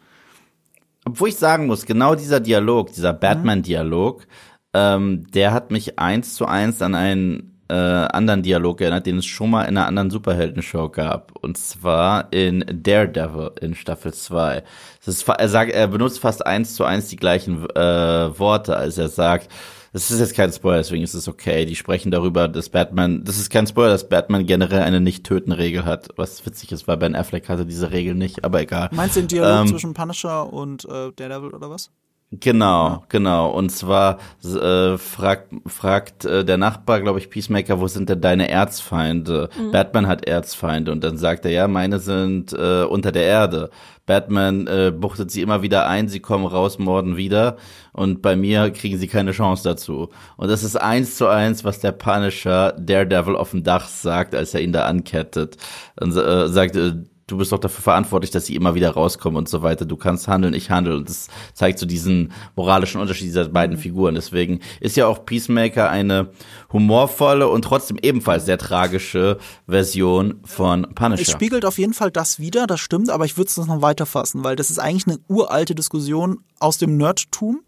Obwohl 1.03 1.29
ich 1.29 1.35
sagen 1.35 1.65
muss, 1.65 1.85
genau 1.85 2.13
dieser 2.13 2.39
Dialog, 2.39 2.93
dieser 2.93 3.11
Batman-Dialog, 3.11 4.27
ähm, 4.73 5.25
der 5.31 5.51
hat 5.51 5.71
mich 5.71 5.97
eins 5.97 6.35
zu 6.35 6.45
eins 6.45 6.81
an 6.83 6.93
einen 6.93 7.53
äh, 7.69 7.73
anderen 7.73 8.43
Dialog 8.43 8.81
erinnert, 8.81 9.07
den 9.07 9.17
es 9.17 9.25
schon 9.25 9.49
mal 9.49 9.63
in 9.63 9.77
einer 9.77 9.87
anderen 9.87 10.11
Superhelden-Show 10.11 10.89
gab. 10.89 11.33
Und 11.41 11.57
zwar 11.57 12.31
in 12.31 12.63
Daredevil 12.71 13.51
in 13.61 13.73
Staffel 13.73 14.13
2. 14.13 14.63
Das 15.03 15.15
ist, 15.15 15.27
er, 15.27 15.49
sagt, 15.49 15.71
er 15.71 15.87
benutzt 15.87 16.19
fast 16.19 16.45
eins 16.45 16.75
zu 16.75 16.83
eins 16.83 17.07
die 17.07 17.15
gleichen 17.15 17.67
äh, 17.71 18.39
Worte, 18.39 18.77
als 18.77 18.97
er 18.97 19.09
sagt, 19.09 19.49
das 19.93 20.09
ist 20.09 20.19
jetzt 20.19 20.35
kein 20.35 20.51
Spoiler, 20.51 20.77
deswegen 20.77 21.03
ist 21.03 21.13
es 21.13 21.27
okay. 21.27 21.65
Die 21.65 21.75
sprechen 21.75 22.09
darüber, 22.09 22.47
dass 22.47 22.69
Batman, 22.69 23.23
das 23.23 23.37
ist 23.37 23.51
kein 23.51 23.67
Spoiler, 23.67 23.89
dass 23.89 24.09
Batman 24.09 24.45
generell 24.47 24.81
eine 24.81 24.99
Nicht-Töten-Regel 24.99 25.85
hat. 25.85 26.09
Was 26.15 26.43
witzig 26.45 26.71
ist, 26.71 26.87
weil 26.87 26.97
Ben 26.97 27.15
Affleck 27.15 27.47
hatte 27.47 27.65
diese 27.65 27.91
Regel 27.91 28.15
nicht, 28.15 28.43
aber 28.43 28.61
egal. 28.61 28.89
Meinst 28.91 29.15
du 29.15 29.21
den 29.21 29.27
Dialog 29.27 29.61
ähm, 29.61 29.67
zwischen 29.67 29.93
Punisher 29.93 30.51
und 30.51 30.85
äh, 30.85 31.11
Daredevil 31.15 31.51
oder 31.51 31.69
was? 31.69 31.91
Genau, 32.39 32.87
ja. 32.87 33.03
genau. 33.09 33.51
Und 33.51 33.69
zwar 33.69 34.17
äh, 34.43 34.97
fragt, 34.97 35.53
fragt 35.67 36.25
äh, 36.25 36.43
der 36.43 36.57
Nachbar, 36.57 37.01
glaube 37.01 37.19
ich, 37.19 37.29
Peacemaker, 37.29 37.79
wo 37.79 37.87
sind 37.87 38.09
denn 38.09 38.21
deine 38.21 38.49
Erzfeinde? 38.49 39.49
Mhm. 39.55 39.71
Batman 39.71 40.07
hat 40.07 40.25
Erzfeinde 40.25 40.91
und 40.91 41.03
dann 41.03 41.17
sagt 41.17 41.45
er, 41.45 41.51
ja, 41.51 41.67
meine 41.67 41.99
sind 41.99 42.51
äh, 42.53 42.83
unter 42.83 43.11
der 43.11 43.23
Erde. 43.23 43.69
Batman 44.05 44.67
äh, 44.67 44.91
buchtet 44.91 45.31
sie 45.31 45.41
immer 45.41 45.61
wieder 45.61 45.87
ein, 45.87 46.09
sie 46.09 46.19
kommen 46.19 46.45
raus, 46.45 46.79
morden 46.79 47.17
wieder 47.17 47.57
und 47.93 48.21
bei 48.21 48.35
mir 48.35 48.71
kriegen 48.71 48.97
sie 48.97 49.07
keine 49.07 49.31
Chance 49.31 49.63
dazu. 49.63 50.09
Und 50.35 50.49
das 50.49 50.63
ist 50.63 50.75
eins 50.75 51.15
zu 51.17 51.27
eins, 51.27 51.63
was 51.63 51.79
der 51.79 51.91
Punisher 51.91 52.73
Daredevil 52.79 53.35
auf 53.35 53.51
dem 53.51 53.63
Dach 53.63 53.87
sagt, 53.87 54.33
als 54.33 54.53
er 54.53 54.61
ihn 54.61 54.73
da 54.73 54.85
ankettet. 54.85 55.57
Und 55.99 56.15
äh, 56.17 56.47
sagt, 56.47 56.75
äh, 56.75 56.93
du 57.27 57.37
bist 57.37 57.51
doch 57.51 57.59
dafür 57.59 57.81
verantwortlich, 57.81 58.31
dass 58.31 58.45
sie 58.45 58.55
immer 58.55 58.75
wieder 58.75 58.91
rauskommen 58.91 59.37
und 59.37 59.49
so 59.49 59.61
weiter. 59.61 59.85
Du 59.85 59.95
kannst 59.95 60.27
handeln, 60.27 60.53
ich 60.53 60.69
handle. 60.69 60.97
Und 60.97 61.09
das 61.09 61.27
zeigt 61.53 61.79
so 61.79 61.85
diesen 61.85 62.33
moralischen 62.55 62.99
Unterschied 62.99 63.27
dieser 63.27 63.49
beiden 63.49 63.77
Figuren. 63.77 64.15
Deswegen 64.15 64.59
ist 64.79 64.97
ja 64.97 65.07
auch 65.07 65.25
Peacemaker 65.25 65.89
eine 65.89 66.29
humorvolle 66.71 67.47
und 67.47 67.63
trotzdem 67.63 67.97
ebenfalls 68.01 68.45
sehr 68.45 68.57
tragische 68.57 69.37
Version 69.67 70.39
von 70.43 70.87
Punisher. 70.95 71.21
Es 71.21 71.31
spiegelt 71.31 71.65
auf 71.65 71.77
jeden 71.77 71.93
Fall 71.93 72.11
das 72.11 72.39
wieder, 72.39 72.67
das 72.67 72.79
stimmt, 72.79 73.09
aber 73.09 73.25
ich 73.25 73.37
würde 73.37 73.47
es 73.47 73.57
noch 73.57 73.81
weiter 73.81 74.05
fassen, 74.05 74.43
weil 74.43 74.55
das 74.55 74.69
ist 74.69 74.79
eigentlich 74.79 75.07
eine 75.07 75.19
uralte 75.27 75.75
Diskussion 75.75 76.39
aus 76.59 76.77
dem 76.77 76.97
Nerdtum. 76.97 77.61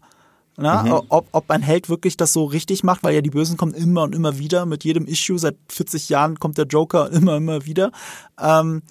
Na, 0.58 0.84
mhm. 0.84 1.02
ob, 1.10 1.26
ob 1.32 1.50
ein 1.50 1.60
Held 1.60 1.90
wirklich 1.90 2.16
das 2.16 2.32
so 2.32 2.44
richtig 2.44 2.82
macht, 2.82 3.04
weil 3.04 3.14
ja 3.14 3.20
die 3.20 3.30
Bösen 3.30 3.58
kommen 3.58 3.74
immer 3.74 4.04
und 4.04 4.14
immer 4.14 4.38
wieder. 4.38 4.64
Mit 4.64 4.84
jedem 4.84 5.06
Issue 5.06 5.38
seit 5.38 5.56
40 5.68 6.08
Jahren 6.08 6.38
kommt 6.38 6.56
der 6.56 6.64
Joker 6.64 7.10
immer, 7.12 7.36
immer 7.36 7.66
wieder. 7.66 7.92
Ähm, 8.40 8.82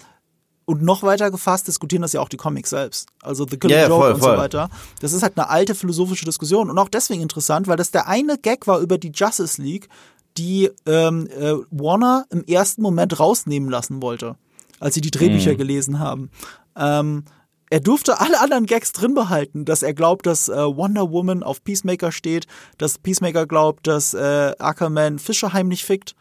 und 0.66 0.82
noch 0.82 1.04
weiter 1.04 1.32
gefasst 1.32 1.68
diskutieren 1.68 2.02
das 2.02 2.14
ja 2.14 2.22
auch 2.22 2.30
die 2.30 2.38
Comics 2.38 2.72
selbst. 2.72 3.10
Also 3.22 3.46
The 3.50 3.58
Killing 3.58 3.78
yeah, 3.78 3.88
Joke 3.88 4.02
voll, 4.02 4.14
und 4.14 4.20
voll. 4.20 4.36
so 4.36 4.42
weiter. 4.42 4.70
Das 5.00 5.14
ist 5.14 5.24
halt 5.24 5.38
eine 5.38 5.50
alte 5.50 5.76
philosophische 5.76 6.26
Diskussion 6.26 6.70
und 6.70 6.78
auch 6.78 6.90
deswegen 6.90 7.22
interessant, 7.22 7.68
weil 7.68 7.78
das 7.78 7.92
der 7.92 8.08
eine 8.08 8.38
Gag 8.38 8.68
war 8.68 8.80
über 8.80 8.98
die 8.98 9.12
Justice 9.14 9.62
League, 9.62 9.90
die 10.38 10.70
ähm, 10.86 11.28
äh, 11.28 11.54
Warner 11.70 12.26
im 12.30 12.44
ersten 12.44 12.82
Moment 12.82 13.20
rausnehmen 13.20 13.70
lassen 13.70 14.02
wollte, 14.02 14.36
als 14.80 14.96
sie 14.96 15.02
die 15.02 15.12
Drehbücher 15.12 15.54
mm. 15.54 15.58
gelesen 15.58 16.00
haben. 16.00 16.30
Ähm, 16.76 17.24
er 17.70 17.80
durfte 17.80 18.20
alle 18.20 18.40
anderen 18.42 18.66
Gags 18.66 18.92
drin 18.92 19.14
behalten, 19.14 19.66
dass 19.66 19.82
er 19.82 19.94
glaubt, 19.94 20.26
dass 20.26 20.50
äh, 20.50 20.56
Wonder 20.56 21.12
Woman 21.12 21.42
auf 21.42 21.64
Peacemaker 21.64 22.12
steht, 22.12 22.48
dass 22.78 22.98
Peacemaker 22.98 23.48
glaubt, 23.48 23.88
dass 23.88 24.14
äh, 24.14 24.54
Ackerman 24.60 25.20
Fischer 25.20 25.54
heimlich 25.54 25.86
fickt 25.86 26.16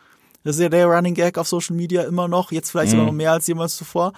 das 0.45 0.57
ist 0.57 0.63
ja 0.63 0.69
der 0.69 0.87
Running 0.87 1.15
Gag 1.15 1.39
auf 1.39 1.49
Social 1.49 1.75
Media 1.75 2.03
immer 2.03 2.29
noch, 2.29 2.53
jetzt 2.53 2.71
vielleicht 2.71 2.91
sogar 2.91 3.05
mhm. 3.05 3.11
noch 3.11 3.17
mehr 3.17 3.33
als 3.33 3.47
jemals 3.47 3.77
zuvor. 3.77 4.13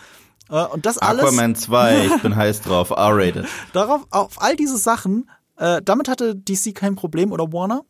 Äh, 0.51 0.65
und 0.67 0.87
das 0.87 0.99
alles. 0.99 1.25
Aquaman 1.25 1.55
2, 1.55 2.07
ich 2.15 2.23
bin 2.23 2.37
heiß 2.37 2.61
drauf, 2.63 2.91
R-rated. 2.91 3.47
Darauf, 3.73 4.07
auf 4.11 4.43
all 4.43 4.57
diese 4.57 4.77
Sachen, 4.77 5.31
äh, 5.57 5.81
damit 5.83 6.09
hatte 6.09 6.35
DC 6.37 6.75
kein 6.75 6.97
Problem 6.97 7.33
oder 7.33 7.53
Warner. 7.53 7.83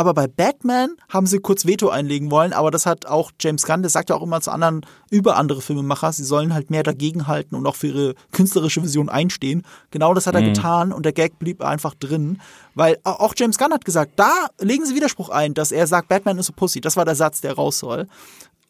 Aber 0.00 0.14
bei 0.14 0.28
Batman 0.28 0.96
haben 1.10 1.26
sie 1.26 1.40
kurz 1.40 1.66
Veto 1.66 1.90
einlegen 1.90 2.30
wollen, 2.30 2.54
aber 2.54 2.70
das 2.70 2.86
hat 2.86 3.04
auch 3.04 3.32
James 3.38 3.64
Gunn, 3.64 3.82
der 3.82 3.90
sagt 3.90 4.08
ja 4.08 4.16
auch 4.16 4.22
immer 4.22 4.40
zu 4.40 4.50
anderen, 4.50 4.80
über 5.10 5.36
andere 5.36 5.60
Filmemacher, 5.60 6.10
sie 6.14 6.24
sollen 6.24 6.54
halt 6.54 6.70
mehr 6.70 6.82
dagegenhalten 6.82 7.54
und 7.54 7.66
auch 7.66 7.76
für 7.76 7.88
ihre 7.88 8.14
künstlerische 8.32 8.82
Vision 8.82 9.10
einstehen. 9.10 9.62
Genau 9.90 10.14
das 10.14 10.26
hat 10.26 10.34
er 10.34 10.40
mhm. 10.40 10.54
getan 10.54 10.92
und 10.94 11.04
der 11.04 11.12
Gag 11.12 11.38
blieb 11.38 11.62
einfach 11.62 11.94
drin, 11.94 12.40
weil 12.74 12.96
auch 13.04 13.34
James 13.36 13.58
Gunn 13.58 13.74
hat 13.74 13.84
gesagt, 13.84 14.12
da 14.16 14.46
legen 14.58 14.86
sie 14.86 14.94
Widerspruch 14.94 15.28
ein, 15.28 15.52
dass 15.52 15.70
er 15.70 15.86
sagt, 15.86 16.08
Batman 16.08 16.38
ist 16.38 16.48
a 16.48 16.54
Pussy. 16.56 16.80
Das 16.80 16.96
war 16.96 17.04
der 17.04 17.14
Satz, 17.14 17.42
der 17.42 17.52
raus 17.52 17.78
soll. 17.78 18.06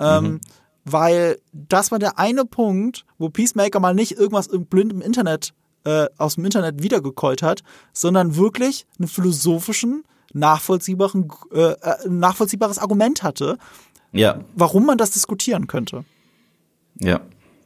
Ähm, 0.01 0.25
mhm. 0.25 0.41
weil 0.85 1.39
das 1.53 1.93
war 1.93 2.01
der 2.01 2.19
eine 2.19 2.45
Punkt, 2.45 3.05
wo 3.19 3.29
Peacemaker 3.29 3.79
mal 3.79 3.95
nicht 3.95 4.19
irgendwas 4.19 4.49
blind 4.49 4.93
im 4.93 5.01
Internet 5.01 5.53
äh, 5.85 6.07
aus 6.19 6.35
dem 6.35 6.45
Internet 6.45 6.83
wiedergekeult 6.83 7.45
hat, 7.45 7.63
sondern 7.93 8.35
wirklich 8.35 8.85
einen 8.99 9.07
philosophischen 9.07 10.03
nachvollziehbaren, 10.33 11.31
äh, 11.53 11.73
äh, 11.73 12.09
nachvollziehbares 12.09 12.79
Argument 12.79 13.23
hatte, 13.23 13.59
ja. 14.13 14.41
warum 14.55 14.87
man 14.87 14.99
das 14.99 15.11
diskutieren 15.11 15.67
könnte. 15.67 16.05
Ja. 16.99 17.21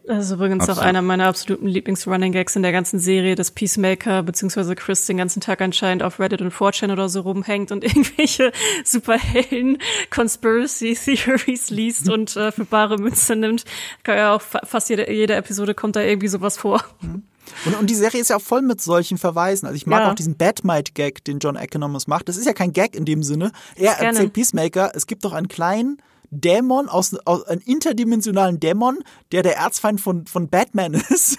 Das 0.06 0.26
ist 0.26 0.32
übrigens 0.32 0.64
Absolut. 0.64 0.80
auch 0.80 0.84
einer 0.84 1.00
meiner 1.00 1.26
absoluten 1.26 1.66
Lieblings-Running 1.66 2.32
Gags 2.32 2.54
in 2.56 2.62
der 2.62 2.72
ganzen 2.72 2.98
Serie, 2.98 3.36
dass 3.36 3.50
Peacemaker 3.50 4.22
bzw. 4.22 4.74
Chris 4.74 5.06
den 5.06 5.16
ganzen 5.16 5.40
Tag 5.40 5.62
anscheinend 5.62 6.02
auf 6.02 6.20
Reddit 6.20 6.42
und 6.42 6.52
4chan 6.52 6.92
oder 6.92 7.08
so 7.08 7.20
rumhängt 7.22 7.72
und 7.72 7.84
irgendwelche 7.84 8.52
superhellen 8.84 9.78
Conspiracy 10.10 10.94
Theories 10.94 11.70
liest 11.70 12.10
und 12.10 12.36
äh, 12.36 12.52
für 12.52 12.66
bare 12.66 12.98
Münze 12.98 13.34
nimmt. 13.34 13.64
Kann 14.02 14.18
ja 14.18 14.34
auch 14.34 14.42
fast 14.42 14.90
jede, 14.90 15.10
jede 15.10 15.36
Episode 15.36 15.72
kommt 15.74 15.96
da 15.96 16.02
irgendwie 16.02 16.28
sowas 16.28 16.58
vor. 16.58 16.84
Mhm. 17.00 17.22
Und, 17.66 17.78
und 17.78 17.90
die 17.90 17.94
Serie 17.94 18.20
ist 18.20 18.30
ja 18.30 18.36
auch 18.36 18.42
voll 18.42 18.62
mit 18.62 18.80
solchen 18.80 19.18
Verweisen. 19.18 19.66
Also 19.66 19.76
ich 19.76 19.86
mag 19.86 20.00
ja. 20.00 20.10
auch 20.10 20.14
diesen 20.14 20.36
Batmite-Gag, 20.36 21.24
den 21.24 21.38
John 21.38 21.56
Economos 21.56 22.06
macht. 22.06 22.28
Das 22.28 22.36
ist 22.36 22.46
ja 22.46 22.52
kein 22.52 22.72
Gag 22.72 22.94
in 22.94 23.04
dem 23.04 23.22
Sinne. 23.22 23.52
Er 23.76 23.98
erzählt 24.00 24.32
Peacemaker, 24.32 24.92
es 24.94 25.06
gibt 25.06 25.24
doch 25.24 25.32
einen 25.32 25.48
kleinen 25.48 25.98
Dämon, 26.30 26.88
aus, 26.88 27.14
aus 27.24 27.44
einen 27.44 27.60
interdimensionalen 27.60 28.58
Dämon, 28.58 28.98
der 29.32 29.42
der 29.42 29.56
Erzfeind 29.56 30.00
von, 30.00 30.26
von 30.26 30.48
Batman 30.48 30.94
ist, 31.08 31.38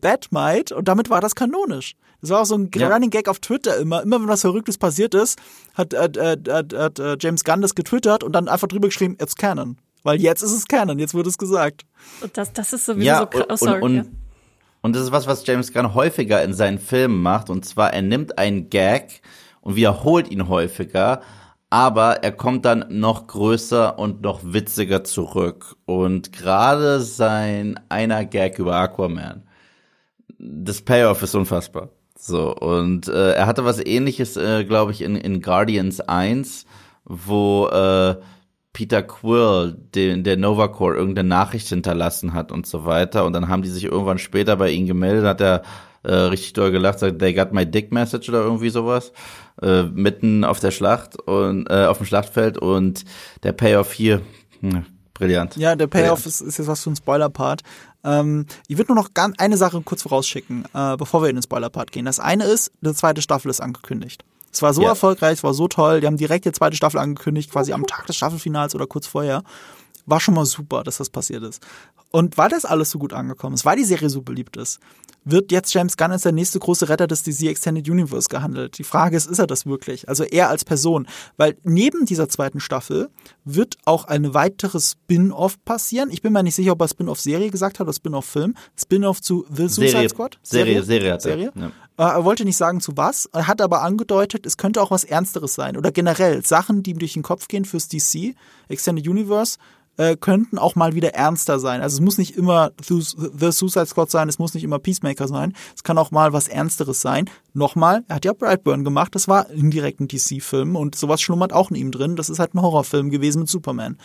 Batmite, 0.00 0.74
und 0.74 0.88
damit 0.88 1.10
war 1.10 1.20
das 1.20 1.34
kanonisch. 1.34 1.94
Das 2.20 2.30
war 2.30 2.40
auch 2.42 2.46
so 2.46 2.56
ein 2.56 2.70
ja. 2.74 2.88
Running 2.88 3.10
Gag 3.10 3.28
auf 3.28 3.38
Twitter 3.38 3.76
immer. 3.76 4.02
Immer 4.02 4.20
wenn 4.20 4.28
was 4.28 4.40
Verrücktes 4.40 4.78
passiert 4.78 5.14
ist, 5.14 5.38
hat, 5.74 5.94
hat, 5.94 6.18
hat, 6.18 6.48
hat, 6.48 6.72
hat 6.72 6.98
äh, 6.98 7.16
James 7.20 7.44
Gunn 7.44 7.60
das 7.60 7.74
getwittert 7.74 8.24
und 8.24 8.32
dann 8.32 8.48
einfach 8.48 8.68
drüber 8.68 8.88
geschrieben, 8.88 9.16
it's 9.20 9.36
canon. 9.36 9.76
Weil 10.02 10.20
jetzt 10.20 10.42
ist 10.42 10.52
es 10.52 10.66
canon, 10.66 10.98
jetzt 10.98 11.14
wird 11.14 11.26
es 11.26 11.36
gesagt. 11.36 11.84
Das, 12.32 12.52
das 12.52 12.72
ist 12.72 12.86
sowieso 12.86 13.06
ja, 13.06 13.18
so 13.20 13.26
krass. 13.26 13.46
Oh, 13.50 13.56
sorry, 13.56 13.82
und, 13.82 13.82
und, 13.82 13.96
ja. 13.96 14.04
Und 14.86 14.94
das 14.94 15.02
ist 15.02 15.10
was, 15.10 15.26
was 15.26 15.44
James 15.44 15.72
Gunn 15.72 15.94
häufiger 15.94 16.44
in 16.44 16.54
seinen 16.54 16.78
Filmen 16.78 17.20
macht. 17.20 17.50
Und 17.50 17.64
zwar, 17.64 17.92
er 17.92 18.02
nimmt 18.02 18.38
einen 18.38 18.70
Gag 18.70 19.20
und 19.60 19.74
wiederholt 19.74 20.30
ihn 20.30 20.46
häufiger, 20.46 21.22
aber 21.70 22.22
er 22.22 22.30
kommt 22.30 22.64
dann 22.64 22.84
noch 22.88 23.26
größer 23.26 23.98
und 23.98 24.22
noch 24.22 24.42
witziger 24.44 25.02
zurück. 25.02 25.74
Und 25.86 26.32
gerade 26.32 27.00
sein 27.00 27.80
einer 27.88 28.24
Gag 28.26 28.60
über 28.60 28.76
Aquaman, 28.76 29.42
das 30.38 30.82
Payoff 30.82 31.20
ist 31.20 31.34
unfassbar. 31.34 31.88
So, 32.16 32.54
und 32.54 33.08
äh, 33.08 33.32
er 33.32 33.46
hatte 33.46 33.64
was 33.64 33.84
ähnliches, 33.84 34.36
äh, 34.36 34.62
glaube 34.62 34.92
ich, 34.92 35.02
in, 35.02 35.16
in 35.16 35.42
Guardians 35.42 35.98
1, 35.98 36.64
wo 37.04 37.66
äh, 37.66 38.14
Peter 38.76 39.02
Quill, 39.02 39.74
den, 39.94 40.22
der 40.22 40.36
Nova 40.36 40.68
Corps, 40.68 40.96
irgendeine 40.96 41.26
Nachricht 41.26 41.66
hinterlassen 41.66 42.34
hat 42.34 42.52
und 42.52 42.66
so 42.66 42.84
weiter. 42.84 43.24
Und 43.24 43.32
dann 43.32 43.48
haben 43.48 43.62
die 43.62 43.70
sich 43.70 43.84
irgendwann 43.84 44.18
später 44.18 44.54
bei 44.56 44.68
ihm 44.68 44.86
gemeldet, 44.86 45.24
hat 45.24 45.40
er 45.40 45.62
äh, 46.02 46.12
richtig 46.12 46.52
doll 46.52 46.70
gelacht, 46.72 46.98
sagt, 46.98 47.18
they 47.18 47.32
got 47.32 47.54
my 47.54 47.64
dick 47.64 47.90
message 47.90 48.28
oder 48.28 48.42
irgendwie 48.42 48.68
sowas. 48.68 49.12
Äh, 49.62 49.84
mitten 49.84 50.44
auf 50.44 50.60
der 50.60 50.72
Schlacht 50.72 51.18
und 51.18 51.70
äh, 51.70 51.86
auf 51.86 51.96
dem 51.96 52.04
Schlachtfeld 52.04 52.58
und 52.58 53.06
der 53.44 53.52
Payoff 53.52 53.94
hier, 53.94 54.20
mh, 54.60 54.84
brillant. 55.14 55.56
Ja, 55.56 55.74
der 55.74 55.86
Payoff 55.86 56.26
ist, 56.26 56.42
ist 56.42 56.58
jetzt 56.58 56.68
was 56.68 56.82
für 56.82 56.90
ein 56.90 56.96
Spoiler-Part. 56.96 57.62
Ähm, 58.04 58.44
ich 58.68 58.76
würde 58.76 58.92
nur 58.92 59.02
noch 59.02 59.14
ganz 59.14 59.38
eine 59.38 59.56
Sache 59.56 59.80
kurz 59.86 60.02
vorausschicken, 60.02 60.66
äh, 60.74 60.98
bevor 60.98 61.22
wir 61.22 61.30
in 61.30 61.36
den 61.36 61.42
Spoiler-Part 61.42 61.92
gehen. 61.92 62.04
Das 62.04 62.20
eine 62.20 62.44
ist, 62.44 62.72
eine 62.82 62.92
zweite 62.92 63.22
Staffel 63.22 63.50
ist 63.50 63.62
angekündigt. 63.62 64.22
Es 64.52 64.62
war 64.62 64.72
so 64.72 64.82
ja. 64.82 64.88
erfolgreich, 64.88 65.34
es 65.34 65.44
war 65.44 65.54
so 65.54 65.68
toll. 65.68 66.00
Die 66.00 66.06
haben 66.06 66.16
direkt 66.16 66.44
die 66.44 66.52
zweite 66.52 66.76
Staffel 66.76 66.98
angekündigt, 66.98 67.50
quasi 67.50 67.72
am 67.72 67.86
Tag 67.86 68.06
des 68.06 68.16
Staffelfinals 68.16 68.74
oder 68.74 68.86
kurz 68.86 69.06
vorher. 69.06 69.42
War 70.06 70.20
schon 70.20 70.34
mal 70.34 70.46
super, 70.46 70.84
dass 70.84 70.98
das 70.98 71.10
passiert 71.10 71.42
ist. 71.42 71.62
Und 72.12 72.38
weil 72.38 72.48
das 72.48 72.64
alles 72.64 72.90
so 72.90 72.98
gut 72.98 73.12
angekommen 73.12 73.54
ist, 73.54 73.64
weil 73.64 73.76
die 73.76 73.84
Serie 73.84 74.08
so 74.08 74.22
beliebt 74.22 74.56
ist, 74.56 74.80
wird 75.24 75.50
jetzt 75.50 75.74
James 75.74 75.96
Gunn 75.96 76.12
als 76.12 76.22
der 76.22 76.32
nächste 76.32 76.60
große 76.60 76.88
Retter 76.88 77.08
des 77.08 77.24
DC 77.24 77.48
Extended 77.48 77.88
Universe 77.90 78.28
gehandelt. 78.28 78.78
Die 78.78 78.84
Frage 78.84 79.16
ist, 79.16 79.28
ist 79.28 79.40
er 79.40 79.48
das 79.48 79.66
wirklich? 79.66 80.08
Also 80.08 80.22
er 80.22 80.48
als 80.48 80.64
Person. 80.64 81.08
Weil 81.36 81.56
neben 81.64 82.06
dieser 82.06 82.28
zweiten 82.28 82.60
Staffel 82.60 83.10
wird 83.44 83.76
auch 83.84 84.04
eine 84.04 84.34
weitere 84.34 84.78
Spin-off 84.80 85.62
passieren. 85.64 86.10
Ich 86.10 86.22
bin 86.22 86.32
mir 86.32 86.44
nicht 86.44 86.54
sicher, 86.54 86.72
ob 86.72 86.80
er 86.80 86.88
Spin-off-Serie 86.88 87.50
gesagt 87.50 87.80
hat 87.80 87.86
oder 87.86 87.92
Spin-off-Film. 87.92 88.54
Spin-off 88.80 89.20
zu 89.20 89.44
The 89.50 89.68
Suicide 89.68 89.90
Serie. 89.90 90.08
Squad? 90.08 90.38
Serie, 90.42 90.82
Serie, 90.84 91.12
hat 91.12 91.22
Serie. 91.22 91.52
Ja. 91.56 91.72
Äh, 91.98 92.02
er 92.02 92.24
wollte 92.24 92.44
nicht 92.44 92.56
sagen 92.56 92.80
zu 92.80 92.96
was, 92.96 93.26
er 93.32 93.46
hat 93.46 93.60
aber 93.60 93.82
angedeutet, 93.82 94.46
es 94.46 94.56
könnte 94.56 94.82
auch 94.82 94.90
was 94.90 95.04
Ernsteres 95.04 95.54
sein. 95.54 95.76
Oder 95.76 95.92
generell 95.92 96.44
Sachen, 96.44 96.82
die 96.82 96.90
ihm 96.90 96.98
durch 96.98 97.14
den 97.14 97.22
Kopf 97.22 97.48
gehen 97.48 97.64
fürs 97.64 97.88
DC 97.88 98.34
Extended 98.68 99.06
Universe 99.06 99.58
äh, 99.96 100.16
könnten 100.16 100.58
auch 100.58 100.74
mal 100.74 100.94
wieder 100.94 101.14
ernster 101.14 101.58
sein. 101.58 101.80
Also 101.80 101.96
es 101.96 102.00
muss 102.00 102.18
nicht 102.18 102.36
immer 102.36 102.72
The 102.86 103.52
Suicide 103.52 103.86
Squad 103.86 104.10
sein, 104.10 104.28
es 104.28 104.38
muss 104.38 104.54
nicht 104.54 104.64
immer 104.64 104.78
Peacemaker 104.78 105.28
sein. 105.28 105.54
Es 105.74 105.82
kann 105.82 105.98
auch 105.98 106.10
mal 106.10 106.32
was 106.32 106.48
Ernsteres 106.48 107.00
sein. 107.00 107.30
Nochmal, 107.54 108.04
er 108.08 108.16
hat 108.16 108.24
ja 108.24 108.32
Brightburn 108.32 108.84
gemacht, 108.84 109.14
das 109.14 109.28
war 109.28 109.50
indirekt 109.50 110.00
ein 110.00 110.08
DC-Film 110.08 110.76
und 110.76 110.94
sowas 110.94 111.20
schlummert 111.20 111.52
auch 111.52 111.70
in 111.70 111.76
ihm 111.76 111.90
drin. 111.90 112.16
Das 112.16 112.28
ist 112.28 112.38
halt 112.38 112.54
ein 112.54 112.60
Horrorfilm 112.60 113.10
gewesen 113.10 113.40
mit 113.40 113.48
Superman. 113.48 113.98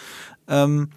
Ähm, 0.47 0.89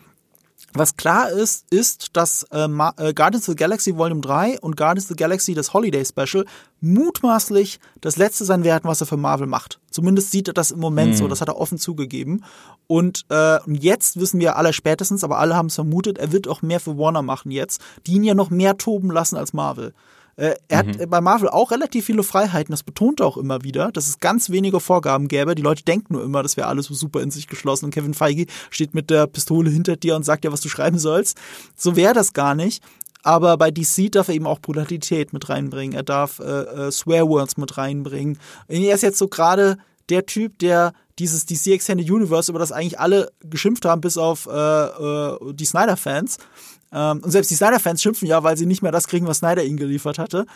was 0.74 0.96
klar 0.96 1.30
ist, 1.30 1.66
ist, 1.70 2.16
dass 2.16 2.44
äh, 2.50 2.64
äh, 2.64 3.14
Guardians 3.14 3.48
of 3.48 3.52
the 3.52 3.56
Galaxy 3.56 3.96
Volume 3.96 4.20
3 4.20 4.60
und 4.60 4.76
Guardians 4.76 5.04
of 5.04 5.10
the 5.10 5.16
Galaxy 5.16 5.54
das 5.54 5.72
Holiday 5.72 6.04
Special 6.04 6.44
mutmaßlich 6.80 7.78
das 8.00 8.16
letzte 8.16 8.44
sein 8.44 8.64
werden, 8.64 8.84
was 8.84 9.00
er 9.00 9.06
für 9.06 9.16
Marvel 9.16 9.46
macht. 9.46 9.80
Zumindest 9.90 10.32
sieht 10.32 10.48
er 10.48 10.54
das 10.54 10.72
im 10.72 10.80
Moment 10.80 11.12
mhm. 11.12 11.16
so, 11.16 11.28
das 11.28 11.40
hat 11.40 11.48
er 11.48 11.56
offen 11.56 11.78
zugegeben. 11.78 12.44
Und 12.86 13.24
äh, 13.30 13.58
jetzt 13.70 14.18
wissen 14.18 14.40
wir 14.40 14.56
alle 14.56 14.72
spätestens, 14.72 15.24
aber 15.24 15.38
alle 15.38 15.56
haben 15.56 15.66
es 15.66 15.76
vermutet, 15.76 16.18
er 16.18 16.32
wird 16.32 16.48
auch 16.48 16.62
mehr 16.62 16.80
für 16.80 16.98
Warner 16.98 17.22
machen 17.22 17.50
jetzt, 17.50 17.80
die 18.06 18.14
ihn 18.14 18.24
ja 18.24 18.34
noch 18.34 18.50
mehr 18.50 18.76
toben 18.76 19.10
lassen 19.10 19.36
als 19.36 19.52
Marvel. 19.52 19.94
Äh, 20.36 20.54
er 20.68 20.84
mhm. 20.84 20.88
hat 21.00 21.10
bei 21.10 21.20
Marvel 21.20 21.48
auch 21.48 21.70
relativ 21.70 22.06
viele 22.06 22.22
Freiheiten, 22.22 22.72
das 22.72 22.82
betont 22.82 23.20
er 23.20 23.26
auch 23.26 23.36
immer 23.36 23.62
wieder, 23.62 23.92
dass 23.92 24.08
es 24.08 24.18
ganz 24.18 24.50
wenige 24.50 24.80
Vorgaben 24.80 25.28
gäbe. 25.28 25.54
Die 25.54 25.62
Leute 25.62 25.84
denken 25.84 26.14
nur 26.14 26.24
immer, 26.24 26.42
das 26.42 26.56
wäre 26.56 26.68
alles 26.68 26.86
so 26.86 26.94
super 26.94 27.22
in 27.22 27.30
sich 27.30 27.46
geschlossen 27.46 27.86
und 27.86 27.94
Kevin 27.94 28.14
Feige 28.14 28.46
steht 28.70 28.94
mit 28.94 29.10
der 29.10 29.26
Pistole 29.26 29.70
hinter 29.70 29.96
dir 29.96 30.16
und 30.16 30.24
sagt 30.24 30.44
dir, 30.44 30.52
was 30.52 30.60
du 30.60 30.68
schreiben 30.68 30.98
sollst. 30.98 31.38
So 31.76 31.96
wäre 31.96 32.14
das 32.14 32.32
gar 32.32 32.54
nicht. 32.54 32.82
Aber 33.22 33.56
bei 33.56 33.70
DC 33.70 34.12
darf 34.12 34.28
er 34.28 34.34
eben 34.34 34.46
auch 34.46 34.60
Brutalität 34.60 35.32
mit 35.32 35.48
reinbringen. 35.48 35.96
Er 35.96 36.02
darf 36.02 36.40
äh, 36.40 36.42
äh, 36.42 36.92
Swearwords 36.92 37.56
mit 37.56 37.78
reinbringen. 37.78 38.38
Er 38.68 38.94
ist 38.94 39.02
jetzt 39.02 39.18
so 39.18 39.28
gerade 39.28 39.78
der 40.10 40.26
Typ, 40.26 40.58
der 40.58 40.92
dieses 41.18 41.46
DC 41.46 41.68
Extended 41.68 42.10
Universe, 42.10 42.50
über 42.50 42.58
das 42.58 42.72
eigentlich 42.72 42.98
alle 42.98 43.30
geschimpft 43.40 43.84
haben, 43.84 44.00
bis 44.00 44.18
auf 44.18 44.46
äh, 44.46 44.50
äh, 44.50 45.54
die 45.54 45.64
Snyder-Fans, 45.64 46.38
und 46.94 47.30
selbst 47.30 47.50
die 47.50 47.54
Snyder-Fans 47.54 48.00
schimpfen 48.00 48.28
ja, 48.28 48.42
weil 48.42 48.56
sie 48.56 48.66
nicht 48.66 48.82
mehr 48.82 48.92
das 48.92 49.08
kriegen, 49.08 49.26
was 49.26 49.38
Snyder 49.38 49.64
ihnen 49.64 49.76
geliefert 49.76 50.18
hatte. 50.18 50.46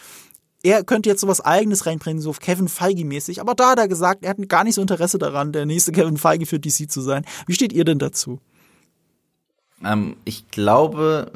Er 0.62 0.82
könnte 0.82 1.08
jetzt 1.08 1.20
sowas 1.20 1.40
eigenes 1.40 1.86
reinbringen, 1.86 2.20
so 2.20 2.32
Kevin 2.32 2.68
Feige-mäßig. 2.68 3.40
Aber 3.40 3.54
da 3.54 3.70
hat 3.70 3.78
er 3.78 3.88
gesagt, 3.88 4.24
er 4.24 4.30
hat 4.30 4.48
gar 4.48 4.64
nicht 4.64 4.74
so 4.74 4.80
Interesse 4.80 5.18
daran, 5.18 5.52
der 5.52 5.66
nächste 5.66 5.92
Kevin 5.92 6.16
Feige 6.16 6.46
für 6.46 6.58
DC 6.58 6.90
zu 6.90 7.00
sein. 7.00 7.24
Wie 7.46 7.54
steht 7.54 7.72
ihr 7.72 7.84
denn 7.84 7.98
dazu? 7.98 8.40
Ähm, 9.84 10.16
ich 10.24 10.48
glaube, 10.50 11.32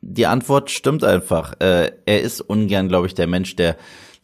die 0.00 0.26
Antwort 0.26 0.70
stimmt 0.70 1.04
einfach. 1.04 1.54
Äh, 1.60 1.92
er 2.06 2.22
ist 2.22 2.40
ungern, 2.40 2.88
glaube 2.88 3.06
ich, 3.06 3.14
der 3.14 3.26
Mensch, 3.26 3.54
der 3.56 3.76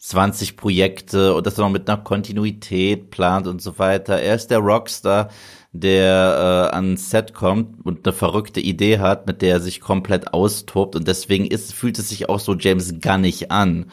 20 0.05 0.55
Projekte 0.55 1.33
und 1.33 1.47
das 1.47 1.57
noch 1.57 1.69
mit 1.69 1.89
einer 1.89 1.99
Kontinuität 2.01 3.09
plant 3.09 3.47
und 3.47 3.59
so 3.59 3.79
weiter. 3.79 4.19
Er 4.19 4.35
ist 4.35 4.51
der 4.51 4.59
Rockstar, 4.59 5.29
der 5.71 6.69
äh, 6.71 6.75
ans 6.75 7.09
Set 7.09 7.33
kommt 7.33 7.83
und 7.83 8.05
eine 8.05 8.13
verrückte 8.13 8.59
Idee 8.59 8.99
hat, 8.99 9.25
mit 9.25 9.41
der 9.41 9.53
er 9.53 9.59
sich 9.59 9.81
komplett 9.81 10.31
austobt 10.31 10.95
und 10.95 11.07
deswegen 11.07 11.47
ist, 11.47 11.73
fühlt 11.73 11.97
es 11.97 12.09
sich 12.09 12.29
auch 12.29 12.39
so 12.39 12.53
James 12.53 13.01
Gunnig 13.01 13.51
an. 13.51 13.87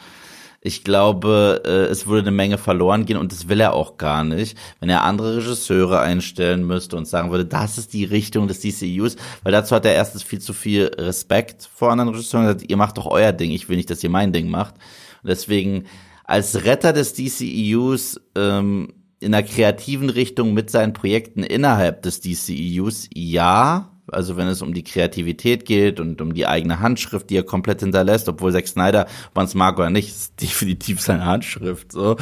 Ich 0.61 0.83
glaube, 0.83 1.63
äh, 1.65 1.91
es 1.91 2.05
würde 2.05 2.27
eine 2.27 2.35
Menge 2.35 2.59
verloren 2.59 3.05
gehen 3.07 3.17
und 3.17 3.31
das 3.31 3.49
will 3.49 3.59
er 3.59 3.73
auch 3.73 3.97
gar 3.97 4.23
nicht, 4.23 4.55
wenn 4.79 4.89
er 4.89 5.03
andere 5.03 5.37
Regisseure 5.37 5.99
einstellen 5.99 6.65
müsste 6.67 6.95
und 6.95 7.07
sagen 7.07 7.31
würde, 7.31 7.45
das 7.45 7.79
ist 7.79 7.91
die 7.91 8.05
Richtung 8.05 8.47
des 8.47 8.59
DCUs, 8.59 9.15
weil 9.41 9.51
dazu 9.51 9.75
hat 9.75 9.85
er 9.85 9.95
erstens 9.95 10.21
viel 10.21 10.39
zu 10.39 10.53
viel 10.53 10.91
Respekt 10.95 11.67
vor 11.73 11.91
anderen 11.91 12.11
Regisseuren, 12.11 12.45
gesagt, 12.45 12.69
ihr 12.69 12.77
macht 12.77 12.99
doch 12.99 13.07
euer 13.07 13.31
Ding, 13.31 13.49
ich 13.49 13.67
will 13.67 13.77
nicht, 13.77 13.89
dass 13.89 14.03
ihr 14.03 14.11
mein 14.11 14.31
Ding 14.31 14.47
macht. 14.47 14.75
Deswegen 15.23 15.85
als 16.23 16.65
Retter 16.65 16.93
des 16.93 17.13
DCEUs 17.13 18.19
ähm, 18.35 18.93
in 19.19 19.31
der 19.31 19.43
kreativen 19.43 20.09
Richtung 20.09 20.53
mit 20.53 20.69
seinen 20.69 20.93
Projekten 20.93 21.43
innerhalb 21.43 22.01
des 22.01 22.21
DCEUs, 22.21 23.09
ja. 23.13 23.89
Also 24.11 24.35
wenn 24.35 24.47
es 24.47 24.61
um 24.61 24.73
die 24.73 24.83
Kreativität 24.83 25.65
geht 25.65 26.01
und 26.01 26.19
um 26.19 26.33
die 26.33 26.45
eigene 26.45 26.81
Handschrift, 26.81 27.29
die 27.29 27.37
er 27.37 27.43
komplett 27.43 27.79
hinterlässt, 27.79 28.27
obwohl 28.27 28.51
Zack 28.51 28.67
Snyder, 28.67 29.07
ob 29.29 29.35
man 29.35 29.45
es 29.45 29.55
mag 29.55 29.77
oder 29.77 29.89
nicht, 29.89 30.09
ist 30.09 30.41
definitiv 30.41 30.99
seine 30.99 31.25
Handschrift. 31.25 31.93
So. 31.93 32.17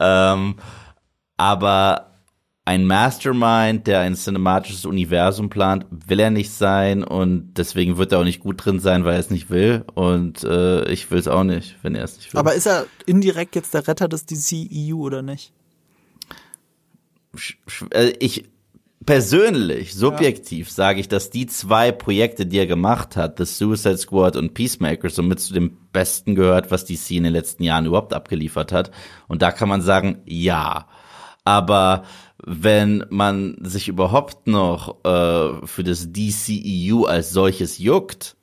Ähm, 0.00 0.54
aber 1.36 2.15
ein 2.66 2.84
Mastermind, 2.84 3.86
der 3.86 4.00
ein 4.00 4.16
cinematisches 4.16 4.84
Universum 4.84 5.48
plant, 5.48 5.86
will 5.90 6.18
er 6.18 6.30
nicht 6.30 6.50
sein 6.50 7.04
und 7.04 7.54
deswegen 7.56 7.96
wird 7.96 8.10
er 8.10 8.18
auch 8.18 8.24
nicht 8.24 8.40
gut 8.40 8.64
drin 8.64 8.80
sein, 8.80 9.04
weil 9.04 9.14
er 9.14 9.20
es 9.20 9.30
nicht 9.30 9.50
will 9.50 9.84
und 9.94 10.42
äh, 10.42 10.84
ich 10.90 11.08
will 11.12 11.18
es 11.18 11.28
auch 11.28 11.44
nicht, 11.44 11.76
wenn 11.82 11.94
er 11.94 12.02
es 12.02 12.16
nicht 12.16 12.34
will. 12.34 12.40
Aber 12.40 12.54
ist 12.54 12.66
er 12.66 12.86
indirekt 13.06 13.54
jetzt 13.54 13.72
der 13.72 13.86
Retter 13.86 14.08
des 14.08 14.26
DCEU 14.26 14.96
oder 14.96 15.22
nicht? 15.22 15.52
Äh, 17.90 18.14
ich 18.18 18.48
persönlich, 19.06 19.94
subjektiv 19.94 20.66
ja. 20.66 20.74
sage 20.74 20.98
ich, 20.98 21.06
dass 21.06 21.30
die 21.30 21.46
zwei 21.46 21.92
Projekte, 21.92 22.46
die 22.46 22.58
er 22.58 22.66
gemacht 22.66 23.14
hat, 23.14 23.38
The 23.38 23.44
Suicide 23.44 23.98
Squad 23.98 24.34
und 24.34 24.54
Peacemaker, 24.54 25.08
somit 25.08 25.38
zu 25.38 25.54
dem 25.54 25.76
Besten 25.92 26.34
gehört, 26.34 26.72
was 26.72 26.84
DC 26.84 27.12
in 27.12 27.22
den 27.22 27.32
letzten 27.32 27.62
Jahren 27.62 27.86
überhaupt 27.86 28.12
abgeliefert 28.12 28.72
hat. 28.72 28.90
Und 29.28 29.42
da 29.42 29.52
kann 29.52 29.68
man 29.68 29.82
sagen, 29.82 30.22
ja. 30.24 30.88
Aber 31.44 32.02
wenn 32.46 33.04
man 33.10 33.58
sich 33.60 33.88
überhaupt 33.88 34.46
noch 34.46 35.04
äh, 35.04 35.66
für 35.66 35.82
das 35.82 36.12
DCEU 36.12 37.04
als 37.04 37.30
solches 37.30 37.78
juckt, 37.78 38.36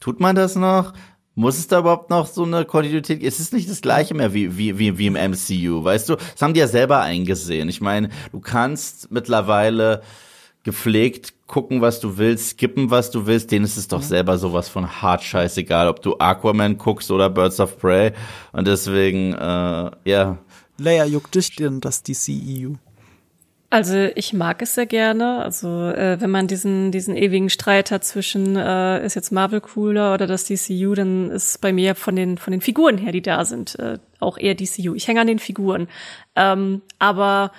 tut 0.00 0.18
man 0.18 0.34
das 0.34 0.56
noch? 0.56 0.94
Muss 1.34 1.58
es 1.58 1.68
da 1.68 1.80
überhaupt 1.80 2.08
noch 2.08 2.26
so 2.26 2.42
eine 2.44 2.64
Kontinuität? 2.64 3.22
Es 3.22 3.38
ist 3.38 3.52
nicht 3.52 3.70
das 3.70 3.82
gleiche 3.82 4.14
mehr 4.14 4.32
wie, 4.32 4.56
wie, 4.56 4.78
wie, 4.78 4.96
wie 4.98 5.06
im 5.06 5.12
MCU, 5.12 5.84
weißt 5.84 6.08
du? 6.08 6.16
Das 6.16 6.40
haben 6.40 6.54
die 6.54 6.60
ja 6.60 6.66
selber 6.66 7.02
eingesehen. 7.02 7.68
Ich 7.68 7.82
meine, 7.82 8.08
du 8.32 8.40
kannst 8.40 9.12
mittlerweile 9.12 10.02
gepflegt 10.64 11.34
gucken, 11.46 11.80
was 11.82 12.00
du 12.00 12.16
willst, 12.16 12.50
skippen, 12.50 12.90
was 12.90 13.10
du 13.10 13.26
willst, 13.26 13.52
denen 13.52 13.64
ist 13.66 13.76
es 13.76 13.88
doch 13.88 14.02
selber 14.02 14.38
sowas 14.38 14.68
von 14.68 15.02
hart 15.02 15.22
scheißegal, 15.22 15.88
ob 15.88 16.02
du 16.02 16.16
Aquaman 16.18 16.78
guckst 16.78 17.10
oder 17.10 17.28
Birds 17.28 17.60
of 17.60 17.78
Prey. 17.78 18.12
Und 18.52 18.66
deswegen, 18.66 19.34
äh, 19.34 19.90
ja. 20.04 20.38
Leia, 20.78 21.04
juckt 21.04 21.34
dich 21.34 21.54
denn 21.56 21.80
das 21.80 22.02
DCEU? 22.02 22.74
Also 23.70 24.08
ich 24.14 24.32
mag 24.32 24.62
es 24.62 24.74
sehr 24.74 24.86
gerne. 24.86 25.42
Also 25.42 25.68
äh, 25.68 26.18
wenn 26.20 26.30
man 26.30 26.46
diesen 26.46 26.90
diesen 26.90 27.16
ewigen 27.16 27.50
Streit 27.50 27.90
hat 27.90 28.02
zwischen 28.02 28.56
äh, 28.56 29.04
ist 29.04 29.14
jetzt 29.14 29.30
Marvel 29.30 29.60
cooler 29.60 30.14
oder 30.14 30.26
das 30.26 30.44
DCU, 30.44 30.94
dann 30.94 31.30
ist 31.30 31.60
bei 31.60 31.72
mir 31.72 31.94
von 31.94 32.16
den 32.16 32.38
von 32.38 32.52
den 32.52 32.62
Figuren 32.62 32.96
her, 32.96 33.12
die 33.12 33.20
da 33.20 33.44
sind, 33.44 33.78
äh, 33.78 33.98
auch 34.20 34.38
eher 34.38 34.54
DCU. 34.54 34.94
Ich 34.94 35.06
hänge 35.06 35.20
an 35.20 35.26
den 35.26 35.38
Figuren, 35.38 35.88
ähm, 36.34 36.80
aber 36.98 37.52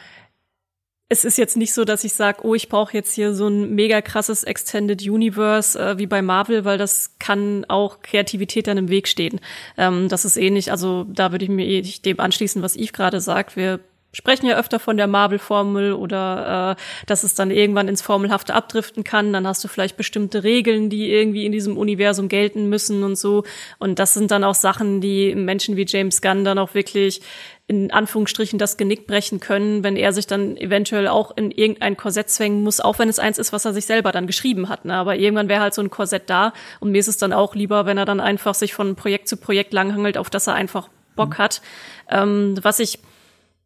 es 1.12 1.26
ist 1.26 1.38
jetzt 1.40 1.58
nicht 1.58 1.74
so, 1.74 1.86
dass 1.86 2.04
ich 2.04 2.14
sage, 2.14 2.46
oh, 2.46 2.54
ich 2.54 2.70
brauche 2.70 2.94
jetzt 2.94 3.14
hier 3.14 3.34
so 3.34 3.48
ein 3.48 3.74
mega 3.74 4.02
krasses 4.02 4.44
Extended 4.44 5.02
Universe 5.02 5.78
äh, 5.78 5.98
wie 5.98 6.06
bei 6.06 6.22
Marvel, 6.22 6.66
weil 6.66 6.78
das 6.78 7.16
kann 7.20 7.66
auch 7.68 8.02
Kreativität 8.04 8.68
dann 8.68 8.78
im 8.78 8.90
Weg 8.90 9.08
stehen. 9.08 9.40
Ähm, 9.78 10.08
das 10.08 10.26
ist 10.26 10.38
ähnlich, 10.38 10.72
also 10.72 11.06
da 11.06 11.32
würde 11.32 11.46
ich 11.46 11.52
mir 11.52 11.82
dem 11.82 12.20
anschließen, 12.20 12.62
was 12.62 12.76
Yves 12.76 12.94
gerade 12.94 13.22
sagt. 13.22 13.56
Wir 13.56 13.80
sprechen 14.12 14.48
ja 14.48 14.58
öfter 14.58 14.80
von 14.80 14.98
der 14.98 15.08
Marvel-Formel 15.08 15.94
oder 15.94 16.76
äh, 16.78 17.06
dass 17.06 17.24
es 17.24 17.36
dann 17.36 17.52
irgendwann 17.52 17.88
ins 17.88 18.02
Formelhafte 18.02 18.56
abdriften 18.56 19.04
kann. 19.04 19.34
Dann 19.34 19.46
hast 19.46 19.64
du 19.64 19.68
vielleicht 19.68 19.98
bestimmte 19.98 20.44
Regeln, 20.44 20.90
die 20.90 21.12
irgendwie 21.12 21.46
in 21.46 21.52
diesem 21.52 21.78
Universum 21.78 22.28
gelten 22.28 22.70
müssen 22.70 23.04
und 23.04 23.18
so. 23.18 23.44
Und 23.78 24.00
das 24.00 24.14
sind 24.14 24.32
dann 24.32 24.44
auch 24.44 24.56
Sachen, 24.56 25.02
die 25.02 25.36
Menschen 25.36 25.76
wie 25.76 25.86
James 25.88 26.22
Gunn 26.22 26.44
dann 26.44 26.58
auch 26.58 26.74
wirklich 26.74 27.22
in 27.68 27.92
Anführungsstrichen 27.92 28.58
das 28.58 28.78
Genick 28.78 29.06
brechen 29.06 29.40
können, 29.40 29.84
wenn 29.84 29.96
er 29.96 30.12
sich 30.12 30.26
dann 30.26 30.58
eventuell 30.58 31.08
auch 31.08 31.38
in 31.38 31.52
irgendein 31.52 31.96
Korsett 31.96 32.32
zwängen 32.32 32.64
muss, 32.64 32.80
auch 32.80 32.98
wenn 32.98 33.10
es 33.10 33.20
eins 33.20 33.38
ist, 33.38 33.54
was 33.54 33.64
er 33.64 33.74
sich 33.74 33.86
selber 33.86 34.12
dann 34.12 34.26
geschrieben 34.26 34.70
hat. 34.70 34.86
Ne? 34.86 34.96
Aber 34.96 35.18
irgendwann 35.18 35.50
wäre 35.50 35.62
halt 35.62 35.76
so 35.76 35.84
ein 35.84 35.92
Korsett 35.92 36.32
da 36.32 36.52
und 36.80 36.92
mir 36.92 36.98
ist 36.98 37.08
es 37.08 37.18
dann 37.18 37.32
auch 37.32 37.54
lieber, 37.54 37.86
wenn 37.86 38.00
er 38.00 38.06
dann 38.06 38.22
einfach 38.22 38.56
sich 38.56 38.74
von 38.74 38.96
Projekt 38.96 39.28
zu 39.28 39.38
Projekt 39.38 39.72
langhangelt, 39.72 40.18
auf 40.18 40.32
das 40.32 40.48
er 40.48 40.56
einfach 40.56 40.90
Bock 41.16 41.38
mhm. 41.38 41.38
hat. 41.38 41.62
Ähm, 42.10 42.56
was 42.64 42.80
ich 42.80 42.98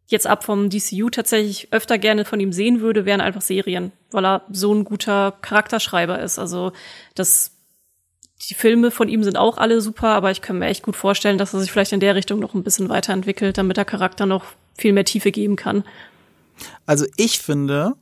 jetzt 0.08 0.28
ab 0.28 0.44
vom 0.44 0.70
DCU 0.70 1.10
tatsächlich 1.10 1.70
öfter 1.72 1.98
gerne 1.98 2.26
von 2.26 2.40
ihm 2.40 2.54
sehen 2.54 2.82
würde, 2.82 3.06
wären 3.06 3.22
einfach 3.22 3.42
Serien, 3.42 3.92
weil 4.12 4.26
er 4.26 4.44
so 4.52 4.74
ein 4.74 4.84
guter 4.84 5.34
Charakterschreiber 5.42 6.20
ist. 6.20 6.40
Also 6.40 6.72
das 7.16 7.52
die 8.50 8.56
Filme 8.56 8.92
von 8.92 9.08
ihm 9.08 9.24
sind 9.24 9.38
auch 9.38 9.58
alle 9.58 9.80
super, 9.82 10.10
aber 10.10 10.32
ich 10.32 10.42
kann 10.42 10.60
mir 10.60 10.68
echt 10.68 10.84
gut 10.84 10.96
vorstellen, 10.96 11.38
dass 11.38 11.54
er 11.54 11.62
sich 11.62 11.72
vielleicht 11.72 11.94
in 11.94 12.00
der 12.00 12.16
Richtung 12.16 12.40
noch 12.40 12.54
ein 12.54 12.64
bisschen 12.64 12.90
weiterentwickelt, 12.90 13.58
damit 13.58 13.78
der 13.78 13.86
Charakter 13.86 14.26
noch 14.26 14.44
viel 14.78 14.92
mehr 14.92 15.06
Tiefe 15.06 15.32
geben 15.32 15.56
kann. 15.56 15.84
Also 16.86 17.06
ich 17.16 17.40
finde, 17.40 17.94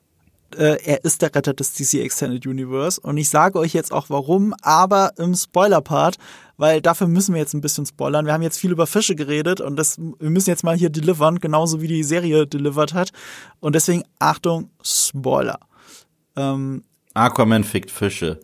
äh, 0.56 0.78
er 0.84 1.04
ist 1.04 1.22
der 1.22 1.34
Retter 1.34 1.54
des 1.54 1.74
DC 1.74 1.95
Extended 1.95 2.45
Universe 2.45 2.99
und 3.02 3.18
ich 3.18 3.30
sage 3.30 3.60
euch 3.60 3.74
jetzt 3.74 3.91
auch 3.91 4.10
warum, 4.10 4.54
aber 4.62 5.12
im 5.18 5.36
Spoiler-Part 5.36 6.18
weil 6.62 6.80
dafür 6.80 7.08
müssen 7.08 7.34
wir 7.34 7.41
jetzt 7.41 7.56
ein 7.56 7.62
bisschen 7.62 7.88
spoilern. 7.88 8.28
Wir 8.28 8.34
haben 8.34 8.43
jetzt 8.43 8.60
viel 8.60 8.72
über 8.72 8.86
Fische 8.86 9.16
geredet 9.16 9.62
und 9.62 9.78
das, 9.78 9.97
wir 9.97 10.30
müssen 10.30 10.52
jetzt 10.52 10.64
mal 10.64 10.78
hier 10.78 10.91
delivern, 10.91 11.39
genauso 11.39 11.82
wie 11.82 11.88
die 11.88 12.04
Serie 12.04 12.45
delivered 12.45 12.93
hat. 12.93 13.10
Und 13.60 13.74
deswegen, 13.74 14.04
Achtung, 14.20 14.70
Spoiler. 14.84 15.58
Ähm, 16.36 16.84
Aquaman 17.16 17.64
fickt 17.64 17.89
Fische. 17.89 18.39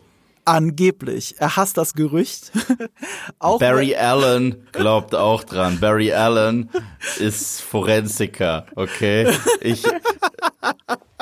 Angeblich. 0.48 1.36
Er 1.40 1.58
hasst 1.58 1.78
das 1.78 1.94
Gerücht. 1.94 2.54
auch 3.40 3.60
Barry 3.60 3.96
Allen 3.96 4.66
glaubt 4.72 5.14
auch 5.14 5.44
dran. 5.44 5.80
Barry 5.82 6.14
Allen 6.14 6.70
ist 7.20 7.60
Forensiker, 7.60 8.66
okay? 8.76 9.30
Ich, 9.60 9.84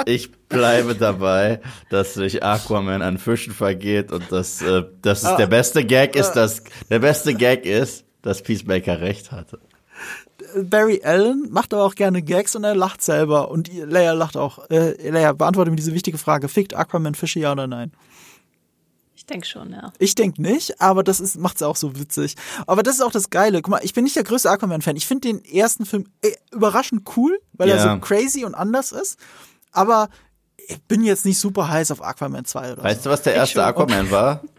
Ich 0.05 0.32
bleibe 0.32 0.93
dabei, 0.93 1.59
dass 1.89 2.13
sich 2.13 2.43
Aquaman 2.43 3.01
an 3.01 3.17
Fischen 3.17 3.53
vergeht 3.53 4.11
und 4.11 4.32
dass, 4.32 4.61
äh, 4.61 4.84
dass 5.01 5.23
es 5.23 5.26
ah, 5.26 5.38
der 5.38 5.47
beste 5.47 5.84
Gag 5.86 6.15
ist, 6.15 6.34
dass 6.34 6.63
der 6.91 6.99
beste 6.99 7.34
Gag 7.34 7.65
ist, 7.65 8.05
dass 8.21 8.43
Peacemaker 8.43 9.01
recht 9.01 9.32
hatte. 9.32 9.59
Barry 10.55 11.01
Allen 11.03 11.47
macht 11.49 11.73
aber 11.73 11.84
auch 11.84 11.95
gerne 11.95 12.21
Gags 12.21 12.55
und 12.55 12.63
er 12.63 12.76
lacht 12.76 13.01
selber. 13.01 13.49
Und 13.49 13.73
Leia 13.73 14.13
lacht 14.13 14.38
auch. 14.38 14.69
Äh, 14.69 15.09
Leia, 15.09 15.34
beantworte 15.34 15.71
mir 15.71 15.78
diese 15.78 15.93
wichtige 15.93 16.19
Frage. 16.19 16.47
Fickt 16.47 16.76
Aquaman 16.76 17.15
Fische, 17.15 17.39
ja 17.39 17.53
oder 17.53 17.65
nein? 17.65 17.91
Ich 19.26 19.34
denke 19.34 19.47
schon, 19.47 19.71
ja. 19.71 19.91
Ich 19.97 20.13
denke 20.13 20.39
nicht, 20.39 20.80
aber 20.80 21.03
das 21.03 21.19
ist, 21.19 21.36
macht's 21.39 21.63
auch 21.63 21.76
so 21.76 21.97
witzig. 21.97 22.36
Aber 22.67 22.84
das 22.84 22.95
ist 22.95 23.01
auch 23.01 23.11
das 23.11 23.32
Geile. 23.32 23.63
Guck 23.63 23.71
mal, 23.71 23.80
ich 23.84 23.95
bin 23.95 24.03
nicht 24.03 24.15
der 24.15 24.23
größte 24.23 24.51
Aquaman-Fan. 24.51 24.95
Ich 24.97 25.07
finde 25.07 25.30
den 25.30 25.43
ersten 25.43 25.88
Film 25.88 26.05
äh, 26.21 26.34
überraschend 26.51 27.09
cool, 27.17 27.39
weil 27.53 27.69
ja. 27.69 27.76
er 27.76 27.82
so 27.95 27.99
crazy 28.01 28.45
und 28.45 28.53
anders 28.53 28.91
ist. 28.91 29.17
Aber 29.71 30.09
ich 30.67 30.80
bin 30.84 31.03
jetzt 31.03 31.26
nicht 31.26 31.39
super 31.39 31.69
heiß 31.69 31.89
auf 31.89 32.03
Aquaman 32.03 32.45
2 32.45 32.73
oder 32.73 32.84
Weißt 32.84 33.01
so. 33.01 33.09
du, 33.09 33.13
was 33.13 33.23
der 33.23 33.34
erste 33.34 33.63
Aquaman 33.63 34.11
war? 34.11 34.43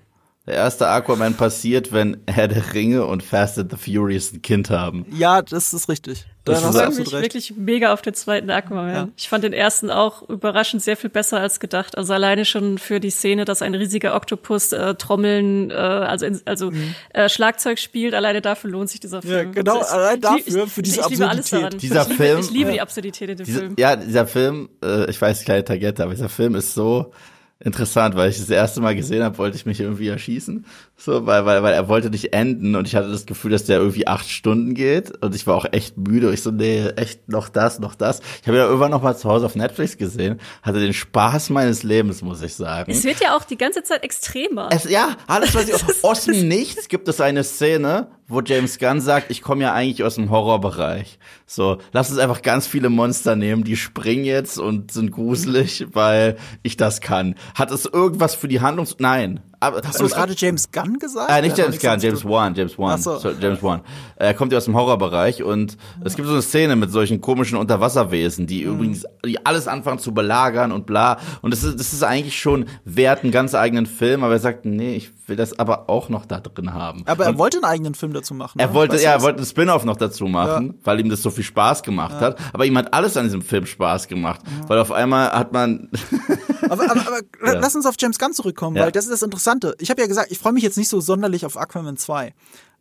Der 0.46 0.54
erste 0.54 0.86
Aquaman 0.86 1.34
passiert, 1.34 1.92
wenn 1.92 2.18
Herr 2.28 2.46
der 2.46 2.72
Ringe 2.72 3.04
und 3.04 3.24
Fast 3.24 3.58
and 3.58 3.68
the 3.72 3.76
Furious 3.76 4.32
ein 4.32 4.42
Kind 4.42 4.70
haben. 4.70 5.04
Ja, 5.10 5.42
das 5.42 5.72
ist 5.72 5.88
richtig. 5.88 6.24
Das 6.44 6.62
da 6.62 6.84
ist 6.84 6.98
mich 6.98 7.10
wirklich 7.10 7.54
mega 7.56 7.92
auf 7.92 8.02
den 8.02 8.14
zweiten 8.14 8.48
Aquaman. 8.50 8.94
Ja. 8.94 9.08
Ich 9.16 9.28
fand 9.28 9.42
den 9.42 9.52
ersten 9.52 9.90
auch 9.90 10.22
überraschend 10.28 10.80
sehr 10.80 10.96
viel 10.96 11.10
besser 11.10 11.40
als 11.40 11.58
gedacht. 11.58 11.98
Also 11.98 12.12
alleine 12.12 12.44
schon 12.44 12.78
für 12.78 13.00
die 13.00 13.10
Szene, 13.10 13.44
dass 13.44 13.62
ein 13.62 13.74
riesiger 13.74 14.14
Oktopus 14.14 14.70
äh, 14.70 14.94
Trommeln, 14.94 15.72
äh, 15.72 15.74
also 15.74 16.26
also 16.44 16.70
mhm. 16.70 16.94
äh, 17.12 17.28
Schlagzeug 17.28 17.80
spielt. 17.80 18.14
Alleine 18.14 18.40
dafür 18.40 18.70
lohnt 18.70 18.88
sich 18.88 19.00
dieser 19.00 19.22
Film. 19.22 19.48
Ja, 19.48 19.50
genau. 19.50 19.80
Ist, 19.80 19.90
allein 19.90 20.20
dafür 20.20 20.68
für 20.68 20.82
diese 20.82 21.00
ich 21.00 21.02
Absurdität. 21.02 21.28
alles 21.28 21.50
daran. 21.50 21.78
Dieser 21.78 22.02
ich 22.02 22.08
liebe, 22.08 22.22
Film. 22.22 22.38
Ich 22.38 22.50
liebe 22.52 22.72
die 22.72 22.80
Absurdität 22.80 23.30
in 23.30 23.36
dem 23.38 23.46
diese, 23.46 23.58
Film. 23.58 23.74
Ja, 23.76 23.96
dieser 23.96 24.28
Film. 24.28 24.68
Äh, 24.84 25.10
ich 25.10 25.20
weiß 25.20 25.42
kleine 25.42 25.64
Tagette, 25.64 26.04
aber 26.04 26.12
dieser 26.12 26.28
Film 26.28 26.54
ist 26.54 26.74
so 26.74 27.12
interessant, 27.60 28.14
weil 28.14 28.30
ich 28.30 28.38
das 28.38 28.50
erste 28.50 28.80
Mal 28.80 28.94
gesehen 28.94 29.22
habe, 29.22 29.38
wollte 29.38 29.56
ich 29.56 29.66
mich 29.66 29.80
irgendwie 29.80 30.08
erschießen. 30.08 30.66
So, 30.98 31.26
weil, 31.26 31.44
weil, 31.44 31.62
weil 31.62 31.74
er 31.74 31.88
wollte 31.88 32.08
nicht 32.08 32.32
enden 32.32 32.74
und 32.74 32.86
ich 32.86 32.96
hatte 32.96 33.10
das 33.10 33.26
Gefühl, 33.26 33.50
dass 33.50 33.64
der 33.64 33.78
irgendwie 33.78 34.06
acht 34.06 34.30
Stunden 34.30 34.72
geht 34.72 35.22
und 35.22 35.34
ich 35.34 35.46
war 35.46 35.54
auch 35.54 35.66
echt 35.70 35.98
müde. 35.98 36.32
Ich 36.32 36.40
so, 36.42 36.50
nee, 36.50 36.86
echt 36.96 37.28
noch 37.28 37.50
das, 37.50 37.78
noch 37.80 37.94
das. 37.94 38.20
Ich 38.40 38.48
habe 38.48 38.56
ja 38.56 38.64
irgendwann 38.64 38.92
noch 38.92 39.02
mal 39.02 39.14
zu 39.14 39.28
Hause 39.28 39.44
auf 39.44 39.56
Netflix 39.56 39.98
gesehen, 39.98 40.40
hatte 40.62 40.80
den 40.80 40.94
Spaß 40.94 41.50
meines 41.50 41.82
Lebens, 41.82 42.22
muss 42.22 42.40
ich 42.40 42.54
sagen. 42.54 42.90
Es 42.90 43.04
wird 43.04 43.20
ja 43.20 43.36
auch 43.36 43.44
die 43.44 43.58
ganze 43.58 43.82
Zeit 43.82 44.04
extremer. 44.04 44.70
Es, 44.72 44.88
ja, 44.88 45.16
alles, 45.26 45.54
was 45.54 45.68
ich 45.68 45.74
aus 46.02 46.24
dem 46.24 46.48
Nichts 46.48 46.88
gibt 46.88 47.08
es 47.08 47.20
eine 47.20 47.44
Szene, 47.44 48.08
wo 48.26 48.40
James 48.40 48.78
Gunn 48.78 49.02
sagt, 49.02 49.30
ich 49.30 49.42
komme 49.42 49.64
ja 49.64 49.74
eigentlich 49.74 50.02
aus 50.02 50.14
dem 50.14 50.30
Horrorbereich. 50.30 51.18
So, 51.44 51.76
lass 51.92 52.08
uns 52.08 52.18
einfach 52.18 52.40
ganz 52.40 52.66
viele 52.66 52.88
Monster 52.88 53.36
nehmen, 53.36 53.64
die 53.64 53.76
springen 53.76 54.24
jetzt 54.24 54.58
und 54.58 54.92
sind 54.92 55.10
gruselig, 55.10 55.86
weil 55.92 56.36
ich 56.62 56.78
das 56.78 57.02
kann. 57.02 57.34
Hat 57.54 57.70
es 57.70 57.84
irgendwas 57.84 58.34
für 58.34 58.48
die 58.48 58.60
Handlung? 58.60 58.88
Nein. 58.98 59.42
Aber, 59.66 59.80
Hast 59.86 60.00
du 60.00 60.08
gerade 60.08 60.34
James 60.36 60.70
Gunn 60.70 60.98
gesagt? 60.98 61.30
Äh, 61.30 61.42
nicht 61.42 61.58
James 61.58 61.78
Gunn, 61.78 61.98
James 62.00 62.24
Wan, 62.24 62.54
James 62.54 62.78
Wan, 62.78 63.00
so. 63.00 63.18
James 63.40 63.62
Wan. 63.62 63.80
Er 64.16 64.34
kommt 64.34 64.52
ja 64.52 64.58
aus 64.58 64.64
dem 64.64 64.76
Horrorbereich 64.76 65.42
und 65.42 65.72
ja. 65.72 65.78
es 66.04 66.16
gibt 66.16 66.28
so 66.28 66.34
eine 66.34 66.42
Szene 66.42 66.76
mit 66.76 66.90
solchen 66.90 67.20
komischen 67.20 67.58
Unterwasserwesen, 67.58 68.46
die 68.46 68.64
mhm. 68.64 68.74
übrigens 68.74 69.04
die 69.24 69.44
alles 69.44 69.68
anfangen 69.68 69.98
zu 69.98 70.14
belagern 70.14 70.72
und 70.72 70.86
bla. 70.86 71.18
Und 71.42 71.52
das 71.52 71.64
ist, 71.64 71.78
das 71.78 71.92
ist 71.92 72.02
eigentlich 72.02 72.38
schon 72.38 72.66
wert, 72.84 73.22
einen 73.22 73.32
ganz 73.32 73.54
eigenen 73.54 73.86
Film, 73.86 74.24
aber 74.24 74.34
er 74.34 74.38
sagt, 74.38 74.64
nee, 74.64 74.94
ich 74.94 75.10
will 75.28 75.36
das 75.36 75.58
aber 75.58 75.90
auch 75.90 76.08
noch 76.08 76.24
da 76.26 76.40
drin 76.40 76.72
haben. 76.72 77.02
Aber 77.06 77.24
er 77.24 77.30
und 77.30 77.38
wollte 77.38 77.58
einen 77.58 77.64
eigenen 77.64 77.94
Film 77.94 78.12
dazu 78.12 78.34
machen. 78.34 78.58
Er 78.58 78.68
ne? 78.68 78.74
wollte, 78.74 78.94
weißt 78.94 79.04
ja, 79.04 79.12
er 79.12 79.22
wollte 79.22 79.38
einen 79.38 79.46
Spin-off 79.46 79.84
noch 79.84 79.96
dazu 79.96 80.26
machen, 80.26 80.66
ja. 80.68 80.74
weil 80.84 81.00
ihm 81.00 81.08
das 81.08 81.22
so 81.22 81.30
viel 81.30 81.44
Spaß 81.44 81.82
gemacht 81.82 82.14
ja. 82.20 82.28
hat. 82.28 82.38
Aber 82.52 82.64
ihm 82.64 82.76
hat 82.78 82.94
alles 82.94 83.16
an 83.16 83.24
diesem 83.24 83.42
Film 83.42 83.66
Spaß 83.66 84.08
gemacht, 84.08 84.40
weil 84.68 84.78
auf 84.78 84.92
einmal 84.92 85.32
hat 85.32 85.52
man. 85.52 85.90
aber, 86.68 86.90
aber, 86.90 87.00
aber 87.00 87.20
lass 87.60 87.74
uns 87.74 87.86
auf 87.86 87.94
James 87.98 88.18
Gunn 88.18 88.32
zurückkommen, 88.32 88.76
weil 88.76 88.92
das 88.92 89.04
ist 89.04 89.12
das 89.12 89.22
Interessante. 89.22 89.55
Ich 89.78 89.90
habe 89.90 90.00
ja 90.00 90.06
gesagt, 90.06 90.30
ich 90.30 90.38
freue 90.38 90.52
mich 90.52 90.62
jetzt 90.62 90.76
nicht 90.76 90.88
so 90.88 91.00
sonderlich 91.00 91.46
auf 91.46 91.56
Aquaman 91.56 91.96
2. 91.96 92.34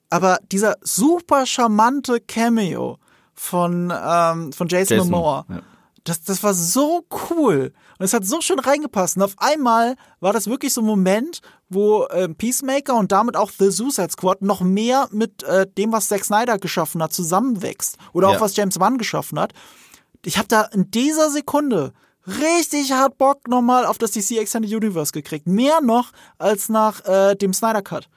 Aber 0.10 0.40
dieser 0.52 0.76
super 0.82 1.46
charmante 1.46 2.20
Cameo 2.20 2.98
von, 3.34 3.92
ähm, 3.92 4.54
von 4.54 4.68
Jason, 4.68 4.98
Jason 4.98 5.10
Momoa, 5.10 5.46
ja. 5.50 5.62
das, 6.04 6.22
das 6.24 6.44
war 6.44 6.54
so 6.54 7.06
cool. 7.30 7.74
Und 7.98 8.06
es 8.06 8.14
hat 8.14 8.26
so 8.26 8.42
schön 8.42 8.60
reingepasst. 8.60 9.18
Und 9.18 9.24
auf 9.24 9.36
einmal 9.38 9.96
war 10.20 10.34
das 10.34 10.48
wirklich 10.48 10.74
so 10.74 10.82
ein 10.82 10.86
Moment, 10.86 11.42
wo 11.70 12.06
äh, 12.06 12.30
Peacemaker 12.30 12.96
und 12.96 13.12
damit 13.12 13.36
auch 13.36 13.52
The 13.52 13.72
Suicide 13.72 14.12
Squad 14.12 14.42
noch 14.42 14.62
mehr 14.62 15.08
mit 15.12 15.44
äh, 15.44 15.66
dem, 15.68 15.92
was 15.92 16.08
Zack 16.08 16.24
Snyder 16.24 16.60
geschaffen 16.60 17.02
hat, 17.02 17.14
zusammenwächst. 17.14 17.98
Oder 18.14 18.30
auch 18.30 18.36
ja. 18.36 18.42
was 18.42 18.56
James 18.56 18.80
Wan 18.80 18.98
geschaffen 18.98 19.40
hat. 19.40 19.54
Ich 20.24 20.38
habe 20.38 20.48
da 20.48 20.64
in 20.64 20.92
dieser 20.92 21.30
Sekunde 21.30 21.94
richtig 22.28 22.92
hart 22.92 23.18
Bock 23.18 23.48
nochmal 23.48 23.86
auf 23.86 23.98
das 23.98 24.12
DC 24.12 24.38
Extended 24.38 24.74
Universe 24.74 25.12
gekriegt. 25.12 25.48
Mehr 25.48 25.82
noch 25.82 26.12
als 26.38 26.70
nach 26.70 27.06
äh, 27.06 27.36
dem 27.36 27.54
Snyder 27.54 27.82
Cut. 27.82 28.10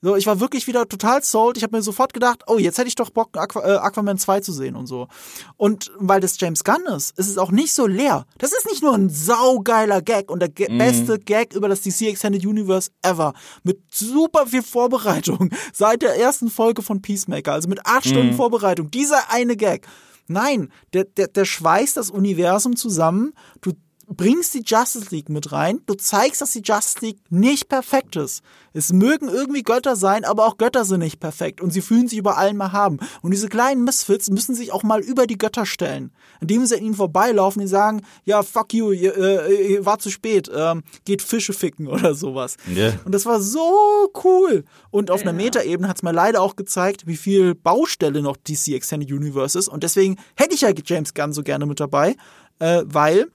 So, 0.00 0.14
ich 0.14 0.26
war 0.26 0.38
wirklich 0.38 0.66
wieder 0.68 0.88
total 0.88 1.24
sold. 1.24 1.56
Ich 1.56 1.64
habe 1.64 1.76
mir 1.76 1.82
sofort 1.82 2.12
gedacht, 2.12 2.44
oh, 2.46 2.58
jetzt 2.58 2.78
hätte 2.78 2.86
ich 2.86 2.94
doch 2.94 3.10
Bock, 3.10 3.36
Aqu 3.36 3.60
äh, 3.60 3.78
Aquaman 3.78 4.16
2 4.16 4.40
zu 4.40 4.52
sehen 4.52 4.76
und 4.76 4.86
so. 4.86 5.08
Und 5.56 5.90
weil 5.98 6.20
das 6.20 6.38
James 6.38 6.62
Gunn 6.62 6.84
ist, 6.96 7.18
ist 7.18 7.28
es 7.28 7.36
auch 7.36 7.50
nicht 7.50 7.72
so 7.72 7.86
leer. 7.86 8.24
Das 8.38 8.52
ist 8.52 8.66
nicht 8.66 8.82
nur 8.82 8.94
ein 8.94 9.10
saugeiler 9.10 10.00
Gag 10.00 10.30
und 10.30 10.40
der 10.40 10.50
G 10.50 10.68
mhm. 10.70 10.78
beste 10.78 11.18
Gag 11.18 11.52
über 11.54 11.68
das 11.68 11.80
DC 11.80 12.02
Extended 12.02 12.46
Universe 12.46 12.90
ever. 13.02 13.32
Mit 13.64 13.80
super 13.90 14.46
viel 14.46 14.62
Vorbereitung. 14.62 15.50
Seit 15.72 16.02
der 16.02 16.16
ersten 16.16 16.48
Folge 16.48 16.82
von 16.82 17.02
Peacemaker. 17.02 17.52
Also 17.52 17.68
mit 17.68 17.84
acht 17.84 18.06
mhm. 18.06 18.10
Stunden 18.10 18.34
Vorbereitung. 18.34 18.92
Dieser 18.92 19.32
eine 19.32 19.56
Gag. 19.56 19.86
Nein, 20.28 20.70
der, 20.92 21.04
der, 21.04 21.26
der 21.28 21.44
schweißt 21.44 21.96
das 21.96 22.10
Universum 22.10 22.76
zusammen. 22.76 23.32
Du 23.60 23.72
bringst 24.08 24.54
die 24.54 24.62
Justice 24.64 25.08
League 25.10 25.28
mit 25.28 25.52
rein. 25.52 25.80
Du 25.86 25.94
zeigst, 25.94 26.40
dass 26.40 26.52
die 26.52 26.62
Justice 26.62 27.04
League 27.04 27.18
nicht 27.30 27.68
perfekt 27.68 28.16
ist. 28.16 28.42
Es 28.72 28.92
mögen 28.92 29.28
irgendwie 29.28 29.62
Götter 29.62 29.96
sein, 29.96 30.24
aber 30.24 30.46
auch 30.46 30.56
Götter 30.56 30.84
sind 30.84 31.00
nicht 31.00 31.20
perfekt 31.20 31.60
und 31.60 31.72
sie 31.72 31.80
fühlen 31.80 32.08
sich 32.08 32.18
über 32.18 32.36
allen 32.36 32.56
mal 32.56 32.72
haben. 32.72 32.98
Und 33.22 33.32
diese 33.32 33.48
kleinen 33.48 33.84
Misfits 33.84 34.30
müssen 34.30 34.54
sich 34.54 34.72
auch 34.72 34.82
mal 34.82 35.00
über 35.00 35.26
die 35.26 35.38
Götter 35.38 35.66
stellen, 35.66 36.12
indem 36.40 36.64
sie 36.64 36.76
an 36.76 36.82
ihnen 36.82 36.94
vorbeilaufen 36.94 37.62
und 37.62 37.68
sagen, 37.68 38.02
ja, 38.24 38.42
fuck 38.42 38.72
you, 38.74 38.92
ihr, 38.92 39.16
äh, 39.16 39.72
ihr 39.74 39.86
war 39.86 39.98
zu 39.98 40.10
spät, 40.10 40.50
ähm, 40.54 40.82
geht 41.04 41.22
Fische 41.22 41.52
ficken 41.52 41.86
oder 41.88 42.14
sowas. 42.14 42.56
Yeah. 42.68 42.94
Und 43.04 43.14
das 43.14 43.26
war 43.26 43.40
so 43.40 44.10
cool. 44.24 44.64
Und 44.90 45.10
auf 45.10 45.20
ja. 45.20 45.28
einer 45.28 45.36
Metaebene 45.36 45.88
hat 45.88 45.96
es 45.96 46.02
mir 46.02 46.12
leider 46.12 46.40
auch 46.40 46.56
gezeigt, 46.56 47.06
wie 47.06 47.16
viel 47.16 47.54
Baustelle 47.54 48.22
noch 48.22 48.36
DC 48.36 48.68
Extended 48.68 49.10
Universe 49.10 49.58
ist. 49.58 49.68
Und 49.68 49.82
deswegen 49.82 50.16
hätte 50.36 50.54
ich 50.54 50.62
ja 50.62 50.70
James 50.84 51.14
Gunn 51.14 51.32
so 51.32 51.42
gerne 51.42 51.66
mit 51.66 51.80
dabei, 51.80 52.16
äh, 52.58 52.82
weil 52.86 53.30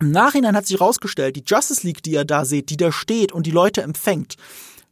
im 0.00 0.10
Nachhinein 0.10 0.56
hat 0.56 0.66
sich 0.66 0.78
herausgestellt, 0.78 1.36
die 1.36 1.44
Justice 1.46 1.86
League, 1.86 2.02
die 2.02 2.12
ihr 2.12 2.24
da 2.24 2.44
seht, 2.44 2.70
die 2.70 2.76
da 2.76 2.92
steht 2.92 3.32
und 3.32 3.46
die 3.46 3.50
Leute 3.50 3.82
empfängt, 3.82 4.36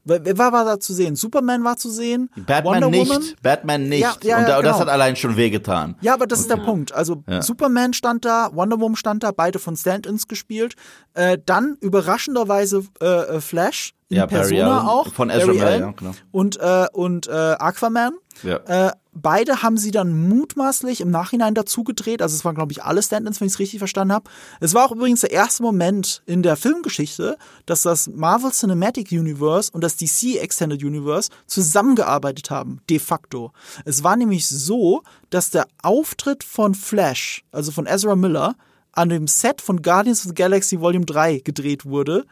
Wer 0.09 0.39
war, 0.39 0.65
da 0.65 0.79
zu 0.79 0.95
sehen? 0.95 1.17
Superman 1.17 1.65
war 1.65 1.77
zu 1.77 1.91
sehen. 1.91 2.31
Batman 2.37 2.75
Wonder 2.75 2.91
nicht. 2.91 3.11
Woman? 3.11 3.25
Batman 3.43 3.89
nicht. 3.89 4.03
Ja, 4.03 4.15
ja, 4.23 4.39
und, 4.39 4.49
da, 4.49 4.61
genau. 4.61 4.71
das 4.71 4.81
hat 4.81 4.89
allein 4.89 5.17
schon 5.17 5.37
wehgetan. 5.37 5.97
Ja, 6.01 6.15
aber 6.15 6.29
das 6.29 6.39
okay. 6.39 6.45
ist 6.45 6.57
der 6.57 6.65
Punkt. 6.65 6.93
Also 6.93 7.25
ja. 7.29 7.43
Superman 7.43 7.93
stand 7.93 8.25
da, 8.25 8.51
Wonder 8.53 8.79
Woman 8.79 8.95
stand 8.95 9.25
da, 9.25 9.33
beide 9.33 9.59
von 9.59 9.77
Stand-ins 9.77 10.29
gespielt. 10.29 10.77
Äh, 11.15 11.39
dann 11.45 11.77
überraschenderweise 11.81 12.85
äh, 13.01 13.07
äh 13.07 13.41
Flash 13.41 13.95
in 14.09 14.19
ja, 14.19 14.27
Persona 14.29 14.69
Barry 14.69 14.89
auch. 14.89 15.13
Von 15.13 15.29
Ezra 15.29 15.53
Miller, 15.53 15.79
ja, 15.79 15.91
genau. 15.91 16.13
Und, 16.31 16.61
äh, 16.61 16.87
und 16.93 17.27
äh, 17.27 17.33
Aquaman. 17.33 18.13
Ja. 18.45 18.93
Beide 19.19 19.63
haben 19.63 19.79
sie 19.79 19.91
dann 19.91 20.29
mutmaßlich 20.29 21.01
im 21.01 21.11
Nachhinein 21.11 21.55
dazu 21.55 21.85
gedreht. 21.85 22.21
Also 22.21 22.37
es 22.37 22.45
waren, 22.45 22.55
glaube 22.55 22.73
ich, 22.73 22.83
alle 22.83 23.03
Stand-ins, 23.03 23.41
wenn 23.41 23.47
ich 23.47 23.55
es 23.55 23.59
richtig 23.59 23.79
verstanden 23.79 24.13
habe. 24.13 24.29
Es 24.61 24.75
war 24.75 24.85
auch 24.85 24.93
übrigens 24.93 25.23
der 25.23 25.31
erste 25.31 25.63
Moment 25.63 26.23
in 26.27 26.43
der 26.43 26.57
Filmgeschichte, 26.57 27.39
dass 27.65 27.83
das 27.83 28.09
Marvel 28.09 28.51
Cinematic 28.51 29.13
Universe 29.13 29.71
und 29.73 29.83
das 29.83 29.97
DC 29.97 30.37
Extended 30.37 30.85
Universe 30.85 31.31
zusammengearbeitet 31.47 32.51
haben, 32.51 32.81
de 32.91 32.99
facto. 32.99 33.53
Es 33.87 34.05
war 34.05 34.17
nämlich 34.17 34.47
so, 34.47 35.03
dass 35.31 35.51
der 35.51 35.67
Auftritt 35.83 36.45
von 36.45 36.75
Flash, 36.75 37.43
also 37.53 37.73
von 37.73 37.87
Ezra 37.87 38.17
Miller, 38.17 38.55
an 38.93 39.09
dem 39.09 39.29
Set 39.29 39.63
von 39.63 39.81
Guardians 39.81 40.21
of 40.21 40.29
the 40.29 40.35
Galaxy 40.35 40.81
Volume 40.81 41.07
3 41.07 41.39
gedreht 41.39 41.87
wurde 41.87 42.27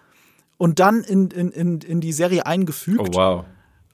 und 0.59 0.81
dann 0.81 1.03
in, 1.03 1.31
in, 1.31 1.51
in, 1.51 1.81
in 1.81 2.01
die 2.01 2.13
Serie 2.13 2.45
eingefügt. 2.47 3.01
Oh, 3.01 3.15
wow. 3.15 3.45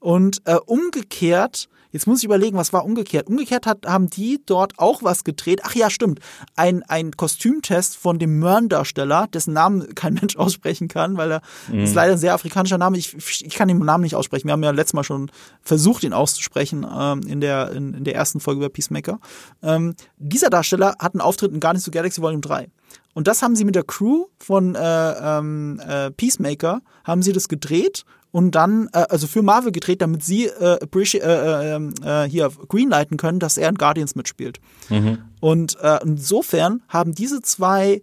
Und 0.01 0.43
äh, 0.47 0.57
umgekehrt, 0.67 1.69
jetzt 1.91 2.07
muss 2.07 2.19
ich 2.19 2.25
überlegen, 2.25 2.57
was 2.57 2.73
war 2.73 2.85
umgekehrt? 2.85 3.29
Umgekehrt 3.29 3.67
hat, 3.67 3.87
haben 3.87 4.09
die 4.09 4.41
dort 4.45 4.79
auch 4.79 5.03
was 5.03 5.25
gedreht. 5.25 5.61
Ach 5.65 5.75
ja, 5.75 5.91
stimmt. 5.91 6.21
Ein, 6.57 6.83
ein 6.85 7.13
Kostümtest 7.13 7.97
von 7.97 8.19
dem 8.19 8.39
Mörn-Darsteller, 8.39 9.27
dessen 9.33 9.53
Namen 9.55 9.95
kein 9.95 10.15
Mensch 10.15 10.37
aussprechen 10.37 10.89
kann, 10.89 11.17
weil 11.17 11.33
er 11.33 11.43
mhm. 11.69 11.81
ist 11.81 11.95
leider 11.95 12.13
ein 12.13 12.19
sehr 12.19 12.35
afrikanischer 12.35 12.79
Name. 12.79 12.99
Ich, 12.99 13.17
ich 13.17 13.55
kann 13.55 13.69
den 13.69 13.79
Namen 13.79 14.03
nicht 14.03 14.15
aussprechen. 14.15 14.49
Wir 14.49 14.53
haben 14.53 14.63
ja 14.63 14.71
letztes 14.71 14.95
Mal 14.95 15.05
schon 15.05 15.31
versucht, 15.63 16.05
ihn 16.05 16.13
auszusprechen 16.13 16.87
ähm, 16.99 17.23
in, 17.27 17.41
der, 17.41 17.73
in, 17.73 17.95
in 17.95 18.05
der 18.05 18.15
ersten 18.15 18.41
Folge 18.41 18.61
über 18.61 18.69
Peacemaker. 18.69 19.19
Ähm, 19.63 19.95
dieser 20.19 20.51
Darsteller 20.51 20.97
hat 20.99 21.15
einen 21.15 21.21
Auftritt 21.21 21.53
in 21.53 21.61
Guardians 21.61 21.87
of 21.87 21.93
Galaxy 21.93 22.23
Volume 22.23 22.41
3. 22.41 22.69
Und 23.13 23.27
das 23.27 23.43
haben 23.43 23.57
sie 23.57 23.65
mit 23.65 23.75
der 23.75 23.85
Crew 23.85 24.27
von 24.39 24.75
äh, 24.75 24.79
ähm, 24.81 25.81
äh, 25.87 26.11
Peacemaker, 26.11 26.81
haben 27.05 27.23
sie 27.23 27.33
das 27.33 27.49
gedreht 27.49 28.05
und 28.33 28.55
dann, 28.55 28.89
äh, 28.93 29.07
also 29.09 29.27
für 29.27 29.43
Marvel 29.43 29.73
gedreht, 29.73 30.03
damit 30.03 30.25
sie 30.25 30.47
äh, 30.47 30.79
äh, 30.83 31.19
äh, 31.19 31.75
ähm, 31.75 31.95
äh, 32.05 32.25
hier 32.25 32.51
greenlighten 32.69 33.17
können, 33.17 33.39
dass 33.39 33.57
er 33.57 33.69
in 33.69 33.77
Guardians 33.77 34.15
mitspielt. 34.15 34.61
Mhm. 34.89 35.19
Und 35.41 35.79
äh, 35.81 35.99
insofern 36.03 36.83
haben 36.89 37.15
diese 37.15 37.43
zwei 37.43 38.03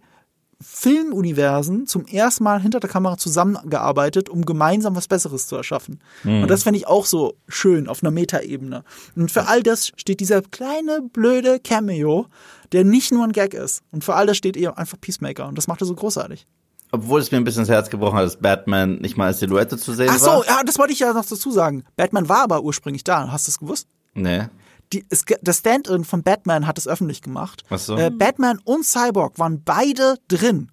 Filmuniversen 0.60 1.86
zum 1.86 2.04
ersten 2.06 2.42
Mal 2.42 2.60
hinter 2.60 2.80
der 2.80 2.90
Kamera 2.90 3.16
zusammengearbeitet, 3.16 4.28
um 4.28 4.44
gemeinsam 4.44 4.96
was 4.96 5.06
Besseres 5.06 5.46
zu 5.46 5.54
erschaffen. 5.54 6.00
Mhm. 6.24 6.42
Und 6.42 6.50
das 6.50 6.64
fände 6.64 6.78
ich 6.78 6.88
auch 6.88 7.06
so 7.06 7.34
schön 7.46 7.86
auf 7.86 8.02
einer 8.02 8.10
Metaebene. 8.10 8.82
Und 9.14 9.30
für 9.30 9.46
all 9.46 9.62
das 9.62 9.92
steht 9.96 10.18
dieser 10.18 10.42
kleine, 10.42 11.00
blöde 11.12 11.60
Cameo, 11.60 12.26
der 12.72 12.84
nicht 12.84 13.12
nur 13.12 13.22
ein 13.24 13.32
Gag 13.32 13.54
ist. 13.54 13.82
Und 13.92 14.02
für 14.02 14.14
all 14.14 14.26
das 14.26 14.36
steht 14.36 14.56
eben 14.56 14.74
einfach 14.74 15.00
Peacemaker. 15.00 15.46
Und 15.46 15.56
das 15.56 15.68
macht 15.68 15.80
er 15.80 15.86
so 15.86 15.94
großartig. 15.94 16.46
Obwohl 16.90 17.20
es 17.20 17.30
mir 17.30 17.38
ein 17.38 17.44
bisschen 17.44 17.60
ins 17.60 17.68
Herz 17.68 17.90
gebrochen 17.90 18.16
hat, 18.16 18.24
dass 18.24 18.36
Batman 18.36 18.96
nicht 18.96 19.16
mal 19.16 19.26
als 19.26 19.40
Silhouette 19.40 19.76
zu 19.76 19.92
sehen 19.92 20.08
war. 20.08 20.14
Ach 20.14 20.18
so, 20.18 20.26
war. 20.26 20.46
ja, 20.46 20.62
das 20.64 20.78
wollte 20.78 20.92
ich 20.92 21.00
ja 21.00 21.12
noch 21.12 21.26
dazu 21.26 21.50
sagen. 21.50 21.84
Batman 21.96 22.28
war 22.28 22.42
aber 22.42 22.62
ursprünglich 22.62 23.04
da. 23.04 23.30
Hast 23.30 23.46
du 23.46 23.50
es 23.50 23.58
gewusst? 23.58 23.86
Nee 24.14 24.46
die, 24.92 25.04
es, 25.08 25.24
das 25.42 25.58
Stand-in 25.58 26.04
von 26.04 26.22
Batman 26.22 26.66
hat 26.66 26.78
es 26.78 26.88
öffentlich 26.88 27.22
gemacht. 27.22 27.62
Was 27.68 27.86
so? 27.86 27.96
Äh, 27.96 28.10
Batman 28.10 28.58
und 28.64 28.84
Cyborg 28.84 29.38
waren 29.38 29.62
beide 29.62 30.16
drin. 30.28 30.70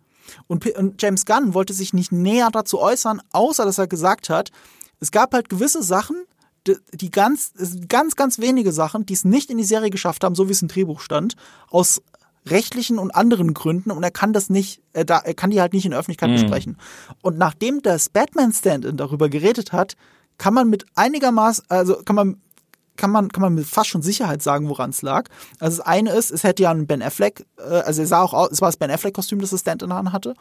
Und, 0.47 0.65
und 0.75 1.01
James 1.01 1.25
Gunn 1.25 1.53
wollte 1.53 1.73
sich 1.73 1.93
nicht 1.93 2.11
näher 2.11 2.49
dazu 2.51 2.79
äußern, 2.79 3.21
außer 3.31 3.65
dass 3.65 3.77
er 3.77 3.87
gesagt 3.87 4.29
hat, 4.29 4.51
es 4.99 5.11
gab 5.11 5.33
halt 5.33 5.49
gewisse 5.49 5.83
Sachen, 5.83 6.23
die, 6.65 6.77
die 6.93 7.11
ganz, 7.11 7.53
ganz, 7.87 8.15
ganz 8.15 8.39
wenige 8.39 8.71
Sachen, 8.71 9.05
die 9.05 9.13
es 9.13 9.23
nicht 9.23 9.51
in 9.51 9.57
die 9.57 9.63
Serie 9.63 9.91
geschafft 9.91 10.23
haben, 10.23 10.33
so 10.33 10.47
wie 10.47 10.53
es 10.53 10.61
im 10.61 10.67
Drehbuch 10.67 10.99
stand, 10.99 11.35
aus 11.69 12.01
rechtlichen 12.47 12.99
und 12.99 13.11
anderen 13.11 13.53
Gründen 13.53 13.91
und 13.91 14.03
er 14.03 14.11
kann 14.11 14.33
das 14.33 14.49
nicht, 14.49 14.81
er, 14.93 15.05
da, 15.05 15.19
er 15.19 15.33
kann 15.33 15.49
die 15.49 15.61
halt 15.61 15.73
nicht 15.73 15.85
in 15.85 15.91
der 15.91 15.99
Öffentlichkeit 15.99 16.29
mhm. 16.29 16.35
besprechen. 16.35 16.77
Und 17.21 17.37
nachdem 17.37 17.81
das 17.81 18.09
Batman 18.09 18.53
Stand-in 18.53 18.97
darüber 18.97 19.29
geredet 19.29 19.71
hat, 19.71 19.95
kann 20.37 20.53
man 20.53 20.69
mit 20.69 20.85
einigermaßen, 20.95 21.65
also 21.69 21.95
kann 22.03 22.15
man 22.15 22.41
kann 22.97 23.11
man, 23.11 23.29
kann 23.29 23.41
man 23.41 23.53
mit 23.53 23.65
fast 23.65 23.89
schon 23.89 24.01
Sicherheit 24.01 24.41
sagen, 24.41 24.69
woran 24.69 24.91
es 24.91 25.01
lag. 25.01 25.27
Also 25.59 25.77
das 25.77 25.85
eine 25.85 26.11
ist, 26.11 26.31
es 26.31 26.43
hätte 26.43 26.63
ja 26.63 26.71
ein 26.71 26.87
Ben 26.87 27.01
Affleck, 27.01 27.45
äh, 27.57 27.61
also 27.61 28.01
er 28.01 28.07
sah 28.07 28.21
auch 28.21 28.33
aus, 28.33 28.51
es 28.51 28.61
war 28.61 28.69
das 28.69 28.77
Ben 28.77 28.91
Affleck-Kostüm, 28.91 29.39
das 29.39 29.49
das 29.49 29.61
Stand-in 29.61 29.93
hatte. 30.13 30.33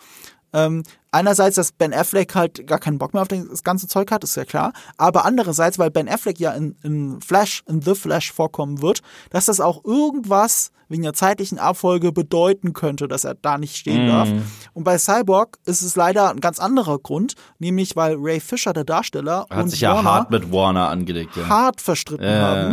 Ähm, 0.55 0.85
einerseits, 1.11 1.57
dass 1.57 1.73
Ben 1.73 1.93
Affleck 1.93 2.35
halt 2.35 2.67
gar 2.67 2.79
keinen 2.79 2.99
Bock 2.99 3.13
mehr 3.13 3.23
auf 3.23 3.29
das 3.29 3.65
ganze 3.65 3.89
Zeug 3.89 4.11
hat, 4.11 4.25
ist 4.25 4.37
ja 4.37 4.45
klar. 4.45 4.73
Aber 4.97 5.25
andererseits, 5.25 5.79
weil 5.79 5.91
Ben 5.91 6.09
Affleck 6.09 6.39
ja 6.39 6.53
in, 6.53 6.77
in 6.83 7.21
Flash, 7.21 7.63
in 7.69 7.83
The 7.83 7.95
Flash 7.95 8.33
vorkommen 8.33 8.81
wird, 8.81 9.03
dass 9.31 9.47
das 9.47 9.61
auch 9.61 9.85
irgendwas 9.85 10.71
wegen 10.89 11.03
der 11.03 11.15
zeitlichen 11.15 11.59
Abfolge 11.59 12.13
bedeuten 12.13 12.73
könnte, 12.73 13.09
dass 13.09 13.25
er 13.25 13.35
da 13.35 13.59
nicht 13.59 13.77
stehen 13.77 14.07
mm. 14.07 14.09
darf. 14.09 14.29
Und 14.75 14.85
bei 14.85 14.99
Cyborg 14.99 15.59
ist 15.65 15.83
es 15.83 15.97
leider 15.97 16.31
ein 16.31 16.41
ganz 16.41 16.61
anderer 16.61 16.99
Grund, 16.99 17.35
nämlich 17.59 17.97
weil 17.97 18.17
Ray 18.19 18.39
Fisher, 18.39 18.73
der 18.73 18.85
Darsteller, 18.85 19.47
hat 19.51 19.71
sich 19.71 19.81
ja 19.81 20.03
hart 20.05 20.31
mit 20.31 20.53
Warner 20.53 20.89
angelegt, 20.91 21.37
ja. 21.37 21.49
hart 21.49 21.81
verstritten 21.81 22.27
äh, 22.27 22.39
haben. 22.39 22.71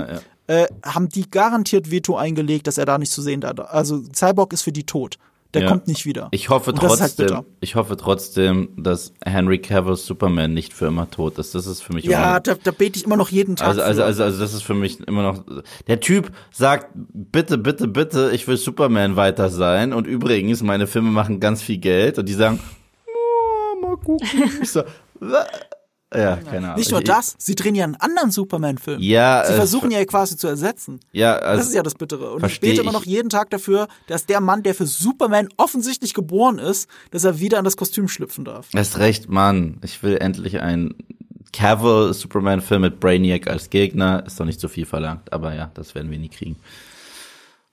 Ja. 0.48 0.64
Äh, 0.64 0.68
haben 0.84 1.08
die 1.08 1.32
garantiert 1.32 1.90
Veto 1.90 2.18
eingelegt, 2.18 2.68
dass 2.68 2.78
er 2.78 2.86
da 2.86 2.98
nicht 2.98 3.12
zu 3.12 3.22
sehen 3.22 3.41
darf. 3.41 3.60
Also 3.60 4.03
Cyborg 4.14 4.52
ist 4.53 4.64
für 4.64 4.74
die 4.74 4.86
tot. 4.86 5.18
Der 5.53 5.64
ja. 5.64 5.68
kommt 5.68 5.88
nicht 5.88 6.06
wieder. 6.06 6.30
Ich 6.32 6.49
hoffe 6.49 6.72
halt 6.72 6.80
trotzdem, 6.80 7.36
halt 7.36 7.45
ich 7.60 7.76
hoffe 7.76 7.98
trotzdem, 7.98 8.69
dass 8.78 9.14
Henry 9.26 9.60
Cavill 9.60 9.98
Superman 9.98 10.53
nicht 10.53 10.73
für 10.73 10.88
immer 10.88 11.10
tot 11.10 11.38
ist. 11.40 11.53
Das 11.56 11.68
ist 11.68 11.82
für 11.82 11.94
mich 11.94 12.06
ja, 12.06 12.40
da, 12.40 12.56
da 12.56 12.72
bete 12.72 12.98
ich 12.98 13.06
immer 13.06 13.18
noch 13.18 13.30
jeden 13.30 13.57
Tag. 13.57 13.68
Also, 13.68 13.82
also, 13.82 14.03
also, 14.03 14.23
also, 14.23 14.40
das 14.40 14.53
ist 14.53 14.64
für 14.64 14.73
mich 14.73 14.99
immer 15.02 15.23
noch. 15.23 15.44
Der 15.88 15.99
Typ 15.99 16.32
sagt, 16.52 16.88
bitte, 16.94 17.57
bitte, 17.57 17.88
bitte, 17.88 18.32
ich 18.34 18.48
will 18.48 18.57
Superman 18.57 19.18
weiter 19.18 19.49
sein. 19.49 19.91
Und 19.91 20.07
übrigens, 20.07 20.64
meine 20.64 20.88
Filme 20.88 21.11
machen 21.11 21.40
ganz 21.40 21.61
viel 21.61 21.78
Geld. 21.80 22.18
Und 22.18 22.30
die 22.30 22.34
sagen, 22.34 22.60
oh, 23.07 23.82
mal 23.82 23.98
gucken. 23.98 24.28
Ich 24.61 24.72
so, 24.72 24.84
ja, 26.14 26.36
keine 26.36 26.68
Ahnung. 26.68 26.78
Nicht 26.78 26.92
nur 26.92 27.02
das, 27.02 27.36
sie 27.38 27.56
drehen 27.56 27.76
ja 27.76 27.86
einen 27.86 27.96
anderen 27.96 28.32
Superman-Film. 28.32 29.00
Ja. 29.02 29.46
Sie 29.48 29.54
versuchen 29.54 29.92
ja 29.92 30.04
quasi 30.06 30.36
zu 30.36 30.48
ersetzen. 30.48 31.00
Ja, 31.12 31.36
also 31.36 31.60
Das 31.60 31.68
ist 31.68 31.74
ja 31.74 31.84
das 31.84 31.96
Bittere. 31.96 32.34
Und 32.34 32.46
ich 32.46 32.60
bete 32.60 32.82
immer 32.82 32.92
noch 32.92 33.06
jeden 33.06 33.30
Tag 33.30 33.50
dafür, 33.50 33.88
dass 34.08 34.26
der 34.26 34.42
Mann, 34.42 34.64
der 34.64 34.76
für 34.76 34.86
Superman 34.86 35.48
offensichtlich 35.58 36.14
geboren 36.14 36.60
ist, 36.60 36.90
dass 37.12 37.24
er 37.24 37.40
wieder 37.40 37.60
in 37.60 37.66
das 37.66 37.78
Kostüm 37.78 38.08
schlüpfen 38.08 38.44
darf. 38.44 38.68
Hast 38.76 39.00
recht, 39.00 39.30
Mann. 39.30 39.78
Ich 39.84 40.04
will 40.04 40.18
endlich 40.18 40.60
einen 40.60 40.96
Cavill 41.54 42.14
Superman-Film 42.14 42.82
mit 42.82 43.00
Brainiac 43.00 43.48
als 43.48 43.70
Gegner. 43.70 44.26
Ist 44.26 44.40
doch 44.40 44.46
nicht 44.46 44.60
so 44.60 44.68
viel 44.68 44.86
verlangt, 44.86 45.32
aber 45.32 45.54
ja, 45.54 45.72
das 45.74 45.96
werden 45.96 46.12
wir 46.12 46.20
nie 46.20 46.30
kriegen. 46.30 46.58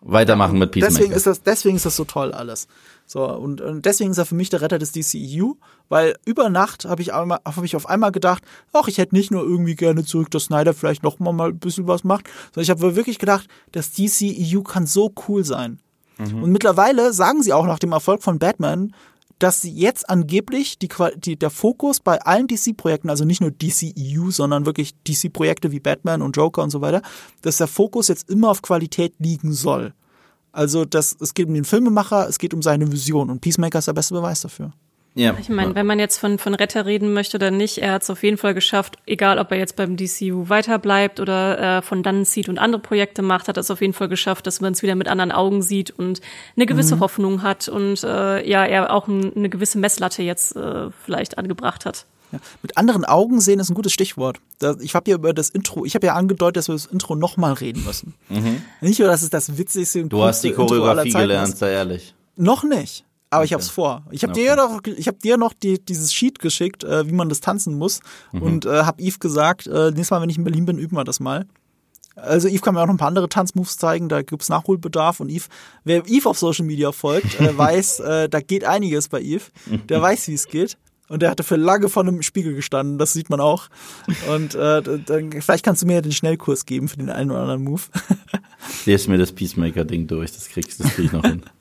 Weitermachen 0.01 0.59
mit 0.59 0.70
Peacemaker. 0.70 0.94
Deswegen 0.94 1.12
ist 1.12 1.27
das, 1.27 1.43
deswegen 1.43 1.77
ist 1.77 1.86
das 1.86 1.97
so 1.97 2.05
toll 2.05 2.32
alles. 2.32 2.69
So, 3.10 3.24
und, 3.24 3.62
und 3.62 3.86
deswegen 3.86 4.10
ist 4.10 4.18
er 4.18 4.26
für 4.26 4.35
mich 4.35 4.51
der 4.51 4.60
Retter 4.60 4.78
des 4.78 4.93
DCEU, 4.93 5.55
weil 5.89 6.14
über 6.26 6.51
Nacht 6.51 6.85
habe 6.85 7.01
ich, 7.01 7.09
hab 7.09 7.64
ich 7.64 7.74
auf 7.74 7.89
einmal 7.89 8.12
gedacht, 8.12 8.43
ach, 8.74 8.86
ich 8.86 8.98
hätte 8.98 9.14
nicht 9.14 9.30
nur 9.30 9.43
irgendwie 9.43 9.76
gerne 9.76 10.05
zurück, 10.05 10.30
dass 10.30 10.44
Snyder 10.44 10.74
vielleicht 10.74 11.02
noch 11.02 11.18
mal, 11.18 11.32
mal 11.32 11.48
ein 11.48 11.59
bisschen 11.59 11.86
was 11.86 12.05
macht, 12.05 12.28
sondern 12.52 12.64
ich 12.64 12.70
habe 12.70 12.97
wirklich 12.97 13.18
gedacht, 13.18 13.48
das 13.72 13.93
DCEU 13.93 14.62
kann 14.62 14.86
so 14.86 15.10
cool 15.26 15.43
sein. 15.43 15.80
Mhm. 16.18 16.43
Und 16.43 16.52
mittlerweile 16.52 17.14
sagen 17.14 17.43
sie 17.43 17.55
auch 17.55 17.64
nach 17.64 17.78
dem 17.78 17.93
Erfolg 17.93 18.22
von 18.22 18.39
Batman, 18.39 18.93
dass 19.39 19.62
sie 19.62 19.72
jetzt 19.72 20.10
angeblich 20.10 20.78
die, 20.78 20.89
die, 21.16 21.36
der 21.36 21.51
Fokus 21.51 22.01
bei 22.01 22.20
allen 22.20 22.47
DC-Projekten, 22.47 23.09
also 23.09 23.24
nicht 23.24 23.40
nur 23.40 23.52
DCEU, 23.52 24.30
sondern 24.30 24.66
wirklich 24.66 24.94
DC-Projekte 25.05 25.72
wie 25.72 25.80
Batman 25.80 26.20
und 26.20 26.36
Joker 26.36 26.62
und 26.62 26.70
so 26.70 26.82
weiter, 26.82 27.01
dass 27.40 27.56
der 27.56 27.68
Fokus 27.68 28.09
jetzt 28.09 28.28
immer 28.28 28.51
auf 28.51 28.60
Qualität 28.60 29.14
liegen 29.18 29.52
soll. 29.52 29.94
Also 30.59 30.85
das, 30.85 31.16
es 31.20 31.35
geht 31.35 31.47
um 31.47 31.55
den 31.55 31.64
Filmemacher, 31.64 32.28
es 32.28 32.40
geht 32.40 32.52
um 32.52 32.62
seine 32.62 32.90
Vision 32.90 33.30
und 33.30 33.40
Peacemaker 33.40 33.78
ist 33.78 33.86
der 33.86 33.93
beste 33.93 34.12
Beweis 34.12 34.40
dafür. 34.40 34.72
Ja. 35.14 35.36
Ich 35.40 35.48
meine, 35.48 35.76
wenn 35.76 35.86
man 35.86 36.01
jetzt 36.01 36.18
von, 36.18 36.36
von 36.39 36.52
Retter 36.52 36.85
reden 36.85 37.12
möchte 37.12 37.36
oder 37.36 37.52
nicht, 37.52 37.78
er 37.78 37.93
hat 37.93 38.02
es 38.02 38.10
auf 38.10 38.24
jeden 38.24 38.39
Fall 38.39 38.55
geschafft, 38.55 38.97
egal 39.06 39.39
ob 39.39 39.52
er 39.52 39.59
jetzt 39.59 39.76
beim 39.76 39.97
DCU 39.97 40.48
weiterbleibt 40.48 41.20
oder 41.20 41.78
äh, 41.78 41.82
von 41.82 42.02
dann 42.02 42.24
zieht 42.24 42.48
und 42.48 42.59
andere 42.59 42.82
Projekte 42.82 43.22
macht, 43.22 43.47
hat 43.47 43.56
er 43.56 43.60
es 43.60 43.70
auf 43.70 43.80
jeden 43.80 43.93
Fall 43.93 44.09
geschafft, 44.09 44.48
dass 44.48 44.60
man 44.60 44.72
es 44.72 44.82
wieder 44.82 44.97
mit 44.97 45.06
anderen 45.06 45.30
Augen 45.30 45.62
sieht 45.62 45.93
und 45.93 46.20
eine 46.56 46.66
gewisse 46.66 46.97
mhm. 46.97 47.01
Hoffnung 47.01 47.43
hat 47.43 47.68
und 47.68 48.02
äh, 48.02 48.44
ja, 48.48 48.64
er 48.66 48.93
auch 48.93 49.06
ein, 49.06 49.32
eine 49.36 49.48
gewisse 49.48 49.78
Messlatte 49.78 50.24
jetzt 50.24 50.56
äh, 50.56 50.90
vielleicht 51.05 51.39
angebracht 51.39 51.85
hat. 51.85 52.05
Ja. 52.32 52.38
Mit 52.62 52.76
anderen 52.76 53.05
Augen 53.05 53.40
sehen 53.40 53.60
ist 53.60 53.70
ein 53.70 53.74
gutes 53.74 53.92
Stichwort. 53.92 54.40
Ich 54.80 54.94
habe 54.94 55.10
ja 55.10 55.16
über 55.16 55.32
das 55.32 55.50
Intro, 55.50 55.84
ich 55.84 55.94
habe 55.94 56.06
ja 56.06 56.14
angedeutet, 56.14 56.56
dass 56.56 56.68
wir 56.68 56.74
das 56.74 56.86
Intro 56.86 57.14
nochmal 57.14 57.55
reden 57.55 57.84
müssen. 57.84 58.14
Mhm. 58.28 58.62
Nicht 58.80 58.98
nur, 58.98 59.09
dass 59.09 59.22
es 59.22 59.30
das 59.30 59.56
witzigste 59.56 60.02
und 60.02 60.10
Du 60.10 60.22
hast 60.22 60.42
die 60.42 60.52
Choreografie 60.52 61.12
gelernt, 61.12 61.56
sei 61.56 61.72
ehrlich. 61.72 62.14
Noch 62.36 62.64
nicht. 62.64 63.05
Aber 63.30 63.40
okay. 63.40 63.46
ich 63.46 63.52
hab's 63.52 63.68
vor. 63.68 64.05
Ich 64.10 64.22
habe 64.22 64.32
okay. 64.32 64.42
dir 64.42 64.56
doch, 64.56 64.80
ich 64.84 65.06
habe 65.06 65.18
dir 65.18 65.36
noch 65.36 65.52
die, 65.52 65.84
dieses 65.84 66.14
Sheet 66.14 66.38
geschickt, 66.38 66.84
äh, 66.84 67.06
wie 67.06 67.12
man 67.12 67.28
das 67.28 67.40
tanzen 67.40 67.76
muss, 67.76 68.00
mhm. 68.32 68.42
und 68.42 68.66
äh, 68.66 68.84
habe 68.84 69.02
Yves 69.02 69.20
gesagt, 69.20 69.66
äh, 69.66 69.90
nächstes 69.90 70.10
Mal, 70.10 70.22
wenn 70.22 70.30
ich 70.30 70.38
in 70.38 70.44
Berlin 70.44 70.64
bin, 70.64 70.78
üben 70.78 70.96
wir 70.96 71.05
das 71.05 71.20
mal. 71.20 71.46
Also 72.16 72.48
Yves 72.48 72.62
kann 72.62 72.74
mir 72.74 72.80
auch 72.80 72.86
noch 72.86 72.94
ein 72.94 72.98
paar 72.98 73.09
andere 73.09 73.28
Tanzmoves 73.28 73.76
zeigen, 73.76 74.09
da 74.09 74.22
gibt's 74.22 74.48
Nachholbedarf 74.48 75.20
und 75.20 75.30
Yves, 75.30 75.48
wer 75.84 76.05
Yves 76.09 76.26
auf 76.26 76.38
Social 76.38 76.64
Media 76.64 76.90
folgt, 76.92 77.38
äh, 77.38 77.56
weiß, 77.59 78.00
äh, 78.00 78.28
da 78.28 78.40
geht 78.40 78.64
einiges 78.64 79.09
bei 79.09 79.20
Yves. 79.20 79.50
Der 79.88 80.00
weiß, 80.02 80.28
wie 80.28 80.34
es 80.34 80.46
geht. 80.46 80.78
Und 81.09 81.22
der 81.22 81.30
hatte 81.30 81.43
für 81.43 81.56
lange 81.56 81.89
vor 81.89 82.02
einem 82.02 82.22
Spiegel 82.22 82.55
gestanden, 82.55 82.98
das 82.98 83.12
sieht 83.12 83.30
man 83.30 83.40
auch. 83.40 83.68
Und 84.28 84.55
äh, 84.55 84.82
dann, 84.82 85.32
vielleicht 85.32 85.64
kannst 85.64 85.82
du 85.82 85.86
mir 85.86 85.94
ja 85.94 86.01
den 86.01 86.12
Schnellkurs 86.12 86.66
geben 86.66 86.89
für 86.89 86.98
den 86.98 87.10
einen 87.10 87.30
oder 87.30 87.40
anderen 87.40 87.64
Move. 87.64 87.82
Lest 88.86 89.09
mir 89.09 89.18
das 89.18 89.32
Peacemaker-Ding 89.32 90.06
durch, 90.06 90.32
das 90.32 90.48
kriegst 90.48 90.80
das 90.80 90.93
krieg 90.94 91.06
ich 91.06 91.12
noch 91.12 91.24
hin. 91.24 91.43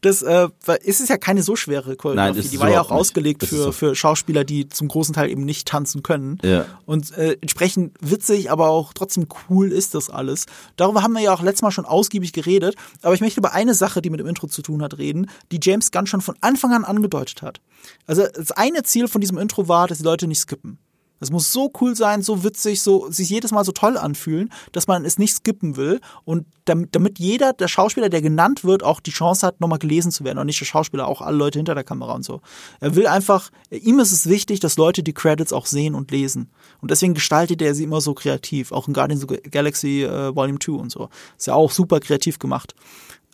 Das 0.00 0.22
äh, 0.22 0.48
ist 0.84 1.00
es 1.00 1.08
ja 1.08 1.16
keine 1.16 1.42
so 1.42 1.56
schwere 1.56 1.96
Choreografie. 1.96 2.40
Nein, 2.40 2.50
die 2.50 2.60
war 2.60 2.70
ja 2.70 2.80
auch 2.80 2.90
nicht. 2.90 2.98
ausgelegt 2.98 3.44
für, 3.44 3.56
so. 3.56 3.72
für 3.72 3.94
Schauspieler, 3.94 4.44
die 4.44 4.68
zum 4.68 4.88
großen 4.88 5.14
Teil 5.14 5.30
eben 5.30 5.44
nicht 5.44 5.66
tanzen 5.66 6.02
können. 6.02 6.38
Ja. 6.42 6.66
Und 6.86 7.16
äh, 7.16 7.36
entsprechend 7.40 7.96
witzig, 8.00 8.50
aber 8.50 8.68
auch 8.68 8.92
trotzdem 8.92 9.26
cool 9.48 9.72
ist 9.72 9.94
das 9.94 10.10
alles. 10.10 10.46
Darüber 10.76 11.02
haben 11.02 11.12
wir 11.12 11.20
ja 11.20 11.32
auch 11.32 11.42
letztes 11.42 11.62
Mal 11.62 11.70
schon 11.70 11.84
ausgiebig 11.84 12.32
geredet. 12.32 12.76
Aber 13.02 13.14
ich 13.14 13.20
möchte 13.20 13.40
über 13.40 13.52
eine 13.52 13.74
Sache, 13.74 14.02
die 14.02 14.10
mit 14.10 14.20
dem 14.20 14.26
Intro 14.26 14.46
zu 14.46 14.62
tun 14.62 14.82
hat, 14.82 14.98
reden, 14.98 15.28
die 15.50 15.60
James 15.62 15.90
Gunn 15.90 16.06
schon 16.06 16.20
von 16.20 16.36
Anfang 16.40 16.72
an 16.72 16.84
angedeutet 16.84 17.42
hat. 17.42 17.60
Also 18.06 18.24
das 18.34 18.52
eine 18.52 18.82
Ziel 18.82 19.08
von 19.08 19.20
diesem 19.20 19.38
Intro 19.38 19.68
war, 19.68 19.88
dass 19.88 19.98
die 19.98 20.04
Leute 20.04 20.26
nicht 20.26 20.40
skippen. 20.40 20.78
Es 21.22 21.30
muss 21.30 21.52
so 21.52 21.72
cool 21.80 21.94
sein, 21.94 22.22
so 22.22 22.42
witzig, 22.42 22.82
so 22.82 23.10
sich 23.10 23.30
jedes 23.30 23.52
Mal 23.52 23.64
so 23.64 23.72
toll 23.72 23.96
anfühlen, 23.96 24.52
dass 24.72 24.86
man 24.86 25.04
es 25.04 25.18
nicht 25.18 25.34
skippen 25.34 25.76
will 25.76 26.00
und 26.24 26.46
damit, 26.64 26.94
damit 26.94 27.18
jeder 27.18 27.52
der 27.52 27.68
Schauspieler, 27.68 28.08
der 28.08 28.22
genannt 28.22 28.64
wird, 28.64 28.82
auch 28.82 29.00
die 29.00 29.10
Chance 29.10 29.46
hat, 29.46 29.60
nochmal 29.60 29.78
gelesen 29.78 30.10
zu 30.10 30.24
werden 30.24 30.38
und 30.38 30.46
nicht 30.46 30.60
der 30.60 30.66
Schauspieler, 30.66 31.06
auch 31.06 31.20
alle 31.20 31.36
Leute 31.36 31.58
hinter 31.58 31.74
der 31.74 31.84
Kamera 31.84 32.12
und 32.12 32.24
so. 32.24 32.40
Er 32.80 32.96
will 32.96 33.06
einfach, 33.06 33.50
ihm 33.70 34.00
ist 34.00 34.12
es 34.12 34.28
wichtig, 34.28 34.60
dass 34.60 34.76
Leute 34.76 35.02
die 35.02 35.14
Credits 35.14 35.52
auch 35.52 35.66
sehen 35.66 35.94
und 35.94 36.10
lesen 36.10 36.50
und 36.80 36.90
deswegen 36.90 37.14
gestaltet 37.14 37.62
er 37.62 37.74
sie 37.74 37.84
immer 37.84 38.00
so 38.00 38.14
kreativ, 38.14 38.72
auch 38.72 38.88
in 38.88 38.94
Guardians 38.94 39.24
of 39.24 39.30
the 39.30 39.50
Galaxy 39.50 40.02
äh, 40.02 40.34
Volume 40.34 40.58
2 40.58 40.72
und 40.72 40.90
so. 40.90 41.08
Ist 41.38 41.46
ja 41.46 41.54
auch 41.54 41.70
super 41.70 42.00
kreativ 42.00 42.38
gemacht. 42.38 42.74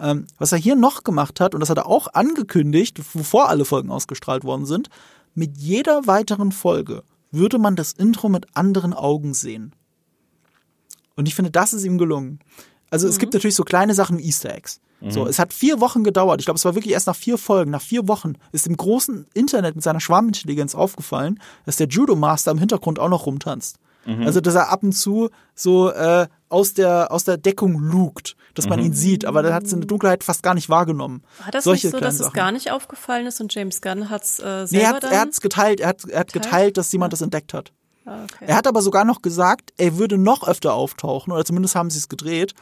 Ähm, 0.01 0.27
was 0.39 0.53
er 0.53 0.59
hier 0.59 0.77
noch 0.77 1.05
gemacht 1.05 1.41
hat, 1.41 1.55
und 1.55 1.61
das 1.61 1.71
hat 1.71 1.79
er 1.79 1.87
auch 1.87 2.09
angekündigt, 2.13 3.01
bevor 3.15 3.49
alle 3.49 3.65
Folgen 3.65 3.91
ausgestrahlt 3.91 4.45
worden 4.45 4.67
sind, 4.67 4.91
mit 5.35 5.57
jeder 5.57 6.07
weiteren 6.07 6.53
Folge 6.53 7.03
würde 7.31 7.59
man 7.59 7.77
das 7.77 7.93
Intro 7.93 8.29
mit 8.29 8.47
anderen 8.55 8.93
Augen 8.93 9.35
sehen. 9.35 9.75
Und 11.17 11.27
ich 11.27 11.35
finde, 11.35 11.51
das 11.51 11.73
ist 11.73 11.85
ihm 11.85 11.99
gelungen. 11.99 12.39
Also 12.91 13.07
mhm. 13.07 13.11
es 13.11 13.19
gibt 13.19 13.35
natürlich 13.35 13.57
so 13.57 13.65
kleine 13.65 13.95
Sachen 13.95 14.19
wie 14.19 14.25
Easter 14.25 14.55
Eggs. 14.55 14.81
Mhm. 15.01 15.11
So, 15.11 15.27
es 15.27 15.39
hat 15.39 15.53
vier 15.53 15.81
Wochen 15.81 16.05
gedauert. 16.05 16.41
Ich 16.41 16.47
glaube, 16.47 16.59
es 16.59 16.65
war 16.65 16.75
wirklich 16.75 16.95
erst 16.95 17.07
nach 17.07 17.17
vier 17.17 17.39
Folgen, 17.39 17.71
nach 17.71 17.83
vier 17.83 18.09
Wochen 18.09 18.35
ist 18.53 18.67
dem 18.67 18.77
großen 18.77 19.27
Internet 19.35 19.75
mit 19.75 19.85
seiner 19.85 20.01
Schwarmintelligenz 20.01 20.75
aufgefallen, 20.75 21.41
dass 21.67 21.77
der 21.77 21.89
Judo 21.89 22.17
Master 22.17 22.51
im 22.51 22.59
Hintergrund 22.59 22.99
auch 22.99 23.09
noch 23.09 23.27
rumtanzt. 23.27 23.79
Mhm. 24.07 24.23
Also, 24.23 24.41
dass 24.41 24.55
er 24.55 24.71
ab 24.71 24.83
und 24.83 24.93
zu 24.93 25.29
so 25.55 25.91
äh, 25.91 26.27
aus 26.49 26.75
der, 26.75 27.13
aus 27.13 27.25
der 27.25 27.37
Deckung 27.37 27.79
lugt, 27.79 28.37
dass 28.59 28.69
man 28.69 28.81
mhm. 28.81 28.87
ihn 28.87 28.93
sieht, 28.93 29.25
aber 29.25 29.43
dann 29.43 29.55
hat 29.55 29.65
es 29.65 29.73
in 29.73 29.81
der 29.81 29.87
Dunkelheit 29.87 30.25
fast 30.25 30.43
gar 30.43 30.55
nicht 30.55 30.69
wahrgenommen. 30.69 31.23
War 31.43 31.51
das 31.51 31.65
Solche 31.65 31.87
nicht 31.87 31.93
so, 31.93 32.01
dass 32.01 32.19
Sachen. 32.19 32.29
es 32.29 32.33
gar 32.35 32.53
nicht 32.53 32.71
aufgefallen 32.71 33.27
ist 33.27 33.41
und 33.41 33.55
James 33.55 33.81
Gunn 33.81 34.11
hat's 34.11 34.39
äh, 34.39 34.67
selber 34.67 34.69
nee, 34.71 34.81
er 34.81 34.89
hat, 34.89 35.05
er 35.05 35.21
hat's 35.21 35.41
geteilt, 35.41 35.81
er 35.81 35.89
hat, 35.89 36.05
er 36.05 36.21
hat 36.21 36.33
geteilt, 36.33 36.77
dass 36.77 36.93
jemand 36.93 37.11
ja. 37.11 37.15
das 37.15 37.23
entdeckt 37.23 37.55
hat. 37.55 37.73
Ah, 38.05 38.25
okay. 38.25 38.45
Er 38.47 38.57
hat 38.57 38.67
aber 38.67 38.83
sogar 38.83 39.05
noch 39.05 39.23
gesagt, 39.23 39.73
er 39.77 39.99
würde 39.99 40.19
noch 40.19 40.47
öfter 40.47 40.75
auftauchen, 40.75 41.33
oder 41.33 41.45
zumindest 41.45 41.75
haben 41.75 41.91
sie 41.91 41.99
es 41.99 42.09
gedreht. 42.09 42.55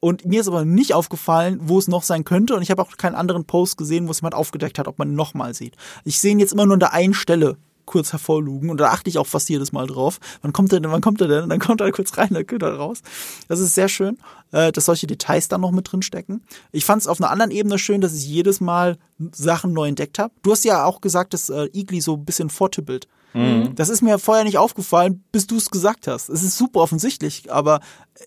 Und 0.00 0.24
mir 0.24 0.40
ist 0.40 0.48
aber 0.48 0.64
nicht 0.64 0.94
aufgefallen, 0.94 1.58
wo 1.62 1.78
es 1.78 1.88
noch 1.88 2.02
sein 2.02 2.24
könnte. 2.24 2.54
Und 2.54 2.62
ich 2.62 2.70
habe 2.70 2.82
auch 2.82 2.96
keinen 2.96 3.14
anderen 3.14 3.44
Post 3.44 3.76
gesehen, 3.78 4.06
wo 4.06 4.10
es 4.10 4.20
jemand 4.20 4.34
aufgedeckt 4.34 4.78
hat, 4.78 4.88
ob 4.88 4.98
man 4.98 5.10
ihn 5.10 5.14
nochmal 5.14 5.54
sieht. 5.54 5.74
Ich 6.04 6.20
sehe 6.20 6.32
ihn 6.32 6.38
jetzt 6.38 6.52
immer 6.52 6.66
nur 6.66 6.74
an 6.74 6.80
der 6.80 6.92
einen 6.92 7.14
Stelle 7.14 7.56
kurz 7.86 8.12
hervorlugen 8.12 8.70
und 8.70 8.78
da 8.78 8.90
achte 8.90 9.08
ich 9.08 9.18
auch 9.18 9.26
fast 9.26 9.48
jedes 9.48 9.72
Mal 9.72 9.86
drauf. 9.86 10.18
Wann 10.42 10.52
kommt 10.52 10.72
er 10.72 10.80
denn, 10.80 10.90
wann 10.90 11.00
kommt 11.00 11.20
er 11.20 11.28
denn? 11.28 11.44
Und 11.44 11.48
dann 11.48 11.60
kommt 11.60 11.80
er 11.80 11.90
kurz 11.92 12.16
rein, 12.18 12.28
dann 12.32 12.46
kommt 12.46 12.62
er 12.62 12.74
raus. 12.74 13.00
Das 13.48 13.60
ist 13.60 13.74
sehr 13.74 13.88
schön, 13.88 14.18
äh, 14.52 14.72
dass 14.72 14.84
solche 14.84 15.06
Details 15.06 15.48
dann 15.48 15.62
noch 15.62 15.70
mit 15.70 15.90
drin 15.90 16.02
stecken. 16.02 16.42
Ich 16.72 16.84
fand 16.84 17.00
es 17.00 17.08
auf 17.08 17.20
einer 17.20 17.30
anderen 17.30 17.50
Ebene 17.50 17.78
schön, 17.78 18.00
dass 18.00 18.14
ich 18.14 18.26
jedes 18.26 18.60
Mal 18.60 18.98
Sachen 19.32 19.72
neu 19.72 19.88
entdeckt 19.88 20.18
habe. 20.18 20.34
Du 20.42 20.52
hast 20.52 20.64
ja 20.64 20.84
auch 20.84 21.00
gesagt, 21.00 21.32
dass 21.32 21.48
äh, 21.48 21.68
Igli 21.72 22.00
so 22.00 22.14
ein 22.14 22.24
bisschen 22.24 22.50
vortippelt. 22.50 23.08
Mhm. 23.32 23.74
Das 23.74 23.88
ist 23.88 24.02
mir 24.02 24.18
vorher 24.18 24.44
nicht 24.44 24.58
aufgefallen, 24.58 25.22
bis 25.30 25.46
du 25.46 25.56
es 25.56 25.70
gesagt 25.70 26.06
hast. 26.06 26.28
Es 26.28 26.42
ist 26.42 26.56
super 26.56 26.80
offensichtlich, 26.80 27.52
aber 27.52 27.80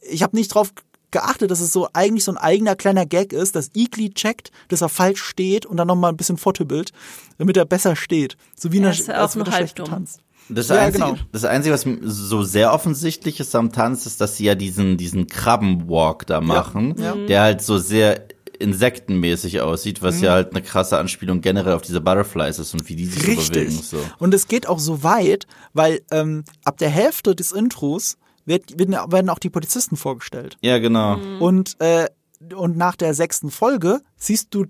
ich 0.08 0.24
habe 0.24 0.36
nicht 0.36 0.54
drauf 0.54 0.72
geachtet, 1.12 1.52
dass 1.52 1.60
es 1.60 1.74
so 1.74 1.88
eigentlich 1.94 2.24
so 2.24 2.32
ein 2.32 2.38
eigener 2.38 2.76
kleiner 2.76 3.06
Gag 3.06 3.34
ist, 3.34 3.56
dass 3.56 3.72
Igli 3.76 4.14
checkt, 4.14 4.52
dass 4.68 4.82
er 4.82 4.90
falsch 4.90 5.24
steht 5.24 5.66
und 5.66 5.78
dann 5.78 5.88
nochmal 5.88 6.12
ein 6.12 6.18
bisschen 6.18 6.38
fortübelt, 6.38 6.92
damit 7.38 7.58
er 7.58 7.66
besser 7.66 7.96
steht. 7.96 8.38
So 8.56 8.72
wie 8.72 8.80
ja, 8.80 8.86
er, 8.86 8.92
ist 8.92 9.08
ja 9.08 9.26
auch 9.26 9.36
nur 9.36 9.50
halb 9.50 9.76
dumm. 9.76 10.06
Das, 10.52 10.70
ja, 10.70 10.78
Einzige, 10.78 11.06
genau. 11.06 11.18
das 11.32 11.46
Einzige, 11.46 11.74
was 11.76 11.86
so 12.02 12.42
sehr 12.42 12.74
offensichtlich 12.74 13.40
ist 13.40 13.56
am 13.56 13.72
Tanz, 13.72 14.08
ist, 14.08 14.20
dass 14.20 14.36
sie 14.36 14.46
ja 14.46 14.56
diesen, 14.56 14.98
diesen 14.98 15.28
Krabbenwalk 15.28 16.26
da 16.26 16.42
machen, 16.42 16.96
ja, 16.98 17.16
ja. 17.16 17.26
der 17.28 17.42
halt 17.42 17.62
so 17.62 17.78
sehr 17.78 18.26
insektenmäßig 18.58 19.62
aussieht, 19.62 20.02
was 20.02 20.18
mhm. 20.18 20.24
ja 20.24 20.32
halt 20.34 20.52
eine 20.52 20.62
krasse 20.62 20.98
Anspielung 20.98 21.42
generell 21.42 21.74
auf 21.74 21.82
diese 21.82 22.02
Butterflies 22.02 22.60
ist 22.60 22.74
und 22.74 22.90
wie 22.90 22.96
die 22.96 23.06
sich 23.06 23.26
Richtig. 23.26 23.46
so 23.46 23.54
bewegen. 23.54 23.72
So. 23.82 23.98
Und 24.18 24.34
es 24.34 24.48
geht 24.48 24.68
auch 24.68 24.80
so 24.80 25.04
weit, 25.04 25.48
weil 25.74 26.02
ähm, 26.12 26.44
ab 26.66 26.78
der 26.78 26.90
Hälfte 26.90 27.36
des 27.36 27.52
Intros 27.52 28.18
wird, 28.50 28.78
werden 28.78 29.30
auch 29.30 29.40
die 29.40 29.50
Polizisten 29.50 29.96
vorgestellt. 29.96 30.58
Ja, 30.62 30.80
genau. 30.80 31.18
Mhm. 31.18 31.42
Und, 31.42 31.80
äh, 31.80 32.08
und 32.54 32.76
nach 32.76 32.96
der 32.96 33.14
sechsten 33.14 33.52
Folge 33.52 34.02
siehst 34.18 34.54
du 34.54 34.66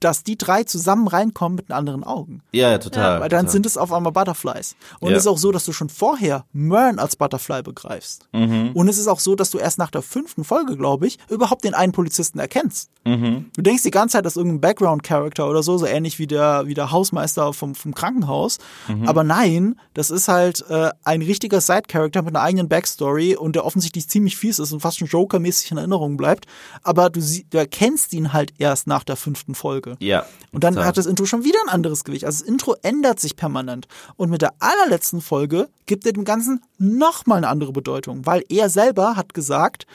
dass 0.00 0.24
die 0.24 0.36
drei 0.36 0.64
zusammen 0.64 1.06
reinkommen 1.08 1.56
mit 1.56 1.70
anderen 1.70 2.04
Augen. 2.04 2.42
Ja, 2.52 2.70
ja 2.70 2.78
total. 2.78 3.14
Ja, 3.14 3.20
weil 3.20 3.28
dann 3.28 3.40
total. 3.40 3.52
sind 3.52 3.66
es 3.66 3.76
auf 3.76 3.92
einmal 3.92 4.12
Butterflies. 4.12 4.74
Und 4.98 5.10
ja. 5.10 5.16
es 5.16 5.24
ist 5.24 5.26
auch 5.26 5.38
so, 5.38 5.52
dass 5.52 5.64
du 5.66 5.72
schon 5.72 5.90
vorher 5.90 6.44
Mern 6.52 6.98
als 6.98 7.16
Butterfly 7.16 7.62
begreifst. 7.62 8.26
Mhm. 8.32 8.70
Und 8.74 8.88
es 8.88 8.98
ist 8.98 9.08
auch 9.08 9.20
so, 9.20 9.34
dass 9.34 9.50
du 9.50 9.58
erst 9.58 9.78
nach 9.78 9.90
der 9.90 10.02
fünften 10.02 10.44
Folge, 10.44 10.76
glaube 10.76 11.06
ich, 11.06 11.18
überhaupt 11.28 11.64
den 11.64 11.74
einen 11.74 11.92
Polizisten 11.92 12.38
erkennst. 12.38 12.90
Mhm. 13.04 13.50
Du 13.54 13.62
denkst 13.62 13.82
die 13.82 13.90
ganze 13.90 14.14
Zeit, 14.14 14.24
das 14.24 14.34
ist 14.34 14.36
irgendein 14.38 14.60
Background-Character 14.60 15.48
oder 15.48 15.62
so, 15.62 15.78
so 15.78 15.86
ähnlich 15.86 16.18
wie 16.18 16.26
der, 16.26 16.66
wie 16.66 16.74
der 16.74 16.90
Hausmeister 16.90 17.52
vom, 17.52 17.74
vom 17.74 17.94
Krankenhaus. 17.94 18.58
Mhm. 18.88 19.06
Aber 19.06 19.24
nein, 19.24 19.76
das 19.94 20.10
ist 20.10 20.28
halt 20.28 20.64
äh, 20.68 20.90
ein 21.04 21.22
richtiger 21.22 21.60
Side-Character 21.60 22.22
mit 22.22 22.34
einer 22.34 22.44
eigenen 22.44 22.68
Backstory 22.68 23.36
und 23.36 23.56
der 23.56 23.64
offensichtlich 23.64 24.08
ziemlich 24.08 24.36
fies 24.36 24.58
ist 24.58 24.72
und 24.72 24.80
fast 24.80 24.98
schon 24.98 25.08
Joker-mäßig 25.08 25.70
in 25.70 25.78
Erinnerung 25.78 26.16
bleibt. 26.16 26.46
Aber 26.82 27.10
du, 27.10 27.20
du 27.20 27.58
erkennst 27.58 28.12
ihn 28.12 28.32
halt 28.32 28.52
erst 28.58 28.86
nach 28.86 29.04
der 29.04 29.16
fünften 29.16 29.54
Folge. 29.54 29.89
Folge. 29.90 30.04
Ja. 30.04 30.26
Und 30.52 30.64
dann 30.64 30.74
so. 30.74 30.84
hat 30.84 30.96
das 30.96 31.06
Intro 31.06 31.26
schon 31.26 31.44
wieder 31.44 31.58
ein 31.66 31.72
anderes 31.72 32.04
Gewicht. 32.04 32.24
Also 32.24 32.40
das 32.40 32.48
Intro 32.48 32.76
ändert 32.82 33.20
sich 33.20 33.36
permanent. 33.36 33.86
Und 34.16 34.30
mit 34.30 34.42
der 34.42 34.54
allerletzten 34.58 35.20
Folge 35.20 35.68
gibt 35.86 36.06
er 36.06 36.12
dem 36.12 36.24
Ganzen 36.24 36.60
nochmal 36.78 37.38
eine 37.38 37.48
andere 37.48 37.72
Bedeutung, 37.72 38.26
weil 38.26 38.44
er 38.48 38.68
selber 38.68 39.16
hat 39.16 39.34
gesagt, 39.34 39.86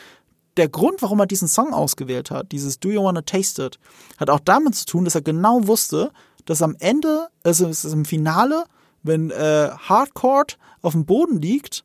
der 0.58 0.70
Grund, 0.70 1.02
warum 1.02 1.20
er 1.20 1.26
diesen 1.26 1.48
Song 1.48 1.74
ausgewählt 1.74 2.32
hat, 2.32 2.52
dieses 2.52 2.80
Do 2.80 2.90
You 2.90 3.04
Wanna 3.04 3.22
Taste 3.22 3.66
It, 3.66 3.80
hat 4.18 4.30
auch 4.30 4.40
damit 4.40 4.76
zu 4.76 4.86
tun, 4.86 5.04
dass 5.04 5.16
er 5.16 5.22
genau 5.22 5.68
wusste, 5.68 6.12
dass 6.46 6.62
am 6.62 6.76
Ende, 6.80 7.28
also 7.44 7.68
es 7.68 7.84
ist 7.84 7.94
im 7.94 8.06
Finale, 8.06 8.64
wenn 9.04 9.32
äh, 9.32 9.70
Hardcore 9.78 10.46
auf 10.82 10.94
dem 10.94 11.06
Boden 11.06 11.42
liegt, 11.42 11.84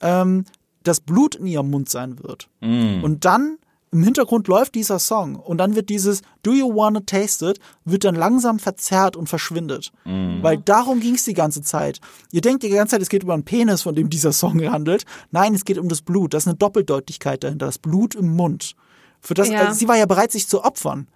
ähm, 0.00 0.44
das 0.82 1.00
Blut 1.00 1.34
in 1.34 1.46
ihrem 1.46 1.70
Mund 1.70 1.88
sein 1.88 2.22
wird. 2.22 2.48
Mm. 2.60 3.02
Und 3.02 3.24
dann 3.24 3.58
im 3.94 4.02
Hintergrund 4.02 4.48
läuft 4.48 4.74
dieser 4.74 4.98
Song 4.98 5.36
und 5.36 5.58
dann 5.58 5.76
wird 5.76 5.88
dieses 5.88 6.22
Do 6.42 6.52
You 6.52 6.74
Wanna 6.74 7.00
Taste 7.06 7.50
It 7.50 7.60
wird 7.84 8.02
dann 8.02 8.16
langsam 8.16 8.58
verzerrt 8.58 9.16
und 9.16 9.28
verschwindet. 9.28 9.92
Mhm. 10.04 10.42
Weil 10.42 10.58
darum 10.58 10.98
ging 10.98 11.14
es 11.14 11.22
die 11.22 11.32
ganze 11.32 11.62
Zeit. 11.62 12.00
Ihr 12.32 12.40
denkt 12.40 12.64
die 12.64 12.70
ganze 12.70 12.96
Zeit, 12.96 13.02
es 13.02 13.08
geht 13.08 13.22
über 13.22 13.34
einen 13.34 13.44
Penis, 13.44 13.82
von 13.82 13.94
dem 13.94 14.10
dieser 14.10 14.32
Song 14.32 14.60
handelt. 14.68 15.04
Nein, 15.30 15.54
es 15.54 15.64
geht 15.64 15.78
um 15.78 15.88
das 15.88 16.02
Blut. 16.02 16.34
Das 16.34 16.42
ist 16.42 16.48
eine 16.48 16.56
Doppeldeutigkeit 16.56 17.44
dahinter. 17.44 17.66
Das 17.66 17.78
Blut 17.78 18.16
im 18.16 18.34
Mund. 18.34 18.74
Für 19.20 19.34
das, 19.34 19.48
ja. 19.48 19.60
also 19.60 19.78
sie 19.78 19.86
war 19.86 19.96
ja 19.96 20.06
bereit, 20.06 20.32
sich 20.32 20.48
zu 20.48 20.64
opfern. 20.64 21.06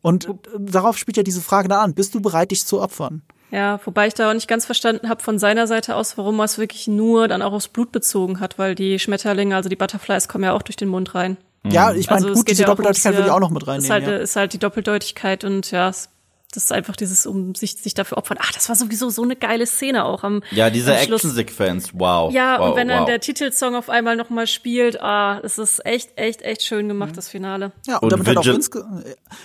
Und 0.00 0.32
darauf 0.56 0.96
spielt 0.96 1.16
ja 1.16 1.24
diese 1.24 1.40
Frage 1.40 1.66
dann 1.66 1.80
an. 1.80 1.94
Bist 1.94 2.14
du 2.14 2.20
bereit, 2.20 2.52
dich 2.52 2.64
zu 2.64 2.80
opfern? 2.80 3.22
Ja, 3.50 3.80
wobei 3.84 4.06
ich 4.06 4.14
da 4.14 4.30
auch 4.30 4.34
nicht 4.34 4.46
ganz 4.46 4.66
verstanden 4.66 5.08
habe 5.08 5.20
von 5.20 5.40
seiner 5.40 5.66
Seite 5.66 5.96
aus, 5.96 6.16
warum 6.16 6.38
er 6.38 6.44
es 6.44 6.58
wirklich 6.58 6.86
nur 6.86 7.26
dann 7.26 7.42
auch 7.42 7.52
aufs 7.52 7.66
Blut 7.66 7.90
bezogen 7.90 8.38
hat, 8.38 8.56
weil 8.56 8.76
die 8.76 9.00
Schmetterlinge, 9.00 9.56
also 9.56 9.68
die 9.68 9.74
Butterflies, 9.74 10.28
kommen 10.28 10.44
ja 10.44 10.52
auch 10.52 10.62
durch 10.62 10.76
den 10.76 10.88
Mund 10.88 11.16
rein. 11.16 11.36
Ja, 11.64 11.92
ich 11.92 12.08
meine, 12.08 12.26
also 12.26 12.34
gut, 12.34 12.48
diese 12.48 12.62
ja 12.62 12.68
Doppeldeutigkeit 12.68 13.14
würde 13.14 13.26
ich 13.26 13.32
auch 13.32 13.40
noch 13.40 13.50
mit 13.50 13.66
reinnehmen. 13.66 13.84
Ist 13.84 13.90
halt, 13.90 14.06
ja. 14.06 14.16
ist 14.16 14.36
halt 14.36 14.52
die 14.52 14.58
Doppeldeutigkeit 14.58 15.44
und 15.44 15.70
ja, 15.70 15.92
das 16.52 16.64
ist 16.64 16.72
einfach 16.72 16.96
dieses, 16.96 17.26
um 17.26 17.54
sich, 17.54 17.76
sich 17.76 17.94
dafür 17.94 18.18
opfern. 18.18 18.38
Ach, 18.40 18.52
das 18.52 18.68
war 18.68 18.74
sowieso 18.74 19.08
so 19.08 19.22
eine 19.22 19.36
geile 19.36 19.66
Szene 19.66 20.04
auch 20.04 20.24
am 20.24 20.42
Ja, 20.50 20.68
diese 20.70 20.96
Actionsequenz, 20.96 21.90
wow. 21.94 22.32
Ja, 22.32 22.58
wow, 22.58 22.70
und 22.70 22.76
wenn 22.76 22.88
wow. 22.88 22.96
dann 22.96 23.06
der 23.06 23.20
Titelsong 23.20 23.76
auf 23.76 23.88
einmal 23.88 24.16
nochmal 24.16 24.46
spielt, 24.48 25.00
ah, 25.00 25.40
es 25.44 25.58
ist 25.58 25.84
echt, 25.86 26.18
echt, 26.18 26.42
echt 26.42 26.62
schön 26.62 26.88
gemacht, 26.88 27.12
mhm. 27.12 27.16
das 27.16 27.28
Finale. 27.28 27.72
Ja, 27.86 27.98
und, 27.98 28.12
und 28.12 28.26
damit, 28.26 28.26
hat 28.26 28.38
auch, 28.38 28.84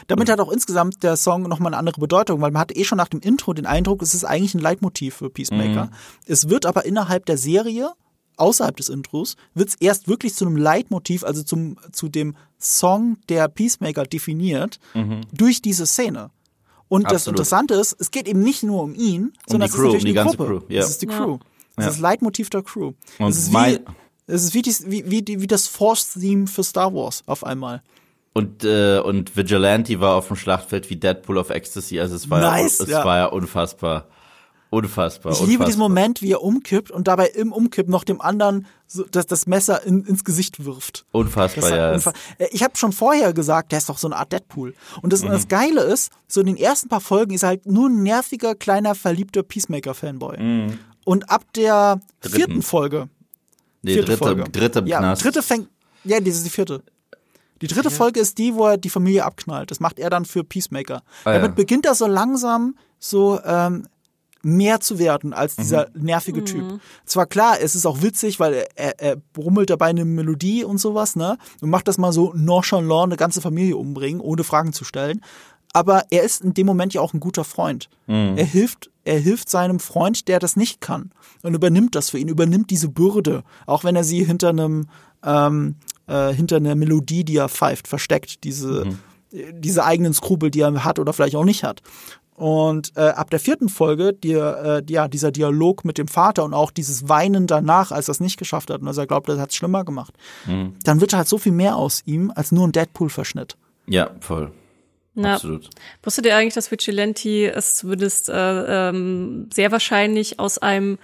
damit 0.08 0.30
hat 0.30 0.40
auch 0.40 0.52
insgesamt 0.52 1.04
der 1.04 1.16
Song 1.16 1.44
nochmal 1.44 1.74
eine 1.74 1.78
andere 1.78 2.00
Bedeutung, 2.00 2.42
weil 2.42 2.52
man 2.52 2.62
hat 2.62 2.76
eh 2.76 2.84
schon 2.84 2.98
nach 2.98 3.10
dem 3.10 3.20
Intro 3.20 3.54
den 3.54 3.68
Eindruck, 3.68 4.02
es 4.02 4.16
ist 4.16 4.24
eigentlich 4.24 4.56
ein 4.56 4.62
Leitmotiv 4.62 5.18
für 5.18 5.30
Peacemaker. 5.30 5.86
Mhm. 5.86 5.92
Es 6.26 6.50
wird 6.50 6.66
aber 6.66 6.86
innerhalb 6.86 7.26
der 7.28 7.38
Serie 7.38 7.92
außerhalb 8.38 8.76
des 8.76 8.90
Intros 8.90 9.36
wird 9.54 9.70
es 9.70 9.76
erst 9.76 10.08
wirklich 10.08 10.36
zu 10.36 10.46
einem 10.46 10.58
Leitmotiv, 10.58 11.24
also 11.24 11.44
zum, 11.44 11.78
zu 11.92 12.10
dem 12.10 12.36
Song, 12.60 13.18
der 13.30 13.48
Peacemaker 13.48 14.04
definiert, 14.04 14.80
mhm. 14.94 15.22
durch 15.32 15.62
diese 15.62 15.86
Szene. 15.86 16.32
Und 16.88 17.06
Absolut. 17.06 17.16
das 17.16 17.28
Interessante 17.28 17.74
ist, 17.76 17.96
es 18.00 18.12
geht 18.12 18.28
eben 18.28 18.42
nicht 18.42 18.64
nur 18.64 18.84
um 18.84 18.94
ihn, 18.96 19.34
sondern 19.48 19.70
um 19.70 19.76
Crew, 19.76 19.88
es 19.88 19.96
ist 19.96 20.04
natürlich 20.04 20.18
um 20.18 20.24
die, 20.24 20.38
Gruppe. 20.38 20.46
Crew. 20.46 20.74
Ja. 20.74 20.82
Es 20.82 20.90
ist 20.90 21.02
die 21.02 21.08
Crew. 21.08 21.40
Es 21.78 21.84
ja. 21.84 21.90
ist 21.90 21.96
das 21.96 22.00
Leitmotiv 22.00 22.50
der 22.50 22.64
Crew. 22.64 22.94
Und 23.20 23.30
es 23.30 23.38
ist 23.38 23.54
wie, 23.54 23.80
es 24.28 24.44
ist 24.44 24.54
wie, 24.54 24.62
die, 24.62 24.76
wie, 24.86 25.28
wie, 25.28 25.42
wie 25.42 25.48
das 25.48 25.68
Force-Theme 25.68 26.48
für 26.48 26.64
Star 26.64 26.94
Wars 26.94 27.24
auf 27.26 27.44
einmal. 27.44 27.82
Und, 28.34 28.64
äh, 28.66 29.00
und 29.00 29.38
Vigilante 29.38 30.00
war 30.02 30.16
auf 30.16 30.28
dem 30.28 30.36
Schlachtfeld 30.36 30.90
wie 30.90 30.98
Deadpool 30.98 31.38
of 31.38 31.50
Ecstasy. 31.50 32.00
Also 32.00 32.16
es 32.16 32.30
war, 32.30 32.42
nice, 32.42 32.80
ja, 32.80 32.84
es 32.84 32.92
ja. 32.92 33.06
war 33.06 33.18
ja 33.18 33.26
unfassbar. 33.28 34.10
Unfassbar. 34.76 35.32
Ich 35.32 35.40
unfassbar. 35.40 35.48
liebe 35.48 35.66
diesen 35.66 35.80
Moment, 35.80 36.22
wie 36.22 36.32
er 36.34 36.44
umkippt 36.44 36.92
und 36.92 37.08
dabei 37.08 37.28
im 37.28 37.54
Umkipp 37.54 37.88
noch 37.88 38.04
dem 38.04 38.20
anderen 38.20 38.66
so, 38.88 39.06
das, 39.10 39.26
das 39.26 39.48
Messer 39.48 39.84
in, 39.84 40.04
ins 40.04 40.26
Gesicht 40.26 40.66
wirft. 40.66 41.06
Unfassbar, 41.14 41.76
ja. 41.76 41.94
Unfass 41.94 42.14
äh, 42.38 42.48
ich 42.52 42.62
habe 42.62 42.76
schon 42.76 42.92
vorher 42.92 43.32
gesagt, 43.34 43.72
der 43.72 43.78
ist 43.78 43.88
doch 43.88 43.98
so 43.98 44.08
eine 44.08 44.18
Art 44.18 44.34
Deadpool. 44.34 44.74
Und 45.02 45.14
das, 45.14 45.24
mhm. 45.24 45.30
das 45.30 45.48
Geile 45.48 45.82
ist, 45.82 46.12
so 46.28 46.42
in 46.42 46.48
den 46.48 46.58
ersten 46.58 46.90
paar 46.90 47.00
Folgen 47.00 47.34
ist 47.34 47.44
er 47.44 47.50
halt 47.50 47.66
nur 47.66 47.88
ein 47.88 48.04
nerviger, 48.04 48.54
kleiner, 48.54 48.96
verliebter 48.96 49.44
Peacemaker-Fanboy. 49.44 50.38
Mhm. 50.42 50.80
Und 51.06 51.30
ab 51.30 51.46
der 51.56 52.02
Dritten. 52.20 52.36
vierten 52.36 52.62
Folge. 52.62 53.10
Nee, 53.82 53.94
vierte 53.94 54.08
dritte, 54.08 54.18
Folge. 54.18 54.44
dritte 54.52 54.84
ja, 54.88 54.98
Knast. 54.98 55.24
dritte 55.24 55.42
fängt, 55.42 55.70
ja, 56.04 56.20
das 56.20 56.36
ist 56.36 56.46
die 56.46 56.50
vierte. 56.50 56.84
Die 57.62 57.68
dritte 57.68 57.90
ja. 57.90 57.96
Folge 57.96 58.20
ist 58.20 58.38
die, 58.38 58.54
wo 58.56 58.68
er 58.68 58.78
die 58.78 58.90
Familie 58.90 59.24
abknallt. 59.24 59.72
Das 59.72 59.80
macht 59.80 60.00
er 60.00 60.10
dann 60.10 60.26
für 60.26 60.44
Peacemaker. 60.44 61.04
Ah, 61.24 61.34
Damit 61.34 61.52
ja. 61.52 61.56
beginnt 61.56 61.86
er 61.86 61.96
so 61.96 62.08
langsam 62.08 62.76
so 63.00 63.40
ähm, 63.46 63.88
mehr 64.46 64.80
zu 64.80 65.00
werden 65.00 65.34
als 65.34 65.56
dieser 65.56 65.90
mhm. 65.94 66.04
nervige 66.04 66.44
Typ. 66.44 66.64
Mhm. 66.64 66.80
Zwar 67.06 67.26
klar, 67.26 67.58
es 67.60 67.74
ist 67.74 67.86
auch 67.86 68.02
witzig, 68.02 68.40
weil 68.40 68.68
er, 68.76 69.00
er 69.00 69.16
brummelt 69.34 69.70
dabei 69.70 69.88
eine 69.88 70.06
Melodie 70.06 70.64
und 70.64 70.78
sowas, 70.78 71.16
ne? 71.16 71.38
Und 71.62 71.72
macht 71.72 71.88
das 71.88 71.98
mal 71.98 72.14
so 72.14 72.32
nonchalant 72.36 73.12
eine 73.12 73.18
ganze 73.18 73.42
Familie 73.42 73.76
umbringen, 73.76 74.22
ohne 74.22 74.44
Fragen 74.44 74.72
zu 74.72 74.84
stellen. 74.84 75.22
Aber 75.74 76.06
er 76.12 76.24
ist 76.24 76.44
in 76.44 76.54
dem 76.54 76.68
Moment 76.68 76.94
ja 76.94 77.02
auch 77.02 77.14
ein 77.14 77.20
guter 77.20 77.44
Freund. 77.44 77.90
Mhm. 78.06 78.38
Er 78.38 78.46
hilft, 78.46 78.92
er 79.04 79.20
hilft 79.20 79.50
seinem 79.50 79.80
Freund, 79.80 80.28
der 80.28 80.40
das 80.40 80.56
nicht 80.56 80.80
kann. 80.80 81.12
Und 81.42 81.56
übernimmt 81.56 81.96
das 81.96 82.12
für 82.12 82.20
ihn, 82.20 82.28
übernimmt 82.28 82.70
diese 82.70 82.88
Bürde. 82.88 83.44
Auch 83.66 83.84
wenn 83.84 83.96
er 83.96 84.04
sie 84.04 84.24
hinter 84.24 84.50
einem, 84.50 84.88
ähm, 85.24 85.76
äh, 86.08 86.32
hinter 86.34 86.58
einer 86.58 86.76
Melodie, 86.76 87.26
die 87.26 87.38
er 87.38 87.50
pfeift, 87.50 87.88
versteckt. 87.88 88.44
Diese, 88.44 88.86
mhm 88.86 89.00
diese 89.52 89.84
eigenen 89.84 90.14
Skrupel, 90.14 90.52
die 90.52 90.62
er 90.62 90.84
hat 90.84 91.00
oder 91.00 91.14
vielleicht 91.14 91.36
auch 91.36 91.44
nicht 91.44 91.64
hat. 91.64 91.82
Und 92.36 92.92
äh, 92.98 93.02
ab 93.02 93.30
der 93.30 93.40
vierten 93.40 93.70
Folge, 93.70 94.12
die, 94.12 94.34
äh, 94.34 94.84
ja, 94.90 95.08
dieser 95.08 95.32
Dialog 95.32 95.86
mit 95.86 95.98
dem 95.98 96.10
Vater 96.10 96.44
und 96.44 96.54
auch 96.54 96.70
dieses 96.70 97.08
Weinen 97.08 97.48
danach, 97.48 97.92
als 97.92 98.10
er 98.10 98.12
es 98.12 98.20
nicht 98.20 98.38
geschafft 98.38 98.70
hat 98.70 98.82
und 98.82 98.88
als 98.90 98.98
er 98.98 99.08
glaubt, 99.08 99.30
er 99.30 99.40
hat 99.40 99.52
es 99.52 99.56
schlimmer 99.56 99.86
gemacht, 99.86 100.14
mhm. 100.46 100.74
dann 100.84 101.00
wird 101.00 101.14
halt 101.14 101.30
so 101.30 101.38
viel 101.38 101.54
mehr 101.54 101.78
aus 101.78 102.02
ihm 102.06 102.34
als 102.36 102.52
nur 102.52 102.68
ein 102.68 102.74
Deadpool-Verschnitt. 102.74 103.56
Ja, 103.88 104.10
voll. 104.20 104.52
Ja. 105.16 105.36
Absolut. 105.36 105.70
Wusstet 106.04 106.26
ihr 106.26 106.36
eigentlich, 106.36 106.56
dass 106.56 106.72
Vigilante 106.72 107.54
es 107.54 107.76
zumindest 107.76 108.28
äh, 108.28 108.90
ähm, 108.90 109.50
sehr 109.54 109.72
wahrscheinlich 109.72 110.38
aus 110.38 110.58
einem 110.58 110.98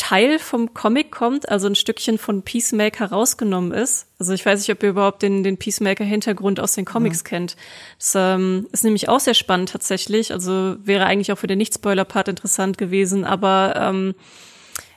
Teil 0.00 0.38
vom 0.38 0.72
Comic 0.72 1.10
kommt, 1.10 1.50
also 1.50 1.66
ein 1.66 1.74
Stückchen 1.74 2.16
von 2.16 2.40
Peacemaker 2.40 3.10
rausgenommen 3.10 3.70
ist. 3.70 4.06
Also 4.18 4.32
ich 4.32 4.46
weiß 4.46 4.60
nicht, 4.60 4.72
ob 4.72 4.82
ihr 4.82 4.88
überhaupt 4.88 5.20
den, 5.20 5.44
den 5.44 5.58
Peacemaker-Hintergrund 5.58 6.58
aus 6.58 6.72
den 6.72 6.86
Comics 6.86 7.22
mhm. 7.22 7.28
kennt. 7.28 7.56
Das 7.98 8.14
ähm, 8.16 8.66
ist 8.72 8.82
nämlich 8.82 9.10
auch 9.10 9.20
sehr 9.20 9.34
spannend 9.34 9.68
tatsächlich. 9.68 10.32
Also 10.32 10.76
wäre 10.82 11.04
eigentlich 11.04 11.32
auch 11.32 11.36
für 11.36 11.48
den 11.48 11.58
Nicht-Spoiler-Part 11.58 12.28
interessant 12.28 12.78
gewesen, 12.78 13.26
aber 13.26 13.74
ähm, 13.76 14.14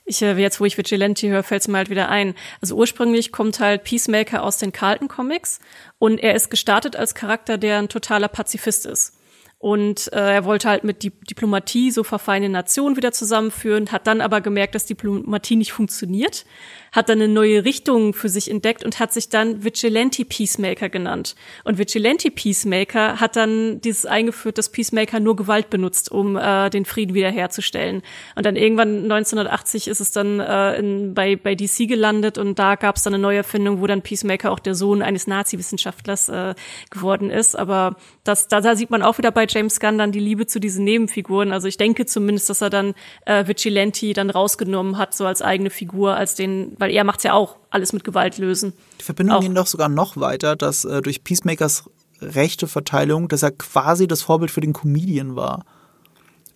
ich, 0.05 0.21
äh, 0.21 0.38
jetzt, 0.38 0.61
wo 0.61 0.65
ich 0.65 0.77
Vigilante 0.77 1.27
höre, 1.27 1.43
fällt 1.43 1.63
es 1.63 1.67
mir 1.67 1.80
halt 1.80 1.89
wieder 1.89 2.07
ein. 2.07 2.34
Also 2.61 2.75
ursprünglich 2.77 3.34
kommt 3.34 3.59
halt 3.59 3.84
Peacemaker 3.84 4.41
aus 4.41 4.57
den 4.57 4.71
Carlton 4.71 5.09
Comics 5.09 5.59
und 5.99 6.19
er 6.19 6.34
ist 6.34 6.49
gestartet 6.49 6.95
als 6.95 7.13
Charakter, 7.13 7.57
der 7.57 7.80
ein 7.80 7.89
totaler 7.89 8.30
Pazifist 8.30 8.85
ist. 8.85 9.11
Und 9.64 10.11
äh, 10.11 10.34
er 10.34 10.44
wollte 10.44 10.68
halt 10.68 10.84
mit 10.84 11.03
Di 11.03 11.11
Diplomatie 11.30 11.90
so 11.90 12.03
verfeine 12.03 12.49
Nationen 12.49 12.98
wieder 12.98 13.14
zusammenführen, 13.14 13.94
hat 13.94 14.07
dann 14.07 14.19
aber 14.19 14.41
gemerkt, 14.41 14.76
dass 14.76 14.85
Diplomatie 14.85 15.56
nicht 15.56 15.72
funktioniert, 15.72 16.45
hat 16.91 17.07
dann 17.07 17.22
eine 17.22 17.31
neue 17.31 17.64
Richtung 17.64 18.14
für 18.14 18.27
sich 18.27 18.52
entdeckt 18.52 18.84
und 18.84 18.99
hat 18.99 19.14
sich 19.14 19.30
dann 19.30 19.64
Vigilante 19.64 20.26
Peacemaker 20.26 20.90
genannt. 20.90 21.35
Und 21.64 21.77
Vigilante 21.77 22.30
Peacemaker 22.30 23.22
hat 23.22 23.38
dann 23.38 23.80
dieses 23.80 24.06
eingeführt, 24.06 24.57
dass 24.57 24.68
Peacemaker 24.68 25.22
nur 25.22 25.38
Gewalt 25.38 25.69
benutzt, 25.69 26.11
um 26.11 26.35
äh, 26.35 26.69
den 26.69 26.84
Frieden 26.84 27.14
wiederherzustellen. 27.14 28.02
Und 28.35 28.45
dann 28.45 28.57
irgendwann 28.57 29.03
1980 29.03 29.88
ist 29.88 30.02
es 30.02 30.11
dann 30.11 30.41
äh, 30.41 30.76
in, 30.76 31.14
bei, 31.14 31.38
bei 31.38 31.56
DC 31.56 31.88
gelandet 31.88 32.38
und 32.38 32.60
da 32.60 32.76
gab 32.76 32.98
es 32.98 33.03
dann 33.03 33.14
eine 33.14 33.23
neue 33.23 33.38
Erfindung, 33.38 33.80
wo 33.80 33.88
dann 33.88 34.02
Peacemaker 34.02 34.52
auch 34.52 34.60
der 34.60 34.76
Sohn 34.76 35.02
eines 35.02 35.26
Nazi-Wissenschaftlers 35.26 36.27
äh, 36.27 36.53
geworden 36.90 37.30
ist. 37.30 37.57
Aber 37.57 37.95
das, 38.26 38.49
da, 38.49 38.60
da 38.60 38.76
sieht 38.76 38.90
man 38.90 39.02
auch 39.02 39.18
wieder 39.18 39.31
bei 39.31 39.48
James 39.53 39.80
Gunn 39.80 39.97
dann 39.97 40.11
die 40.11 40.19
Liebe 40.19 40.47
zu 40.47 40.59
diesen 40.59 40.84
Nebenfiguren. 40.84 41.51
Also 41.51 41.67
ich 41.67 41.77
denke 41.77 42.05
zumindest, 42.05 42.49
dass 42.49 42.61
er 42.61 42.69
dann 42.69 42.93
äh, 43.25 43.47
Vigilante 43.47 44.13
dann 44.13 44.30
rausgenommen 44.30 44.97
hat, 44.97 45.13
so 45.13 45.25
als 45.25 45.41
eigene 45.41 45.69
Figur, 45.69 46.15
als 46.15 46.35
den 46.35 46.73
weil 46.80 46.91
er 46.91 47.03
macht's 47.03 47.23
ja 47.23 47.34
auch, 47.34 47.57
alles 47.69 47.93
mit 47.93 48.03
Gewalt 48.03 48.38
lösen. 48.38 48.73
Die 48.99 49.03
Verbindung 49.03 49.41
geht 49.41 49.57
doch 49.57 49.67
sogar 49.67 49.89
noch 49.89 50.17
weiter, 50.17 50.55
dass 50.55 50.85
äh, 50.85 51.01
durch 51.01 51.23
Peacemakers 51.23 51.89
rechte 52.21 52.67
Verteilung, 52.67 53.27
dass 53.27 53.43
er 53.43 53.51
quasi 53.51 54.07
das 54.07 54.21
Vorbild 54.21 54.51
für 54.51 54.61
den 54.61 54.73
Comedian 54.73 55.35
war. 55.35 55.65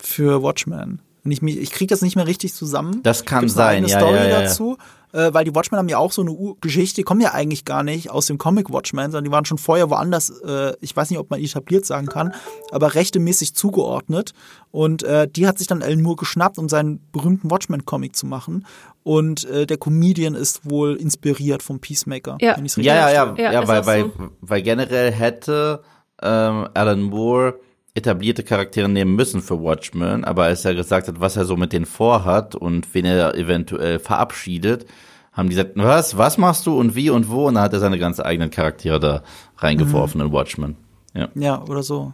Für 0.00 0.42
Watchmen. 0.42 1.02
Und 1.24 1.32
ich, 1.32 1.42
ich 1.42 1.70
kriege 1.72 1.88
das 1.88 2.02
nicht 2.02 2.16
mehr 2.16 2.26
richtig 2.26 2.54
zusammen. 2.54 3.02
Das 3.02 3.24
kann 3.24 3.48
sein, 3.48 3.78
eine 3.78 3.88
ja, 3.88 3.98
Story 3.98 4.16
ja, 4.16 4.28
ja. 4.28 4.42
dazu 4.42 4.78
äh, 5.12 5.32
weil 5.32 5.44
die 5.44 5.54
Watchmen 5.54 5.78
haben 5.78 5.88
ja 5.88 5.98
auch 5.98 6.12
so 6.12 6.22
eine 6.22 6.30
U 6.30 6.56
Geschichte, 6.60 6.96
die 6.96 7.02
kommen 7.02 7.20
ja 7.20 7.32
eigentlich 7.32 7.64
gar 7.64 7.82
nicht 7.82 8.10
aus 8.10 8.26
dem 8.26 8.38
Comic 8.38 8.72
Watchmen, 8.72 9.10
sondern 9.10 9.24
die 9.24 9.30
waren 9.30 9.44
schon 9.44 9.58
vorher 9.58 9.90
woanders, 9.90 10.30
äh, 10.40 10.74
ich 10.80 10.96
weiß 10.96 11.10
nicht, 11.10 11.18
ob 11.18 11.30
man 11.30 11.40
etabliert 11.40 11.86
sagen 11.86 12.06
kann, 12.06 12.34
aber 12.70 12.94
rechtemäßig 12.94 13.54
zugeordnet. 13.54 14.32
Und 14.70 15.02
äh, 15.02 15.28
die 15.28 15.46
hat 15.46 15.58
sich 15.58 15.66
dann 15.66 15.82
Alan 15.82 16.02
Moore 16.02 16.16
geschnappt, 16.16 16.58
um 16.58 16.68
seinen 16.68 17.00
berühmten 17.12 17.50
Watchmen-Comic 17.50 18.16
zu 18.16 18.26
machen. 18.26 18.66
Und 19.02 19.44
äh, 19.46 19.66
der 19.66 19.78
Comedian 19.78 20.34
ist 20.34 20.68
wohl 20.68 20.96
inspiriert 20.96 21.62
vom 21.62 21.80
Peacemaker. 21.80 22.36
Ja, 22.40 22.56
wenn 22.56 22.66
ja, 22.66 22.94
ja, 22.94 23.10
ja, 23.10 23.34
ja, 23.36 23.52
ja 23.52 23.68
weil, 23.68 23.86
weil, 23.86 24.02
so. 24.04 24.30
weil 24.40 24.62
generell 24.62 25.12
hätte 25.12 25.82
ähm, 26.22 26.68
Alan 26.74 27.02
Moore 27.02 27.58
etablierte 27.98 28.42
Charaktere 28.42 28.88
nehmen 28.88 29.14
müssen 29.14 29.42
für 29.42 29.62
Watchmen, 29.62 30.24
aber 30.24 30.44
als 30.44 30.64
er 30.64 30.74
gesagt 30.74 31.08
hat, 31.08 31.20
was 31.20 31.36
er 31.36 31.44
so 31.44 31.56
mit 31.56 31.72
denen 31.72 31.86
vorhat 31.86 32.54
und 32.54 32.94
wen 32.94 33.04
er 33.04 33.34
eventuell 33.34 33.98
verabschiedet, 33.98 34.86
haben 35.32 35.48
die 35.48 35.54
gesagt, 35.54 35.72
was, 35.76 36.16
was 36.16 36.38
machst 36.38 36.66
du 36.66 36.78
und 36.78 36.94
wie 36.94 37.10
und 37.10 37.28
wo? 37.28 37.46
Und 37.46 37.54
dann 37.54 37.62
hat 37.62 37.72
er 37.72 37.80
seine 37.80 37.98
ganz 37.98 38.18
eigenen 38.18 38.50
Charaktere 38.50 38.98
da 38.98 39.22
reingeworfen 39.58 40.20
mhm. 40.20 40.26
in 40.26 40.32
Watchmen. 40.32 40.76
Ja. 41.14 41.28
ja, 41.34 41.62
oder 41.62 41.82
so. 41.82 42.12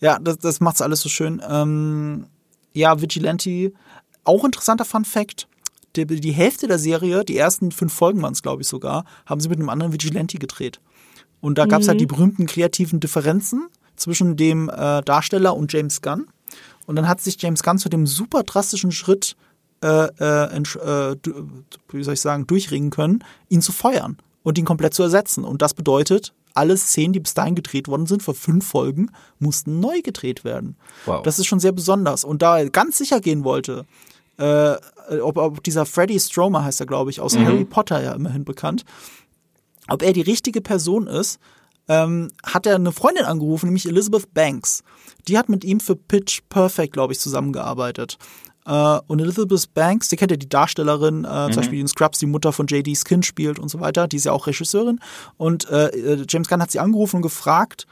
Ja, 0.00 0.18
das, 0.18 0.38
das 0.38 0.60
macht's 0.60 0.82
alles 0.82 1.00
so 1.00 1.08
schön. 1.08 1.40
Ähm, 1.48 2.26
ja, 2.72 3.00
Vigilante, 3.00 3.72
auch 4.24 4.44
interessanter 4.44 4.84
Fun 4.84 5.04
Fact. 5.04 5.46
Die, 5.96 6.06
die 6.06 6.32
Hälfte 6.32 6.66
der 6.66 6.78
Serie, 6.78 7.24
die 7.24 7.36
ersten 7.36 7.70
fünf 7.70 7.92
Folgen 7.92 8.20
waren 8.20 8.32
es, 8.32 8.42
glaube 8.42 8.62
ich 8.62 8.68
sogar, 8.68 9.04
haben 9.26 9.40
sie 9.40 9.48
mit 9.48 9.58
einem 9.58 9.68
anderen 9.68 9.92
Vigilante 9.92 10.38
gedreht. 10.38 10.80
Und 11.40 11.56
da 11.56 11.66
gab's 11.66 11.86
mhm. 11.86 11.90
halt 11.90 12.00
die 12.00 12.06
berühmten 12.06 12.46
kreativen 12.46 13.00
Differenzen 13.00 13.68
zwischen 13.96 14.36
dem 14.36 14.68
äh, 14.68 15.02
Darsteller 15.02 15.56
und 15.56 15.72
James 15.72 16.02
Gunn. 16.02 16.26
Und 16.86 16.96
dann 16.96 17.08
hat 17.08 17.20
sich 17.20 17.40
James 17.40 17.62
Gunn 17.62 17.78
zu 17.78 17.88
dem 17.88 18.06
super 18.06 18.42
drastischen 18.42 18.92
Schritt, 18.92 19.36
äh, 19.82 19.88
äh, 19.88 20.56
äh 20.56 21.16
wie 21.90 22.04
soll 22.04 22.14
ich 22.14 22.20
sagen, 22.20 22.46
durchringen 22.46 22.90
können, 22.90 23.24
ihn 23.48 23.62
zu 23.62 23.72
feuern 23.72 24.18
und 24.42 24.58
ihn 24.58 24.64
komplett 24.64 24.94
zu 24.94 25.02
ersetzen. 25.02 25.44
Und 25.44 25.62
das 25.62 25.74
bedeutet, 25.74 26.32
alle 26.54 26.76
Szenen, 26.76 27.12
die 27.12 27.20
bis 27.20 27.34
dahin 27.34 27.56
gedreht 27.56 27.88
worden 27.88 28.06
sind, 28.06 28.22
für 28.22 28.34
fünf 28.34 28.66
Folgen, 28.66 29.10
mussten 29.38 29.80
neu 29.80 30.00
gedreht 30.02 30.44
werden. 30.44 30.76
Wow. 31.04 31.22
Das 31.22 31.38
ist 31.38 31.46
schon 31.46 31.60
sehr 31.60 31.72
besonders. 31.72 32.24
Und 32.24 32.42
da 32.42 32.58
er 32.58 32.70
ganz 32.70 32.98
sicher 32.98 33.20
gehen 33.20 33.44
wollte, 33.44 33.84
äh, 34.38 34.74
ob, 35.20 35.36
ob 35.36 35.62
dieser 35.62 35.84
Freddy 35.84 36.18
Stromer 36.18 36.64
heißt 36.64 36.80
er, 36.80 36.86
glaube 36.86 37.10
ich, 37.10 37.20
aus 37.20 37.36
mhm. 37.36 37.46
Harry 37.46 37.64
Potter 37.64 38.02
ja 38.02 38.12
immerhin 38.12 38.44
bekannt, 38.44 38.84
ob 39.88 40.02
er 40.02 40.12
die 40.12 40.22
richtige 40.22 40.60
Person 40.60 41.06
ist, 41.06 41.38
ähm, 41.88 42.30
hat 42.44 42.66
er 42.66 42.76
eine 42.76 42.92
Freundin 42.92 43.24
angerufen, 43.24 43.66
nämlich 43.66 43.86
Elizabeth 43.86 44.32
Banks. 44.32 44.82
Die 45.28 45.38
hat 45.38 45.48
mit 45.48 45.64
ihm 45.64 45.80
für 45.80 45.96
Pitch 45.96 46.40
Perfect, 46.48 46.92
glaube 46.92 47.12
ich, 47.12 47.20
zusammengearbeitet. 47.20 48.18
Uh, 48.66 49.00
und 49.08 49.20
Elizabeth 49.20 49.74
Banks, 49.74 50.08
die 50.08 50.16
kennt 50.16 50.30
ja 50.30 50.38
die 50.38 50.48
Darstellerin, 50.48 51.26
uh, 51.26 51.48
mhm. 51.48 51.52
zum 51.52 51.56
Beispiel 51.56 51.80
in 51.80 51.88
Scrubs, 51.88 52.18
die 52.18 52.26
Mutter 52.26 52.50
von 52.50 52.66
J.D. 52.66 52.94
Skin 52.94 53.22
spielt 53.22 53.58
und 53.58 53.68
so 53.68 53.78
weiter, 53.80 54.08
die 54.08 54.16
ist 54.16 54.24
ja 54.24 54.32
auch 54.32 54.46
Regisseurin. 54.46 55.00
Und 55.36 55.70
uh, 55.70 55.88
James 56.26 56.48
Gunn 56.48 56.62
hat 56.62 56.70
sie 56.70 56.80
angerufen 56.80 57.16
und 57.16 57.22
gefragt, 57.22 57.86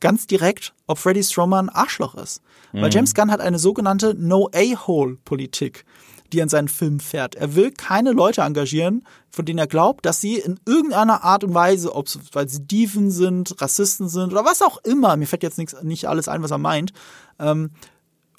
ganz 0.00 0.26
direkt, 0.26 0.74
ob 0.86 0.98
Freddie 0.98 1.22
Stromer 1.22 1.62
ein 1.62 1.70
Arschloch 1.70 2.14
ist. 2.16 2.42
Mhm. 2.72 2.82
Weil 2.82 2.92
James 2.92 3.14
Gunn 3.14 3.30
hat 3.30 3.40
eine 3.40 3.58
sogenannte 3.58 4.14
No-A-Hole-Politik 4.14 5.86
die 6.32 6.42
an 6.42 6.48
seinen 6.48 6.68
Film 6.68 7.00
fährt. 7.00 7.34
Er 7.34 7.54
will 7.54 7.70
keine 7.70 8.12
Leute 8.12 8.42
engagieren, 8.42 9.04
von 9.30 9.44
denen 9.44 9.58
er 9.58 9.66
glaubt, 9.66 10.06
dass 10.06 10.20
sie 10.20 10.36
in 10.36 10.58
irgendeiner 10.66 11.24
Art 11.24 11.44
und 11.44 11.54
Weise, 11.54 11.94
ob 11.94 12.08
weil 12.32 12.48
sie 12.48 12.66
Dieven 12.66 13.10
sind, 13.10 13.60
Rassisten 13.60 14.08
sind 14.08 14.32
oder 14.32 14.44
was 14.44 14.62
auch 14.62 14.78
immer, 14.84 15.16
mir 15.16 15.26
fällt 15.26 15.42
jetzt 15.42 15.58
nichts, 15.58 15.82
nicht 15.82 16.08
alles 16.08 16.28
ein, 16.28 16.42
was 16.42 16.50
er 16.50 16.58
meint, 16.58 16.92
ähm, 17.38 17.70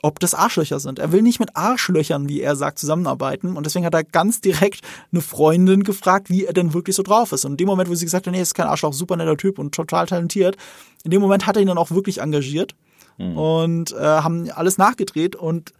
ob 0.03 0.19
das 0.19 0.33
Arschlöcher 0.33 0.79
sind. 0.79 0.99
Er 0.99 1.11
will 1.11 1.21
nicht 1.21 1.39
mit 1.39 1.55
Arschlöchern, 1.55 2.27
wie 2.27 2.41
er 2.41 2.55
sagt, 2.55 2.79
zusammenarbeiten. 2.79 3.55
Und 3.55 3.65
deswegen 3.65 3.85
hat 3.85 3.93
er 3.93 4.03
ganz 4.03 4.41
direkt 4.41 4.81
eine 5.11 5.21
Freundin 5.21 5.83
gefragt, 5.83 6.29
wie 6.29 6.45
er 6.45 6.53
denn 6.53 6.73
wirklich 6.73 6.95
so 6.95 7.03
drauf 7.03 7.31
ist. 7.31 7.45
Und 7.45 7.51
in 7.51 7.57
dem 7.57 7.67
Moment, 7.67 7.89
wo 7.89 7.95
sie 7.95 8.05
gesagt 8.05 8.25
hat, 8.25 8.31
nee, 8.31 8.39
er 8.39 8.43
ist 8.43 8.55
kein 8.55 8.67
Arschloch, 8.67 8.93
super 8.93 9.15
netter 9.15 9.37
Typ 9.37 9.59
und 9.59 9.75
total 9.75 10.07
talentiert, 10.07 10.57
in 11.03 11.11
dem 11.11 11.21
Moment 11.21 11.45
hat 11.45 11.55
er 11.55 11.61
ihn 11.61 11.67
dann 11.67 11.77
auch 11.77 11.91
wirklich 11.91 12.19
engagiert 12.19 12.75
mhm. 13.17 13.37
und 13.37 13.91
äh, 13.93 13.99
haben 13.99 14.49
alles 14.51 14.77
nachgedreht. 14.77 15.35
Und 15.35 15.73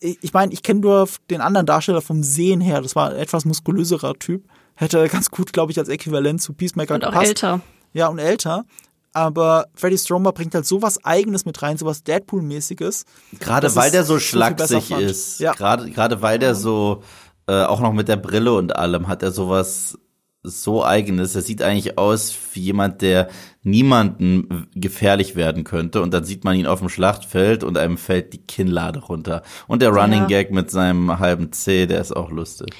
ich 0.00 0.32
meine, 0.32 0.52
ich 0.52 0.62
kenne 0.62 0.80
nur 0.80 1.08
den 1.30 1.40
anderen 1.40 1.66
Darsteller 1.66 2.02
vom 2.02 2.22
Sehen 2.22 2.60
her. 2.60 2.82
Das 2.82 2.96
war 2.96 3.10
ein 3.10 3.16
etwas 3.16 3.44
muskulöserer 3.44 4.14
Typ. 4.14 4.44
Hätte 4.74 5.08
ganz 5.08 5.30
gut, 5.30 5.52
glaube 5.52 5.72
ich, 5.72 5.78
als 5.78 5.88
Äquivalent 5.88 6.42
zu 6.42 6.52
Peacemaker 6.52 6.94
und 6.94 7.00
gepasst. 7.00 7.16
Und 7.16 7.22
auch 7.22 7.28
älter. 7.28 7.60
Ja, 7.92 8.08
und 8.08 8.18
älter. 8.18 8.64
Aber 9.12 9.66
Freddy 9.74 9.98
Stromer 9.98 10.32
bringt 10.32 10.54
halt 10.54 10.66
sowas 10.66 11.04
Eigenes 11.04 11.44
mit 11.44 11.60
rein, 11.62 11.76
sowas 11.76 12.02
Deadpool-mäßiges. 12.04 13.04
Gerade 13.38 13.74
weil 13.76 13.90
der 13.90 14.04
so 14.04 14.18
schlaksig 14.18 14.90
ist. 14.90 15.38
Ja. 15.40 15.52
Gerade, 15.52 15.90
gerade 15.90 16.22
weil 16.22 16.38
der 16.38 16.54
so, 16.54 17.02
äh, 17.46 17.64
auch 17.64 17.80
noch 17.80 17.92
mit 17.92 18.08
der 18.08 18.16
Brille 18.16 18.54
und 18.54 18.74
allem, 18.74 19.08
hat 19.08 19.22
er 19.22 19.30
sowas 19.30 19.98
so 20.42 20.84
eigenes. 20.84 21.34
Er 21.34 21.42
sieht 21.42 21.62
eigentlich 21.62 21.98
aus 21.98 22.36
wie 22.52 22.60
jemand, 22.60 23.02
der 23.02 23.28
niemanden 23.62 24.68
gefährlich 24.74 25.36
werden 25.36 25.64
könnte. 25.64 26.02
Und 26.02 26.12
dann 26.12 26.24
sieht 26.24 26.44
man 26.44 26.56
ihn 26.56 26.66
auf 26.66 26.80
dem 26.80 26.88
Schlachtfeld 26.88 27.62
und 27.62 27.78
einem 27.78 27.96
fällt 27.96 28.32
die 28.32 28.44
Kinnlade 28.44 29.00
runter. 29.00 29.42
Und 29.68 29.82
der 29.82 29.90
Running 29.90 30.22
ja. 30.22 30.26
Gag 30.26 30.50
mit 30.50 30.70
seinem 30.70 31.18
halben 31.18 31.52
C, 31.52 31.86
der 31.86 32.00
ist 32.00 32.12
auch 32.12 32.30
lustig. 32.30 32.74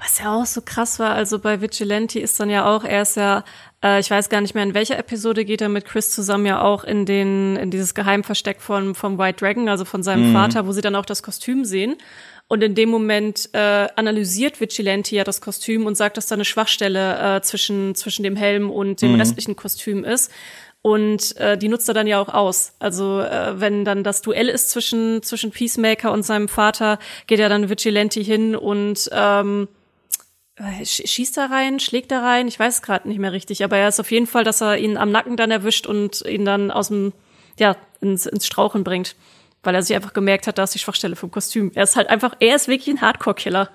Was 0.00 0.18
ja 0.18 0.34
auch 0.34 0.46
so 0.46 0.62
krass 0.62 0.98
war, 0.98 1.14
also 1.14 1.38
bei 1.38 1.60
Vigilante 1.60 2.18
ist 2.18 2.40
dann 2.40 2.50
ja 2.50 2.66
auch, 2.66 2.82
er 2.82 3.02
ist 3.02 3.16
ja, 3.16 3.44
äh, 3.84 4.00
ich 4.00 4.10
weiß 4.10 4.30
gar 4.30 4.40
nicht 4.40 4.52
mehr, 4.52 4.64
in 4.64 4.74
welcher 4.74 4.98
Episode 4.98 5.44
geht 5.44 5.60
er 5.60 5.68
mit 5.68 5.84
Chris 5.84 6.10
zusammen 6.10 6.44
ja 6.44 6.60
auch 6.60 6.82
in 6.82 7.06
den, 7.06 7.54
in 7.54 7.70
dieses 7.70 7.94
Geheimversteck 7.94 8.60
von, 8.60 8.96
vom 8.96 9.16
White 9.16 9.44
Dragon, 9.44 9.68
also 9.68 9.84
von 9.84 10.02
seinem 10.02 10.30
mhm. 10.30 10.32
Vater, 10.32 10.66
wo 10.66 10.72
sie 10.72 10.80
dann 10.80 10.96
auch 10.96 11.06
das 11.06 11.22
Kostüm 11.22 11.64
sehen. 11.64 11.94
Und 12.48 12.62
in 12.62 12.74
dem 12.74 12.90
Moment 12.90 13.48
äh, 13.54 13.88
analysiert 13.96 14.60
Vigilante 14.60 15.16
ja 15.16 15.24
das 15.24 15.40
Kostüm 15.40 15.86
und 15.86 15.96
sagt, 15.96 16.16
dass 16.16 16.26
da 16.26 16.34
eine 16.34 16.44
Schwachstelle 16.44 17.36
äh, 17.36 17.40
zwischen, 17.40 17.94
zwischen 17.94 18.22
dem 18.22 18.36
Helm 18.36 18.70
und 18.70 19.00
dem 19.00 19.12
mhm. 19.12 19.20
restlichen 19.20 19.56
Kostüm 19.56 20.04
ist. 20.04 20.30
Und 20.82 21.36
äh, 21.36 21.56
die 21.56 21.68
nutzt 21.68 21.88
er 21.88 21.94
dann 21.94 22.08
ja 22.08 22.20
auch 22.20 22.28
aus. 22.28 22.74
Also 22.80 23.20
äh, 23.20 23.58
wenn 23.60 23.84
dann 23.84 24.02
das 24.02 24.20
Duell 24.20 24.48
ist 24.48 24.68
zwischen, 24.68 25.22
zwischen 25.22 25.52
Peacemaker 25.52 26.12
und 26.12 26.24
seinem 26.24 26.48
Vater, 26.48 26.98
geht 27.28 27.38
ja 27.38 27.48
dann 27.48 27.70
Vigilante 27.70 28.20
hin 28.20 28.56
und 28.56 29.08
ähm, 29.12 29.68
äh, 30.56 30.84
schießt 30.84 31.36
da 31.36 31.46
rein, 31.46 31.78
schlägt 31.78 32.10
da 32.10 32.20
rein, 32.20 32.48
ich 32.48 32.58
weiß 32.58 32.74
es 32.74 32.82
gerade 32.82 33.08
nicht 33.08 33.18
mehr 33.18 33.32
richtig, 33.32 33.62
aber 33.64 33.78
er 33.78 33.88
ist 33.88 34.00
auf 34.00 34.10
jeden 34.10 34.26
Fall, 34.26 34.42
dass 34.44 34.60
er 34.60 34.76
ihn 34.76 34.96
am 34.96 35.12
Nacken 35.12 35.36
dann 35.36 35.52
erwischt 35.52 35.86
und 35.86 36.22
ihn 36.22 36.44
dann 36.44 36.70
aus 36.72 36.88
dem, 36.88 37.12
ja, 37.58 37.76
ins, 38.00 38.26
ins 38.26 38.46
Strauchen 38.46 38.82
bringt 38.82 39.14
weil 39.62 39.74
er 39.74 39.82
sich 39.82 39.94
einfach 39.94 40.12
gemerkt 40.12 40.46
hat, 40.46 40.58
da 40.58 40.64
ist 40.64 40.74
die 40.74 40.78
Schwachstelle 40.78 41.16
vom 41.16 41.30
Kostüm. 41.30 41.70
Er 41.74 41.84
ist 41.84 41.96
halt 41.96 42.08
einfach, 42.08 42.34
er 42.40 42.56
ist 42.56 42.68
wirklich 42.68 42.94
ein 42.94 43.00
Hardcore-Killer. 43.00 43.70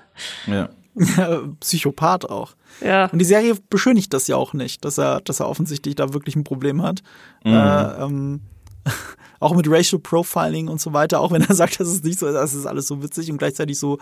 Ja. 0.47 0.69
Psychopath 1.59 2.29
auch. 2.29 2.55
Ja. 2.81 3.05
Und 3.05 3.19
die 3.19 3.25
Serie 3.25 3.55
beschönigt 3.69 4.13
das 4.13 4.27
ja 4.27 4.35
auch 4.35 4.53
nicht, 4.53 4.83
dass 4.83 4.97
er, 4.97 5.21
dass 5.21 5.39
er 5.39 5.47
offensichtlich 5.47 5.95
da 5.95 6.13
wirklich 6.13 6.35
ein 6.35 6.43
Problem 6.43 6.81
hat. 6.81 7.03
Mhm. 7.43 7.53
Äh, 7.53 8.03
ähm, 8.03 8.41
auch 9.39 9.55
mit 9.55 9.69
Racial 9.69 9.99
Profiling 10.01 10.67
und 10.67 10.81
so 10.81 10.93
weiter, 10.93 11.19
auch 11.21 11.31
wenn 11.31 11.43
er 11.43 11.55
sagt, 11.55 11.79
das 11.79 11.87
ist 11.87 12.03
nicht 12.03 12.19
so, 12.19 12.31
das 12.31 12.53
ist 12.53 12.65
alles 12.65 12.87
so 12.87 13.01
witzig 13.01 13.31
und 13.31 13.37
gleichzeitig 13.37 13.79
so, 13.79 13.99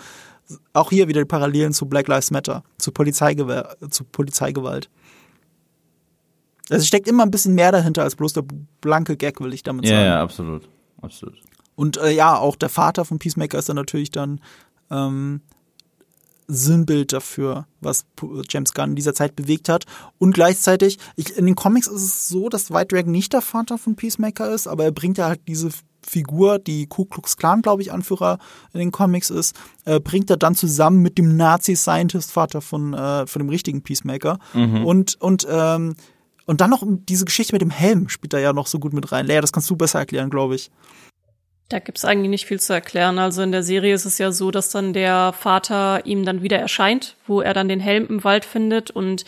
auch 0.73 0.89
hier 0.89 1.07
wieder 1.07 1.21
die 1.21 1.27
Parallelen 1.27 1.73
zu 1.73 1.87
Black 1.87 2.07
Lives 2.07 2.31
Matter, 2.31 2.63
zu, 2.77 2.91
Polizeigewalt, 2.91 3.77
zu 3.89 4.03
Polizeigewalt. 4.03 4.89
Also 6.69 6.81
es 6.81 6.87
steckt 6.87 7.07
immer 7.07 7.23
ein 7.23 7.31
bisschen 7.31 7.53
mehr 7.53 7.71
dahinter 7.71 8.03
als 8.03 8.15
bloß 8.15 8.33
der 8.33 8.43
blanke 8.81 9.17
Gag, 9.17 9.39
will 9.39 9.53
ich 9.53 9.61
damit 9.61 9.85
sagen. 9.85 9.99
Ja, 9.99 10.05
ja, 10.05 10.21
absolut. 10.21 10.67
Absolut. 11.01 11.35
Und 11.75 11.97
äh, 11.97 12.11
ja, 12.11 12.37
auch 12.37 12.55
der 12.55 12.69
Vater 12.69 13.05
von 13.05 13.19
Peacemaker 13.19 13.59
ist 13.59 13.69
dann 13.69 13.75
natürlich 13.75 14.11
dann 14.11 14.41
ähm, 14.89 15.41
Sinnbild 16.47 17.11
dafür, 17.11 17.67
was 17.81 18.05
James 18.49 18.73
Gunn 18.73 18.91
in 18.91 18.95
dieser 18.95 19.13
Zeit 19.13 19.35
bewegt 19.35 19.69
hat. 19.69 19.85
Und 20.17 20.33
gleichzeitig, 20.33 20.99
ich, 21.15 21.35
in 21.37 21.45
den 21.45 21.55
Comics 21.55 21.87
ist 21.87 22.03
es 22.03 22.27
so, 22.27 22.49
dass 22.49 22.71
White 22.71 22.95
Dragon 22.95 23.11
nicht 23.11 23.33
der 23.33 23.41
Vater 23.41 23.77
von 23.77 23.95
Peacemaker 23.95 24.53
ist, 24.53 24.67
aber 24.67 24.83
er 24.83 24.91
bringt 24.91 25.17
ja 25.17 25.27
halt 25.27 25.41
diese 25.47 25.69
Figur, 26.07 26.59
die 26.59 26.85
Ku 26.85 27.05
Klux 27.05 27.35
Klan, 27.35 27.63
glaube 27.63 27.81
ich, 27.81 27.91
Anführer 27.91 28.37
in 28.73 28.79
den 28.79 28.91
Comics 28.91 29.31
ist, 29.31 29.55
äh, 29.85 29.99
bringt 29.99 30.29
er 30.29 30.37
dann 30.37 30.53
zusammen 30.53 31.01
mit 31.01 31.17
dem 31.17 31.35
Nazi-Scientist-Vater 31.35 32.61
von, 32.61 32.93
äh, 32.93 33.25
von 33.25 33.39
dem 33.39 33.49
richtigen 33.49 33.81
Peacemaker. 33.81 34.37
Mhm. 34.53 34.85
Und, 34.85 35.19
und, 35.19 35.47
ähm, 35.49 35.95
und 36.45 36.61
dann 36.61 36.69
noch 36.69 36.83
diese 36.85 37.25
Geschichte 37.25 37.53
mit 37.53 37.63
dem 37.63 37.71
Helm 37.71 38.07
spielt 38.09 38.33
da 38.33 38.37
ja 38.37 38.53
noch 38.53 38.67
so 38.67 38.77
gut 38.77 38.93
mit 38.93 39.11
rein. 39.11 39.25
Lea, 39.25 39.41
das 39.41 39.51
kannst 39.51 39.69
du 39.69 39.75
besser 39.75 39.97
erklären, 39.97 40.29
glaube 40.29 40.53
ich. 40.53 40.69
Da 41.69 41.79
gibt's 41.79 42.05
eigentlich 42.05 42.29
nicht 42.29 42.45
viel 42.45 42.59
zu 42.59 42.73
erklären. 42.73 43.17
Also 43.17 43.41
in 43.41 43.51
der 43.51 43.63
Serie 43.63 43.95
ist 43.95 44.05
es 44.05 44.19
ja 44.19 44.31
so, 44.31 44.51
dass 44.51 44.69
dann 44.69 44.93
der 44.93 45.33
Vater 45.33 46.05
ihm 46.05 46.23
dann 46.23 46.43
wieder 46.43 46.59
erscheint, 46.59 47.15
wo 47.25 47.41
er 47.41 47.53
dann 47.53 47.67
den 47.67 47.79
Helm 47.79 48.05
im 48.07 48.23
Wald 48.23 48.45
findet 48.45 48.91
und 48.91 49.25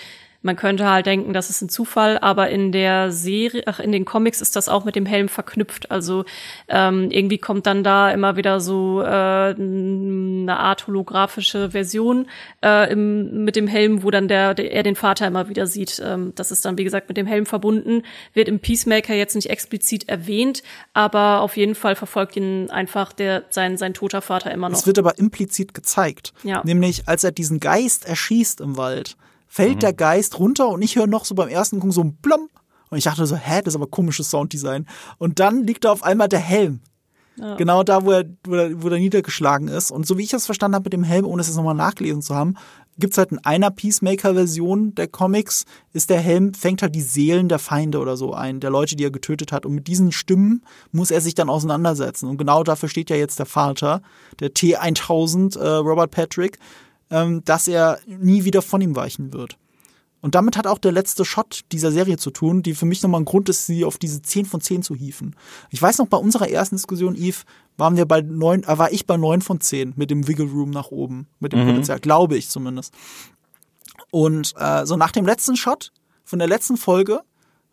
man 0.47 0.55
könnte 0.55 0.89
halt 0.89 1.05
denken, 1.05 1.33
das 1.33 1.49
ist 1.49 1.61
ein 1.61 1.67
Zufall, 1.67 2.17
aber 2.19 2.49
in 2.49 2.71
der 2.71 3.11
Serie, 3.11 3.63
ach, 3.65 3.81
in 3.81 3.91
den 3.91 4.05
Comics 4.05 4.39
ist 4.39 4.55
das 4.55 4.69
auch 4.69 4.85
mit 4.85 4.95
dem 4.95 5.05
Helm 5.05 5.27
verknüpft. 5.27 5.91
Also 5.91 6.23
ähm, 6.69 7.11
irgendwie 7.11 7.37
kommt 7.37 7.67
dann 7.67 7.83
da 7.83 8.09
immer 8.11 8.37
wieder 8.37 8.61
so 8.61 9.01
äh, 9.01 9.05
eine 9.05 10.57
Art 10.57 10.87
holographische 10.87 11.71
Version 11.71 12.27
äh, 12.63 12.89
im, 12.91 13.43
mit 13.43 13.57
dem 13.57 13.67
Helm, 13.67 14.03
wo 14.03 14.09
dann 14.09 14.29
der, 14.29 14.53
der 14.53 14.71
er 14.71 14.83
den 14.83 14.95
Vater 14.95 15.27
immer 15.27 15.49
wieder 15.49 15.67
sieht. 15.67 16.01
Ähm, 16.03 16.31
das 16.35 16.51
ist 16.51 16.63
dann 16.63 16.77
wie 16.77 16.85
gesagt 16.85 17.09
mit 17.09 17.17
dem 17.17 17.27
Helm 17.27 17.45
verbunden, 17.45 18.03
wird 18.33 18.47
im 18.47 18.59
Peacemaker 18.59 19.13
jetzt 19.13 19.35
nicht 19.35 19.49
explizit 19.49 20.07
erwähnt, 20.07 20.63
aber 20.93 21.41
auf 21.41 21.57
jeden 21.57 21.75
Fall 21.75 21.97
verfolgt 21.97 22.37
ihn 22.37 22.69
einfach 22.69 23.11
der 23.11 23.43
sein 23.49 23.77
sein 23.77 23.93
toter 23.93 24.21
Vater 24.21 24.49
immer 24.51 24.69
noch. 24.69 24.77
Es 24.77 24.87
wird 24.87 24.97
aber 24.97 25.19
implizit 25.19 25.73
gezeigt, 25.73 26.33
ja. 26.43 26.61
nämlich 26.63 27.03
als 27.05 27.25
er 27.25 27.33
diesen 27.33 27.59
Geist 27.59 28.07
erschießt 28.07 28.61
im 28.61 28.77
Wald 28.77 29.17
fällt 29.47 29.75
mhm. 29.75 29.79
der 29.79 29.93
Geist 29.93 30.39
runter 30.39 30.69
und 30.69 30.81
ich 30.81 30.95
höre 30.95 31.07
noch 31.07 31.25
so 31.25 31.35
beim 31.35 31.49
ersten 31.49 31.79
Gucken 31.79 31.91
so 31.91 32.01
ein 32.01 32.15
Blom. 32.15 32.49
Und 32.89 32.97
ich 32.97 33.03
dachte 33.03 33.25
so, 33.25 33.35
hä, 33.35 33.61
das 33.63 33.73
ist 33.73 33.75
aber 33.75 33.87
komisches 33.87 34.29
Sounddesign. 34.29 34.87
Und 35.17 35.39
dann 35.39 35.65
liegt 35.65 35.83
da 35.83 35.91
auf 35.91 36.03
einmal 36.03 36.29
der 36.29 36.39
Helm. 36.39 36.79
Ja. 37.39 37.55
Genau 37.55 37.83
da, 37.83 38.03
wo 38.03 38.11
er, 38.11 38.25
wo 38.45 38.55
er, 38.55 38.81
wo 38.81 38.87
er 38.89 38.97
niedergeschlagen 38.97 39.67
ist. 39.67 39.91
Und 39.91 40.07
so 40.07 40.17
wie 40.17 40.23
ich 40.23 40.29
das 40.29 40.45
verstanden 40.45 40.75
habe 40.75 40.85
mit 40.85 40.93
dem 40.93 41.03
Helm, 41.03 41.25
ohne 41.25 41.41
es 41.41 41.47
jetzt 41.47 41.57
nochmal 41.57 41.75
nachgelesen 41.75 42.21
zu 42.21 42.33
haben, 42.33 42.55
gibt's 42.97 43.17
halt 43.17 43.31
in 43.31 43.37
einer 43.39 43.69
Peacemaker-Version 43.69 44.95
der 44.95 45.07
Comics, 45.07 45.65
ist 45.93 46.09
der 46.09 46.19
Helm, 46.19 46.55
fängt 46.55 46.81
halt 46.81 46.95
die 46.95 47.01
Seelen 47.01 47.47
der 47.47 47.59
Feinde 47.59 47.99
oder 47.99 48.17
so 48.17 48.33
ein, 48.33 48.59
der 48.59 48.71
Leute, 48.71 48.95
die 48.95 49.03
er 49.03 49.11
getötet 49.11 49.51
hat. 49.51 49.67
Und 49.67 49.75
mit 49.75 49.87
diesen 49.87 50.11
Stimmen 50.11 50.63
muss 50.91 51.11
er 51.11 51.21
sich 51.21 51.35
dann 51.35 51.49
auseinandersetzen. 51.49 52.27
Und 52.27 52.37
genau 52.37 52.63
dafür 52.63 52.89
steht 52.89 53.11
ja 53.11 53.15
jetzt 53.15 53.37
der 53.37 53.45
Vater, 53.45 54.01
der 54.39 54.49
T1000, 54.49 55.59
äh, 55.59 55.67
Robert 55.67 56.09
Patrick, 56.09 56.57
ähm, 57.09 57.43
dass 57.45 57.67
er 57.67 57.99
nie 58.05 58.43
wieder 58.43 58.61
von 58.61 58.81
ihm 58.81 58.95
weichen 58.95 59.33
wird. 59.33 59.57
Und 60.19 60.35
damit 60.35 60.57
hat 60.57 60.65
auch 60.65 60.79
der 60.79 60.91
letzte 60.91 61.25
Shot 61.25 61.61
dieser 61.71 61.91
Serie 61.91 62.17
zu 62.17 62.31
tun, 62.31 62.63
die 62.63 62.73
für 62.73 62.85
mich 62.85 63.03
nochmal 63.03 63.21
ein 63.21 63.25
Grund 63.25 63.49
ist, 63.49 63.67
sie 63.67 63.85
auf 63.85 63.97
diese 63.97 64.21
10 64.21 64.45
von 64.45 64.61
10 64.61 64.81
zu 64.81 64.95
hieven. 64.95 65.35
Ich 65.69 65.81
weiß 65.81 65.99
noch, 65.99 66.07
bei 66.07 66.17
unserer 66.17 66.49
ersten 66.49 66.75
Diskussion, 66.75 67.15
Eve, 67.15 67.37
waren 67.77 67.97
wir 67.97 68.05
bei 68.05 68.21
neun, 68.21 68.63
äh, 68.63 68.77
war 68.77 68.91
ich 68.91 69.05
bei 69.05 69.15
9 69.15 69.41
von 69.41 69.61
10 69.61 69.93
mit 69.95 70.09
dem 70.09 70.27
Wiggle 70.27 70.47
Room 70.47 70.71
nach 70.71 70.87
oben, 70.89 71.27
mit 71.39 71.53
dem 71.53 71.61
mhm. 71.61 71.67
Potenzial, 71.67 71.99
glaube 71.99 72.35
ich 72.35 72.49
zumindest. 72.49 72.93
Und 74.11 74.53
äh, 74.57 74.85
so 74.85 74.97
nach 74.97 75.11
dem 75.11 75.25
letzten 75.25 75.55
Shot 75.55 75.91
von 76.23 76.39
der 76.39 76.47
letzten 76.47 76.77
Folge 76.77 77.21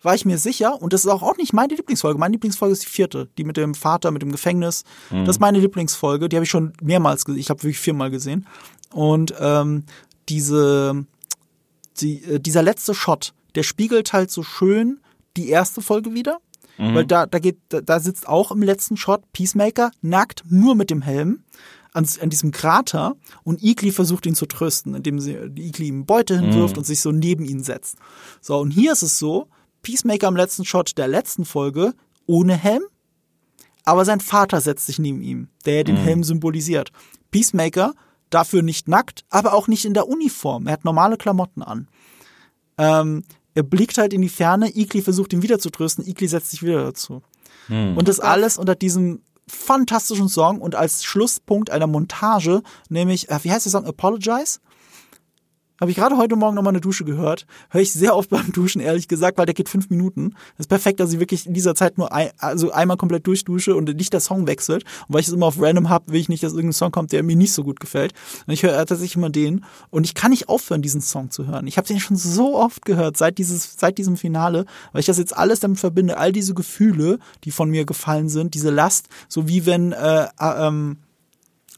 war 0.04 0.14
ich 0.14 0.24
mir 0.24 0.38
sicher, 0.38 0.80
und 0.80 0.92
das 0.92 1.04
ist 1.04 1.10
auch, 1.10 1.22
auch 1.22 1.36
nicht 1.36 1.52
meine 1.52 1.74
Lieblingsfolge. 1.74 2.18
Meine 2.18 2.32
Lieblingsfolge 2.32 2.72
ist 2.72 2.84
die 2.84 2.90
vierte, 2.90 3.28
die 3.38 3.44
mit 3.44 3.56
dem 3.56 3.74
Vater, 3.74 4.10
mit 4.10 4.22
dem 4.22 4.32
Gefängnis. 4.32 4.84
Mhm. 5.10 5.24
Das 5.24 5.36
ist 5.36 5.40
meine 5.40 5.58
Lieblingsfolge, 5.58 6.28
die 6.28 6.36
habe 6.36 6.44
ich 6.44 6.50
schon 6.50 6.72
mehrmals 6.82 7.24
gesehen. 7.24 7.40
Ich 7.40 7.50
habe 7.50 7.62
wirklich 7.62 7.78
viermal 7.78 8.10
gesehen. 8.10 8.46
Und 8.92 9.34
ähm, 9.40 9.84
diese, 10.28 11.04
die, 12.00 12.22
äh, 12.24 12.40
dieser 12.40 12.62
letzte 12.62 12.94
Shot, 12.94 13.34
der 13.54 13.62
spiegelt 13.62 14.12
halt 14.12 14.30
so 14.30 14.42
schön 14.42 15.00
die 15.36 15.48
erste 15.48 15.80
Folge 15.80 16.14
wieder. 16.14 16.38
Mhm. 16.78 16.94
Weil 16.94 17.06
da, 17.06 17.26
da 17.26 17.38
geht, 17.38 17.58
da, 17.68 17.80
da 17.80 18.00
sitzt 18.00 18.28
auch 18.28 18.50
im 18.50 18.62
letzten 18.62 18.96
Shot 18.96 19.32
Peacemaker 19.32 19.90
nackt, 20.02 20.44
nur 20.48 20.74
mit 20.74 20.90
dem 20.90 21.02
Helm 21.02 21.44
an, 21.94 22.06
an 22.20 22.28
diesem 22.28 22.50
Krater 22.50 23.16
und 23.44 23.62
Igli 23.62 23.92
versucht 23.92 24.26
ihn 24.26 24.34
zu 24.34 24.46
trösten, 24.46 24.94
indem 24.94 25.20
sie 25.20 25.34
Igli 25.34 25.86
ihm 25.86 26.04
Beute 26.04 26.38
hinwirft 26.38 26.74
mhm. 26.74 26.78
und 26.78 26.84
sich 26.84 27.00
so 27.00 27.12
neben 27.12 27.44
ihn 27.44 27.62
setzt. 27.62 27.96
So, 28.40 28.58
und 28.58 28.72
hier 28.72 28.92
ist 28.92 29.02
es 29.02 29.18
so, 29.18 29.48
Peacemaker 29.84 30.26
im 30.26 30.36
letzten 30.36 30.64
Shot 30.64 30.98
der 30.98 31.06
letzten 31.06 31.44
Folge 31.44 31.94
ohne 32.26 32.56
Helm, 32.56 32.82
aber 33.84 34.04
sein 34.04 34.18
Vater 34.18 34.60
setzt 34.60 34.86
sich 34.86 34.98
neben 34.98 35.22
ihm, 35.22 35.48
der 35.64 35.84
den 35.84 35.96
mhm. 35.96 36.00
Helm 36.00 36.24
symbolisiert. 36.24 36.90
Peacemaker 37.30 37.94
dafür 38.30 38.62
nicht 38.62 38.88
nackt, 38.88 39.24
aber 39.30 39.54
auch 39.54 39.68
nicht 39.68 39.84
in 39.84 39.94
der 39.94 40.08
Uniform. 40.08 40.66
Er 40.66 40.72
hat 40.72 40.84
normale 40.84 41.16
Klamotten 41.16 41.62
an. 41.62 41.88
Ähm, 42.78 43.22
er 43.54 43.62
blickt 43.62 43.98
halt 43.98 44.12
in 44.12 44.22
die 44.22 44.28
Ferne, 44.28 44.74
Igli 44.74 45.02
versucht 45.02 45.32
ihn 45.32 45.42
wieder 45.42 45.60
zu 45.60 45.70
trösten, 45.70 46.04
Igli 46.04 46.26
setzt 46.26 46.50
sich 46.50 46.64
wieder 46.64 46.82
dazu. 46.82 47.22
Hm. 47.68 47.96
Und 47.96 48.08
das 48.08 48.18
alles 48.18 48.58
unter 48.58 48.74
diesem 48.74 49.22
fantastischen 49.46 50.28
Song 50.28 50.60
und 50.60 50.74
als 50.74 51.04
Schlusspunkt 51.04 51.70
einer 51.70 51.86
Montage, 51.86 52.62
nämlich, 52.88 53.28
äh, 53.28 53.38
wie 53.42 53.52
heißt 53.52 53.66
der 53.66 53.70
Song? 53.70 53.84
Apologize? 53.84 54.58
Habe 55.80 55.90
ich 55.90 55.96
gerade 55.96 56.16
heute 56.16 56.36
Morgen 56.36 56.54
nochmal 56.54 56.72
eine 56.72 56.80
Dusche 56.80 57.04
gehört. 57.04 57.46
Höre 57.70 57.80
ich 57.80 57.92
sehr 57.92 58.14
oft 58.14 58.30
beim 58.30 58.52
Duschen, 58.52 58.80
ehrlich 58.80 59.08
gesagt, 59.08 59.38
weil 59.38 59.46
der 59.46 59.54
geht 59.54 59.68
fünf 59.68 59.90
Minuten. 59.90 60.30
Das 60.56 60.66
ist 60.66 60.68
perfekt, 60.68 61.00
dass 61.00 61.12
ich 61.12 61.18
wirklich 61.18 61.46
in 61.46 61.54
dieser 61.54 61.74
Zeit 61.74 61.98
nur 61.98 62.12
ein, 62.12 62.30
also 62.38 62.70
einmal 62.70 62.96
komplett 62.96 63.26
durchdusche 63.26 63.74
und 63.74 63.92
nicht 63.96 64.12
der 64.12 64.20
Song 64.20 64.46
wechselt. 64.46 64.84
Und 65.08 65.14
weil 65.14 65.20
ich 65.22 65.26
es 65.26 65.32
immer 65.32 65.46
auf 65.46 65.60
random 65.60 65.88
habe, 65.88 66.12
will 66.12 66.20
ich 66.20 66.28
nicht, 66.28 66.44
dass 66.44 66.52
irgendein 66.52 66.74
Song 66.74 66.92
kommt, 66.92 67.10
der 67.10 67.24
mir 67.24 67.34
nicht 67.34 67.52
so 67.52 67.64
gut 67.64 67.80
gefällt. 67.80 68.14
Und 68.46 68.52
ich 68.52 68.62
höre 68.62 68.76
tatsächlich 68.86 69.16
immer 69.16 69.30
den. 69.30 69.64
Und 69.90 70.04
ich 70.04 70.14
kann 70.14 70.30
nicht 70.30 70.48
aufhören, 70.48 70.80
diesen 70.80 71.00
Song 71.00 71.30
zu 71.30 71.48
hören. 71.48 71.66
Ich 71.66 71.76
habe 71.76 71.88
den 71.88 71.98
schon 71.98 72.16
so 72.16 72.56
oft 72.56 72.84
gehört, 72.84 73.16
seit, 73.16 73.38
dieses, 73.38 73.74
seit 73.76 73.98
diesem 73.98 74.16
Finale, 74.16 74.66
weil 74.92 75.00
ich 75.00 75.06
das 75.06 75.18
jetzt 75.18 75.36
alles 75.36 75.58
damit 75.58 75.80
verbinde, 75.80 76.18
all 76.18 76.30
diese 76.30 76.54
Gefühle, 76.54 77.18
die 77.42 77.50
von 77.50 77.68
mir 77.68 77.84
gefallen 77.84 78.28
sind, 78.28 78.54
diese 78.54 78.70
Last, 78.70 79.08
so 79.28 79.48
wie 79.48 79.66
wenn 79.66 79.90
äh, 79.90 80.24
äh, 80.24 80.28
ähm, 80.40 80.98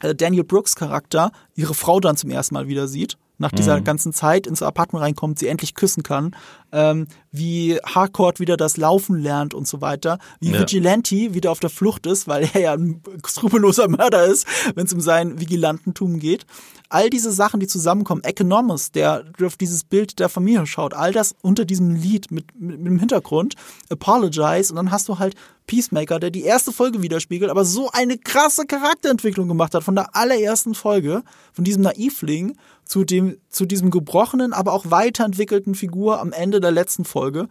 äh, 0.03 0.15
Daniel 0.15 0.45
Brooks 0.45 0.77
Charakter 0.77 1.33
ihre 1.55 1.73
Frau 1.73 1.99
dann 1.99 2.19
zum 2.19 2.29
ersten 2.29 2.55
Mal 2.55 2.69
wieder 2.69 2.89
sieht 2.89 3.17
nach 3.39 3.53
dieser 3.53 3.79
mhm. 3.79 3.85
ganzen 3.85 4.13
Zeit 4.13 4.47
ins 4.47 4.63
Apartment 4.63 5.03
reinkommt, 5.03 5.39
sie 5.39 5.49
endlich 5.49 5.75
küssen 5.75 6.03
kann, 6.03 6.35
ähm, 6.73 7.07
wie 7.31 7.79
Harcourt 7.85 8.41
wieder 8.41 8.57
das 8.57 8.77
Laufen 8.77 9.19
lernt 9.19 9.55
und 9.55 9.69
so 9.69 9.81
weiter, 9.81 10.19
wie 10.41 10.51
ja. 10.51 10.61
Vigilante 10.61 11.35
wieder 11.35 11.51
auf 11.51 11.61
der 11.61 11.71
Flucht 11.71 12.07
ist, 12.07 12.29
weil 12.29 12.49
er 12.55 12.61
ja 12.61 12.73
ein 12.75 13.03
skrupelloser 13.27 13.89
Mörder 13.89 14.25
ist, 14.25 14.47
wenn 14.75 14.87
es 14.87 14.93
um 14.93 15.01
sein 15.01 15.41
Vigilantentum 15.41 16.19
geht. 16.19 16.47
All 16.89 17.11
diese 17.11 17.33
Sachen, 17.33 17.59
die 17.59 17.67
zusammenkommen, 17.67 18.23
Economist, 18.23 18.95
der 18.95 19.25
auf 19.43 19.57
dieses 19.57 19.83
Bild 19.83 20.21
der 20.21 20.29
Familie 20.29 20.67
schaut, 20.67 20.95
all 20.95 21.13
das 21.13 21.35
unter 21.43 21.65
diesem 21.65 21.95
Lied 21.97 22.31
mit, 22.31 22.59
mit, 22.59 22.79
mit 22.79 22.87
dem 22.87 22.99
Hintergrund, 22.99 23.55
Apologize 23.91 24.71
und 24.71 24.77
dann 24.77 24.91
hast 24.93 25.09
du 25.09 25.19
halt 25.19 25.35
Peacemaker, 25.67 26.21
der 26.21 26.31
die 26.31 26.45
erste 26.45 26.73
Folge 26.73 27.03
widerspiegelt, 27.03 27.51
aber 27.51 27.65
so 27.65 27.91
eine 27.93 28.19
krasse 28.19 28.67
Charakterentwicklung 28.67 29.49
gemacht 29.49 29.75
hat 29.75 29.83
von 29.83 29.97
der 29.97 30.15
allerersten 30.15 30.75
Folge, 30.75 31.23
von 31.53 31.65
diesem 31.65 31.83
Naivling 31.83 32.57
zu 32.85 33.05
dem, 33.05 33.37
zu 33.51 33.67
diesem 33.67 33.91
gebrochenen, 33.91 34.53
aber 34.53 34.73
auch 34.73 34.91
weiterentwickelten 34.91 35.75
Figur 35.75 36.21
am 36.21 36.33
Ende 36.33 36.56
der 36.61 36.71
letzten 36.71 37.05
Folge. 37.05 37.49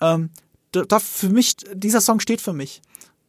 Ähm, 0.00 0.30
da, 0.72 0.82
da 0.82 0.98
für 0.98 1.28
mich, 1.28 1.56
dieser 1.72 2.00
Song 2.00 2.20
steht 2.20 2.40
für 2.40 2.52
mich. 2.52 2.82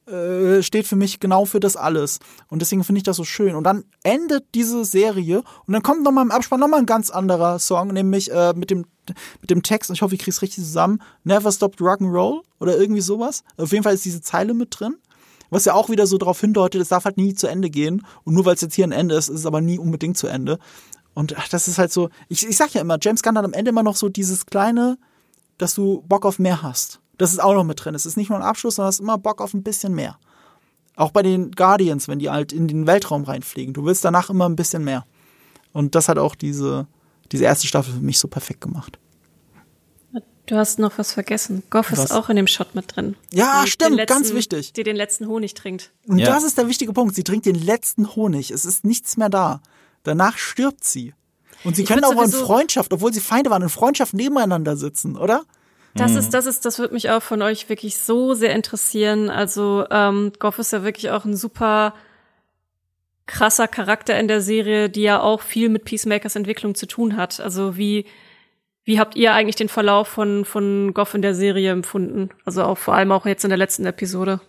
Äh, 0.06 0.62
steht 0.64 0.86
für 0.86 0.98
mich 0.98 1.22
genau 1.22 1.46
für 1.46 1.62
das 1.62 1.78
alles. 1.78 2.20
Und 2.50 2.62
deswegen 2.62 2.84
finde 2.84 2.98
ich 2.98 3.04
das 3.04 3.16
so 3.16 3.24
schön. 3.24 3.56
Und 3.56 3.64
dann 3.64 3.86
endet 4.04 4.44
diese 4.54 4.84
Serie 4.84 5.44
und 5.66 5.74
dann 5.74 5.82
kommt 5.82 6.04
nochmal 6.04 6.26
im 6.26 6.32
Abspann 6.32 6.60
nochmal 6.60 6.80
ein 6.80 6.86
ganz 6.86 7.10
anderer 7.10 7.58
Song, 7.58 7.88
nämlich 7.88 8.30
äh, 8.32 8.54
mit 8.54 8.70
dem 8.70 8.86
mit 9.42 9.50
dem 9.50 9.64
Text, 9.64 9.90
ich 9.92 10.02
hoffe, 10.02 10.16
ich 10.16 10.22
krieg's 10.22 10.42
richtig 10.42 10.64
zusammen, 10.64 11.02
Never 11.24 11.52
Stopped 11.52 11.80
Rock'n'Roll 11.80 12.42
oder 12.60 12.78
irgendwie 12.78 13.02
sowas. 13.02 13.44
Auf 13.58 13.72
jeden 13.72 13.84
Fall 13.84 13.94
ist 13.94 14.06
diese 14.06 14.22
Zeile 14.22 14.54
mit 14.54 14.80
drin. 14.80 14.96
Was 15.50 15.66
ja 15.66 15.74
auch 15.74 15.90
wieder 15.90 16.08
so 16.08 16.18
darauf 16.18 16.42
hindeutet, 16.42 16.82
es 16.82 16.90
darf 16.90 17.06
halt 17.06 17.18
nie 17.18 17.36
zu 17.36 17.48
Ende 17.48 17.70
gehen. 17.70 18.06
Und 18.24 18.34
nur 18.34 18.46
weil 18.46 18.56
es 18.56 18.62
jetzt 18.62 18.74
hier 18.74 18.88
ein 18.88 18.92
Ende 18.92 19.16
ist, 19.16 19.30
ist 19.30 19.42
es 19.42 19.46
aber 19.46 19.62
nie 19.62 19.78
unbedingt 19.78 20.18
zu 20.18 20.28
Ende. 20.28 20.58
Und 21.14 21.38
ach, 21.38 21.48
das 21.48 21.68
ist 21.68 21.78
halt 21.78 21.92
so, 21.92 22.10
ich, 22.28 22.48
ich 22.48 22.58
sag 22.58 22.74
ja 22.74 22.82
immer, 22.82 22.98
James 23.00 23.22
Gunn 23.22 23.38
hat 23.38 23.46
am 23.46 23.54
Ende 23.54 23.70
immer 23.70 23.84
noch 23.84 23.96
so 23.96 24.10
dieses 24.10 24.46
kleine, 24.46 24.98
dass 25.58 25.76
du 25.76 26.04
Bock 26.08 26.26
auf 26.26 26.40
mehr 26.40 26.64
hast. 26.64 27.00
Das 27.18 27.32
ist 27.32 27.40
auch 27.40 27.54
noch 27.54 27.64
mit 27.64 27.84
drin. 27.84 27.94
Es 27.94 28.06
ist 28.06 28.18
nicht 28.18 28.30
nur 28.30 28.40
ein 28.40 28.46
Abschluss, 28.46 28.76
sondern 28.76 28.90
es 28.90 28.96
ist 28.96 29.02
immer 29.02 29.18
Bock 29.18 29.42
auf 29.42 29.54
ein 29.54 29.64
bisschen 29.64 29.94
mehr. 29.94 30.18
Auch 30.96 31.12
bei 31.12 31.22
den 31.22 31.52
Guardians, 31.52 32.08
wenn 32.08 32.20
die 32.20 32.30
halt 32.30 32.52
in 32.52 32.68
den 32.68 32.88
Weltraum 32.88 33.24
reinfliegen. 33.24 33.74
Du 33.74 33.86
willst 33.86 34.04
danach 34.04 34.30
immer 34.30 34.48
ein 34.50 34.56
bisschen 34.56 34.84
mehr. 34.84 35.06
Und 35.72 35.96
das 35.96 36.10
hat 36.10 36.18
auch 36.18 36.36
diese, 36.36 36.88
diese 37.32 37.46
erste 37.46 37.68
Staffel 37.68 37.94
für 37.94 38.02
mich 38.02 38.20
so 38.20 38.28
perfekt 38.28 38.62
gemacht. 38.62 39.00
Du 40.46 40.58
hast 40.58 40.78
noch 40.78 40.98
was 40.98 41.14
vergessen. 41.14 41.64
Goff 41.70 41.92
was? 41.92 42.00
ist 42.00 42.12
auch 42.12 42.30
in 42.30 42.36
dem 42.36 42.48
Shot 42.48 42.76
mit 42.76 42.96
drin. 42.96 43.16
Ja, 43.32 43.64
die, 43.64 43.72
stimmt, 43.72 43.96
letzten, 43.96 44.14
ganz 44.14 44.34
wichtig. 44.34 44.74
Die 44.74 44.84
den 44.84 44.98
letzten 44.98 45.28
Honig 45.28 45.54
trinkt. 45.54 45.92
Und 46.06 46.20
ja. 46.20 46.26
das 46.26 46.44
ist 46.44 46.58
der 46.58 46.68
wichtige 46.68 46.92
Punkt. 46.92 47.16
Sie 47.16 47.24
trinkt 47.24 47.46
den 47.46 47.56
letzten 47.56 48.16
Honig. 48.16 48.52
Es 48.52 48.66
ist 48.66 48.84
nichts 48.84 49.16
mehr 49.16 49.30
da. 49.30 49.62
Danach 50.04 50.38
stirbt 50.38 50.84
sie. 50.84 51.14
Und 51.64 51.76
sie 51.76 51.84
ich 51.84 51.88
können 51.88 52.04
auch 52.04 52.22
in 52.22 52.32
Freundschaft, 52.32 52.92
obwohl 52.94 53.14
sie 53.14 53.22
Feinde 53.22 53.50
waren, 53.50 53.62
in 53.62 53.70
Freundschaft 53.70 54.14
nebeneinander 54.14 54.76
sitzen, 54.76 55.18
oder? 55.18 55.44
Das 55.96 56.12
mhm. 56.12 56.18
ist, 56.18 56.34
das 56.34 56.46
ist, 56.46 56.66
das 56.66 56.80
würde 56.80 56.94
mich 56.94 57.10
auch 57.10 57.22
von 57.22 57.42
euch 57.42 57.70
wirklich 57.70 57.98
so 57.98 58.34
sehr 58.34 58.54
interessieren. 58.54 59.30
Also 59.30 59.86
ähm, 59.90 60.34
Goff 60.40 60.60
ist 60.60 60.74
ja 60.74 60.84
wirklich 60.84 61.12
auch 61.12 61.24
ein 61.24 61.36
super 61.36 61.94
krasser 63.26 63.68
Charakter 63.68 64.20
in 64.20 64.28
der 64.28 64.42
Serie, 64.42 64.90
die 64.90 65.04
ja 65.04 65.22
auch 65.22 65.42
viel 65.42 65.70
mit 65.70 65.86
Peacemakers 65.86 66.36
Entwicklung 66.36 66.76
zu 66.76 66.88
tun 66.88 67.16
hat. 67.16 67.40
Also 67.40 67.78
wie 67.78 68.06
wie 68.86 69.00
habt 69.00 69.16
ihr 69.16 69.34
eigentlich 69.34 69.56
den 69.56 69.70
Verlauf 69.70 70.10
von, 70.10 70.44
von 70.44 70.94
Goff 70.94 71.14
in 71.14 71.22
der 71.22 71.36
Serie 71.36 71.72
empfunden? 71.72 72.30
Also 72.44 72.64
auch 72.64 72.78
vor 72.78 72.96
allem 72.96 73.12
auch 73.14 73.26
jetzt 73.26 73.46
in 73.46 73.50
der 73.50 73.58
letzten 73.58 73.86
Episode. 73.86 74.42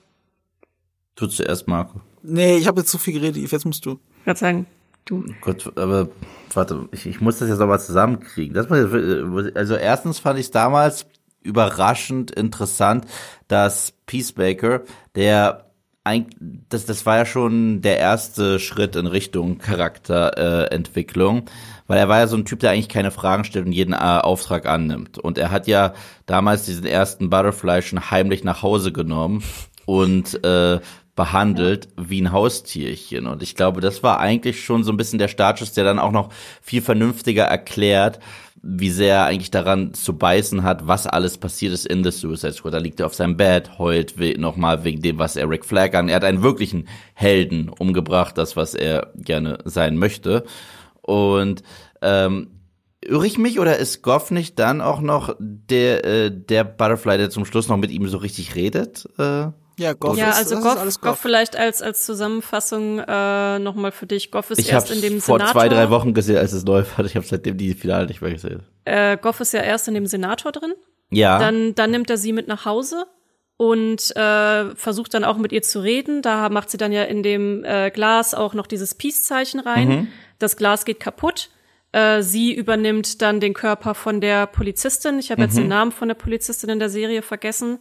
Du 1.14 1.28
zuerst, 1.28 1.68
Marco. 1.68 2.01
Nee, 2.22 2.56
ich 2.56 2.66
habe 2.66 2.81
jetzt 2.81 2.90
zu 2.90 2.98
viel 2.98 3.14
geredet, 3.14 3.52
jetzt 3.52 3.64
musst 3.64 3.86
du. 3.86 4.01
Gerade 4.24 4.39
sagen, 4.39 4.66
du. 5.05 5.24
Gott, 5.40 5.76
aber 5.76 6.09
warte, 6.52 6.89
ich, 6.93 7.06
ich 7.06 7.20
muss 7.20 7.39
das 7.39 7.48
jetzt 7.48 7.59
nochmal 7.59 7.81
zusammenkriegen. 7.81 8.55
Das, 8.55 8.70
also 8.70 9.74
erstens 9.74 10.18
fand 10.18 10.39
ich 10.39 10.47
es 10.47 10.51
damals 10.51 11.06
überraschend 11.43 12.31
interessant, 12.31 13.06
dass 13.48 13.93
Peacemaker, 14.06 14.82
der 15.14 15.64
das, 16.68 16.85
das 16.85 17.06
war 17.06 17.16
ja 17.16 17.24
schon 17.24 17.81
der 17.81 17.98
erste 17.98 18.59
Schritt 18.59 18.94
in 18.94 19.06
Richtung 19.06 19.56
Charakterentwicklung, 19.56 21.39
äh, 21.39 21.51
weil 21.86 21.98
er 21.98 22.09
war 22.10 22.18
ja 22.18 22.26
so 22.26 22.36
ein 22.36 22.44
Typ, 22.44 22.60
der 22.60 22.72
eigentlich 22.72 22.90
keine 22.90 23.10
Fragen 23.10 23.44
stellt 23.44 23.64
und 23.64 23.72
jeden 23.72 23.94
äh, 23.94 23.97
Auftrag 23.97 24.66
annimmt. 24.66 25.18
Und 25.18 25.39
er 25.39 25.51
hat 25.51 25.66
ja 25.66 25.94
damals 26.26 26.66
diesen 26.66 26.85
ersten 26.85 27.31
Butterfly 27.31 27.81
schon 27.81 28.10
heimlich 28.10 28.44
nach 28.44 28.62
Hause 28.62 28.93
genommen 28.93 29.43
und 29.86 30.44
äh, 30.44 30.81
behandelt 31.16 31.89
wie 31.97 32.20
ein 32.20 32.32
Haustierchen. 32.32 33.27
Und 33.27 33.43
ich 33.43 33.55
glaube, 33.55 33.81
das 33.81 34.03
war 34.03 34.19
eigentlich 34.19 34.65
schon 34.65 34.82
so 34.82 34.93
ein 34.93 34.97
bisschen 34.97 35.19
der 35.19 35.28
Startschuss, 35.28 35.73
der 35.73 35.85
dann 35.85 35.99
auch 35.99 36.12
noch 36.12 36.31
viel 36.61 36.82
vernünftiger 36.82 37.45
erklärt, 37.45 38.19
wie 38.66 38.91
sehr 38.91 39.16
er 39.16 39.27
eigentlich 39.27 39.51
daran 39.51 39.93
zu 39.93 40.16
beißen 40.16 40.62
hat, 40.62 40.86
was 40.86 41.07
alles 41.07 41.36
passiert 41.36 41.74
ist 41.74 41.86
in 41.86 42.03
The 42.03 42.11
Suicide 42.11 42.55
Squad. 42.55 42.74
Da 42.74 42.78
liegt 42.78 42.99
er 42.99 43.07
auf 43.07 43.15
seinem 43.15 43.36
Bett, 43.36 43.78
heult 43.78 44.16
nochmal 44.39 44.85
wegen 44.85 45.03
dem, 45.03 45.19
was 45.19 45.36
er 45.36 45.49
Rick 45.49 45.66
Flag 45.66 45.95
an. 45.95 46.09
Er 46.09 46.16
hat 46.16 46.24
einen 46.24 46.43
wirklichen 46.43 46.89
Helden 47.12 47.69
umgebracht, 47.69 48.39
das, 48.39 48.57
was 48.57 48.74
er 48.74 49.12
gerne 49.16 49.59
sein 49.65 49.99
möchte. 49.99 50.45
Und 51.03 51.62
ähm, 52.01 52.49
irre 53.03 53.27
ich 53.27 53.36
mich 53.36 53.61
oder 53.61 53.77
ist 53.77 54.03
Goff 54.03 54.31
nicht 54.31 54.59
dann 54.59 54.81
auch 54.81 55.01
noch 55.01 55.36
der, 55.39 56.05
äh, 56.05 56.31
der 56.31 56.65
Butterfly, 56.65 57.19
der 57.19 57.31
zum 57.31 57.45
Schluss 57.45 57.69
noch 57.69 57.77
mit 57.77 57.91
ihm 57.91 58.09
so 58.09 58.16
richtig 58.16 58.55
redet? 58.55 59.07
Äh? 59.19 59.49
Ja, 59.78 59.92
Goff 59.92 60.16
ja, 60.16 60.30
ist, 60.30 60.36
also 60.36 60.60
Goff, 60.60 60.76
Goff. 60.76 61.01
Goff 61.01 61.18
vielleicht 61.18 61.56
als 61.56 61.82
als 61.82 62.05
Zusammenfassung 62.05 63.01
äh, 63.01 63.59
nochmal 63.59 63.92
für 63.92 64.06
dich. 64.06 64.30
Goff 64.30 64.51
ist 64.51 64.59
ich 64.59 64.70
erst 64.70 64.90
in 64.90 65.01
dem 65.01 65.20
vor 65.20 65.38
Senator. 65.38 65.52
vor 65.52 65.62
zwei 65.62 65.68
drei 65.68 65.90
Wochen 65.90 66.14
gesehen, 66.14 66.36
als 66.36 66.52
es 66.52 66.64
neu 66.64 66.84
war. 66.96 67.05
Ich 67.05 67.16
habe 67.16 67.26
seitdem 67.26 67.56
die 67.56 67.74
Finale 67.74 68.06
nicht 68.06 68.22
mehr 68.22 68.32
gesehen. 68.32 68.62
Äh, 68.84 69.16
Goff 69.16 69.40
ist 69.40 69.52
ja 69.52 69.60
erst 69.60 69.88
in 69.88 69.94
dem 69.94 70.06
Senator 70.06 70.52
drin. 70.52 70.74
Ja. 71.10 71.38
Dann 71.38 71.74
dann 71.74 71.90
nimmt 71.90 72.09
er 72.10 72.16
sie 72.16 72.32
mit 72.32 72.46
nach 72.46 72.64
Hause 72.64 73.06
und 73.56 74.14
äh, 74.16 74.74
versucht 74.74 75.14
dann 75.14 75.24
auch 75.24 75.38
mit 75.38 75.52
ihr 75.52 75.62
zu 75.62 75.80
reden. 75.80 76.22
Da 76.22 76.48
macht 76.48 76.70
sie 76.70 76.76
dann 76.76 76.92
ja 76.92 77.02
in 77.05 77.22
dem 77.22 77.64
äh, 77.64 77.90
Glas 77.90 78.34
auch 78.34 78.55
noch 78.55 78.66
dieses 78.66 78.94
Peace-Zeichen 78.94 79.60
rein. 79.60 79.88
Mhm. 79.88 80.09
Das 80.38 80.56
Glas 80.56 80.84
geht 80.84 81.01
kaputt. 81.01 81.51
Äh, 81.92 82.22
sie 82.22 82.52
übernimmt 82.52 83.22
dann 83.22 83.38
den 83.38 83.55
Körper 83.55 83.94
von 83.94 84.20
der 84.20 84.46
Polizistin. 84.46 85.18
Ich 85.18 85.30
habe 85.30 85.40
mhm. 85.40 85.46
jetzt 85.46 85.56
den 85.56 85.68
Namen 85.68 85.92
von 85.92 86.09
der 86.09 86.16
Polizistin 86.16 86.70
in 86.70 86.78
der 86.80 86.90
Serie 86.90 87.22
vergessen. 87.22 87.78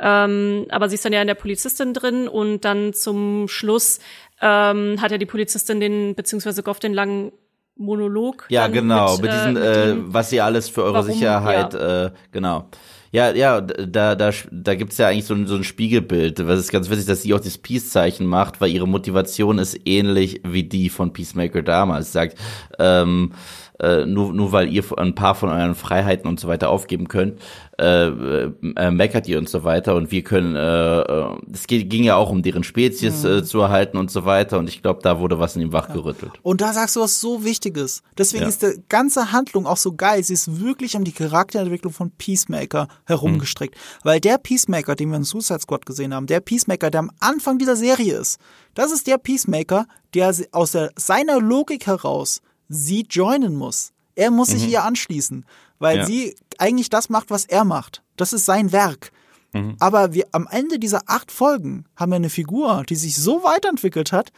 Ähm, 0.00 0.66
aber 0.70 0.88
sie 0.88 0.94
ist 0.94 1.04
dann 1.04 1.12
ja 1.12 1.20
in 1.20 1.26
der 1.26 1.34
Polizistin 1.34 1.92
drin 1.92 2.28
und 2.28 2.64
dann 2.64 2.92
zum 2.94 3.48
Schluss 3.48 3.98
ähm, 4.40 5.00
hat 5.00 5.10
ja 5.10 5.18
die 5.18 5.26
Polizistin 5.26 5.80
den, 5.80 6.14
beziehungsweise 6.14 6.62
Goff 6.62 6.78
den 6.78 6.94
langen 6.94 7.32
Monolog. 7.76 8.46
Ja, 8.48 8.66
genau, 8.66 9.12
mit, 9.14 9.22
mit 9.22 9.32
diesen, 9.32 9.56
äh, 9.56 9.90
äh, 9.90 9.96
was 9.98 10.30
sie 10.30 10.40
alles 10.40 10.68
für 10.68 10.82
eure 10.82 10.94
warum, 10.94 11.12
Sicherheit, 11.12 11.74
ja. 11.74 12.06
äh, 12.06 12.10
genau. 12.32 12.68
Ja, 13.10 13.30
ja, 13.30 13.62
da, 13.62 14.14
da, 14.14 14.30
da 14.50 14.74
gibt's 14.74 14.98
ja 14.98 15.08
eigentlich 15.08 15.24
so 15.24 15.34
ein, 15.34 15.46
so 15.46 15.54
ein 15.54 15.64
Spiegelbild. 15.64 16.46
Was 16.46 16.60
ist 16.60 16.70
ganz 16.70 16.90
witzig, 16.90 17.06
dass 17.06 17.22
sie 17.22 17.32
auch 17.32 17.40
das 17.40 17.56
Peace-Zeichen 17.56 18.26
macht, 18.26 18.60
weil 18.60 18.70
ihre 18.70 18.86
Motivation 18.86 19.58
ist 19.58 19.80
ähnlich 19.86 20.42
wie 20.44 20.64
die 20.64 20.90
von 20.90 21.14
Peacemaker 21.14 21.62
damals. 21.62 22.08
Sie 22.08 22.12
sagt, 22.12 22.36
ähm, 22.78 23.32
äh, 23.80 24.04
nur, 24.06 24.32
nur 24.32 24.52
weil 24.52 24.72
ihr 24.72 24.84
ein 24.96 25.14
paar 25.14 25.34
von 25.34 25.50
euren 25.50 25.74
Freiheiten 25.74 26.28
und 26.28 26.40
so 26.40 26.48
weiter 26.48 26.70
aufgeben 26.70 27.08
könnt, 27.08 27.40
äh, 27.78 28.08
äh, 28.08 28.90
meckert 28.90 29.28
ihr 29.28 29.38
und 29.38 29.48
so 29.48 29.62
weiter 29.62 29.94
und 29.94 30.10
wir 30.10 30.22
können, 30.22 30.56
äh, 30.56 31.00
äh, 31.00 31.36
es 31.52 31.66
ging 31.66 32.02
ja 32.02 32.16
auch 32.16 32.30
um 32.30 32.42
deren 32.42 32.64
Spezies 32.64 33.22
mhm. 33.22 33.30
äh, 33.30 33.44
zu 33.44 33.60
erhalten 33.60 33.96
und 33.96 34.10
so 34.10 34.24
weiter 34.24 34.58
und 34.58 34.68
ich 34.68 34.82
glaube, 34.82 35.00
da 35.02 35.20
wurde 35.20 35.38
was 35.38 35.54
in 35.54 35.62
ihm 35.62 35.72
wachgerüttelt. 35.72 36.32
Ja. 36.34 36.40
Und 36.42 36.60
da 36.60 36.72
sagst 36.72 36.96
du 36.96 37.00
was 37.00 37.20
so 37.20 37.44
Wichtiges. 37.44 38.02
Deswegen 38.16 38.42
ja. 38.42 38.48
ist 38.48 38.62
die 38.62 38.82
ganze 38.88 39.30
Handlung 39.32 39.66
auch 39.66 39.76
so 39.76 39.92
geil. 39.92 40.22
Sie 40.24 40.34
ist 40.34 40.60
wirklich 40.60 40.96
um 40.96 41.04
die 41.04 41.12
Charakterentwicklung 41.12 41.92
von 41.92 42.10
Peacemaker 42.10 42.88
herumgestrickt. 43.04 43.74
Mhm. 43.74 44.08
Weil 44.08 44.20
der 44.20 44.38
Peacemaker, 44.38 44.96
den 44.96 45.10
wir 45.10 45.16
in 45.16 45.24
Suicide 45.24 45.60
Squad 45.60 45.86
gesehen 45.86 46.12
haben, 46.12 46.26
der 46.26 46.40
Peacemaker, 46.40 46.90
der 46.90 47.00
am 47.00 47.10
Anfang 47.20 47.58
dieser 47.58 47.76
Serie 47.76 48.18
ist, 48.18 48.40
das 48.74 48.92
ist 48.92 49.06
der 49.06 49.18
Peacemaker, 49.18 49.86
der 50.14 50.34
aus 50.52 50.72
der, 50.72 50.90
seiner 50.96 51.40
Logik 51.40 51.86
heraus 51.86 52.40
sie 52.68 53.06
joinen 53.08 53.54
muss. 53.54 53.92
Er 54.14 54.30
muss 54.30 54.48
sich 54.48 54.64
mhm. 54.64 54.70
ihr 54.70 54.84
anschließen, 54.84 55.46
weil 55.78 55.98
ja. 55.98 56.06
sie 56.06 56.34
eigentlich 56.58 56.90
das 56.90 57.08
macht, 57.08 57.30
was 57.30 57.44
er 57.44 57.64
macht. 57.64 58.02
Das 58.16 58.32
ist 58.32 58.44
sein 58.44 58.72
Werk. 58.72 59.12
Mhm. 59.52 59.76
Aber 59.78 60.12
wir 60.12 60.26
am 60.32 60.48
Ende 60.50 60.78
dieser 60.78 61.02
acht 61.06 61.30
Folgen 61.30 61.84
haben 61.96 62.10
wir 62.10 62.16
eine 62.16 62.30
Figur, 62.30 62.84
die 62.88 62.96
sich 62.96 63.16
so 63.16 63.44
weiterentwickelt 63.44 64.12
hat, 64.12 64.32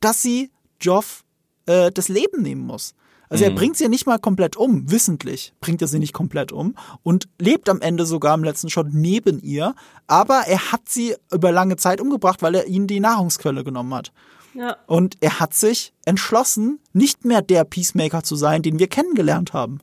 dass 0.00 0.22
sie 0.22 0.50
Joff 0.80 1.24
äh, 1.66 1.92
das 1.92 2.08
Leben 2.08 2.42
nehmen 2.42 2.66
muss. 2.66 2.94
Also 3.28 3.44
mhm. 3.44 3.50
er 3.50 3.54
bringt 3.56 3.76
sie 3.76 3.84
ja 3.84 3.90
nicht 3.90 4.06
mal 4.06 4.18
komplett 4.18 4.56
um, 4.56 4.90
wissentlich 4.90 5.52
bringt 5.60 5.82
er 5.82 5.88
sie 5.88 5.98
nicht 5.98 6.12
komplett 6.12 6.52
um 6.52 6.76
und 7.02 7.28
lebt 7.40 7.68
am 7.68 7.80
Ende 7.80 8.06
sogar 8.06 8.34
im 8.34 8.44
letzten 8.44 8.70
Shot 8.70 8.88
neben 8.92 9.40
ihr, 9.40 9.74
aber 10.06 10.42
er 10.46 10.72
hat 10.72 10.88
sie 10.88 11.14
über 11.32 11.50
lange 11.52 11.76
Zeit 11.76 12.00
umgebracht, 12.00 12.42
weil 12.42 12.54
er 12.54 12.66
ihnen 12.66 12.86
die 12.86 13.00
Nahrungsquelle 13.00 13.64
genommen 13.64 13.94
hat. 13.94 14.12
Ja. 14.56 14.76
Und 14.86 15.16
er 15.20 15.38
hat 15.38 15.54
sich 15.54 15.92
entschlossen, 16.04 16.80
nicht 16.92 17.24
mehr 17.24 17.42
der 17.42 17.64
Peacemaker 17.64 18.22
zu 18.22 18.36
sein, 18.36 18.62
den 18.62 18.78
wir 18.78 18.88
kennengelernt 18.88 19.52
haben. 19.52 19.80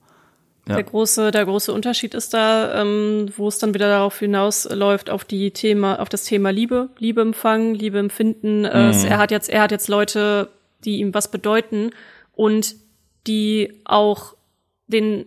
Ja. 0.67 0.75
Der 0.75 0.83
große, 0.83 1.31
der 1.31 1.45
große 1.45 1.73
Unterschied 1.73 2.13
ist 2.13 2.33
da, 2.33 2.81
ähm, 2.81 3.29
wo 3.35 3.49
es 3.49 3.57
dann 3.57 3.73
wieder 3.73 3.89
darauf 3.89 4.17
hinausläuft, 4.19 5.09
auf 5.09 5.25
die 5.25 5.51
Thema, 5.51 5.99
auf 5.99 6.07
das 6.07 6.23
Thema 6.23 6.51
Liebe, 6.51 6.89
Liebe 6.97 7.21
empfangen, 7.21 7.75
Liebe 7.75 7.99
empfinden. 7.99 8.59
Mhm. 8.59 8.65
Äh, 8.65 9.07
er 9.07 9.17
hat 9.17 9.31
jetzt, 9.31 9.49
er 9.49 9.61
hat 9.61 9.71
jetzt 9.71 9.89
Leute, 9.89 10.49
die 10.85 10.99
ihm 10.99 11.13
was 11.13 11.29
bedeuten 11.29 11.91
und 12.33 12.75
die 13.27 13.81
auch 13.83 14.35
den 14.87 15.25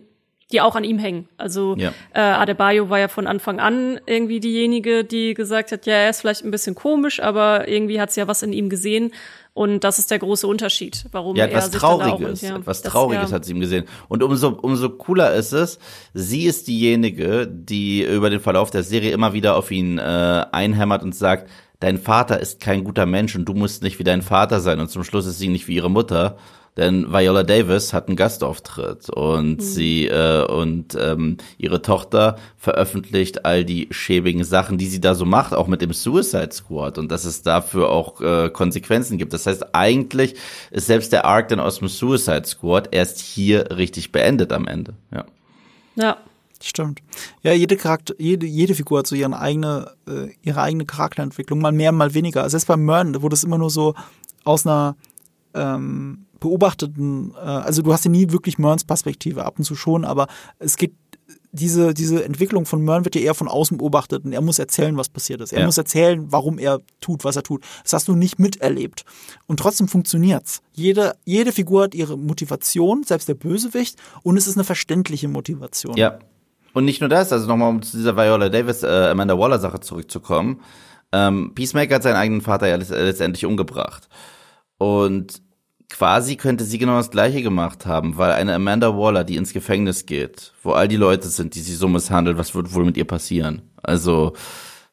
die 0.51 0.61
auch 0.61 0.75
an 0.75 0.83
ihm 0.83 0.97
hängen. 0.97 1.27
Also 1.37 1.75
ja. 1.77 1.91
äh, 2.13 2.21
Adebayo 2.21 2.89
war 2.89 2.99
ja 2.99 3.09
von 3.09 3.27
Anfang 3.27 3.59
an 3.59 3.99
irgendwie 4.05 4.39
diejenige, 4.39 5.03
die 5.03 5.33
gesagt 5.33 5.71
hat, 5.71 5.85
ja, 5.85 5.93
er 5.93 6.09
ist 6.09 6.21
vielleicht 6.21 6.45
ein 6.45 6.51
bisschen 6.51 6.73
komisch, 6.73 7.21
aber 7.21 7.67
irgendwie 7.67 7.99
hat 7.99 8.11
sie 8.11 8.21
ja 8.21 8.27
was 8.27 8.43
in 8.43 8.53
ihm 8.53 8.69
gesehen. 8.69 9.11
Und 9.53 9.83
das 9.83 9.97
ist 9.97 10.11
der 10.11 10.19
große 10.19 10.45
Unterschied, 10.45 11.05
warum 11.11 11.35
ja, 11.35 11.45
etwas 11.45 11.73
er 11.73 11.79
Trauriges, 11.79 12.41
ja, 12.41 12.57
etwas 12.57 12.83
Trauriges 12.83 13.23
das, 13.23 13.31
ja. 13.31 13.35
hat 13.35 13.45
sie 13.45 13.53
ihm 13.53 13.59
gesehen. 13.59 13.85
Und 14.07 14.21
umso 14.21 14.49
umso 14.49 14.89
cooler 14.89 15.33
ist 15.33 15.51
es, 15.51 15.79
sie 16.13 16.45
ist 16.45 16.67
diejenige, 16.67 17.47
die 17.47 18.03
über 18.03 18.29
den 18.29 18.39
Verlauf 18.39 18.69
der 18.69 18.83
Serie 18.83 19.11
immer 19.11 19.33
wieder 19.33 19.57
auf 19.57 19.71
ihn 19.71 19.97
äh, 19.97 20.45
einhämmert 20.51 21.01
und 21.01 21.15
sagt, 21.15 21.49
dein 21.79 21.97
Vater 21.97 22.39
ist 22.39 22.59
kein 22.59 22.83
guter 22.83 23.05
Mensch 23.05 23.35
und 23.35 23.45
du 23.45 23.53
musst 23.53 23.83
nicht 23.83 23.99
wie 23.99 24.03
dein 24.03 24.21
Vater 24.21 24.59
sein. 24.59 24.79
Und 24.79 24.89
zum 24.89 25.03
Schluss 25.03 25.25
ist 25.25 25.39
sie 25.39 25.49
nicht 25.49 25.67
wie 25.67 25.75
ihre 25.75 25.89
Mutter. 25.89 26.37
Denn 26.77 27.11
Viola 27.11 27.43
Davis 27.43 27.91
hat 27.91 28.07
einen 28.07 28.15
Gastauftritt 28.15 29.09
und 29.09 29.57
mhm. 29.57 29.59
sie 29.59 30.07
äh, 30.07 30.45
und 30.45 30.95
ähm, 30.99 31.37
ihre 31.57 31.81
Tochter 31.81 32.37
veröffentlicht 32.57 33.45
all 33.45 33.65
die 33.65 33.87
schäbigen 33.89 34.43
Sachen, 34.43 34.77
die 34.77 34.85
sie 34.85 35.01
da 35.01 35.15
so 35.15 35.25
macht, 35.25 35.53
auch 35.53 35.67
mit 35.67 35.81
dem 35.81 35.91
Suicide 35.91 36.51
Squad 36.51 36.99
und 36.99 37.11
dass 37.11 37.25
es 37.25 37.41
dafür 37.41 37.89
auch 37.89 38.21
äh, 38.21 38.49
Konsequenzen 38.49 39.17
gibt. 39.17 39.33
Das 39.33 39.47
heißt, 39.47 39.73
eigentlich 39.73 40.35
ist 40.69 40.87
selbst 40.87 41.11
der 41.11 41.25
Arc 41.25 41.49
dann 41.49 41.59
aus 41.59 41.79
dem 41.79 41.87
Suicide 41.87 42.45
Squad 42.45 42.89
erst 42.91 43.19
hier 43.19 43.71
richtig 43.75 44.11
beendet 44.11 44.53
am 44.53 44.67
Ende. 44.67 44.93
Ja. 45.11 45.25
Ja. 45.95 46.17
Stimmt. 46.59 47.01
Ja, 47.43 47.53
jede 47.53 47.77
Charakter, 47.77 48.15
jede, 48.17 48.47
jede 48.47 48.73
Figur 48.73 48.99
hat 48.99 49.07
so 49.07 49.15
ihre 49.15 49.37
eigene, 49.39 49.91
äh, 50.07 50.29
ihre 50.41 50.61
eigene 50.61 50.85
Charakterentwicklung, 50.85 51.59
mal 51.59 51.71
mehr, 51.71 51.91
mal 51.91 52.15
weniger. 52.15 52.41
Also 52.41 52.57
erst 52.57 52.67
bei 52.67 52.77
Mern, 52.77 53.21
wo 53.21 53.29
das 53.29 53.43
immer 53.43 53.59
nur 53.59 53.69
so 53.69 53.93
aus 54.43 54.65
einer 54.65 54.95
ähm, 55.57 56.25
beobachteten, 56.39 57.33
äh, 57.35 57.39
also 57.39 57.81
du 57.81 57.91
hast 57.93 58.05
ja 58.05 58.11
nie 58.11 58.31
wirklich 58.31 58.57
Merns 58.57 58.83
Perspektive, 58.83 59.45
ab 59.45 59.55
und 59.57 59.65
zu 59.65 59.75
schon, 59.75 60.05
aber 60.05 60.27
es 60.59 60.77
geht 60.77 60.93
diese, 61.51 61.93
diese 61.93 62.23
Entwicklung 62.23 62.65
von 62.65 62.81
Mern 62.83 63.05
wird 63.05 63.15
ja 63.15 63.21
eher 63.21 63.33
von 63.33 63.47
außen 63.47 63.77
beobachtet 63.77 64.25
und 64.25 64.33
er 64.33 64.41
muss 64.41 64.59
erzählen, 64.59 64.95
was 64.97 65.09
passiert 65.09 65.41
ist. 65.41 65.53
Er 65.53 65.61
ja. 65.61 65.65
muss 65.65 65.77
erzählen, 65.77 66.25
warum 66.31 66.59
er 66.59 66.79
tut, 67.01 67.23
was 67.23 67.35
er 67.35 67.43
tut. 67.43 67.63
Das 67.83 67.93
hast 67.93 68.07
du 68.07 68.15
nicht 68.15 68.39
miterlebt. 68.39 69.05
Und 69.47 69.59
trotzdem 69.59 69.87
funktioniert's. 69.87 70.61
Jede, 70.73 71.15
jede 71.25 71.51
Figur 71.51 71.83
hat 71.83 71.95
ihre 71.95 72.17
Motivation, 72.17 73.03
selbst 73.03 73.27
der 73.27 73.33
Bösewicht, 73.33 73.97
und 74.23 74.37
es 74.37 74.47
ist 74.47 74.55
eine 74.55 74.63
verständliche 74.63 75.27
Motivation. 75.27 75.95
Ja. 75.97 76.19
Und 76.73 76.85
nicht 76.85 77.01
nur 77.01 77.09
das, 77.09 77.31
also 77.31 77.47
nochmal 77.47 77.69
um 77.69 77.81
zu 77.81 77.97
dieser 77.97 78.15
Viola 78.15 78.49
Davis, 78.49 78.83
äh, 78.83 78.87
Amanda 78.87 79.37
Waller 79.37 79.57
Sache 79.59 79.79
zurückzukommen. 79.79 80.61
Ähm, 81.11 81.53
Peacemaker 81.55 81.95
hat 81.95 82.03
seinen 82.03 82.17
eigenen 82.17 82.41
Vater 82.41 82.67
ja 82.67 82.75
letztendlich 82.75 83.45
umgebracht. 83.45 84.09
Und 84.77 85.41
quasi 85.89 86.35
könnte 86.35 86.63
sie 86.63 86.77
genau 86.77 86.97
das 86.97 87.11
Gleiche 87.11 87.41
gemacht 87.41 87.85
haben, 87.85 88.17
weil 88.17 88.31
eine 88.31 88.53
Amanda 88.53 88.97
Waller, 88.97 89.23
die 89.23 89.35
ins 89.37 89.53
Gefängnis 89.53 90.05
geht, 90.05 90.53
wo 90.63 90.71
all 90.71 90.87
die 90.87 90.97
Leute 90.97 91.27
sind, 91.29 91.55
die 91.55 91.61
sie 91.61 91.75
so 91.75 91.87
misshandelt, 91.87 92.37
was 92.37 92.53
wird 92.55 92.73
wohl 92.73 92.85
mit 92.85 92.97
ihr 92.97 93.05
passieren? 93.05 93.61
Also, 93.81 94.33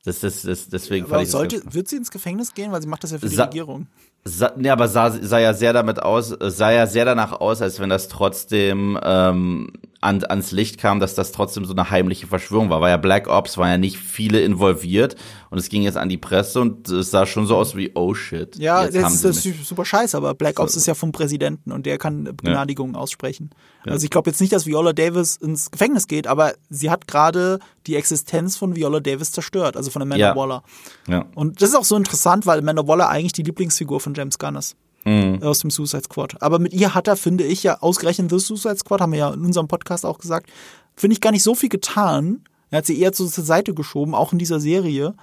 das, 0.05 0.21
das, 0.21 0.43
das 0.43 0.69
deswegen 0.69 1.07
Aber 1.07 1.25
sollte, 1.25 1.63
wird 1.73 1.89
sie 1.89 1.97
ins 1.97 2.11
Gefängnis 2.11 2.55
gehen, 2.55 2.71
weil 2.73 2.83
sie 2.83 2.89
macht 2.89 3.03
das 3.05 3.13
ja 3.13 3.19
für 3.19 3.29
die 3.29 3.35
Sa 3.35 3.45
Regierung. 3.45 3.87
Sa 4.25 4.53
nee, 4.57 4.71
aber 4.71 4.89
sah, 4.89 5.11
sah 5.11 5.39
ja 5.39 5.53
sehr 5.55 5.73
damit 5.73 6.01
aus, 6.01 6.29
sah 6.29 6.71
ja 6.71 6.87
sehr 6.87 7.05
danach 7.05 7.33
aus, 7.33 7.61
als 7.61 7.81
wenn 7.81 7.89
das 7.91 8.09
trotzdem 8.09 8.99
ähm, 9.03 9.73
an, 10.05 10.23
ans 10.25 10.53
Licht 10.53 10.79
kam, 10.79 11.01
dass 11.01 11.15
das 11.15 11.33
trotzdem 11.33 11.65
so 11.65 11.73
eine 11.73 11.91
heimliche 11.91 12.27
Verschwörung 12.27 12.71
war. 12.71 12.81
Weil 12.81 12.91
ja 12.91 12.97
Black 12.99 13.27
Ops 13.27 13.57
war 13.57 13.69
ja 13.69 13.79
nicht 13.79 13.97
viele 13.97 14.41
involviert 14.41 15.17
und 15.51 15.59
es 15.59 15.69
ging 15.69 15.83
jetzt 15.83 15.97
an 15.97 16.09
die 16.09 16.19
Presse 16.19 16.61
und 16.61 16.89
es 16.89 17.11
sah 17.11 17.27
schon 17.27 17.47
so 17.47 17.57
aus 17.57 17.75
wie, 17.75 17.93
oh 17.95 18.15
shit. 18.15 18.57
Ja, 18.57 18.87
das 18.87 19.15
ist, 19.15 19.25
das 19.25 19.47
ist 19.47 19.67
super 19.67 19.85
scheiße, 19.85 20.17
aber 20.17 20.35
Black 20.35 20.61
Ops 20.61 20.75
so. 20.75 20.79
ist 20.79 20.87
ja 20.87 20.95
vom 20.95 21.13
Präsidenten 21.13 21.73
und 21.73 21.87
der 21.87 21.97
kann 21.97 22.25
Begnadigungen 22.25 22.95
ja. 22.95 23.01
aussprechen. 23.01 23.51
Ja. 23.87 23.93
Also 23.93 24.05
ich 24.05 24.11
glaube 24.11 24.31
jetzt 24.31 24.41
nicht, 24.41 24.53
dass 24.53 24.67
Viola 24.67 24.93
Davis 24.93 25.37
ins 25.37 25.71
Gefängnis 25.71 26.07
geht, 26.07 26.27
aber 26.27 26.53
sie 26.69 26.91
hat 26.91 27.09
gerade 27.09 27.59
die 27.87 27.97
Existenz 27.97 28.57
von 28.57 28.77
Viola 28.77 29.01
Davis 29.01 29.33
zerstört, 29.33 29.77
also 29.77 29.91
von 29.91 30.03
Amanda 30.03 30.29
ja. 30.29 30.37
Waller. 30.37 30.63
Ja. 31.09 31.25
Und 31.35 31.63
das 31.63 31.71
ist 31.71 31.75
auch 31.75 31.85
so 31.85 31.97
interessant, 31.97 32.47
weil 32.47 32.59
Amanda 32.59 32.87
Waller 32.87 33.09
eigentlich 33.09 33.33
die 33.33 33.43
Lieblingsfigur 33.43 34.01
von 34.01 34.15
James 34.15 34.39
Gunn 34.39 34.57
ist 34.57 34.77
mhm. 35.05 35.43
aus 35.43 35.61
dem 35.61 35.71
Suicide 35.71 36.03
Squad. 36.05 36.41
Aber 36.43 36.59
mit 36.59 36.73
ihr 36.73 36.95
hat 36.95 37.09
er, 37.09 37.17
finde 37.17 37.45
ich, 37.45 37.63
ja 37.63 37.81
ausgerechnet 37.81 38.31
The 38.31 38.39
Suicide 38.39 38.77
Squad, 38.77 39.01
haben 39.01 39.13
wir 39.13 39.19
ja 39.19 39.35
in 39.35 39.45
unserem 39.45 39.69
Podcast 39.69 40.05
auch 40.05 40.19
gesagt, 40.19 40.51
finde 40.97 41.15
ich 41.15 41.21
gar 41.21 41.33
nicht 41.33 41.43
so 41.43 41.55
viel 41.55 41.69
getan. 41.69 42.43
Er 42.71 42.79
hat 42.79 42.87
sie 42.87 42.99
eher 42.99 43.13
zur 43.13 43.29
Seite 43.29 43.75
geschoben, 43.75 44.15
auch 44.15 44.33
in 44.33 44.39
dieser 44.39 44.61
Serie. 44.61 45.15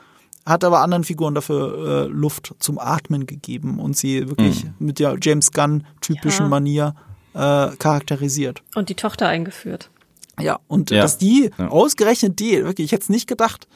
Hat 0.46 0.64
aber 0.64 0.82
anderen 0.82 1.04
Figuren 1.04 1.36
dafür 1.36 2.06
äh, 2.06 2.08
Luft 2.08 2.56
zum 2.60 2.80
Atmen 2.80 3.28
gegeben 3.28 3.80
und 3.80 3.96
sie 3.96 4.28
wirklich 4.28 4.64
mhm. 4.64 4.74
mit 4.80 5.00
der 5.00 5.18
James 5.22 5.52
Gunn-typischen 5.52 6.46
ja. 6.46 6.50
Manier 6.50 6.96
äh, 7.34 7.76
charakterisiert. 7.78 8.64
Und 8.76 8.90
die 8.90 8.96
Tochter 8.96 9.28
eingeführt. 9.28 9.92
Ja, 10.40 10.60
und 10.68 10.90
ja. 10.90 11.02
dass 11.02 11.18
die, 11.18 11.52
ja. 11.58 11.68
ausgerechnet 11.68 12.40
die, 12.40 12.64
wirklich, 12.64 12.86
ich 12.86 12.92
hätte 12.92 13.04
es 13.04 13.10
nicht 13.10 13.28
gedacht, 13.28 13.68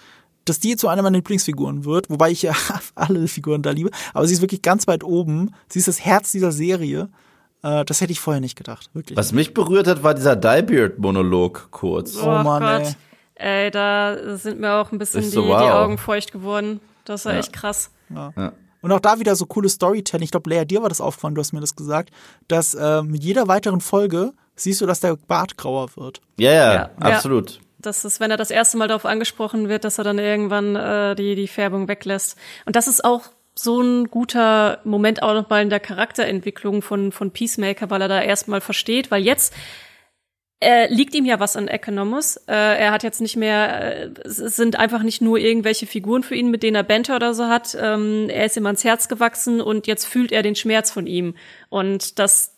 dass 0.45 0.59
die 0.59 0.75
zu 0.75 0.87
einer 0.87 1.01
meiner 1.01 1.17
Lieblingsfiguren 1.17 1.85
wird, 1.85 2.09
wobei 2.09 2.31
ich 2.31 2.43
ja 2.43 2.53
alle 2.95 3.27
Figuren 3.27 3.61
da 3.61 3.71
liebe, 3.71 3.89
aber 4.13 4.27
sie 4.27 4.33
ist 4.33 4.41
wirklich 4.41 4.61
ganz 4.61 4.87
weit 4.87 5.03
oben. 5.03 5.53
Sie 5.67 5.79
ist 5.79 5.87
das 5.87 5.99
Herz 5.99 6.31
dieser 6.31 6.51
Serie. 6.51 7.09
Äh, 7.63 7.83
das 7.83 8.01
hätte 8.01 8.11
ich 8.11 8.19
vorher 8.19 8.41
nicht 8.41 8.55
gedacht, 8.55 8.89
wirklich. 8.93 9.17
Was 9.17 9.31
mich 9.31 9.53
berührt 9.53 9.87
hat, 9.87 10.03
war 10.03 10.13
dieser 10.13 10.35
Diebeard-Monolog 10.35 11.69
kurz. 11.71 12.17
Oh, 12.17 12.27
oh 12.27 12.43
Mann, 12.43 12.61
Gott. 12.61 12.95
Ey. 13.35 13.65
ey. 13.65 13.71
da 13.71 14.37
sind 14.37 14.59
mir 14.59 14.75
auch 14.75 14.91
ein 14.91 14.99
bisschen 14.99 15.21
die, 15.21 15.29
so, 15.29 15.47
wow. 15.47 15.61
die, 15.61 15.69
Augen 15.69 15.97
feucht 15.97 16.31
geworden. 16.31 16.79
Das 17.03 17.25
war 17.25 17.33
ja. 17.33 17.39
echt 17.39 17.51
krass. 17.51 17.91
Ja. 18.09 18.31
ja. 18.37 18.53
Und 18.81 18.91
auch 18.91 18.99
da 18.99 19.19
wieder 19.19 19.35
so 19.35 19.47
cooles 19.47 19.73
Storytelling. 19.73 20.25
Ich 20.25 20.31
glaube, 20.31 20.47
Lea, 20.47 20.63
dir 20.63 20.83
war 20.83 20.89
das 20.89 21.01
aufgefallen, 21.01 21.33
du 21.33 21.41
hast 21.41 21.53
mir 21.53 21.59
das 21.59 21.75
gesagt, 21.75 22.11
dass 22.47 22.75
äh, 22.75 23.01
mit 23.01 23.23
jeder 23.23 23.47
weiteren 23.47 23.81
Folge 23.81 24.33
siehst 24.55 24.79
du, 24.81 24.85
dass 24.85 24.99
der 24.99 25.15
Bart 25.15 25.57
grauer 25.57 25.89
wird. 25.95 26.21
Ja, 26.37 26.51
ja, 26.51 26.73
ja. 26.73 26.91
absolut 26.99 27.59
dass 27.85 28.03
es, 28.03 28.19
wenn 28.19 28.31
er 28.31 28.37
das 28.37 28.51
erste 28.51 28.77
Mal 28.77 28.87
darauf 28.87 29.05
angesprochen 29.05 29.69
wird, 29.69 29.83
dass 29.83 29.97
er 29.97 30.03
dann 30.03 30.19
irgendwann 30.19 30.75
äh, 30.75 31.15
die, 31.15 31.35
die 31.35 31.47
Färbung 31.47 31.87
weglässt. 31.87 32.37
Und 32.65 32.75
das 32.75 32.87
ist 32.87 33.03
auch 33.03 33.29
so 33.55 33.81
ein 33.81 34.05
guter 34.05 34.79
Moment 34.83 35.23
auch 35.23 35.33
nochmal 35.33 35.63
in 35.63 35.69
der 35.69 35.79
Charakterentwicklung 35.79 36.81
von, 36.81 37.11
von 37.11 37.31
Peacemaker, 37.31 37.89
weil 37.89 38.01
er 38.01 38.09
da 38.09 38.21
erstmal 38.21 38.61
versteht, 38.61 39.11
weil 39.11 39.23
jetzt 39.23 39.53
äh, 40.61 40.93
liegt 40.93 41.13
ihm 41.15 41.25
ja 41.25 41.39
was 41.39 41.55
an 41.55 41.67
Economus. 41.67 42.37
Äh, 42.47 42.53
er 42.53 42.91
hat 42.91 43.03
jetzt 43.03 43.21
nicht 43.21 43.35
mehr, 43.35 44.05
äh, 44.05 44.09
es 44.23 44.37
sind 44.37 44.77
einfach 44.77 45.03
nicht 45.03 45.21
nur 45.21 45.37
irgendwelche 45.37 45.85
Figuren 45.85 46.23
für 46.23 46.35
ihn, 46.35 46.49
mit 46.49 46.63
denen 46.63 46.75
er 46.75 46.83
Banter 46.83 47.17
oder 47.17 47.33
so 47.33 47.47
hat. 47.47 47.77
Ähm, 47.79 48.29
er 48.29 48.45
ist 48.45 48.57
ihm 48.57 48.65
ans 48.65 48.83
Herz 48.83 49.07
gewachsen 49.07 49.61
und 49.61 49.87
jetzt 49.87 50.05
fühlt 50.05 50.31
er 50.31 50.43
den 50.43 50.55
Schmerz 50.55 50.91
von 50.91 51.07
ihm. 51.07 51.35
Und 51.69 52.19
das, 52.19 52.54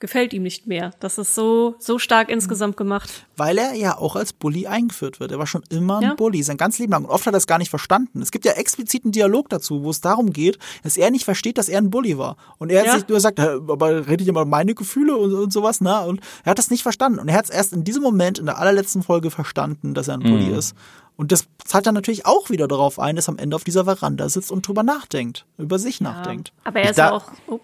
gefällt 0.00 0.32
ihm 0.32 0.42
nicht 0.42 0.66
mehr. 0.66 0.92
Das 1.00 1.18
ist 1.18 1.34
so, 1.34 1.74
so 1.78 1.98
stark 1.98 2.28
insgesamt 2.28 2.76
gemacht. 2.76 3.26
Weil 3.36 3.58
er 3.58 3.74
ja 3.74 3.98
auch 3.98 4.16
als 4.16 4.32
Bully 4.32 4.66
eingeführt 4.66 5.18
wird. 5.18 5.32
Er 5.32 5.38
war 5.38 5.46
schon 5.46 5.62
immer 5.70 5.98
ein 5.98 6.02
ja. 6.02 6.14
Bully, 6.14 6.42
sein 6.42 6.56
ganz 6.56 6.78
Leben 6.78 6.92
lang. 6.92 7.04
Und 7.04 7.10
oft 7.10 7.26
hat 7.26 7.34
er 7.34 7.38
es 7.38 7.46
gar 7.46 7.58
nicht 7.58 7.70
verstanden. 7.70 8.22
Es 8.22 8.30
gibt 8.30 8.44
ja 8.44 8.52
expliziten 8.52 9.10
Dialog 9.10 9.48
dazu, 9.48 9.82
wo 9.82 9.90
es 9.90 10.00
darum 10.00 10.32
geht, 10.32 10.58
dass 10.82 10.96
er 10.96 11.10
nicht 11.10 11.24
versteht, 11.24 11.58
dass 11.58 11.68
er 11.68 11.78
ein 11.78 11.90
Bully 11.90 12.16
war. 12.16 12.36
Und 12.58 12.70
er 12.70 12.84
ja. 12.84 12.92
hat 12.92 13.00
sich 13.00 13.08
nur 13.08 13.16
gesagt, 13.16 13.40
aber 13.40 14.06
redet 14.06 14.26
ihr 14.26 14.32
mal 14.32 14.44
meine 14.44 14.74
Gefühle 14.74 15.16
und, 15.16 15.34
und 15.34 15.52
sowas, 15.52 15.80
ne? 15.80 16.00
Und 16.02 16.20
er 16.44 16.50
hat 16.50 16.58
das 16.58 16.70
nicht 16.70 16.82
verstanden. 16.82 17.18
Und 17.18 17.28
er 17.28 17.36
hat 17.36 17.46
es 17.46 17.50
erst 17.50 17.72
in 17.72 17.82
diesem 17.84 18.02
Moment, 18.02 18.38
in 18.38 18.46
der 18.46 18.58
allerletzten 18.58 19.02
Folge 19.02 19.30
verstanden, 19.30 19.94
dass 19.94 20.08
er 20.08 20.14
ein 20.14 20.20
Bully 20.20 20.46
mhm. 20.46 20.58
ist. 20.58 20.76
Und 21.16 21.32
das 21.32 21.48
zahlt 21.64 21.86
dann 21.86 21.94
natürlich 21.94 22.26
auch 22.26 22.48
wieder 22.50 22.68
darauf 22.68 23.00
ein, 23.00 23.16
dass 23.16 23.28
er 23.28 23.32
am 23.32 23.38
Ende 23.38 23.56
auf 23.56 23.64
dieser 23.64 23.84
Veranda 23.84 24.28
sitzt 24.28 24.52
und 24.52 24.66
drüber 24.66 24.84
nachdenkt, 24.84 25.46
über 25.58 25.80
sich 25.80 25.98
ja. 25.98 26.04
nachdenkt. 26.04 26.52
Aber 26.62 26.78
er 26.78 26.90
ist 26.90 26.96
ja 26.98 27.10
auch. 27.10 27.24
Oh. 27.48 27.58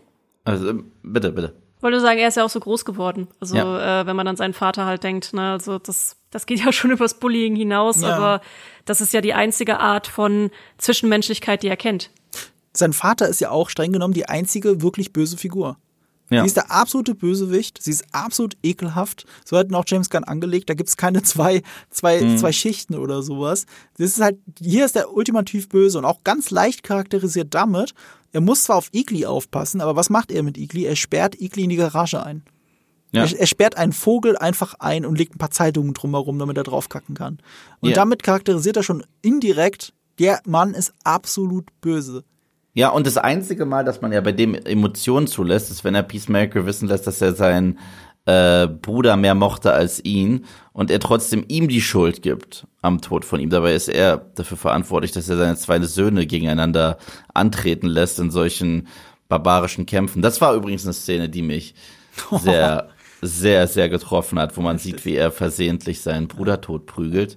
Also, 0.45 0.75
bitte, 1.03 1.31
bitte 1.31 1.55
wollte 1.85 2.01
sagen, 2.01 2.19
er 2.19 2.29
ist 2.29 2.37
ja 2.37 2.45
auch 2.45 2.51
so 2.51 2.59
groß 2.59 2.85
geworden. 2.85 3.29
Also 3.39 3.57
ja. 3.57 4.01
äh, 4.01 4.07
wenn 4.07 4.17
man 4.17 4.27
an 4.27 4.37
seinen 4.37 4.55
Vater 4.55 4.87
halt 4.87 5.05
denkt, 5.05 5.35
ne, 5.35 5.53
also 5.53 5.79
das, 5.79 6.17
das 6.31 6.47
geht 6.47 6.65
ja 6.65 6.73
schon 6.73 6.91
übers 6.91 7.21
Bullying 7.21 7.55
hinaus, 7.55 8.01
ja. 8.01 8.17
aber 8.17 8.41
das 8.87 9.01
ist 9.01 9.13
ja 9.13 9.21
die 9.21 9.35
einzige 9.35 9.79
Art 9.79 10.09
von 10.09 10.51
Zwischenmenschlichkeit, 10.79 11.63
die 11.63 11.69
er 11.69 11.77
kennt. 11.77 12.11
Sein 12.73 12.93
Vater 12.93 13.29
ist 13.29 13.41
ja 13.41 13.51
auch 13.51 13.69
streng 13.69 13.93
genommen 13.93 14.15
die 14.15 14.29
einzige 14.29 14.83
wirklich 14.83 15.13
böse 15.13 15.37
Figur. 15.37 15.77
Ja. 16.31 16.41
Sie 16.41 16.47
ist 16.47 16.57
der 16.57 16.71
absolute 16.71 17.15
Bösewicht, 17.15 17.83
sie 17.83 17.91
ist 17.91 18.07
absolut 18.13 18.57
ekelhaft. 18.63 19.27
So 19.45 19.59
hat 19.59 19.73
auch 19.75 19.85
James 19.87 20.09
Gunn 20.09 20.25
angelegt, 20.25 20.71
da 20.71 20.75
gibt 20.75 20.89
es 20.89 20.97
keine 20.97 21.23
zwei, 21.25 21.63
zwei, 21.91 22.21
mhm. 22.21 22.39
zwei 22.39 22.53
Schichten 22.53 22.97
oder 22.97 23.23
sowas. 23.23 23.67
Das 23.99 24.11
ist 24.11 24.21
halt, 24.21 24.39
hier 24.59 24.85
ist 24.85 24.97
der 24.97 25.13
ultimativ 25.13 25.69
böse 25.69 25.99
und 25.99 26.05
auch 26.05 26.25
ganz 26.25 26.51
leicht 26.51 26.83
charakterisiert 26.83 27.55
damit, 27.55 27.95
er 28.33 28.41
muss 28.41 28.65
zwar 28.65 28.77
auf 28.77 28.89
Igli 28.93 29.27
aufpassen, 29.27 29.81
aber 29.81 29.95
was 29.95 30.11
macht 30.11 30.33
er 30.33 30.43
mit 30.43 30.59
Igli? 30.59 30.87
Er 30.87 30.97
sperrt 30.97 31.41
Igli 31.41 31.63
in 31.63 31.71
die 31.71 31.77
Garage 31.77 32.21
ein. 32.21 32.43
Ja. 33.13 33.23
Er, 33.23 33.39
er, 33.39 33.47
sperrt 33.47 33.77
einen 33.77 33.93
Vogel 33.93 34.37
einfach 34.37 34.75
ein 34.81 35.07
und 35.07 35.17
legt 35.17 35.37
ein 35.37 35.39
paar 35.39 35.53
Zeitungen 35.53 35.95
drumherum, 35.95 36.37
damit 36.41 36.57
er 36.57 36.65
draufkacken 36.65 37.15
kann. 37.15 37.39
Und 37.79 37.91
yeah. 37.91 37.95
damit 37.95 38.25
charakterisiert 38.25 38.77
er 38.77 38.83
schon 38.83 39.05
indirekt, 39.23 39.95
der 40.19 40.41
Mann 40.47 40.75
ist 40.75 40.93
absolut 41.05 41.67
böse. 41.81 42.25
Ja, 42.75 42.89
und 42.89 43.07
das 43.07 43.17
einzige 43.17 43.67
Mal, 43.67 43.85
dass 43.85 44.03
man 44.03 44.13
ja 44.13 44.21
bei 44.21 44.33
dem 44.33 44.55
Emotionen 44.55 45.29
zulässt, 45.29 45.71
ist, 45.71 45.85
wenn 45.85 45.95
er 45.95 46.03
Peacemaker 46.03 46.67
wissen 46.67 46.89
lässt, 46.89 47.07
dass 47.07 47.23
er 47.23 47.35
sein 47.35 47.79
äh, 48.27 48.67
Bruder 48.67 49.17
mehr 49.17 49.37
mochte 49.37 49.73
als 49.73 50.05
ihn 50.05 50.45
und 50.73 50.91
er 50.91 50.99
trotzdem 50.99 51.45
ihm 51.47 51.69
die 51.69 51.81
Schuld 51.81 52.23
gibt 52.23 52.67
am 52.83 53.01
Tod 53.01 53.25
von 53.25 53.39
ihm. 53.39 53.51
Dabei 53.51 53.75
ist 53.75 53.89
er 53.89 54.17
dafür 54.17 54.57
verantwortlich, 54.57 55.13
dass 55.13 55.29
er 55.29 55.37
seine 55.37 55.57
zwei 55.57 55.81
Söhne 55.81 56.27
gegeneinander 56.27 56.99
antreten 57.33 57.87
lässt 57.87 58.19
in 58.19 58.33
solchen 58.33 58.89
barbarischen 59.29 59.87
Kämpfen. 59.87 60.21
Das 60.21 60.41
war 60.41 60.55
übrigens 60.55 60.85
eine 60.85 60.95
Szene, 60.95 61.29
die 61.29 61.43
mich 61.43 61.75
sehr, 62.41 62.89
sehr, 63.23 63.69
sehr 63.69 63.89
getroffen 63.89 64.39
hat, 64.39 64.57
wo 64.57 64.63
man 64.63 64.79
sieht, 64.79 65.05
wie 65.05 65.15
er 65.15 65.31
versehentlich 65.31 66.01
seinen 66.01 66.27
Bruder 66.27 66.61
tot 66.61 66.87
prügelt. 66.87 67.37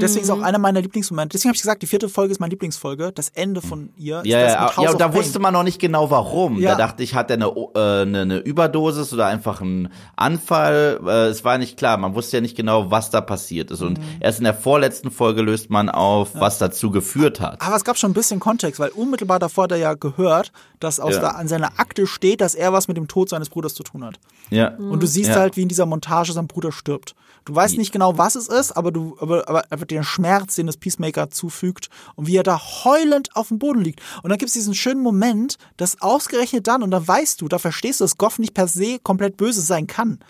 Deswegen 0.00 0.24
ist 0.24 0.30
auch 0.30 0.36
mhm. 0.36 0.44
einer 0.44 0.58
meiner 0.58 0.80
Lieblingsmomente. 0.80 1.36
Deswegen 1.36 1.50
habe 1.50 1.56
ich 1.56 1.62
gesagt, 1.62 1.82
die 1.82 1.86
vierte 1.86 2.08
Folge 2.08 2.32
ist 2.32 2.40
meine 2.40 2.50
Lieblingsfolge. 2.50 3.12
Das 3.12 3.28
Ende 3.28 3.60
von 3.60 3.90
ihr. 3.96 4.22
Ja, 4.24 4.38
ja, 4.38 4.72
ja. 4.76 4.94
da 4.94 5.14
wusste 5.14 5.38
man 5.38 5.52
noch 5.52 5.64
nicht 5.64 5.78
genau 5.78 6.10
warum. 6.10 6.58
Ja. 6.58 6.72
Da 6.72 6.76
dachte 6.78 7.02
ich, 7.02 7.14
hat 7.14 7.30
er 7.30 7.34
eine, 7.34 7.46
äh, 7.46 8.02
eine, 8.02 8.20
eine 8.22 8.38
Überdosis 8.38 9.12
oder 9.12 9.26
einfach 9.26 9.60
einen 9.60 9.88
Anfall. 10.16 11.00
Äh, 11.06 11.26
es 11.26 11.44
war 11.44 11.58
nicht 11.58 11.76
klar. 11.76 11.98
Man 11.98 12.14
wusste 12.14 12.38
ja 12.38 12.40
nicht 12.40 12.56
genau, 12.56 12.90
was 12.90 13.10
da 13.10 13.20
passiert 13.20 13.70
ist. 13.70 13.82
Und 13.82 13.98
mhm. 13.98 14.04
erst 14.20 14.38
in 14.38 14.44
der 14.44 14.54
vorletzten 14.54 15.10
Folge 15.10 15.42
löst 15.42 15.68
man 15.68 15.90
auf, 15.90 16.34
ja. 16.34 16.40
was 16.40 16.58
dazu 16.58 16.90
geführt 16.90 17.40
hat. 17.40 17.60
Aber 17.60 17.76
es 17.76 17.84
gab 17.84 17.98
schon 17.98 18.12
ein 18.12 18.14
bisschen 18.14 18.40
Kontext, 18.40 18.80
weil 18.80 18.90
unmittelbar 18.90 19.38
davor 19.38 19.64
hat 19.64 19.72
er 19.72 19.78
ja 19.78 19.94
gehört, 19.94 20.52
dass 20.80 21.00
aus 21.00 21.14
ja. 21.14 21.20
der, 21.20 21.36
an 21.36 21.48
seiner 21.48 21.78
Akte 21.78 22.06
steht, 22.06 22.40
dass 22.40 22.54
er 22.54 22.72
was 22.72 22.88
mit 22.88 22.96
dem 22.96 23.08
Tod 23.08 23.28
seines 23.28 23.50
Bruders 23.50 23.74
zu 23.74 23.82
tun 23.82 24.04
hat. 24.04 24.18
Ja. 24.50 24.74
Und 24.76 25.02
du 25.02 25.06
siehst 25.06 25.30
ja. 25.30 25.36
halt, 25.36 25.56
wie 25.56 25.62
in 25.62 25.68
dieser 25.68 25.86
Montage 25.86 26.32
sein 26.32 26.46
Bruder 26.46 26.72
stirbt. 26.72 27.14
Du 27.44 27.54
weißt 27.54 27.76
nicht 27.76 27.90
genau, 27.90 28.18
was 28.18 28.36
es 28.36 28.46
ist, 28.48 28.72
aber 28.72 28.92
du, 28.92 29.16
aber, 29.18 29.48
aber 29.48 29.81
einfach 29.82 29.86
den 29.86 30.04
Schmerz, 30.04 30.54
den 30.54 30.66
das 30.66 30.76
Peacemaker 30.76 31.30
zufügt 31.30 31.88
und 32.14 32.26
wie 32.26 32.36
er 32.36 32.42
da 32.42 32.58
heulend 32.84 33.34
auf 33.36 33.48
dem 33.48 33.58
Boden 33.58 33.80
liegt. 33.80 34.00
Und 34.22 34.30
dann 34.30 34.38
gibt 34.38 34.48
es 34.48 34.54
diesen 34.54 34.74
schönen 34.74 35.02
Moment, 35.02 35.56
dass 35.76 36.00
ausgerechnet 36.00 36.66
dann, 36.66 36.82
und 36.82 36.90
da 36.90 37.06
weißt 37.06 37.40
du, 37.40 37.48
da 37.48 37.58
verstehst 37.58 38.00
du, 38.00 38.04
dass 38.04 38.18
Goff 38.18 38.38
nicht 38.38 38.54
per 38.54 38.68
se 38.68 38.98
komplett 39.02 39.36
böse 39.36 39.60
sein 39.60 39.86
kann. 39.86 40.20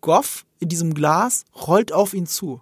Goff 0.00 0.44
in 0.60 0.68
diesem 0.68 0.94
Glas 0.94 1.44
rollt 1.66 1.92
auf 1.92 2.14
ihn 2.14 2.26
zu. 2.26 2.60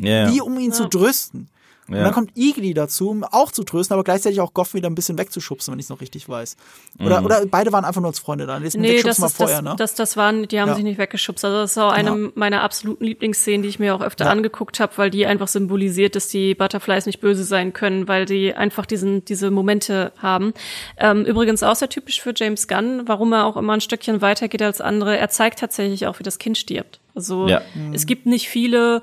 Yeah. 0.00 0.32
Wie 0.32 0.40
um 0.40 0.58
ihn 0.58 0.70
ja. 0.70 0.76
zu 0.76 0.88
trösten. 0.88 1.48
Ja. 1.88 1.96
Und 1.96 2.02
dann 2.04 2.12
kommt 2.12 2.36
Igli 2.36 2.74
dazu, 2.74 3.10
um 3.10 3.24
auch 3.24 3.50
zu 3.50 3.64
trösten, 3.64 3.94
aber 3.94 4.04
gleichzeitig 4.04 4.40
auch 4.40 4.52
Goff 4.52 4.74
wieder 4.74 4.90
ein 4.90 4.94
bisschen 4.94 5.16
wegzuschubsen, 5.16 5.72
wenn 5.72 5.78
ich 5.78 5.86
es 5.86 5.90
noch 5.90 6.02
richtig 6.02 6.28
weiß. 6.28 6.56
Oder, 7.00 7.20
mhm. 7.20 7.26
oder 7.26 7.46
beide 7.46 7.72
waren 7.72 7.84
einfach 7.84 8.02
nur 8.02 8.10
als 8.10 8.18
Freunde 8.18 8.46
da. 8.46 8.60
Das 8.60 8.74
nee, 8.74 9.02
das, 9.02 9.18
ist, 9.18 9.36
vorher, 9.36 9.62
das, 9.62 9.64
ne? 9.64 9.76
das, 9.78 9.94
das 9.94 10.16
waren, 10.16 10.46
die 10.48 10.60
haben 10.60 10.68
ja. 10.68 10.74
sich 10.74 10.84
nicht 10.84 10.98
weggeschubst. 10.98 11.44
Also 11.44 11.58
das 11.58 11.72
ist 11.72 11.78
auch 11.78 11.90
eine 11.90 12.10
ja. 12.10 12.28
meiner 12.34 12.62
absoluten 12.62 13.04
Lieblingsszenen, 13.04 13.62
die 13.62 13.68
ich 13.68 13.78
mir 13.78 13.94
auch 13.94 14.02
öfter 14.02 14.26
ja. 14.26 14.30
angeguckt 14.30 14.80
habe, 14.80 14.92
weil 14.96 15.10
die 15.10 15.26
einfach 15.26 15.48
symbolisiert, 15.48 16.14
dass 16.14 16.28
die 16.28 16.54
Butterflies 16.54 17.06
nicht 17.06 17.20
böse 17.20 17.44
sein 17.44 17.72
können, 17.72 18.06
weil 18.06 18.26
die 18.26 18.54
einfach 18.54 18.84
diesen, 18.84 19.24
diese 19.24 19.50
Momente 19.50 20.12
haben. 20.18 20.52
Ähm, 20.98 21.24
übrigens 21.24 21.62
auch 21.62 21.76
sehr 21.76 21.88
typisch 21.88 22.20
für 22.20 22.34
James 22.36 22.68
Gunn, 22.68 23.02
warum 23.06 23.32
er 23.32 23.46
auch 23.46 23.56
immer 23.56 23.72
ein 23.72 23.80
Stückchen 23.80 24.20
weiter 24.20 24.48
geht 24.48 24.62
als 24.62 24.82
andere. 24.82 25.16
Er 25.16 25.30
zeigt 25.30 25.58
tatsächlich 25.60 26.06
auch, 26.06 26.18
wie 26.18 26.24
das 26.24 26.38
Kind 26.38 26.58
stirbt. 26.58 27.00
Also 27.14 27.48
es 27.92 28.06
gibt 28.06 28.26
nicht 28.26 28.48
viele 28.48 29.02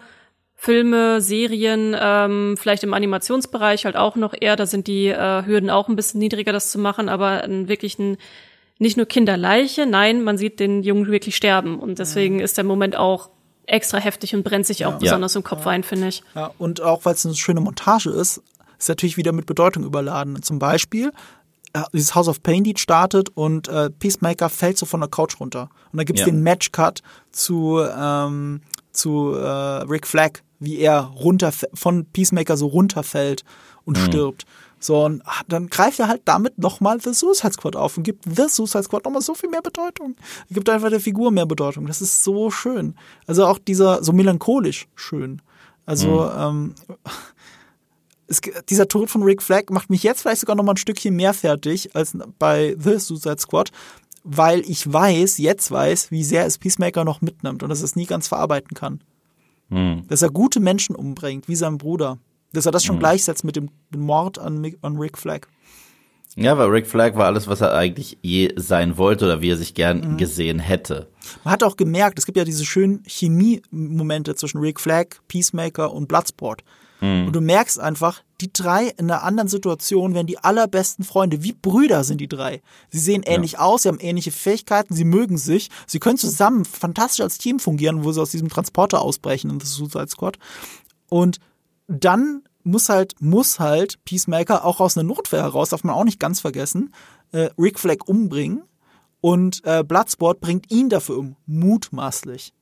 Filme, 0.55 1.21
Serien, 1.21 1.95
ähm, 1.99 2.55
vielleicht 2.57 2.83
im 2.83 2.93
Animationsbereich 2.93 3.85
halt 3.85 3.97
auch 3.97 4.15
noch 4.15 4.33
eher, 4.39 4.55
da 4.55 4.65
sind 4.65 4.87
die 4.87 5.07
äh, 5.07 5.45
Hürden 5.45 5.69
auch 5.69 5.89
ein 5.89 5.95
bisschen 5.95 6.19
niedriger, 6.19 6.53
das 6.53 6.71
zu 6.71 6.79
machen, 6.79 7.09
aber 7.09 7.43
ein, 7.43 7.67
wirklich 7.67 7.99
ein, 7.99 8.17
nicht 8.79 8.97
nur 8.97 9.05
Kinderleiche, 9.05 9.85
nein, 9.85 10.23
man 10.23 10.37
sieht 10.37 10.59
den 10.59 10.81
Jungen 10.81 11.07
wirklich 11.07 11.35
sterben 11.35 11.79
und 11.79 11.99
deswegen 11.99 12.35
mhm. 12.35 12.41
ist 12.41 12.57
der 12.57 12.63
Moment 12.63 12.95
auch 12.95 13.29
extra 13.67 13.97
heftig 13.97 14.33
und 14.35 14.43
brennt 14.43 14.65
sich 14.65 14.85
auch 14.85 14.93
ja. 14.93 14.97
besonders 14.97 15.35
im 15.35 15.43
Kopf 15.43 15.65
ja. 15.65 15.71
ein, 15.71 15.83
finde 15.83 16.07
ich. 16.07 16.23
Ja, 16.35 16.51
und 16.57 16.81
auch 16.81 17.05
weil 17.05 17.13
es 17.13 17.25
eine 17.25 17.35
schöne 17.35 17.61
Montage 17.61 18.09
ist, 18.09 18.41
ist 18.77 18.89
natürlich 18.89 19.17
wieder 19.17 19.31
mit 19.31 19.45
Bedeutung 19.45 19.83
überladen. 19.83 20.41
Zum 20.41 20.59
Beispiel 20.59 21.11
äh, 21.73 21.83
dieses 21.93 22.15
House 22.15 22.27
of 22.27 22.41
Pain 22.43 22.63
Lied 22.63 22.79
startet 22.79 23.29
und 23.33 23.67
äh, 23.67 23.89
Peacemaker 23.89 24.49
fällt 24.49 24.77
so 24.77 24.85
von 24.85 25.01
der 25.01 25.09
Couch 25.09 25.39
runter. 25.39 25.69
Und 25.91 25.97
dann 25.97 26.05
gibt's 26.05 26.21
ja. 26.21 26.27
den 26.27 26.41
Match-Cut 26.41 27.01
zu, 27.31 27.81
ähm, 27.81 28.61
zu 28.95 29.33
äh, 29.33 29.47
Rick 29.83 30.07
Flag, 30.07 30.41
wie 30.59 30.79
er 30.79 31.01
runter 31.01 31.51
von 31.73 32.05
Peacemaker 32.05 32.57
so 32.57 32.67
runterfällt 32.67 33.43
und 33.83 33.97
mhm. 33.97 34.05
stirbt. 34.05 34.45
So, 34.79 35.03
und 35.03 35.23
dann 35.47 35.67
greift 35.67 35.99
er 35.99 36.07
halt 36.07 36.21
damit 36.25 36.59
nochmal 36.59 37.01
The 37.01 37.13
Suicide 37.13 37.53
Squad 37.53 37.75
auf 37.75 37.97
und 37.97 38.03
gibt 38.03 38.25
The 38.25 38.47
Suicide 38.47 38.83
Squad 38.83 39.05
nochmal 39.05 39.21
so 39.21 39.33
viel 39.33 39.49
mehr 39.49 39.61
Bedeutung. 39.61 40.15
Er 40.49 40.53
gibt 40.53 40.69
einfach 40.69 40.89
der 40.89 40.99
Figur 40.99 41.31
mehr 41.31 41.45
Bedeutung. 41.45 41.87
Das 41.87 42.01
ist 42.01 42.23
so 42.23 42.51
schön. 42.51 42.95
Also 43.25 43.45
auch 43.45 43.57
dieser, 43.57 44.03
so 44.03 44.13
melancholisch 44.13 44.87
schön. 44.95 45.41
Also, 45.87 46.25
mhm. 46.25 46.39
ähm, 46.39 46.75
es, 48.27 48.41
dieser 48.69 48.87
Tod 48.87 49.09
von 49.09 49.23
Rick 49.23 49.41
Flag 49.41 49.63
macht 49.69 49.89
mich 49.89 50.03
jetzt 50.03 50.21
vielleicht 50.21 50.41
sogar 50.41 50.55
noch 50.55 50.63
mal 50.63 50.73
ein 50.73 50.77
Stückchen 50.77 51.15
mehr 51.15 51.33
fertig 51.33 51.95
als 51.95 52.17
bei 52.39 52.75
The 52.79 52.97
Suicide 52.97 53.39
Squad, 53.39 53.71
weil 54.25 54.61
ich 54.61 54.91
weiß, 54.91 55.37
jetzt 55.37 55.69
weiß, 55.71 56.09
wie 56.09 56.23
sehr 56.23 56.45
es 56.45 56.57
Peacemaker 56.57 57.05
noch 57.05 57.21
mitnimmt 57.21 57.61
und 57.61 57.69
dass 57.69 57.81
er 57.81 57.85
es 57.85 57.95
nie 57.95 58.07
ganz 58.07 58.27
verarbeiten 58.27 58.75
kann. 58.75 59.01
Mhm. 59.69 60.03
Dass 60.07 60.23
er 60.23 60.31
gute 60.31 60.59
Menschen 60.59 60.95
umbringt, 60.95 61.47
wie 61.47 61.55
sein 61.55 61.77
Bruder. 61.77 62.17
Dass 62.51 62.65
er 62.65 62.71
das 62.71 62.83
schon 62.83 62.95
mhm. 62.95 63.01
gleichsetzt 63.01 63.43
mit 63.43 63.55
dem 63.55 63.69
Mord 63.95 64.39
an, 64.39 64.65
an 64.81 64.97
Rick 64.97 65.17
Flag. 65.17 65.47
Ja, 66.35 66.57
weil 66.57 66.67
Rick 66.69 66.87
Flag 66.87 67.15
war 67.15 67.27
alles, 67.27 67.47
was 67.47 67.61
er 67.61 67.73
eigentlich 67.73 68.17
je 68.21 68.51
sein 68.57 68.97
wollte 68.97 69.25
oder 69.25 69.41
wie 69.41 69.51
er 69.51 69.57
sich 69.57 69.73
gern 69.73 70.13
mhm. 70.13 70.17
gesehen 70.17 70.59
hätte. 70.59 71.07
Man 71.43 71.53
hat 71.53 71.63
auch 71.63 71.77
gemerkt, 71.77 72.19
es 72.19 72.25
gibt 72.25 72.37
ja 72.37 72.43
diese 72.43 72.65
schönen 72.65 73.03
Chemie-Momente 73.05 74.35
zwischen 74.35 74.57
Rick 74.57 74.81
Flag, 74.81 75.05
Peacemaker 75.27 75.93
und 75.93 76.07
Bloodsport. 76.07 76.63
Mhm. 77.05 77.27
Und 77.27 77.35
du 77.35 77.41
merkst 77.41 77.79
einfach, 77.79 78.21
die 78.41 78.51
drei 78.51 78.87
in 78.87 79.09
einer 79.09 79.23
anderen 79.23 79.47
Situation 79.47 80.13
wären 80.13 80.27
die 80.27 80.39
allerbesten 80.39 81.05
Freunde. 81.05 81.43
Wie 81.43 81.53
Brüder 81.53 82.03
sind 82.03 82.19
die 82.19 82.27
drei. 82.27 82.61
Sie 82.89 82.99
sehen 82.99 83.23
ähnlich 83.23 83.53
ja. 83.53 83.59
aus, 83.59 83.83
sie 83.83 83.89
haben 83.89 83.99
ähnliche 83.99 84.31
Fähigkeiten, 84.31 84.93
sie 84.93 85.05
mögen 85.05 85.37
sich. 85.37 85.69
Sie 85.87 85.99
können 85.99 86.17
zusammen 86.17 86.65
fantastisch 86.65 87.21
als 87.21 87.37
Team 87.37 87.59
fungieren, 87.59 88.03
wo 88.03 88.11
sie 88.11 88.21
aus 88.21 88.31
diesem 88.31 88.49
Transporter 88.49 89.01
ausbrechen 89.01 89.49
in 89.49 89.59
das 89.59 89.73
Suicide 89.73 90.07
Squad. 90.09 90.37
Und 91.09 91.39
dann 91.87 92.41
muss 92.63 92.89
halt, 92.89 93.15
muss 93.21 93.59
halt 93.59 94.03
Peacemaker 94.05 94.65
auch 94.65 94.79
aus 94.79 94.97
einer 94.97 95.07
Notwehr 95.07 95.43
heraus, 95.43 95.69
darf 95.69 95.83
man 95.83 95.95
auch 95.95 96.03
nicht 96.03 96.19
ganz 96.19 96.39
vergessen, 96.39 96.93
äh, 97.31 97.49
Rick 97.57 97.79
Flag 97.79 97.97
umbringen. 98.07 98.63
Und 99.21 99.61
äh, 99.65 99.83
Bloodsport 99.83 100.39
bringt 100.39 100.71
ihn 100.71 100.89
dafür 100.89 101.17
um, 101.17 101.35
mutmaßlich. 101.45 102.53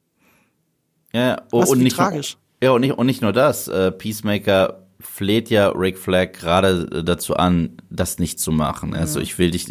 Ja, 1.14 1.42
oh, 1.52 1.64
und 1.64 1.80
nicht 1.80 1.96
tragisch. 1.96 2.38
Ja, 2.64 2.72
und 2.72 2.80
nicht, 2.80 2.94
und 2.94 3.06
nicht 3.06 3.22
nur 3.22 3.34
das. 3.34 3.68
Äh, 3.68 3.92
Peacemaker 3.92 4.84
fleht 5.02 5.50
ja 5.50 5.68
Rick 5.68 5.98
Flag 5.98 6.32
gerade 6.32 6.88
äh, 6.94 7.04
dazu 7.04 7.36
an, 7.36 7.76
das 7.90 8.20
nicht 8.20 8.40
zu 8.40 8.54
machen. 8.54 8.96
Also 8.96 9.20
ich 9.20 9.38
will 9.38 9.52
dich, 9.52 9.68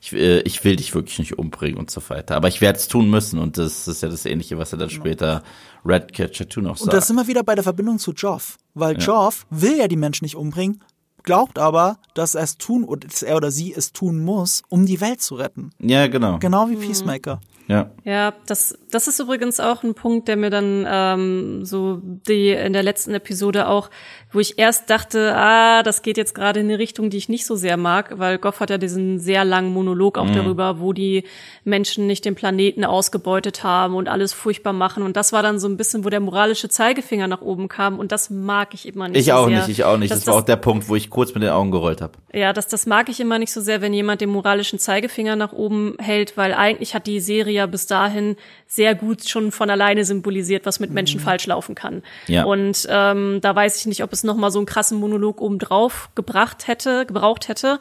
ich, 0.00 0.12
äh, 0.12 0.42
ich 0.42 0.62
will 0.62 0.76
dich 0.76 0.94
wirklich 0.94 1.18
nicht 1.18 1.40
umbringen 1.40 1.76
und 1.76 1.90
so 1.90 2.00
weiter. 2.08 2.36
Aber 2.36 2.46
ich 2.46 2.60
werde 2.60 2.78
es 2.78 2.86
tun 2.86 3.10
müssen 3.10 3.40
und 3.40 3.58
das 3.58 3.88
ist 3.88 4.00
ja 4.00 4.08
das 4.08 4.24
Ähnliche, 4.26 4.58
was 4.58 4.72
er 4.72 4.78
dann 4.78 4.90
genau. 4.90 5.00
später 5.00 5.42
Red 5.84 6.12
Catcher 6.12 6.48
2 6.48 6.60
noch 6.60 6.76
sagt. 6.76 6.82
Und 6.82 6.92
das 6.92 7.08
sind 7.08 7.16
wir 7.16 7.26
wieder 7.26 7.42
bei 7.42 7.56
der 7.56 7.64
Verbindung 7.64 7.98
zu 7.98 8.12
Joff, 8.12 8.58
weil 8.74 8.94
ja. 8.94 9.00
Joff 9.00 9.44
will 9.50 9.76
ja 9.78 9.88
die 9.88 9.96
Menschen 9.96 10.24
nicht 10.24 10.36
umbringen, 10.36 10.84
glaubt 11.24 11.58
aber, 11.58 11.98
dass 12.14 12.36
er 12.36 12.44
es 12.44 12.58
tun, 12.58 12.84
oder 12.84 13.08
dass 13.08 13.24
er 13.24 13.36
oder 13.36 13.50
sie 13.50 13.74
es 13.74 13.92
tun 13.92 14.20
muss, 14.20 14.62
um 14.68 14.86
die 14.86 15.00
Welt 15.00 15.20
zu 15.20 15.34
retten. 15.34 15.72
Ja, 15.80 16.06
genau. 16.06 16.38
Genau 16.38 16.68
wie 16.68 16.76
Peacemaker. 16.76 17.36
Mhm. 17.36 17.56
Ja. 17.68 17.90
Ja, 18.04 18.32
das, 18.46 18.78
das 18.90 19.08
ist 19.08 19.18
übrigens 19.18 19.60
auch 19.60 19.82
ein 19.82 19.94
Punkt, 19.94 20.28
der 20.28 20.36
mir 20.36 20.50
dann 20.50 20.86
ähm, 20.88 21.64
so 21.64 22.00
die 22.02 22.50
in 22.50 22.72
der 22.72 22.82
letzten 22.82 23.14
Episode 23.14 23.68
auch, 23.68 23.90
wo 24.32 24.40
ich 24.40 24.58
erst 24.58 24.90
dachte, 24.90 25.34
ah, 25.34 25.82
das 25.82 26.02
geht 26.02 26.16
jetzt 26.16 26.34
gerade 26.34 26.60
in 26.60 26.66
eine 26.66 26.78
Richtung, 26.78 27.10
die 27.10 27.16
ich 27.16 27.28
nicht 27.28 27.46
so 27.46 27.56
sehr 27.56 27.76
mag, 27.76 28.18
weil 28.18 28.38
Goff 28.38 28.60
hat 28.60 28.70
ja 28.70 28.78
diesen 28.78 29.18
sehr 29.18 29.44
langen 29.44 29.72
Monolog 29.72 30.18
auch 30.18 30.26
mhm. 30.26 30.34
darüber, 30.34 30.80
wo 30.80 30.92
die 30.92 31.24
Menschen 31.64 32.06
nicht 32.06 32.24
den 32.24 32.34
Planeten 32.34 32.84
ausgebeutet 32.84 33.64
haben 33.64 33.94
und 33.94 34.08
alles 34.08 34.32
furchtbar 34.32 34.72
machen. 34.72 35.02
Und 35.02 35.16
das 35.16 35.32
war 35.32 35.42
dann 35.42 35.58
so 35.58 35.68
ein 35.68 35.76
bisschen, 35.76 36.04
wo 36.04 36.10
der 36.10 36.20
moralische 36.20 36.68
Zeigefinger 36.68 37.26
nach 37.28 37.40
oben 37.40 37.68
kam. 37.68 37.98
Und 37.98 38.12
das 38.12 38.30
mag 38.30 38.74
ich 38.74 38.86
immer 38.86 39.08
nicht. 39.08 39.18
Ich 39.18 39.26
so 39.26 39.32
auch 39.32 39.48
sehr. 39.48 39.58
nicht, 39.58 39.68
ich 39.68 39.84
auch 39.84 39.96
nicht. 39.96 40.10
Das, 40.10 40.20
das 40.20 40.26
war 40.28 40.34
auch 40.34 40.42
der 40.42 40.56
Punkt, 40.56 40.88
wo 40.88 40.96
ich 40.96 41.10
kurz 41.10 41.34
mit 41.34 41.42
den 41.42 41.50
Augen 41.50 41.70
gerollt 41.70 42.00
habe. 42.00 42.12
Ja, 42.32 42.52
das, 42.52 42.68
das 42.68 42.86
mag 42.86 43.08
ich 43.08 43.20
immer 43.20 43.38
nicht 43.38 43.52
so 43.52 43.60
sehr, 43.60 43.80
wenn 43.80 43.92
jemand 43.92 44.20
den 44.20 44.30
moralischen 44.30 44.78
Zeigefinger 44.78 45.36
nach 45.36 45.52
oben 45.52 45.96
hält, 45.98 46.36
weil 46.36 46.52
eigentlich 46.54 46.94
hat 46.94 47.06
die 47.06 47.20
Serie 47.20 47.56
ja 47.56 47.66
bis 47.66 47.86
dahin 47.86 48.36
sehr 48.76 48.94
gut 48.94 49.28
schon 49.28 49.50
von 49.50 49.70
alleine 49.70 50.04
symbolisiert, 50.04 50.66
was 50.66 50.80
mit 50.80 50.90
Menschen 50.90 51.18
mhm. 51.18 51.24
falsch 51.24 51.46
laufen 51.46 51.74
kann. 51.74 52.02
Ja. 52.28 52.44
Und 52.44 52.86
ähm, 52.88 53.40
da 53.40 53.56
weiß 53.56 53.78
ich 53.78 53.86
nicht, 53.86 54.04
ob 54.04 54.12
es 54.12 54.22
noch 54.22 54.36
mal 54.36 54.50
so 54.50 54.58
einen 54.58 54.66
krassen 54.66 55.00
Monolog 55.00 55.40
obendrauf 55.40 56.10
gebracht 56.14 56.68
hätte, 56.68 57.06
gebraucht 57.06 57.48
hätte. 57.48 57.80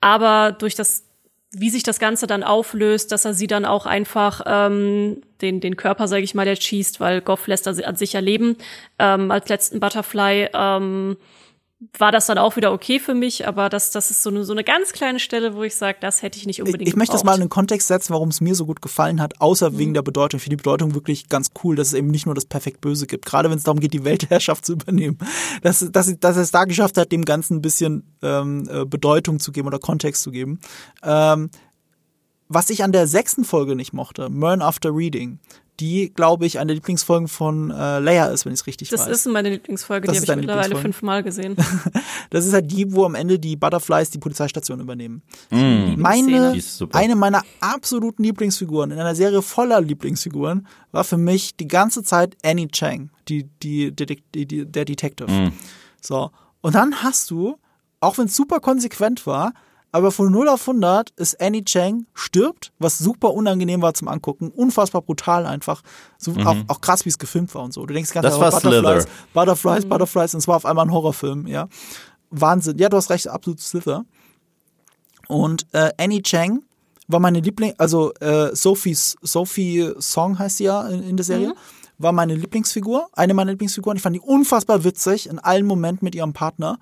Aber 0.00 0.52
durch 0.52 0.74
das 0.74 1.06
wie 1.52 1.70
sich 1.70 1.82
das 1.82 1.98
Ganze 1.98 2.28
dann 2.28 2.44
auflöst, 2.44 3.10
dass 3.10 3.24
er 3.24 3.34
sie 3.34 3.48
dann 3.48 3.64
auch 3.64 3.84
einfach 3.84 4.42
ähm, 4.46 5.20
den 5.40 5.58
den 5.58 5.76
Körper, 5.76 6.06
sage 6.06 6.22
ich 6.22 6.32
mal, 6.32 6.44
der 6.44 6.54
schießt, 6.54 7.00
weil 7.00 7.20
Goff 7.22 7.48
lässt 7.48 7.66
er 7.66 7.88
an 7.88 7.96
sich 7.96 8.14
erleben 8.14 8.56
ähm, 9.00 9.32
als 9.32 9.48
letzten 9.48 9.80
Butterfly. 9.80 10.50
Ähm, 10.54 11.16
war 11.96 12.12
das 12.12 12.26
dann 12.26 12.36
auch 12.36 12.56
wieder 12.56 12.72
okay 12.72 13.00
für 13.00 13.14
mich, 13.14 13.48
aber 13.48 13.70
das, 13.70 13.90
das 13.90 14.10
ist 14.10 14.22
so 14.22 14.28
eine, 14.28 14.44
so 14.44 14.52
eine 14.52 14.64
ganz 14.64 14.92
kleine 14.92 15.18
Stelle, 15.18 15.54
wo 15.54 15.62
ich 15.62 15.74
sage, 15.74 15.96
das 16.00 16.20
hätte 16.20 16.38
ich 16.38 16.44
nicht 16.44 16.60
unbedingt. 16.60 16.82
Ich, 16.82 16.88
ich 16.88 16.96
möchte 16.96 17.14
das 17.14 17.24
mal 17.24 17.34
in 17.34 17.40
den 17.40 17.48
Kontext 17.48 17.88
setzen, 17.88 18.12
warum 18.12 18.28
es 18.28 18.42
mir 18.42 18.54
so 18.54 18.66
gut 18.66 18.82
gefallen 18.82 19.20
hat, 19.20 19.40
außer 19.40 19.70
mhm. 19.70 19.78
wegen 19.78 19.94
der 19.94 20.02
Bedeutung. 20.02 20.36
Ich 20.36 20.44
finde 20.44 20.56
die 20.56 20.62
Bedeutung 20.62 20.94
wirklich 20.94 21.30
ganz 21.30 21.52
cool, 21.64 21.76
dass 21.76 21.88
es 21.88 21.94
eben 21.94 22.08
nicht 22.08 22.26
nur 22.26 22.34
das 22.34 22.44
perfekt 22.44 22.82
Böse 22.82 23.06
gibt, 23.06 23.24
gerade 23.24 23.50
wenn 23.50 23.56
es 23.56 23.64
darum 23.64 23.80
geht, 23.80 23.94
die 23.94 24.04
Weltherrschaft 24.04 24.66
zu 24.66 24.74
übernehmen. 24.74 25.16
Dass, 25.62 25.78
dass, 25.90 26.14
dass 26.20 26.36
er 26.36 26.42
es 26.42 26.50
da 26.50 26.64
geschafft 26.64 26.98
hat, 26.98 27.12
dem 27.12 27.24
Ganzen 27.24 27.56
ein 27.56 27.62
bisschen 27.62 28.04
ähm, 28.20 28.68
äh, 28.70 28.84
Bedeutung 28.84 29.40
zu 29.40 29.50
geben 29.50 29.66
oder 29.66 29.78
Kontext 29.78 30.22
zu 30.22 30.30
geben. 30.30 30.60
Ähm, 31.02 31.50
was 32.48 32.68
ich 32.68 32.84
an 32.84 32.92
der 32.92 33.06
sechsten 33.06 33.44
Folge 33.44 33.74
nicht 33.74 33.94
mochte, 33.94 34.28
Burn 34.28 34.60
After 34.60 34.94
Reading, 34.94 35.38
die, 35.80 36.12
glaube 36.14 36.44
ich, 36.46 36.58
eine 36.58 36.74
Lieblingsfolge 36.74 37.26
von 37.26 37.70
äh, 37.70 37.98
Leia 37.98 38.26
ist, 38.26 38.44
wenn 38.44 38.52
ich 38.52 38.60
es 38.60 38.66
richtig 38.66 38.90
das 38.90 39.00
weiß. 39.00 39.08
Das 39.08 39.26
ist 39.26 39.32
meine 39.32 39.48
Lieblingsfolge, 39.48 40.06
das 40.06 40.20
die 40.20 40.30
habe 40.30 40.40
ich 40.40 40.46
mittlerweile 40.46 40.76
fünfmal 40.76 41.22
gesehen. 41.22 41.56
das 42.30 42.46
ist 42.46 42.52
halt 42.52 42.70
die, 42.70 42.92
wo 42.92 43.04
am 43.04 43.14
Ende 43.14 43.38
die 43.38 43.56
Butterflies 43.56 44.10
die 44.10 44.18
Polizeistation 44.18 44.80
übernehmen. 44.80 45.22
Mm. 45.50 45.94
Meine, 45.96 46.60
eine 46.92 47.16
meiner 47.16 47.42
absoluten 47.60 48.22
Lieblingsfiguren 48.22 48.90
in 48.90 48.98
einer 48.98 49.14
Serie 49.14 49.40
voller 49.42 49.80
Lieblingsfiguren 49.80 50.66
war 50.92 51.04
für 51.04 51.16
mich 51.16 51.56
die 51.56 51.68
ganze 51.68 52.02
Zeit 52.02 52.36
Annie 52.44 52.68
Chang, 52.68 53.10
die, 53.28 53.44
die, 53.62 53.92
die, 53.92 54.46
die 54.46 54.66
der 54.66 54.84
Detective. 54.84 55.30
Mm. 55.30 55.52
So. 56.00 56.30
Und 56.60 56.74
dann 56.74 57.02
hast 57.02 57.30
du, 57.30 57.56
auch 58.00 58.18
wenn 58.18 58.26
es 58.26 58.36
super 58.36 58.60
konsequent 58.60 59.26
war, 59.26 59.54
aber 59.92 60.12
von 60.12 60.30
0 60.30 60.48
auf 60.48 60.68
100 60.68 61.10
ist 61.16 61.40
Annie 61.40 61.64
Chang 61.64 62.06
stirbt, 62.14 62.72
was 62.78 62.98
super 62.98 63.32
unangenehm 63.34 63.82
war 63.82 63.94
zum 63.94 64.08
Angucken, 64.08 64.50
unfassbar 64.50 65.02
brutal 65.02 65.46
einfach, 65.46 65.82
so 66.16 66.32
mhm. 66.32 66.46
auch, 66.46 66.56
auch 66.68 66.80
krass, 66.80 67.04
wie 67.04 67.08
es 67.08 67.18
gefilmt 67.18 67.54
war 67.54 67.62
und 67.62 67.72
so. 67.72 67.84
Du 67.86 67.94
denkst 67.94 68.12
ganz 68.12 68.24
das 68.24 68.38
war 68.38 68.50
Butterflies, 68.50 69.02
Slither. 69.02 69.10
Butterflies, 69.34 69.84
mhm. 69.84 69.88
Butterflies, 69.88 70.34
und 70.34 70.38
es 70.38 70.48
war 70.48 70.56
auf 70.56 70.64
einmal 70.64 70.86
ein 70.86 70.92
Horrorfilm, 70.92 71.46
ja. 71.46 71.68
Wahnsinn. 72.30 72.78
Ja, 72.78 72.88
du 72.88 72.96
hast 72.96 73.10
recht, 73.10 73.26
absolut 73.28 73.60
Slither. 73.60 74.04
Und 75.26 75.66
äh, 75.72 75.90
Annie 75.98 76.22
Chang 76.22 76.62
war 77.08 77.18
meine 77.18 77.40
Liebling, 77.40 77.74
also 77.78 78.12
äh, 78.14 78.54
Sophie's, 78.54 79.16
Sophie 79.22 79.92
Song 79.98 80.38
heißt 80.38 80.58
sie 80.58 80.64
ja 80.64 80.86
in, 80.88 81.02
in 81.02 81.16
der 81.16 81.24
Serie, 81.24 81.48
mhm. 81.48 81.54
war 81.98 82.12
meine 82.12 82.34
Lieblingsfigur, 82.36 83.08
eine 83.12 83.34
meiner 83.34 83.50
Lieblingsfiguren. 83.50 83.96
Ich 83.96 84.02
fand 84.02 84.14
die 84.14 84.20
unfassbar 84.20 84.84
witzig 84.84 85.28
in 85.28 85.40
allen 85.40 85.66
Momenten 85.66 86.04
mit 86.04 86.14
ihrem 86.14 86.32
Partner. 86.32 86.78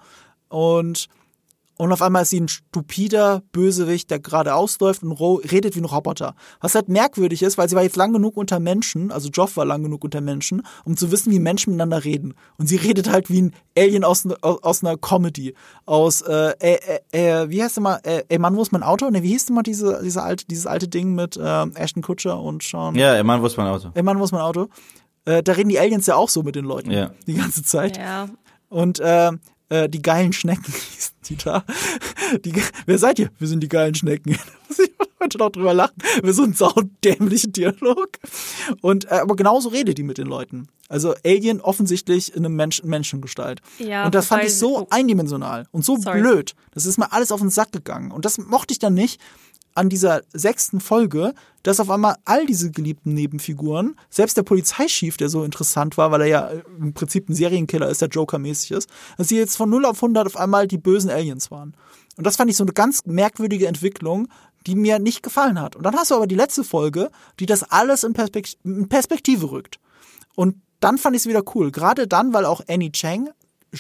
Und 0.49 1.09
und 1.79 1.93
auf 1.93 2.03
einmal 2.03 2.23
ist 2.23 2.31
sie 2.31 2.41
ein 2.41 2.49
stupider 2.49 3.43
Bösewicht, 3.53 4.11
der 4.11 4.19
gerade 4.19 4.55
ausläuft 4.55 5.05
und 5.05 5.13
redet 5.13 5.77
wie 5.77 5.81
ein 5.81 5.85
Roboter. 5.85 6.35
Was 6.61 6.75
halt 6.75 6.89
merkwürdig 6.89 7.43
ist, 7.43 7.57
weil 7.57 7.69
sie 7.69 7.77
war 7.77 7.85
jetzt 7.85 7.97
lang 7.97 8.13
genug 8.13 8.37
unter 8.37 8.59
Menschen, 8.59 9.13
also 9.13 9.29
Joff 9.29 9.57
war 9.57 9.65
lang 9.65 9.85
genug 9.85 10.03
unter 10.03 10.21
Menschen, 10.21 10.67
um 10.85 10.97
zu 10.97 11.13
wissen, 11.13 11.33
wie 11.33 11.39
Menschen 11.39 11.71
miteinander 11.71 12.05
reden. 12.05 12.35
Und 12.57 12.67
sie 12.67 12.77
redet 12.77 13.09
halt 13.09 13.31
wie 13.31 13.43
ein 13.43 13.55
Alien 13.79 14.03
aus, 14.03 14.27
aus, 14.43 14.63
aus 14.63 14.85
einer 14.85 14.97
Comedy. 14.97 15.55
Aus, 15.87 16.21
äh, 16.23 16.55
äh, 16.59 16.99
äh, 17.13 17.49
wie 17.49 17.63
heißt 17.63 17.77
der 17.77 17.83
mal, 17.83 18.01
äh, 18.03 18.25
ey 18.29 18.41
Mann, 18.41 18.57
wo 18.57 18.63
ist 18.63 18.73
mein 18.73 18.83
Auto? 18.83 19.09
Ne, 19.09 19.23
wie 19.23 19.29
hieß 19.29 19.47
denn 19.47 19.55
mal 19.55 19.63
diese, 19.63 20.01
diese 20.03 20.23
alte, 20.23 20.47
dieses 20.47 20.67
alte 20.67 20.89
Ding 20.89 21.15
mit 21.15 21.37
äh, 21.37 21.67
Ashton 21.75 22.03
Kutcher 22.03 22.41
und 22.41 22.65
Sean? 22.65 22.97
Ja, 22.97 23.15
ey 23.15 23.23
Mann, 23.23 23.41
wo 23.41 23.47
ist 23.47 23.57
mein 23.57 23.69
Auto? 23.69 23.91
Ey 23.95 24.03
Mann, 24.03 24.19
wo 24.19 24.25
ist 24.25 24.33
mein 24.33 24.43
Auto? 24.43 24.69
Äh, 25.27 25.45
da 25.45 25.53
reden 25.53 25.69
die 25.69 25.79
Aliens 25.79 26.07
ja 26.07 26.17
auch 26.17 26.29
so 26.29 26.43
mit 26.43 26.57
den 26.57 26.65
Leuten. 26.65 26.91
Ja. 26.91 27.13
Die 27.29 27.35
ganze 27.35 27.63
Zeit. 27.63 27.97
Ja. 27.97 28.29
Und 28.69 28.99
äh, 28.99 29.31
äh, 29.69 29.89
die 29.89 30.03
geilen 30.03 30.33
Schnecken 30.33 30.73
hießen 30.73 31.15
die 31.29 31.37
da. 31.37 31.65
Die, 32.45 32.53
wer 32.87 32.99
seid 32.99 33.19
ihr? 33.19 33.31
Wir 33.39 33.49
sind 33.49 33.61
die 33.61 33.69
geilen 33.69 33.95
Schnecken. 33.95 34.37
heute 35.21 35.39
noch 35.39 35.51
drüber 35.51 35.75
lachen. 35.75 35.97
Wir 36.23 36.33
so 36.33 36.43
einen 36.43 36.55
saudämlichen 36.55 37.53
Dialog. 37.53 38.11
Und 38.81 39.07
äh, 39.07 39.15
aber 39.15 39.37
genauso 39.37 39.69
redet 39.69 39.99
die 39.99 40.03
mit 40.03 40.19
den 40.19 40.27
Leuten. 40.27 40.69
Also 40.89 41.15
Alien 41.25 41.61
offensichtlich 41.61 42.35
in 42.35 42.45
einem 42.45 42.57
Menschen 42.57 42.89
Menschengestalt. 42.89 43.61
Ja, 43.79 44.07
und 44.07 44.15
das 44.15 44.27
fand 44.27 44.45
ich 44.45 44.57
so 44.57 44.81
oh. 44.81 44.87
eindimensional 44.91 45.67
und 45.71 45.85
so 45.85 45.97
Sorry. 45.97 46.21
blöd. 46.21 46.55
Das 46.73 46.87
ist 46.87 46.99
mir 46.99 47.13
alles 47.13 47.33
auf 47.33 47.41
den 47.41 47.51
Sack 47.51 47.73
gegangen. 47.73 48.11
Und 48.11 48.25
das 48.25 48.39
mochte 48.39 48.73
ich 48.73 48.79
dann 48.79 48.95
nicht 48.95 49.21
an 49.79 49.89
dieser 49.89 50.23
sechsten 50.33 50.81
Folge, 50.81 51.35
dass 51.63 51.79
auf 51.79 51.89
einmal 51.89 52.17
all 52.25 52.47
diese 52.47 52.73
geliebten 52.73 53.15
Nebenfiguren, 53.15 53.95
selbst 54.11 54.37
der 54.37 54.43
Polizeichef, 54.43 55.17
der 55.17 55.29
so 55.29 55.45
interessant 55.45 55.97
war, 55.97 56.11
weil 56.11 56.23
er 56.23 56.27
ja 56.27 56.51
im 56.81 56.95
Prinzip 56.95 57.29
ein 57.29 57.35
Serienkiller 57.35 57.89
ist, 57.89 58.03
der 58.03 58.09
Joker-mäßig 58.09 58.73
ist, 58.73 58.91
dass 59.17 59.29
sie 59.29 59.37
jetzt 59.37 59.57
von 59.57 59.71
0 59.71 59.85
auf 59.85 59.99
100 59.99 60.27
auf 60.27 60.37
einmal 60.37 60.67
die 60.67 60.79
bösen 60.79 61.11
Aliens 61.11 61.53
waren. 61.53 61.75
Und 62.17 62.27
das 62.27 62.37
fand 62.37 62.51
ich 62.51 62.57
so 62.57 62.65
eine 62.65 62.73
ganz 62.73 63.07
merkwürdige 63.07 63.69
Entwicklung, 63.69 64.27
die 64.67 64.75
mir 64.75 64.99
nicht 64.99 65.23
gefallen 65.23 65.61
hat. 65.61 65.77
Und 65.77 65.85
dann 65.85 65.95
hast 65.95 66.11
du 66.11 66.17
aber 66.17 66.27
die 66.27 66.35
letzte 66.35 66.65
Folge, 66.65 67.11
die 67.39 67.47
das 67.47 67.63
alles 67.63 68.03
in, 68.03 68.15
Perspekt 68.15 68.59
in 68.65 68.89
Perspektive 68.89 69.53
rückt. 69.53 69.79
Und 70.35 70.57
dann 70.81 70.99
fand 70.99 71.15
ich 71.15 71.23
es 71.23 71.29
wieder 71.29 71.45
cool. 71.55 71.71
Gerade 71.71 72.09
dann, 72.09 72.33
weil 72.33 72.47
auch 72.47 72.63
Annie 72.69 72.91
Chang 72.91 73.31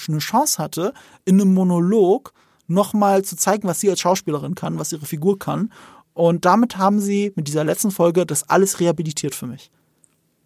eine 0.06 0.18
Chance 0.18 0.62
hatte, 0.62 0.92
in 1.24 1.40
einem 1.40 1.54
Monolog 1.54 2.32
nochmal 2.68 3.24
zu 3.24 3.36
zeigen, 3.36 3.66
was 3.66 3.80
sie 3.80 3.90
als 3.90 4.00
Schauspielerin 4.00 4.54
kann, 4.54 4.78
was 4.78 4.92
ihre 4.92 5.06
Figur 5.06 5.38
kann. 5.38 5.72
Und 6.14 6.44
damit 6.44 6.78
haben 6.78 7.00
sie 7.00 7.32
mit 7.34 7.48
dieser 7.48 7.64
letzten 7.64 7.90
Folge 7.90 8.26
das 8.26 8.48
alles 8.48 8.80
rehabilitiert 8.80 9.34
für 9.34 9.46
mich. 9.46 9.70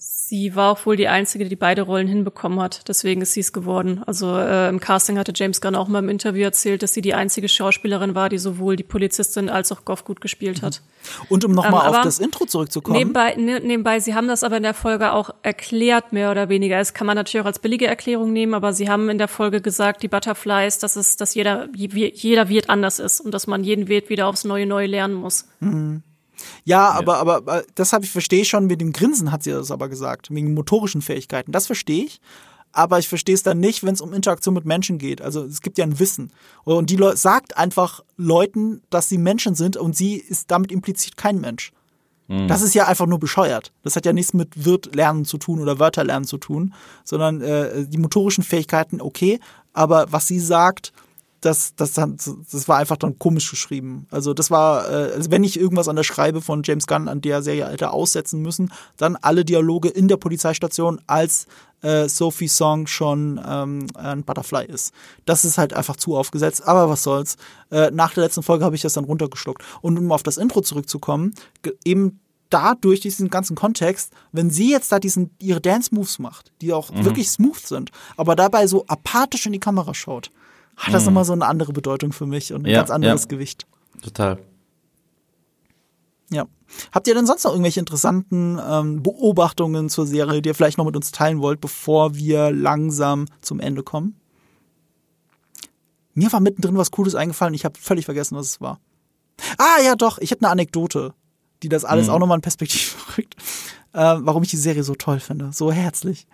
Sie 0.05 0.57
war 0.57 0.73
auch 0.73 0.85
wohl 0.85 0.97
die 0.97 1.07
Einzige, 1.07 1.49
die 1.49 1.55
beide 1.55 1.83
Rollen 1.83 2.09
hinbekommen 2.09 2.59
hat. 2.59 2.89
Deswegen 2.89 3.21
ist 3.21 3.35
sie 3.35 3.41
es 3.41 3.53
geworden. 3.53 4.03
Also 4.05 4.37
äh, 4.37 4.69
im 4.69 4.81
Casting 4.81 5.17
hatte 5.17 5.33
James 5.33 5.61
Gunn 5.61 5.77
auch 5.77 5.87
mal 5.87 6.01
im 6.01 6.09
Interview 6.09 6.43
erzählt, 6.43 6.83
dass 6.83 6.93
sie 6.93 7.03
die 7.03 7.15
einzige 7.15 7.49
Schauspielerin 7.49 8.17
war, 8.17 8.29
die 8.29 8.39
sowohl 8.39 8.75
die 8.75 8.83
Polizistin 8.83 9.49
als 9.49 9.71
auch 9.71 9.85
Goff 9.85 10.05
gut 10.05 10.21
gespielt 10.21 10.63
hat. 10.63 10.83
Und 11.29 11.45
um 11.45 11.53
nochmal 11.53 11.87
ähm, 11.87 11.95
auf 11.95 12.01
das 12.01 12.19
Intro 12.19 12.47
zurückzukommen. 12.47 12.99
Nebenbei, 12.99 13.35
ne, 13.37 13.61
nebenbei, 13.61 14.01
sie 14.01 14.15
haben 14.15 14.27
das 14.27 14.43
aber 14.43 14.57
in 14.57 14.65
der 14.65 14.75
Folge 14.75 15.13
auch 15.13 15.31
erklärt, 15.43 16.13
mehr 16.13 16.33
oder 16.33 16.49
weniger. 16.49 16.79
Das 16.79 16.95
kann 16.95 17.07
man 17.07 17.15
natürlich 17.15 17.45
auch 17.45 17.49
als 17.49 17.61
billige 17.61 17.87
Erklärung 17.87 18.33
nehmen, 18.33 18.55
aber 18.55 18.73
sie 18.73 18.89
haben 18.89 19.09
in 19.09 19.19
der 19.19 19.29
Folge 19.29 19.61
gesagt, 19.61 20.03
die 20.03 20.09
Butterflies, 20.09 20.79
dass 20.79 20.97
es, 20.97 21.17
dass 21.17 21.35
jeder, 21.35 21.69
jeder 21.77 22.49
Wirt 22.49 22.71
anders 22.71 22.99
ist 22.99 23.21
und 23.21 23.33
dass 23.33 23.47
man 23.47 23.63
jeden 23.63 23.87
Wirt 23.87 24.09
wieder 24.09 24.27
aufs 24.27 24.43
Neue 24.43 24.67
neu 24.67 24.87
lernen 24.87 25.15
muss. 25.15 25.47
Mhm. 25.61 26.03
Ja, 26.65 26.91
aber, 26.91 27.19
aber, 27.19 27.37
aber 27.37 27.65
das 27.75 27.93
habe 27.93 28.05
ich 28.05 28.11
verstehe 28.11 28.45
schon, 28.45 28.67
mit 28.67 28.81
dem 28.81 28.93
Grinsen 28.93 29.33
hat 29.33 29.43
sie 29.43 29.51
das 29.51 29.71
aber 29.71 29.89
gesagt, 29.89 30.31
wegen 30.31 30.55
motorischen 30.55 31.03
Fähigkeiten. 31.03 31.53
Das 31.53 31.67
verstehe 31.67 32.05
ich. 32.05 32.21
Aber 32.75 32.99
ich 32.99 33.09
verstehe 33.09 33.35
es 33.35 33.43
dann 33.43 33.61
nicht, 33.61 33.85
wenn 33.85 33.93
es 33.93 34.01
um 34.01 34.15
Interaktion 34.15 34.55
mit 34.55 34.65
Menschen 34.65 34.97
geht. 34.97 35.21
Also 35.21 35.45
es 35.45 35.61
gibt 35.61 35.77
ja 35.77 35.85
ein 35.85 35.99
Wissen. 35.99 36.33
Und 36.65 36.89
die 36.89 36.97
Le 36.97 37.17
sagt 37.17 37.59
einfach 37.59 38.01
Leuten, 38.17 38.81
dass 38.89 39.11
sie 39.11 39.19
Menschen 39.19 39.55
sind 39.55 39.77
und 39.77 39.95
sie 39.95 40.15
ist 40.15 40.51
damit 40.51 40.73
implizit 40.73 41.19
kein 41.19 41.39
Mensch. 41.39 41.73
Mhm. 42.29 42.49
Das 42.49 42.63
ist 42.63 42.75
ja 42.75 42.87
einfach 42.87 43.07
nur 43.07 43.19
bescheuert. 43.19 43.73
Das 43.83 43.95
hat 43.95 44.07
ja 44.07 44.15
nichts 44.15 44.33
mit 44.33 44.65
Wirt 44.65 44.95
lernen 44.95 45.27
zu 45.27 45.37
tun 45.37 45.61
oder 45.61 45.79
Wörter 45.79 46.03
lernen 46.03 46.25
zu 46.25 46.39
tun, 46.39 46.73
sondern 47.05 47.43
äh, 47.43 47.87
die 47.87 47.99
motorischen 47.99 48.43
Fähigkeiten, 48.43 49.03
okay, 49.03 49.39
aber 49.75 50.07
was 50.11 50.27
sie 50.27 50.41
sagt, 50.41 50.93
das, 51.43 51.75
das, 51.75 51.95
das 51.95 52.69
war 52.69 52.79
einfach 52.79 52.97
dann 52.97 53.19
komisch 53.19 53.51
geschrieben. 53.51 54.07
Also 54.11 54.33
das 54.33 54.51
war, 54.51 54.89
äh, 54.89 55.13
also 55.13 55.31
wenn 55.31 55.43
ich 55.43 55.59
irgendwas 55.59 55.89
an 55.89 55.97
der 55.97 56.05
Schreibe 56.05 56.41
von 56.41 56.63
James 56.65 56.87
Gunn 56.87 57.09
an 57.09 57.21
der 57.21 57.43
Serie 57.43 57.69
hätte 57.69 57.91
aussetzen 57.91 58.41
müssen, 58.41 58.73
dann 58.97 59.17
alle 59.17 59.45
Dialoge 59.45 59.89
in 59.89 60.07
der 60.07 60.17
Polizeistation 60.17 61.01
als 61.09 61.47
äh, 61.83 62.09
Sophie 62.09 62.47
Song 62.47 62.87
schon 62.87 63.41
ähm, 63.45 63.89
ein 63.95 64.23
Butterfly 64.23 64.67
ist. 64.67 64.95
Das 65.25 65.45
ist 65.45 65.59
halt 65.59 65.75
einfach 65.75 65.97
zu 65.97 66.17
aufgesetzt, 66.17 66.67
aber 66.67 66.89
was 66.89 67.03
soll's. 67.03 67.37
Äh, 67.73 67.91
nach 67.91 68.15
der 68.15 68.23
letzten 68.23 68.45
Folge 68.45 68.65
habe 68.65 68.77
ich 68.77 68.83
das 68.83 68.93
dann 68.93 69.05
runtergeschluckt. 69.05 69.65
Und 69.81 69.99
um 69.99 70.13
auf 70.13 70.23
das 70.23 70.37
Intro 70.37 70.61
zurückzukommen, 70.61 71.35
eben 71.85 72.21
dadurch 72.51 73.01
diesen 73.01 73.31
ganzen 73.31 73.57
Kontext, 73.57 74.13
wenn 74.31 74.51
sie 74.51 74.71
jetzt 74.71 74.93
da 74.93 75.01
diesen 75.01 75.35
ihre 75.41 75.61
Dance 75.61 75.93
Moves 75.93 76.21
macht, 76.21 76.53
die 76.61 76.73
auch 76.73 76.93
mhm. 76.93 77.05
wirklich 77.05 77.31
smooth 77.31 77.67
sind, 77.67 77.91
aber 78.17 78.37
dabei 78.37 78.69
so 78.69 78.85
apathisch 78.87 79.47
in 79.47 79.53
die 79.53 79.59
Kamera 79.59 79.93
schaut, 79.95 80.31
hat 80.77 80.95
das 80.95 81.03
mhm. 81.03 81.07
nochmal 81.07 81.25
so 81.25 81.33
eine 81.33 81.47
andere 81.47 81.73
Bedeutung 81.73 82.13
für 82.13 82.27
mich 82.27 82.53
und 82.53 82.67
ein 82.67 82.71
ja, 82.71 82.79
ganz 82.79 82.91
anderes 82.91 83.23
ja. 83.23 83.29
Gewicht. 83.29 83.67
Total. 84.03 84.39
Ja. 86.31 86.47
Habt 86.93 87.07
ihr 87.07 87.15
denn 87.15 87.27
sonst 87.27 87.45
noch 87.45 87.53
irgendwelche 87.53 87.81
interessanten 87.81 88.59
ähm, 88.67 89.03
Beobachtungen 89.03 89.91
zur 89.91 90.07
Serie, 90.07 90.41
die 90.41 90.49
ihr 90.49 90.55
vielleicht 90.55 90.79
noch 90.79 90.87
mit 90.87 90.97
uns 90.97 91.13
teilen 91.13 91.41
wollt, 91.41 91.61
bevor 91.61 92.15
wir 92.15 92.51
langsam 92.51 93.27
zum 93.43 93.61
Ende 93.61 93.83
kommen? 93.83 94.19
Mir 96.15 96.33
war 96.33 96.41
mittendrin 96.41 96.77
was 96.77 96.91
Cooles 96.91 97.15
eingefallen, 97.15 97.55
ich 97.55 97.65
habe 97.65 97.79
völlig 97.79 98.07
vergessen, 98.07 98.37
was 98.37 98.47
es 98.47 98.61
war. 98.61 98.81
Ah, 99.59 99.81
ja, 99.83 99.95
doch, 99.95 100.19
ich 100.19 100.31
hätte 100.31 100.43
eine 100.43 100.53
Anekdote, 100.53 101.15
die 101.63 101.69
das 101.69 101.85
alles 101.85 102.07
mhm. 102.07 102.15
auch 102.15 102.19
nochmal 102.19 102.39
in 102.39 102.43
Perspektive 102.43 102.97
rückt, 103.19 103.35
äh, 103.93 104.17
warum 104.21 104.43
ich 104.43 104.51
die 104.51 104.57
Serie 104.57 104.85
so 104.85 104.95
toll 104.95 105.21
finde, 105.21 105.53
so 105.53 105.71
herzlich. 105.71 106.27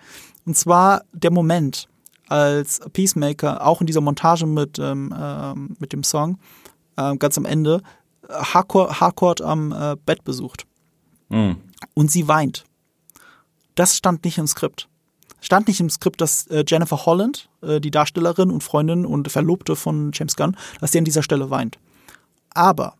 Und 0.46 0.56
zwar 0.56 1.02
der 1.12 1.32
Moment, 1.32 1.88
als 2.28 2.80
Peacemaker, 2.92 3.66
auch 3.66 3.80
in 3.80 3.86
dieser 3.86 4.00
Montage 4.00 4.46
mit, 4.46 4.78
ähm, 4.78 5.12
äh, 5.12 5.54
mit 5.54 5.92
dem 5.92 6.04
Song, 6.04 6.38
äh, 6.96 7.16
ganz 7.16 7.38
am 7.38 7.44
Ende, 7.44 7.82
Harcourt, 8.28 9.00
Harcourt 9.00 9.40
am 9.40 9.72
äh, 9.72 9.96
Bett 10.04 10.24
besucht. 10.24 10.66
Mhm. 11.28 11.56
Und 11.94 12.10
sie 12.10 12.28
weint. 12.28 12.64
Das 13.74 13.96
stand 13.96 14.24
nicht 14.24 14.38
im 14.38 14.46
Skript. 14.46 14.88
Stand 15.40 15.68
nicht 15.68 15.80
im 15.80 15.88
Skript, 15.88 16.20
dass 16.20 16.46
äh, 16.48 16.64
Jennifer 16.66 17.06
Holland, 17.06 17.48
äh, 17.62 17.80
die 17.80 17.90
Darstellerin 17.90 18.50
und 18.50 18.62
Freundin 18.62 19.06
und 19.06 19.30
Verlobte 19.30 19.76
von 19.76 20.10
James 20.12 20.36
Gunn, 20.36 20.56
dass 20.80 20.92
sie 20.92 20.98
an 20.98 21.04
dieser 21.04 21.22
Stelle 21.22 21.50
weint. 21.50 21.78
Aber, 22.50 22.94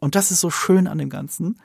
und 0.00 0.14
das 0.14 0.30
ist 0.30 0.40
so 0.40 0.50
schön 0.50 0.86
an 0.86 0.98
dem 0.98 1.08
Ganzen, 1.08 1.60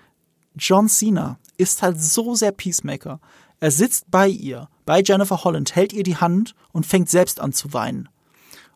John 0.56 0.88
Cena 0.88 1.40
ist 1.58 1.82
halt 1.82 2.00
so 2.00 2.36
sehr 2.36 2.52
Peacemaker. 2.52 3.20
Er 3.60 3.72
sitzt 3.72 4.10
bei 4.10 4.28
ihr, 4.28 4.70
bei 4.86 5.02
Jennifer 5.02 5.44
Holland, 5.44 5.76
hält 5.76 5.94
ihr 5.94 6.04
die 6.04 6.18
Hand 6.18 6.56
und 6.72 6.86
fängt 6.86 7.10
selbst 7.10 7.40
an 7.40 7.54
zu 7.54 7.74
weinen. 7.74 8.10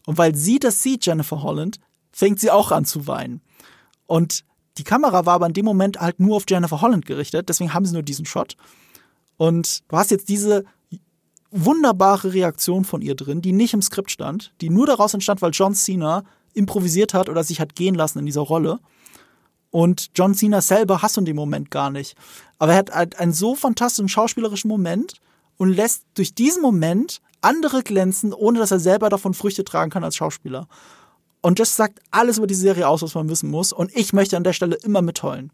Und 0.06 0.18
weil 0.18 0.36
sie 0.36 0.60
das 0.60 0.84
sieht, 0.84 1.06
Jennifer 1.06 1.42
Holland, 1.42 1.80
fängt 2.12 2.40
sie 2.40 2.52
auch 2.52 2.72
an 2.72 2.86
zu 2.86 3.08
weinen. 3.08 3.42
Und 4.06 4.44
die 4.78 4.84
Kamera 4.84 5.26
war 5.26 5.36
aber 5.36 5.48
in 5.48 5.54
dem 5.54 5.66
Moment 5.66 6.00
halt 6.00 6.20
nur 6.20 6.36
auf 6.36 6.46
Jennifer 6.50 6.82
Holland 6.82 7.06
gerichtet, 7.06 7.48
deswegen 7.48 7.74
haben 7.74 7.86
sie 7.86 7.94
nur 7.94 8.04
diesen 8.04 8.26
Shot. 8.26 8.58
Und 9.38 9.84
du 9.90 9.98
hast 9.98 10.12
jetzt 10.12 10.30
diese 10.30 10.66
wunderbare 11.52 12.34
Reaktion 12.34 12.84
von 12.84 13.02
ihr 13.02 13.16
drin, 13.16 13.42
die 13.42 13.52
nicht 13.52 13.74
im 13.74 13.82
Skript 13.82 14.12
stand, 14.12 14.54
die 14.60 14.70
nur 14.70 14.88
daraus 14.88 15.14
entstand, 15.14 15.42
weil 15.42 15.52
John 15.52 15.76
Cena 15.76 16.24
improvisiert 16.54 17.14
hat 17.14 17.30
oder 17.30 17.44
sich 17.44 17.60
hat 17.60 17.76
gehen 17.76 17.96
lassen 17.96 18.20
in 18.20 18.26
dieser 18.26 18.42
Rolle. 18.42 18.80
Und 19.74 20.12
John 20.14 20.36
Cena 20.36 20.62
selber 20.62 21.02
du 21.02 21.22
in 21.22 21.26
dem 21.26 21.36
Moment 21.36 21.72
gar 21.72 21.90
nicht. 21.90 22.16
Aber 22.60 22.74
er 22.74 22.78
hat 22.78 22.92
halt 22.94 23.20
einen 23.20 23.34
so 23.34 23.56
fantastischen 23.56 24.08
schauspielerischen 24.08 24.68
Moment 24.68 25.16
und 25.58 25.70
lässt 25.70 26.04
durch 26.14 26.36
diesen 26.36 26.62
Moment 26.62 27.22
andere 27.42 27.82
glänzen, 27.82 28.34
ohne 28.34 28.60
dass 28.60 28.70
er 28.70 28.80
selber 28.80 29.10
davon 29.10 29.34
Früchte 29.34 29.64
tragen 29.64 29.90
kann 29.90 30.04
als 30.04 30.16
Schauspieler. 30.16 30.68
Und 31.42 31.58
das 31.58 31.76
sagt 31.76 32.02
alles 32.12 32.38
über 32.38 32.46
die 32.46 32.54
Serie 32.54 32.88
aus, 32.88 33.02
was 33.02 33.16
man 33.16 33.30
wissen 33.30 33.50
muss. 33.50 33.74
Und 33.74 33.90
ich 33.98 34.14
möchte 34.14 34.38
an 34.38 34.44
der 34.44 34.54
Stelle 34.54 34.76
immer 34.76 35.02
mitheulen. 35.02 35.52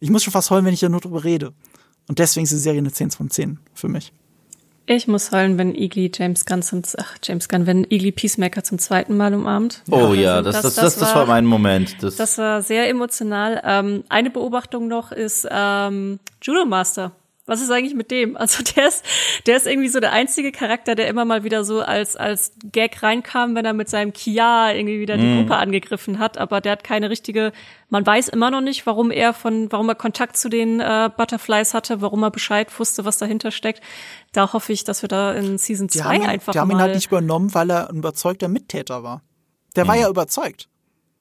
Ich 0.00 0.10
muss 0.10 0.22
schon 0.22 0.34
fast 0.34 0.50
heulen, 0.50 0.66
wenn 0.66 0.74
ich 0.74 0.80
da 0.80 0.90
nur 0.90 1.00
drüber 1.00 1.24
rede. 1.24 1.54
Und 2.08 2.18
deswegen 2.18 2.44
ist 2.44 2.52
die 2.52 2.58
Serie 2.58 2.80
eine 2.80 2.92
10 2.92 3.12
von 3.12 3.30
10 3.30 3.58
für 3.72 3.88
mich. 3.88 4.12
Ich 4.86 5.06
muss 5.06 5.30
heulen, 5.30 5.58
wenn 5.58 5.74
Igli 5.74 6.10
James 6.12 6.44
Gunn 6.44 6.62
zum, 6.62 6.82
ach, 6.98 7.16
James 7.22 7.48
Gunn, 7.48 7.66
wenn 7.66 7.84
Igli 7.84 8.10
Peacemaker 8.10 8.64
zum 8.64 8.78
zweiten 8.78 9.16
Mal 9.16 9.32
umarmt. 9.32 9.82
Oh 9.90 10.12
ja, 10.12 10.36
also, 10.36 10.50
das, 10.50 10.62
das, 10.62 10.74
das, 10.74 10.96
das, 10.96 11.14
war, 11.14 11.20
war 11.20 11.26
mein 11.26 11.46
Moment. 11.46 12.02
Das, 12.02 12.16
das 12.16 12.38
war 12.38 12.62
sehr 12.62 12.88
emotional. 12.88 13.62
Ähm, 13.64 14.04
eine 14.08 14.30
Beobachtung 14.30 14.88
noch 14.88 15.12
ist 15.12 15.46
ähm, 15.50 16.18
Judo 16.42 16.64
Master. 16.64 17.12
Was 17.52 17.60
ist 17.60 17.70
eigentlich 17.70 17.94
mit 17.94 18.10
dem? 18.10 18.34
Also 18.34 18.62
der 18.76 18.88
ist, 18.88 19.04
der 19.46 19.58
ist 19.58 19.66
irgendwie 19.66 19.88
so 19.88 20.00
der 20.00 20.12
einzige 20.12 20.52
Charakter, 20.52 20.94
der 20.94 21.06
immer 21.06 21.26
mal 21.26 21.44
wieder 21.44 21.64
so 21.64 21.82
als, 21.82 22.16
als 22.16 22.54
Gag 22.64 23.02
reinkam, 23.02 23.54
wenn 23.54 23.66
er 23.66 23.74
mit 23.74 23.90
seinem 23.90 24.14
Kia 24.14 24.72
irgendwie 24.72 25.00
wieder 25.00 25.18
die 25.18 25.26
mm. 25.26 25.36
Gruppe 25.40 25.56
angegriffen 25.56 26.18
hat. 26.18 26.38
Aber 26.38 26.62
der 26.62 26.72
hat 26.72 26.82
keine 26.82 27.10
richtige, 27.10 27.52
man 27.90 28.06
weiß 28.06 28.28
immer 28.28 28.50
noch 28.50 28.62
nicht, 28.62 28.86
warum 28.86 29.10
er 29.10 29.34
von, 29.34 29.70
warum 29.70 29.86
er 29.90 29.94
Kontakt 29.94 30.38
zu 30.38 30.48
den 30.48 30.80
äh, 30.80 31.10
Butterflies 31.14 31.74
hatte, 31.74 32.00
warum 32.00 32.22
er 32.22 32.30
Bescheid 32.30 32.68
wusste, 32.80 33.04
was 33.04 33.18
dahinter 33.18 33.50
steckt. 33.50 33.82
Da 34.32 34.54
hoffe 34.54 34.72
ich, 34.72 34.84
dass 34.84 35.02
wir 35.02 35.10
da 35.10 35.34
in 35.34 35.58
Season 35.58 35.90
2 35.90 36.26
einfach. 36.26 36.54
Die 36.54 36.58
haben 36.58 36.70
ihn 36.70 36.80
halt 36.80 36.94
nicht 36.94 37.08
übernommen, 37.08 37.54
weil 37.54 37.70
er 37.70 37.90
ein 37.90 37.96
überzeugter 37.96 38.48
Mittäter 38.48 39.02
war. 39.02 39.20
Der 39.76 39.84
mm. 39.84 39.88
war 39.88 39.96
ja 39.96 40.08
überzeugt. 40.08 40.70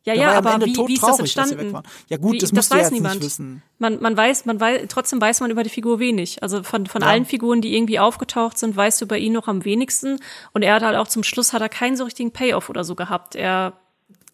Ja, 0.04 0.16
ja, 0.16 0.32
aber 0.32 0.66
wie, 0.66 0.76
wie 0.76 0.94
ist 0.96 1.04
das 1.04 1.20
entstanden? 1.20 1.78
Ja 2.08 2.18
gut, 2.18 2.34
wie, 2.34 2.38
das, 2.40 2.52
das 2.52 2.72
weiß 2.72 2.90
niemand. 2.90 3.22
wissen. 3.22 3.62
Man, 3.78 4.02
man 4.02 4.18
weiß, 4.18 4.46
man 4.46 4.60
weiß, 4.60 4.86
trotzdem 4.90 5.22
weiß 5.22 5.42
man 5.42 5.52
über 5.52 5.62
die 5.64 5.70
Figur 5.70 6.00
wenig. 6.00 6.42
Also 6.42 6.64
von, 6.64 6.88
von 6.88 7.02
ja. 7.02 7.08
allen 7.08 7.26
Figuren, 7.26 7.62
die 7.62 7.76
irgendwie 7.76 8.00
aufgetaucht 8.00 8.58
sind, 8.58 8.76
weißt 8.76 9.02
du 9.02 9.06
über 9.06 9.20
ihn 9.20 9.34
noch 9.34 9.48
am 9.48 9.64
wenigsten. 9.64 10.20
Und 10.54 10.64
er 10.64 10.74
hat 10.76 10.82
halt 10.82 10.98
auch 10.98 11.08
zum 11.08 11.24
Schluss 11.24 11.54
hat 11.54 11.62
er 11.62 11.70
keinen 11.70 11.98
so 11.98 12.04
richtigen 12.04 12.32
Payoff 12.32 12.70
oder 12.70 12.84
so 12.84 12.96
gehabt. 12.96 13.36
Er 13.36 13.74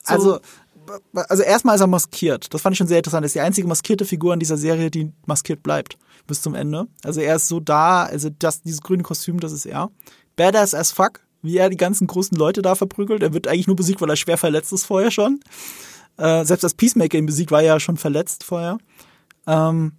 so 0.04 0.14
also 0.14 0.40
also 1.14 1.44
erstmal 1.44 1.76
ist 1.76 1.82
er 1.82 1.88
maskiert. 1.88 2.54
Das 2.54 2.62
fand 2.62 2.74
ich 2.74 2.78
schon 2.78 2.88
sehr 2.88 3.00
interessant. 3.00 3.24
Er 3.24 3.28
ist 3.28 3.36
die 3.36 3.42
einzige 3.42 3.68
maskierte 3.68 4.06
Figur 4.06 4.34
in 4.34 4.40
dieser 4.40 4.56
Serie, 4.56 4.90
die 4.90 5.12
maskiert 5.26 5.64
bleibt 5.64 5.98
bis 6.28 6.42
zum 6.42 6.56
Ende. 6.56 6.88
Also 7.04 7.20
er 7.20 7.36
ist 7.36 7.48
so 7.48 7.60
da, 7.60 8.04
also 8.04 8.30
das, 8.30 8.62
dieses 8.62 8.82
grüne 8.82 9.04
Kostüm, 9.04 9.40
das 9.40 9.52
ist 9.52 9.66
er. 9.66 9.90
Badass 10.38 10.74
as 10.74 10.92
fuck 10.92 11.22
wie 11.48 11.58
er 11.58 11.70
die 11.70 11.78
ganzen 11.78 12.06
großen 12.08 12.38
Leute 12.38 12.62
da 12.62 12.76
verprügelt. 12.76 13.24
Er 13.24 13.34
wird 13.34 13.48
eigentlich 13.48 13.68
nur 13.68 13.76
besiegt, 13.76 14.02
weil 14.02 14.10
er 14.10 14.16
schwer 14.16 14.38
verletzt 14.38 14.72
ist 14.74 14.86
vorher 14.86 15.12
schon. 15.12 15.40
Äh, 16.18 16.46
selbst 16.46 16.64
als 16.64 16.74
Peacemaker 16.74 17.18
ihn 17.18 17.26
besiegt, 17.26 17.52
war 17.52 17.62
er 17.62 17.68
ja 17.68 17.80
schon 17.80 17.98
verletzt 17.98 18.44
vorher. 18.44 18.78
ähm, 19.48 19.94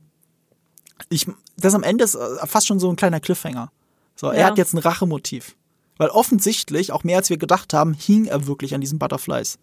ich, 1.10 1.26
das 1.56 1.74
am 1.74 1.82
Ende 1.82 2.04
ist 2.04 2.14
äh, 2.14 2.46
fast 2.46 2.66
schon 2.66 2.78
so 2.78 2.90
ein 2.90 2.96
kleiner 2.96 3.20
Cliffhanger. 3.20 3.70
So, 4.14 4.30
er 4.30 4.46
hat 4.46 4.58
jetzt 4.58 4.74
ein 4.74 4.78
Rachemotiv. 4.78 5.54
Weil 5.96 6.08
offensichtlich, 6.08 6.92
auch 6.92 7.04
mehr 7.04 7.18
als 7.18 7.30
wir 7.30 7.38
gedacht 7.38 7.72
haben, 7.72 7.92
hing 7.92 8.26
er 8.26 8.46
wirklich 8.46 8.74
an 8.74 8.80
diesen 8.80 8.98
Butterflies. 8.98 9.58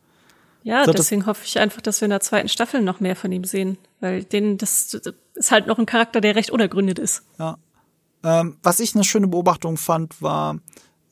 Ja, 0.64 0.84
so, 0.84 0.94
deswegen 0.94 1.26
hoffe 1.26 1.44
ich 1.45 1.60
einfach, 1.60 1.82
dass 1.82 2.02
wir 2.02 2.06
in 2.06 2.12
der 2.12 2.22
zweiten 2.22 2.49
Staffel 2.49 2.82
noch 2.82 2.99
mehr 2.99 3.16
von 3.16 3.32
ihm 3.32 3.44
sehen. 3.44 3.78
Weil 3.99 4.24
den, 4.24 4.57
das 4.57 4.94
ist 5.36 5.52
halt 5.52 5.68
noch 5.68 5.78
ein 5.78 5.86
Charakter, 5.86 6.22
der 6.22 6.36
recht 6.36 6.52
unergründet 6.52 6.99
ist. 6.99 7.24
Ja. 7.38 7.57
Ähm, 8.24 8.57
was 8.64 8.80
ich 8.80 8.95
eine 8.95 9.03
schöne 9.03 9.28
Beobachtung 9.28 9.78
fand, 9.78 10.22
war, 10.22 10.57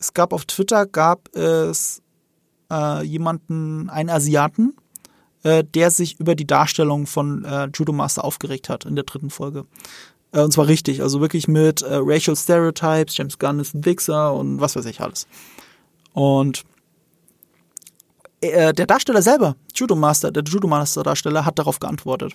es 0.04 0.14
gab 0.14 0.34
auf 0.34 0.44
Twitter, 0.46 0.86
gab 0.86 1.34
es 1.36 2.02
äh, 2.70 3.04
jemanden, 3.04 3.90
einen 3.90 4.10
Asiaten, 4.10 4.76
äh, 5.44 5.64
der 5.64 5.92
sich 5.92 6.20
über 6.20 6.36
die 6.36 6.46
Darstellung 6.46 7.08
von 7.08 7.46
äh, 7.46 7.70
Judo 7.74 7.94
Master 7.94 8.26
aufgeregt 8.26 8.68
hat 8.68 8.84
in 8.84 8.96
der 8.96 9.06
dritten 9.06 9.30
Folge. 9.30 9.66
Äh, 10.34 10.42
und 10.42 10.52
zwar 10.52 10.68
richtig, 10.68 11.02
also 11.02 11.22
wirklich 11.22 11.48
mit 11.48 11.84
äh, 11.84 11.96
Racial 12.02 12.36
Stereotypes, 12.36 13.16
James 13.16 13.40
Gunn 13.40 13.60
ist 13.60 13.74
ein 13.74 13.86
Wichser 13.86 14.34
und 14.34 14.60
was 14.60 14.76
weiß 14.76 14.86
ich 14.86 15.00
alles. 15.00 15.26
Und 16.12 16.64
äh, 18.42 18.74
der 18.74 18.86
Darsteller 18.86 19.22
selber, 19.22 19.56
Judo 19.74 19.96
Master, 19.96 20.32
der 20.32 20.44
Judo 20.44 20.68
Master 20.68 21.04
Darsteller, 21.04 21.46
hat 21.46 21.60
darauf 21.60 21.80
geantwortet 21.80 22.34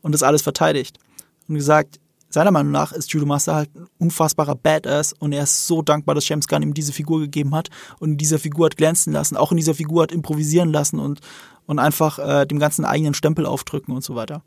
und 0.00 0.12
das 0.12 0.22
alles 0.22 0.40
verteidigt 0.40 0.98
und 1.46 1.56
gesagt, 1.56 2.00
seiner 2.32 2.50
Meinung 2.50 2.72
nach 2.72 2.92
ist 2.92 3.12
Judo 3.12 3.26
Master 3.26 3.54
halt 3.54 3.74
ein 3.74 3.86
unfassbarer 3.98 4.54
Badass 4.54 5.12
und 5.12 5.32
er 5.32 5.44
ist 5.44 5.66
so 5.66 5.82
dankbar, 5.82 6.14
dass 6.14 6.28
James 6.28 6.48
Gunn 6.48 6.62
ihm 6.62 6.74
diese 6.74 6.92
Figur 6.92 7.20
gegeben 7.20 7.54
hat 7.54 7.68
und 7.98 8.12
in 8.12 8.16
dieser 8.16 8.38
Figur 8.38 8.66
hat 8.66 8.76
glänzen 8.76 9.12
lassen, 9.12 9.36
auch 9.36 9.52
in 9.52 9.56
dieser 9.56 9.74
Figur 9.74 10.04
hat 10.04 10.12
improvisieren 10.12 10.72
lassen 10.72 10.98
und, 10.98 11.20
und 11.66 11.78
einfach 11.78 12.18
äh, 12.18 12.46
dem 12.46 12.58
ganzen 12.58 12.84
eigenen 12.84 13.14
Stempel 13.14 13.46
aufdrücken 13.46 13.94
und 13.94 14.02
so 14.02 14.14
weiter. 14.14 14.42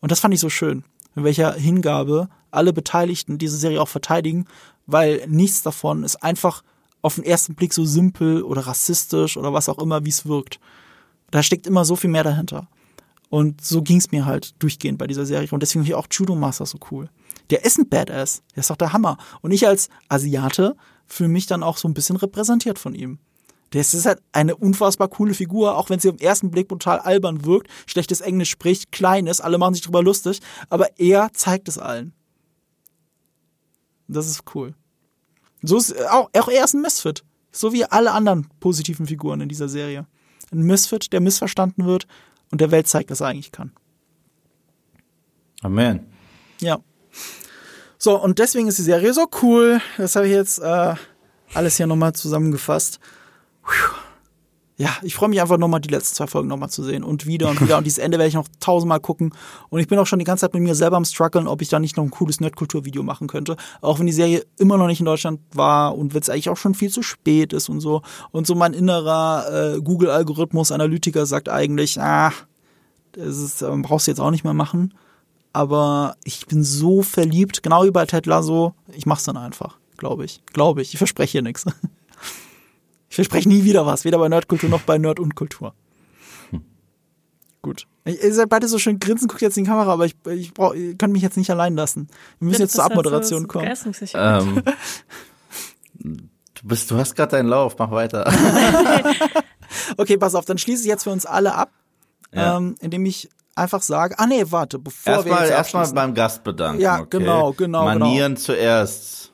Und 0.00 0.12
das 0.12 0.20
fand 0.20 0.34
ich 0.34 0.40
so 0.40 0.50
schön 0.50 0.84
in 1.16 1.24
welcher 1.24 1.54
Hingabe 1.54 2.28
alle 2.50 2.72
Beteiligten 2.72 3.38
diese 3.38 3.56
Serie 3.56 3.82
auch 3.82 3.88
verteidigen, 3.88 4.44
weil 4.86 5.24
nichts 5.26 5.62
davon 5.62 6.04
ist 6.04 6.22
einfach 6.22 6.62
auf 7.02 7.16
den 7.16 7.24
ersten 7.24 7.54
Blick 7.54 7.72
so 7.72 7.84
simpel 7.84 8.42
oder 8.42 8.66
rassistisch 8.66 9.36
oder 9.36 9.52
was 9.52 9.68
auch 9.68 9.78
immer, 9.78 10.04
wie 10.04 10.10
es 10.10 10.26
wirkt. 10.26 10.60
Da 11.30 11.42
steckt 11.42 11.66
immer 11.66 11.84
so 11.84 11.96
viel 11.96 12.10
mehr 12.10 12.24
dahinter. 12.24 12.68
Und 13.28 13.64
so 13.64 13.82
ging 13.82 13.98
es 13.98 14.12
mir 14.12 14.24
halt 14.24 14.54
durchgehend 14.62 14.98
bei 14.98 15.06
dieser 15.06 15.26
Serie. 15.26 15.48
Und 15.50 15.62
deswegen 15.62 15.84
finde 15.84 15.90
ich 15.90 15.94
auch 15.94 16.06
Judo 16.10 16.34
Master 16.36 16.66
so 16.66 16.78
cool. 16.90 17.08
Der 17.50 17.64
ist 17.64 17.78
ein 17.78 17.88
Badass. 17.88 18.42
Der 18.54 18.60
ist 18.60 18.70
doch 18.70 18.76
der 18.76 18.92
Hammer. 18.92 19.18
Und 19.40 19.50
ich 19.50 19.66
als 19.66 19.88
Asiate 20.08 20.76
fühle 21.06 21.28
mich 21.28 21.46
dann 21.46 21.62
auch 21.62 21.76
so 21.76 21.88
ein 21.88 21.94
bisschen 21.94 22.16
repräsentiert 22.16 22.78
von 22.78 22.94
ihm. 22.94 23.18
Das 23.70 23.94
ist 23.94 24.06
halt 24.06 24.22
eine 24.32 24.56
unfassbar 24.56 25.08
coole 25.08 25.34
Figur, 25.34 25.76
auch 25.76 25.90
wenn 25.90 25.98
sie 25.98 26.10
den 26.10 26.20
ersten 26.20 26.50
Blick 26.50 26.68
brutal 26.68 27.00
albern 27.00 27.44
wirkt, 27.44 27.68
schlechtes 27.86 28.20
Englisch 28.20 28.50
spricht, 28.50 28.92
klein 28.92 29.26
ist, 29.26 29.40
alle 29.40 29.58
machen 29.58 29.74
sich 29.74 29.82
drüber 29.82 30.02
lustig, 30.02 30.40
aber 30.70 30.98
er 30.98 31.32
zeigt 31.32 31.68
es 31.68 31.76
allen. 31.76 32.12
Das 34.06 34.28
ist 34.28 34.44
cool. 34.54 34.74
So 35.62 35.76
ist 35.78 36.00
auch, 36.08 36.30
auch 36.32 36.48
er 36.48 36.64
ist 36.64 36.74
ein 36.74 36.82
Misfit. 36.82 37.24
So 37.50 37.72
wie 37.72 37.84
alle 37.84 38.12
anderen 38.12 38.46
positiven 38.60 39.06
Figuren 39.06 39.40
in 39.40 39.48
dieser 39.48 39.68
Serie. 39.68 40.06
Ein 40.52 40.62
Misfit, 40.62 41.12
der 41.12 41.20
missverstanden 41.20 41.86
wird 41.86 42.06
und 42.50 42.60
der 42.60 42.70
Welt 42.70 42.88
zeigt, 42.88 43.10
was 43.10 43.20
er 43.20 43.28
eigentlich 43.28 43.52
kann. 43.52 43.72
Amen. 45.62 46.06
Ja. 46.60 46.78
So, 47.98 48.20
und 48.20 48.38
deswegen 48.38 48.68
ist 48.68 48.78
die 48.78 48.82
Serie 48.82 49.12
so 49.12 49.26
cool. 49.42 49.80
Das 49.96 50.16
habe 50.16 50.26
ich 50.26 50.32
jetzt 50.32 50.58
äh, 50.58 50.94
alles 51.54 51.76
hier 51.76 51.86
nochmal 51.86 52.12
zusammengefasst 52.12 53.00
ja, 54.78 54.90
ich 55.02 55.14
freue 55.14 55.30
mich 55.30 55.40
einfach 55.40 55.56
nochmal 55.56 55.80
die 55.80 55.88
letzten 55.88 56.16
zwei 56.16 56.26
Folgen 56.26 56.48
nochmal 56.48 56.68
zu 56.68 56.82
sehen 56.82 57.02
und 57.02 57.26
wieder 57.26 57.48
und 57.48 57.62
wieder. 57.62 57.78
Und 57.78 57.84
dieses 57.84 57.98
Ende 57.98 58.18
werde 58.18 58.28
ich 58.28 58.34
noch 58.34 58.46
tausendmal 58.60 59.00
gucken. 59.00 59.32
Und 59.70 59.80
ich 59.80 59.88
bin 59.88 59.98
auch 59.98 60.06
schon 60.06 60.18
die 60.18 60.26
ganze 60.26 60.42
Zeit 60.42 60.52
mit 60.52 60.62
mir 60.62 60.74
selber 60.74 60.98
am 60.98 61.06
struggeln, 61.06 61.48
ob 61.48 61.62
ich 61.62 61.70
da 61.70 61.78
nicht 61.78 61.96
noch 61.96 62.04
ein 62.04 62.10
cooles 62.10 62.40
Nerdkultur-Video 62.40 63.02
machen 63.02 63.26
könnte. 63.26 63.56
Auch 63.80 63.98
wenn 63.98 64.06
die 64.06 64.12
Serie 64.12 64.44
immer 64.58 64.76
noch 64.76 64.86
nicht 64.86 65.00
in 65.00 65.06
Deutschland 65.06 65.40
war 65.54 65.96
und 65.96 66.12
wenn 66.12 66.20
es 66.20 66.28
eigentlich 66.28 66.50
auch 66.50 66.58
schon 66.58 66.74
viel 66.74 66.90
zu 66.90 67.02
spät 67.02 67.54
ist 67.54 67.70
und 67.70 67.80
so. 67.80 68.02
Und 68.32 68.46
so 68.46 68.54
mein 68.54 68.74
innerer 68.74 69.76
äh, 69.76 69.80
Google-Algorithmus, 69.80 70.70
Analytiker 70.70 71.24
sagt 71.24 71.48
eigentlich, 71.48 71.98
ah, 71.98 72.32
das 73.12 73.38
ist, 73.38 73.62
äh, 73.62 73.70
brauchst 73.76 74.08
du 74.08 74.10
jetzt 74.10 74.20
auch 74.20 74.30
nicht 74.30 74.44
mehr 74.44 74.52
machen. 74.52 74.92
Aber 75.54 76.16
ich 76.24 76.46
bin 76.46 76.62
so 76.62 77.00
verliebt, 77.00 77.62
genau 77.62 77.84
wie 77.84 77.90
bei 77.90 78.04
Ted 78.04 78.26
Lasso, 78.26 78.74
ich 78.92 79.06
mach's 79.06 79.24
dann 79.24 79.38
einfach, 79.38 79.78
glaube 79.96 80.26
ich. 80.26 80.42
Glaube 80.52 80.82
ich. 80.82 80.92
Ich 80.92 80.98
verspreche 80.98 81.32
hier 81.32 81.42
nichts. 81.42 81.64
Ich 83.16 83.28
verspreche 83.28 83.48
nie 83.48 83.64
wieder 83.64 83.86
was, 83.86 84.04
weder 84.04 84.18
bei 84.18 84.28
Nerdkultur 84.28 84.68
noch 84.68 84.82
bei 84.82 84.98
Nerd 84.98 85.20
und 85.20 85.34
Kultur. 85.34 85.72
Hm. 86.50 86.62
Gut. 87.62 87.86
Ihr 88.04 88.34
seid 88.34 88.50
beide 88.50 88.68
so 88.68 88.78
schön 88.78 88.98
grinsen, 88.98 89.26
guckt 89.26 89.40
jetzt 89.40 89.56
in 89.56 89.64
die 89.64 89.70
Kamera, 89.70 89.90
aber 89.90 90.04
ich, 90.04 90.14
ich, 90.26 90.52
brauch, 90.52 90.74
ich 90.74 90.98
kann 90.98 91.12
mich 91.12 91.22
jetzt 91.22 91.38
nicht 91.38 91.50
allein 91.50 91.74
lassen. 91.76 92.08
Wir 92.40 92.48
müssen 92.48 92.60
jetzt 92.60 92.74
zur 92.74 92.84
Abmoderation 92.84 93.40
so, 93.40 93.46
kommen. 93.48 93.72
Ähm, 94.12 94.62
du, 96.04 96.62
bist, 96.62 96.90
du 96.90 96.98
hast 96.98 97.16
gerade 97.16 97.30
deinen 97.30 97.48
Lauf, 97.48 97.74
mach 97.78 97.90
weiter. 97.90 98.30
okay, 99.96 100.18
pass 100.18 100.34
auf, 100.34 100.44
dann 100.44 100.58
schließe 100.58 100.82
ich 100.82 100.88
jetzt 100.88 101.04
für 101.04 101.10
uns 101.10 101.24
alle 101.24 101.54
ab, 101.54 101.70
ja. 102.34 102.58
ähm, 102.58 102.74
indem 102.80 103.06
ich 103.06 103.30
einfach 103.54 103.80
sage, 103.80 104.18
ah 104.18 104.26
nee, 104.26 104.44
warte, 104.50 104.78
bevor 104.78 105.14
erstmal, 105.14 105.38
wir 105.38 105.46
jetzt 105.46 105.56
Erstmal 105.56 105.90
beim 105.92 106.12
Gast 106.12 106.44
bedanken. 106.44 106.82
Ja, 106.82 107.00
okay. 107.00 107.18
genau, 107.18 107.52
genau. 107.52 107.86
genau. 107.86 107.98
Manieren 107.98 108.34
genau. 108.34 108.44
zuerst. 108.44 109.32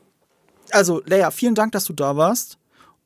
Also, 0.70 1.02
Leia, 1.04 1.32
vielen 1.32 1.56
Dank, 1.56 1.72
dass 1.72 1.84
du 1.86 1.92
da 1.94 2.16
warst. 2.16 2.58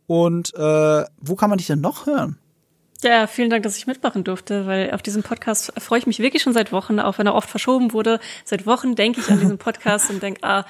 Und 0.06 0.54
äh, 0.54 1.04
wo 1.18 1.34
kann 1.36 1.50
man 1.50 1.58
dich 1.58 1.66
denn 1.66 1.80
noch 1.80 2.06
hören? 2.06 2.38
Ja, 3.02 3.26
vielen 3.26 3.50
Dank, 3.50 3.62
dass 3.62 3.76
ich 3.76 3.86
mitmachen 3.86 4.24
durfte, 4.24 4.66
weil 4.66 4.90
auf 4.92 5.02
diesem 5.02 5.22
Podcast 5.22 5.72
freue 5.78 5.98
ich 5.98 6.06
mich 6.06 6.18
wirklich 6.18 6.42
schon 6.42 6.54
seit 6.54 6.72
Wochen, 6.72 6.98
auch 6.98 7.18
wenn 7.18 7.26
er 7.26 7.34
oft 7.34 7.50
verschoben 7.50 7.92
wurde. 7.92 8.20
Seit 8.44 8.66
Wochen 8.66 8.94
denke 8.94 9.20
ich 9.20 9.30
an 9.30 9.38
diesen 9.40 9.58
Podcast 9.58 10.10
und 10.10 10.22
denke, 10.22 10.42
ah, 10.42 10.64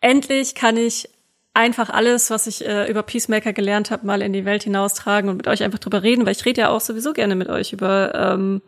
endlich 0.00 0.54
kann 0.54 0.76
ich 0.76 1.08
einfach 1.54 1.90
alles, 1.90 2.30
was 2.30 2.46
ich 2.46 2.64
äh, 2.66 2.90
über 2.90 3.02
Peacemaker 3.02 3.52
gelernt 3.52 3.90
habe, 3.90 4.06
mal 4.06 4.22
in 4.22 4.32
die 4.32 4.44
Welt 4.44 4.62
hinaustragen 4.62 5.28
und 5.28 5.36
mit 5.36 5.48
euch 5.48 5.62
einfach 5.62 5.78
drüber 5.78 6.02
reden, 6.02 6.24
weil 6.24 6.32
ich 6.32 6.44
rede 6.44 6.62
ja 6.62 6.68
auch 6.70 6.80
sowieso 6.80 7.12
gerne 7.12 7.34
mit 7.34 7.48
euch 7.48 7.72
über 7.72 8.14
ähm, 8.14 8.62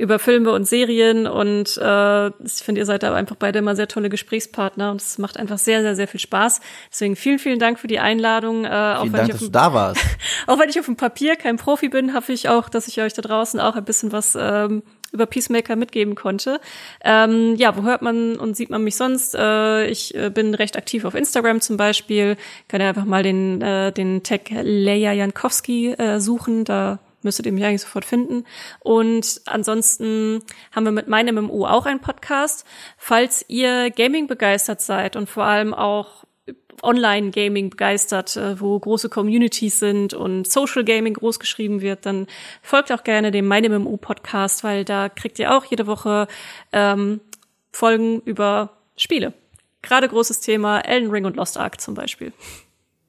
über 0.00 0.18
Filme 0.18 0.50
und 0.52 0.66
Serien 0.66 1.26
und 1.26 1.76
äh, 1.76 2.26
ich 2.28 2.54
finde, 2.54 2.80
ihr 2.80 2.86
seid 2.86 3.02
da 3.02 3.14
einfach 3.14 3.36
beide 3.36 3.58
immer 3.58 3.76
sehr 3.76 3.86
tolle 3.86 4.08
Gesprächspartner 4.08 4.90
und 4.90 5.00
es 5.00 5.18
macht 5.18 5.36
einfach 5.36 5.58
sehr, 5.58 5.82
sehr, 5.82 5.94
sehr 5.94 6.08
viel 6.08 6.20
Spaß. 6.20 6.60
Deswegen 6.90 7.16
vielen, 7.16 7.38
vielen 7.38 7.58
Dank 7.58 7.78
für 7.78 7.86
die 7.86 7.98
Einladung. 7.98 8.64
Äh, 8.64 8.68
auch 8.68 9.02
vielen 9.02 9.12
wenn 9.12 9.18
Dank, 9.18 9.28
ich 9.28 9.34
auf 9.34 9.40
dass 9.40 9.48
du 9.48 9.52
da 9.52 9.74
warst. 9.74 10.00
auch 10.46 10.58
wenn 10.58 10.70
ich 10.70 10.80
auf 10.80 10.86
dem 10.86 10.96
Papier 10.96 11.36
kein 11.36 11.58
Profi 11.58 11.90
bin, 11.90 12.14
hoffe 12.14 12.32
ich 12.32 12.48
auch, 12.48 12.70
dass 12.70 12.88
ich 12.88 13.00
euch 13.00 13.12
da 13.12 13.20
draußen 13.20 13.60
auch 13.60 13.76
ein 13.76 13.84
bisschen 13.84 14.10
was 14.10 14.36
ähm, 14.40 14.82
über 15.12 15.26
Peacemaker 15.26 15.76
mitgeben 15.76 16.14
konnte. 16.14 16.60
Ähm, 17.04 17.56
ja, 17.56 17.76
wo 17.76 17.82
hört 17.82 18.00
man 18.00 18.36
und 18.36 18.56
sieht 18.56 18.70
man 18.70 18.82
mich 18.82 18.96
sonst? 18.96 19.34
Äh, 19.34 19.86
ich 19.86 20.14
äh, 20.14 20.30
bin 20.30 20.54
recht 20.54 20.78
aktiv 20.78 21.04
auf 21.04 21.14
Instagram 21.14 21.60
zum 21.60 21.76
Beispiel. 21.76 22.36
Kann 22.68 22.80
ja 22.80 22.88
einfach 22.88 23.04
mal 23.04 23.22
den, 23.22 23.60
äh, 23.60 23.92
den 23.92 24.22
Tag 24.22 24.50
Leia 24.50 25.12
Jankowski 25.12 25.92
äh, 25.92 26.20
suchen. 26.20 26.64
Da 26.64 27.00
müsstet 27.22 27.46
ihr 27.46 27.52
mich 27.52 27.64
eigentlich 27.64 27.82
sofort 27.82 28.04
finden. 28.04 28.44
Und 28.80 29.40
ansonsten 29.46 30.42
haben 30.72 30.84
wir 30.84 30.92
mit 30.92 31.08
meinem 31.08 31.44
MMO 31.44 31.66
auch 31.66 31.86
einen 31.86 32.00
Podcast. 32.00 32.66
Falls 32.96 33.44
ihr 33.48 33.90
Gaming 33.90 34.26
begeistert 34.26 34.80
seid 34.80 35.16
und 35.16 35.28
vor 35.28 35.44
allem 35.44 35.74
auch 35.74 36.24
Online-Gaming 36.82 37.70
begeistert, 37.70 38.36
äh, 38.36 38.60
wo 38.60 38.78
große 38.78 39.08
Communities 39.08 39.78
sind 39.78 40.14
und 40.14 40.46
Social 40.50 40.84
Gaming 40.84 41.14
groß 41.14 41.38
geschrieben 41.38 41.80
wird, 41.80 42.06
dann 42.06 42.26
folgt 42.62 42.92
auch 42.92 43.04
gerne 43.04 43.30
dem 43.30 43.46
Meine 43.46 43.68
MMO 43.68 43.96
Podcast, 43.96 44.64
weil 44.64 44.84
da 44.84 45.08
kriegt 45.08 45.38
ihr 45.38 45.54
auch 45.54 45.64
jede 45.64 45.86
Woche 45.86 46.26
ähm, 46.72 47.20
Folgen 47.72 48.20
über 48.22 48.76
Spiele. 48.96 49.32
Gerade 49.82 50.08
großes 50.08 50.40
Thema 50.40 50.80
Elden 50.80 51.10
Ring 51.10 51.24
und 51.24 51.36
Lost 51.36 51.56
Ark 51.56 51.80
zum 51.80 51.94
Beispiel. 51.94 52.32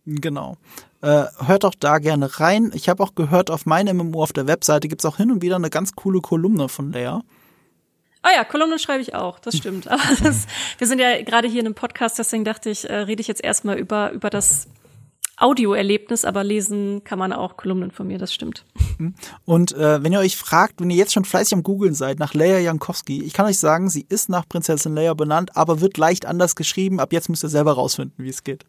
Genau. 0.05 0.57
Äh, 1.01 1.25
hört 1.45 1.63
doch 1.63 1.73
da 1.77 1.97
gerne 1.97 2.39
rein. 2.39 2.71
Ich 2.75 2.87
habe 2.87 3.01
auch 3.03 3.15
gehört, 3.15 3.49
auf 3.49 3.65
meinem 3.65 3.97
MMO 3.97 4.21
auf 4.21 4.33
der 4.33 4.47
Webseite 4.47 4.87
gibt 4.87 5.01
es 5.01 5.05
auch 5.05 5.17
hin 5.17 5.31
und 5.31 5.41
wieder 5.41 5.55
eine 5.55 5.69
ganz 5.69 5.93
coole 5.95 6.21
Kolumne 6.21 6.69
von 6.69 6.91
Lea. 6.91 7.19
Ah 8.23 8.29
ja, 8.35 8.43
Kolumne 8.43 8.77
schreibe 8.77 9.01
ich 9.01 9.15
auch, 9.15 9.39
das 9.39 9.57
stimmt. 9.57 9.87
Aber 9.91 10.01
das, 10.23 10.45
wir 10.77 10.87
sind 10.87 10.99
ja 10.99 11.21
gerade 11.23 11.47
hier 11.47 11.61
in 11.61 11.65
einem 11.65 11.75
Podcast, 11.75 12.19
deswegen 12.19 12.45
dachte 12.45 12.69
ich, 12.69 12.87
äh, 12.87 12.93
rede 12.93 13.21
ich 13.21 13.27
jetzt 13.27 13.43
erstmal 13.43 13.79
über, 13.79 14.11
über 14.11 14.29
das 14.29 14.67
Audioerlebnis, 15.37 16.25
aber 16.25 16.43
lesen 16.43 17.03
kann 17.03 17.17
man 17.17 17.33
auch 17.33 17.57
Kolumnen 17.57 17.91
von 17.91 18.07
mir, 18.07 18.19
das 18.19 18.33
stimmt. 18.33 18.65
Und 19.45 19.71
äh, 19.71 20.03
wenn 20.03 20.13
ihr 20.13 20.19
euch 20.19 20.37
fragt, 20.37 20.79
wenn 20.79 20.89
ihr 20.89 20.97
jetzt 20.97 21.13
schon 21.13 21.25
fleißig 21.25 21.53
am 21.53 21.63
Googeln 21.63 21.95
seid 21.95 22.19
nach 22.19 22.33
Leia 22.33 22.59
Jankowski, 22.59 23.23
ich 23.23 23.33
kann 23.33 23.47
euch 23.47 23.57
sagen, 23.57 23.89
sie 23.89 24.05
ist 24.07 24.29
nach 24.29 24.47
Prinzessin 24.47 24.93
Leia 24.93 25.13
benannt, 25.13 25.57
aber 25.57 25.81
wird 25.81 25.97
leicht 25.97 26.25
anders 26.25 26.55
geschrieben. 26.55 26.99
Ab 26.99 27.11
jetzt 27.13 27.29
müsst 27.29 27.43
ihr 27.43 27.49
selber 27.49 27.73
rausfinden, 27.73 28.23
wie 28.23 28.29
es 28.29 28.43
geht. 28.43 28.65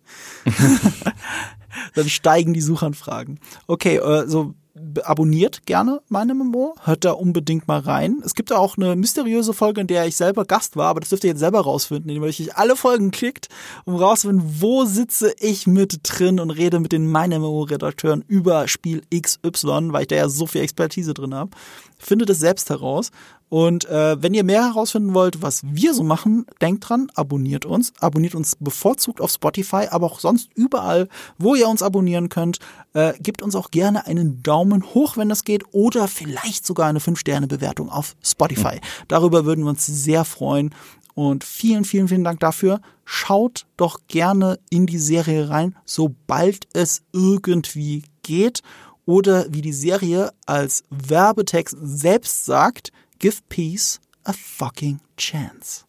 Dann 1.94 2.08
steigen 2.08 2.54
die 2.54 2.60
Suchanfragen. 2.60 3.38
Okay, 3.66 3.96
äh, 3.96 4.26
so 4.26 4.54
abonniert 5.04 5.66
gerne 5.66 6.00
meine 6.08 6.34
Memo, 6.34 6.74
hört 6.82 7.04
da 7.04 7.12
unbedingt 7.12 7.68
mal 7.68 7.80
rein. 7.80 8.22
Es 8.24 8.34
gibt 8.34 8.52
auch 8.52 8.76
eine 8.76 8.96
mysteriöse 8.96 9.52
Folge, 9.52 9.82
in 9.82 9.86
der 9.86 10.06
ich 10.06 10.16
selber 10.16 10.44
Gast 10.44 10.76
war, 10.76 10.88
aber 10.88 11.00
das 11.00 11.10
dürft 11.10 11.24
ihr 11.24 11.30
jetzt 11.30 11.40
selber 11.40 11.60
rausfinden, 11.60 12.08
indem 12.08 12.22
ihr 12.22 12.28
euch 12.28 12.56
alle 12.56 12.74
Folgen 12.74 13.10
klickt, 13.10 13.48
um 13.84 13.96
rauszufinden, 13.96 14.60
wo 14.60 14.84
sitze 14.84 15.34
ich 15.40 15.66
mit 15.66 16.00
drin 16.04 16.40
und 16.40 16.50
rede 16.50 16.80
mit 16.80 16.92
den 16.92 17.10
meine 17.10 17.38
Memo-Redakteuren 17.38 18.24
über 18.26 18.66
Spiel 18.66 19.02
XY, 19.14 19.92
weil 19.92 20.02
ich 20.02 20.08
da 20.08 20.16
ja 20.16 20.28
so 20.28 20.46
viel 20.46 20.62
Expertise 20.62 21.12
drin 21.12 21.34
habe. 21.34 21.50
Findet 21.98 22.30
es 22.30 22.40
selbst 22.40 22.70
heraus 22.70 23.10
Und 23.52 23.84
äh, 23.90 24.16
wenn 24.22 24.32
ihr 24.32 24.44
mehr 24.44 24.64
herausfinden 24.64 25.12
wollt, 25.12 25.42
was 25.42 25.60
wir 25.62 25.92
so 25.92 26.02
machen, 26.02 26.46
denkt 26.62 26.88
dran, 26.88 27.08
abonniert 27.14 27.66
uns. 27.66 27.92
Abonniert 28.00 28.34
uns 28.34 28.56
bevorzugt 28.58 29.20
auf 29.20 29.30
Spotify, 29.30 29.88
aber 29.90 30.06
auch 30.06 30.20
sonst 30.20 30.48
überall, 30.54 31.06
wo 31.36 31.54
ihr 31.54 31.68
uns 31.68 31.82
abonnieren 31.82 32.30
könnt. 32.30 32.60
Äh, 32.94 33.12
gebt 33.20 33.42
uns 33.42 33.54
auch 33.54 33.70
gerne 33.70 34.06
einen 34.06 34.42
Daumen 34.42 34.94
hoch, 34.94 35.18
wenn 35.18 35.28
das 35.28 35.44
geht, 35.44 35.64
oder 35.72 36.08
vielleicht 36.08 36.64
sogar 36.64 36.88
eine 36.88 37.00
5-Sterne-Bewertung 37.00 37.90
auf 37.90 38.16
Spotify. 38.22 38.80
Darüber 39.08 39.44
würden 39.44 39.64
wir 39.64 39.68
uns 39.68 39.84
sehr 39.84 40.24
freuen. 40.24 40.74
Und 41.12 41.44
vielen, 41.44 41.84
vielen, 41.84 42.08
vielen 42.08 42.24
Dank 42.24 42.40
dafür. 42.40 42.80
Schaut 43.04 43.66
doch 43.76 43.98
gerne 44.08 44.60
in 44.70 44.86
die 44.86 44.96
Serie 44.96 45.50
rein, 45.50 45.76
sobald 45.84 46.68
es 46.72 47.02
irgendwie 47.12 48.04
geht. 48.22 48.62
Oder 49.04 49.44
wie 49.52 49.60
die 49.60 49.74
Serie 49.74 50.32
als 50.46 50.84
Werbetext 50.88 51.76
selbst 51.82 52.46
sagt, 52.46 52.92
give 53.22 53.48
peace 53.48 54.00
a 54.26 54.32
fucking 54.32 55.00
chance. 55.16 55.84